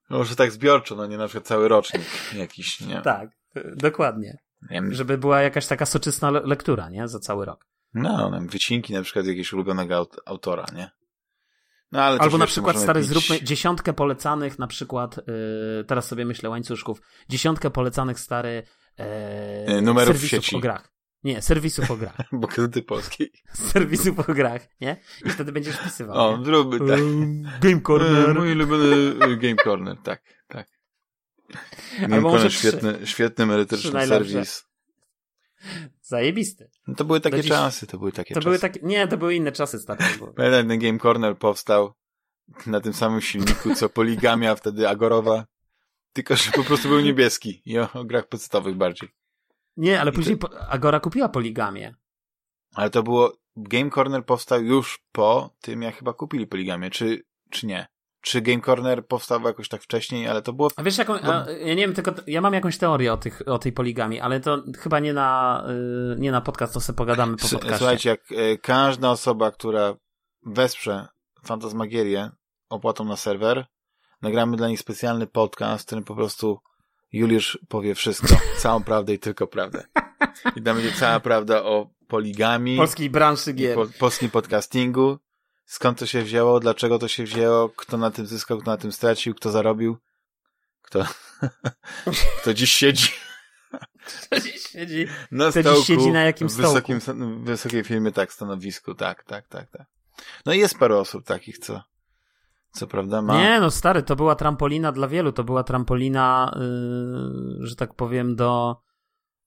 Może 0.09 0.35
tak 0.35 0.51
zbiorczo, 0.51 0.95
no 0.95 1.05
nie 1.05 1.17
na 1.17 1.27
przykład 1.27 1.47
cały 1.47 1.67
rocznik 1.67 2.33
jakiś, 2.33 2.81
nie? 2.81 3.01
Tak, 3.01 3.29
y, 3.57 3.73
dokładnie. 3.75 4.37
Wiem. 4.69 4.93
Żeby 4.93 5.17
była 5.17 5.41
jakaś 5.41 5.67
taka 5.67 5.85
soczystna 5.85 6.31
lektura, 6.31 6.89
nie? 6.89 7.07
Za 7.07 7.19
cały 7.19 7.45
rok. 7.45 7.67
No, 7.93 8.29
no 8.29 8.41
wycinki 8.41 8.93
na 8.93 9.01
przykład 9.01 9.25
jakiegoś 9.25 9.53
ulubionego 9.53 10.07
autora, 10.25 10.65
nie? 10.75 10.91
No, 11.91 12.01
ale 12.01 12.19
Albo 12.19 12.37
na 12.37 12.45
przykład, 12.45 12.79
stary, 12.79 13.01
pić... 13.01 13.09
zróbmy 13.09 13.43
dziesiątkę 13.43 13.93
polecanych, 13.93 14.59
na 14.59 14.67
przykład, 14.67 15.17
yy, 15.17 15.83
teraz 15.87 16.07
sobie 16.07 16.25
myślę 16.25 16.49
łańcuszków, 16.49 17.01
dziesiątkę 17.29 17.69
polecanych, 17.69 18.19
stary, 18.19 18.63
yy, 19.67 19.81
numerów 19.81 20.17
w 20.17 20.27
sieci. 20.27 20.55
o 20.55 20.59
grach. 20.59 20.93
Nie, 21.23 21.41
serwisów 21.41 21.91
o 21.91 21.97
grach. 21.97 22.15
Bo 22.31 22.47
kiedy 22.47 22.81
polskiej. 22.81 23.31
Serwisów 23.71 24.29
o 24.29 24.33
grach, 24.33 24.61
nie? 24.81 24.97
I 25.25 25.29
wtedy 25.29 25.51
będziesz 25.51 25.75
wpisywał. 25.75 26.17
O, 26.17 26.43
zróbmy 26.43 26.79
tak. 26.79 26.99
Game 27.61 27.81
Corner. 27.81 28.35
Mój 28.35 28.51
ulubiony 28.51 29.15
Game 29.37 29.55
Corner, 29.63 29.97
tak, 30.03 30.23
tak. 30.47 30.67
Corner, 32.21 32.53
świetny, 32.53 33.07
świetny 33.07 33.45
merytoryczny 33.45 34.07
serwis. 34.07 34.65
Zajebisty. 36.01 36.69
No 36.87 36.95
to 36.95 37.05
były 37.05 37.21
takie 37.21 37.41
dziś... 37.41 37.51
czasy, 37.51 37.87
to 37.87 37.97
były 37.97 38.11
takie 38.11 38.33
to 38.33 38.39
czasy. 38.39 38.45
Były 38.45 38.59
takie... 38.59 38.79
Nie, 38.83 39.07
to 39.07 39.17
były 39.17 39.35
inne 39.35 39.51
czasy, 39.51 39.79
stary. 39.79 40.03
Pamiętam, 40.35 40.67
ten 40.67 40.79
Game 40.79 40.99
Corner 40.99 41.37
powstał 41.37 41.93
na 42.65 42.81
tym 42.81 42.93
samym 42.93 43.21
silniku, 43.21 43.75
co 43.75 43.89
Poligamia, 43.89 44.55
wtedy 44.55 44.89
Agorowa, 44.89 45.45
tylko, 46.13 46.35
że 46.35 46.51
po 46.51 46.63
prostu 46.63 46.89
był 46.89 46.99
niebieski 46.99 47.61
i 47.65 47.79
o, 47.79 47.93
o 47.93 48.03
grach 48.03 48.27
podstawowych 48.27 48.75
bardziej. 48.75 49.09
Nie, 49.77 50.01
ale 50.01 50.11
I 50.11 50.13
później 50.13 50.37
to... 50.37 50.69
Agora 50.69 50.99
kupiła 50.99 51.29
Poligamię. 51.29 51.95
Ale 52.75 52.89
to 52.89 53.03
było, 53.03 53.37
Game 53.55 53.89
Corner 53.91 54.25
powstał 54.25 54.63
już 54.63 55.03
po 55.11 55.55
tym, 55.61 55.81
jak 55.81 55.95
chyba 55.95 56.13
kupili 56.13 56.47
Poligamię, 56.47 56.89
czy, 56.89 57.23
czy 57.49 57.67
nie? 57.67 57.87
Czy 58.23 58.41
Game 58.41 58.61
Corner 58.61 59.07
powstał 59.07 59.41
jakoś 59.41 59.69
tak 59.69 59.83
wcześniej, 59.83 60.27
ale 60.27 60.41
to 60.41 60.53
było... 60.53 60.69
A 60.75 60.83
wiesz 60.83 60.97
jaką, 60.97 61.15
ja 61.15 61.45
nie 61.59 61.75
wiem, 61.75 61.93
tylko 61.93 62.11
ja 62.27 62.41
mam 62.41 62.53
jakąś 62.53 62.77
teorię 62.77 63.13
o, 63.13 63.17
tych, 63.17 63.41
o 63.45 63.59
tej 63.59 63.71
poligami, 63.71 64.19
ale 64.19 64.39
to 64.39 64.63
chyba 64.79 64.99
nie 64.99 65.13
na, 65.13 65.63
y, 66.15 66.19
nie 66.19 66.31
na 66.31 66.41
podcast, 66.41 66.73
to 66.73 66.81
sobie 66.81 66.97
pogadamy 66.97 67.37
po 67.37 67.47
podcaście. 67.49 67.77
Słuchajcie, 67.77 68.09
jak 68.09 68.31
y, 68.31 68.57
każda 68.61 69.09
osoba, 69.09 69.51
która 69.51 69.95
wesprze 70.45 71.07
Fantasmagierię 71.45 72.29
opłatą 72.69 73.05
na 73.05 73.17
serwer, 73.17 73.65
nagramy 74.21 74.57
dla 74.57 74.67
nich 74.67 74.79
specjalny 74.79 75.27
podcast, 75.27 75.83
w 75.83 75.85
którym 75.85 76.03
po 76.03 76.15
prostu 76.15 76.59
Juliusz 77.11 77.59
powie 77.67 77.95
wszystko, 77.95 78.35
całą 78.61 78.83
prawdę 78.83 79.13
i 79.13 79.19
tylko 79.19 79.47
prawdę. 79.47 79.83
I 80.55 80.61
tam 80.61 80.75
będzie 80.75 80.91
cała 80.91 81.19
prawda 81.19 81.63
o 81.63 81.89
poligami. 82.07 82.77
Polskiej 82.77 83.09
branży 83.09 83.53
gier. 83.53 83.75
Po, 83.75 83.85
polskim 83.99 84.29
podcastingu 84.29 85.17
skąd 85.65 85.99
to 85.99 86.05
się 86.05 86.21
wzięło, 86.21 86.59
dlaczego 86.59 86.99
to 86.99 87.07
się 87.07 87.23
wzięło, 87.23 87.69
kto 87.69 87.97
na 87.97 88.11
tym 88.11 88.25
zyskał, 88.25 88.57
kto 88.57 88.71
na 88.71 88.77
tym 88.77 88.91
stracił, 88.91 89.35
kto 89.35 89.51
zarobił, 89.51 89.97
kto, 90.81 91.05
kto 92.41 92.53
dziś 92.53 92.71
siedzi. 92.71 93.07
Kto 94.25 94.39
dziś 94.39 94.61
siedzi? 94.61 95.07
Na 95.31 95.51
kto 95.51 95.61
stołku, 95.61 95.79
dziś 95.79 95.87
siedzi 95.87 96.11
na 96.11 96.21
jakim 96.21 96.49
stołku? 96.49 96.71
W 96.71 96.95
wysokim, 96.95 97.43
wysokiej 97.43 97.83
firmie, 97.83 98.11
tak, 98.11 98.33
stanowisku, 98.33 98.95
tak, 98.95 99.23
tak, 99.23 99.47
tak, 99.47 99.69
tak. 99.69 99.87
No 100.45 100.53
i 100.53 100.59
jest 100.59 100.79
parę 100.79 100.97
osób 100.97 101.25
takich, 101.25 101.57
co, 101.57 101.83
co 102.71 102.87
prawda 102.87 103.21
ma... 103.21 103.41
Nie, 103.41 103.59
no 103.59 103.71
stary, 103.71 104.03
to 104.03 104.15
była 104.15 104.35
trampolina 104.35 104.91
dla 104.91 105.07
wielu, 105.07 105.31
to 105.31 105.43
była 105.43 105.63
trampolina, 105.63 106.51
yy, 106.55 107.67
że 107.67 107.75
tak 107.75 107.93
powiem, 107.93 108.35
do... 108.35 108.81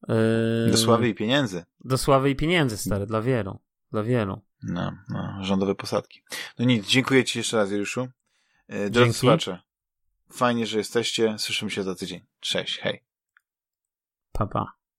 Yy, 0.08 0.70
do 0.70 0.76
sławy 0.76 1.08
i 1.08 1.14
pieniędzy. 1.14 1.64
Do 1.84 1.98
sławy 1.98 2.30
i 2.30 2.36
pieniędzy, 2.36 2.76
stary, 2.76 3.06
dla 3.06 3.22
wielu, 3.22 3.58
dla 3.92 4.02
wielu. 4.02 4.40
No, 4.68 4.92
no, 5.08 5.44
rządowe 5.44 5.74
posadki. 5.74 6.22
No 6.58 6.64
nic, 6.64 6.86
dziękuję 6.86 7.24
Ci 7.24 7.38
jeszcze 7.38 7.56
raz, 7.56 7.70
Juliuszu. 7.70 8.08
E, 8.68 8.90
drodzy 8.90 8.92
Dzięki. 8.92 9.18
słuchacze, 9.18 9.60
fajnie, 10.32 10.66
że 10.66 10.78
jesteście. 10.78 11.38
Słyszymy 11.38 11.70
się 11.70 11.82
za 11.82 11.94
tydzień. 11.94 12.26
Cześć, 12.40 12.78
hej. 12.78 13.04
Pa, 14.32 14.46
pa. 14.46 14.75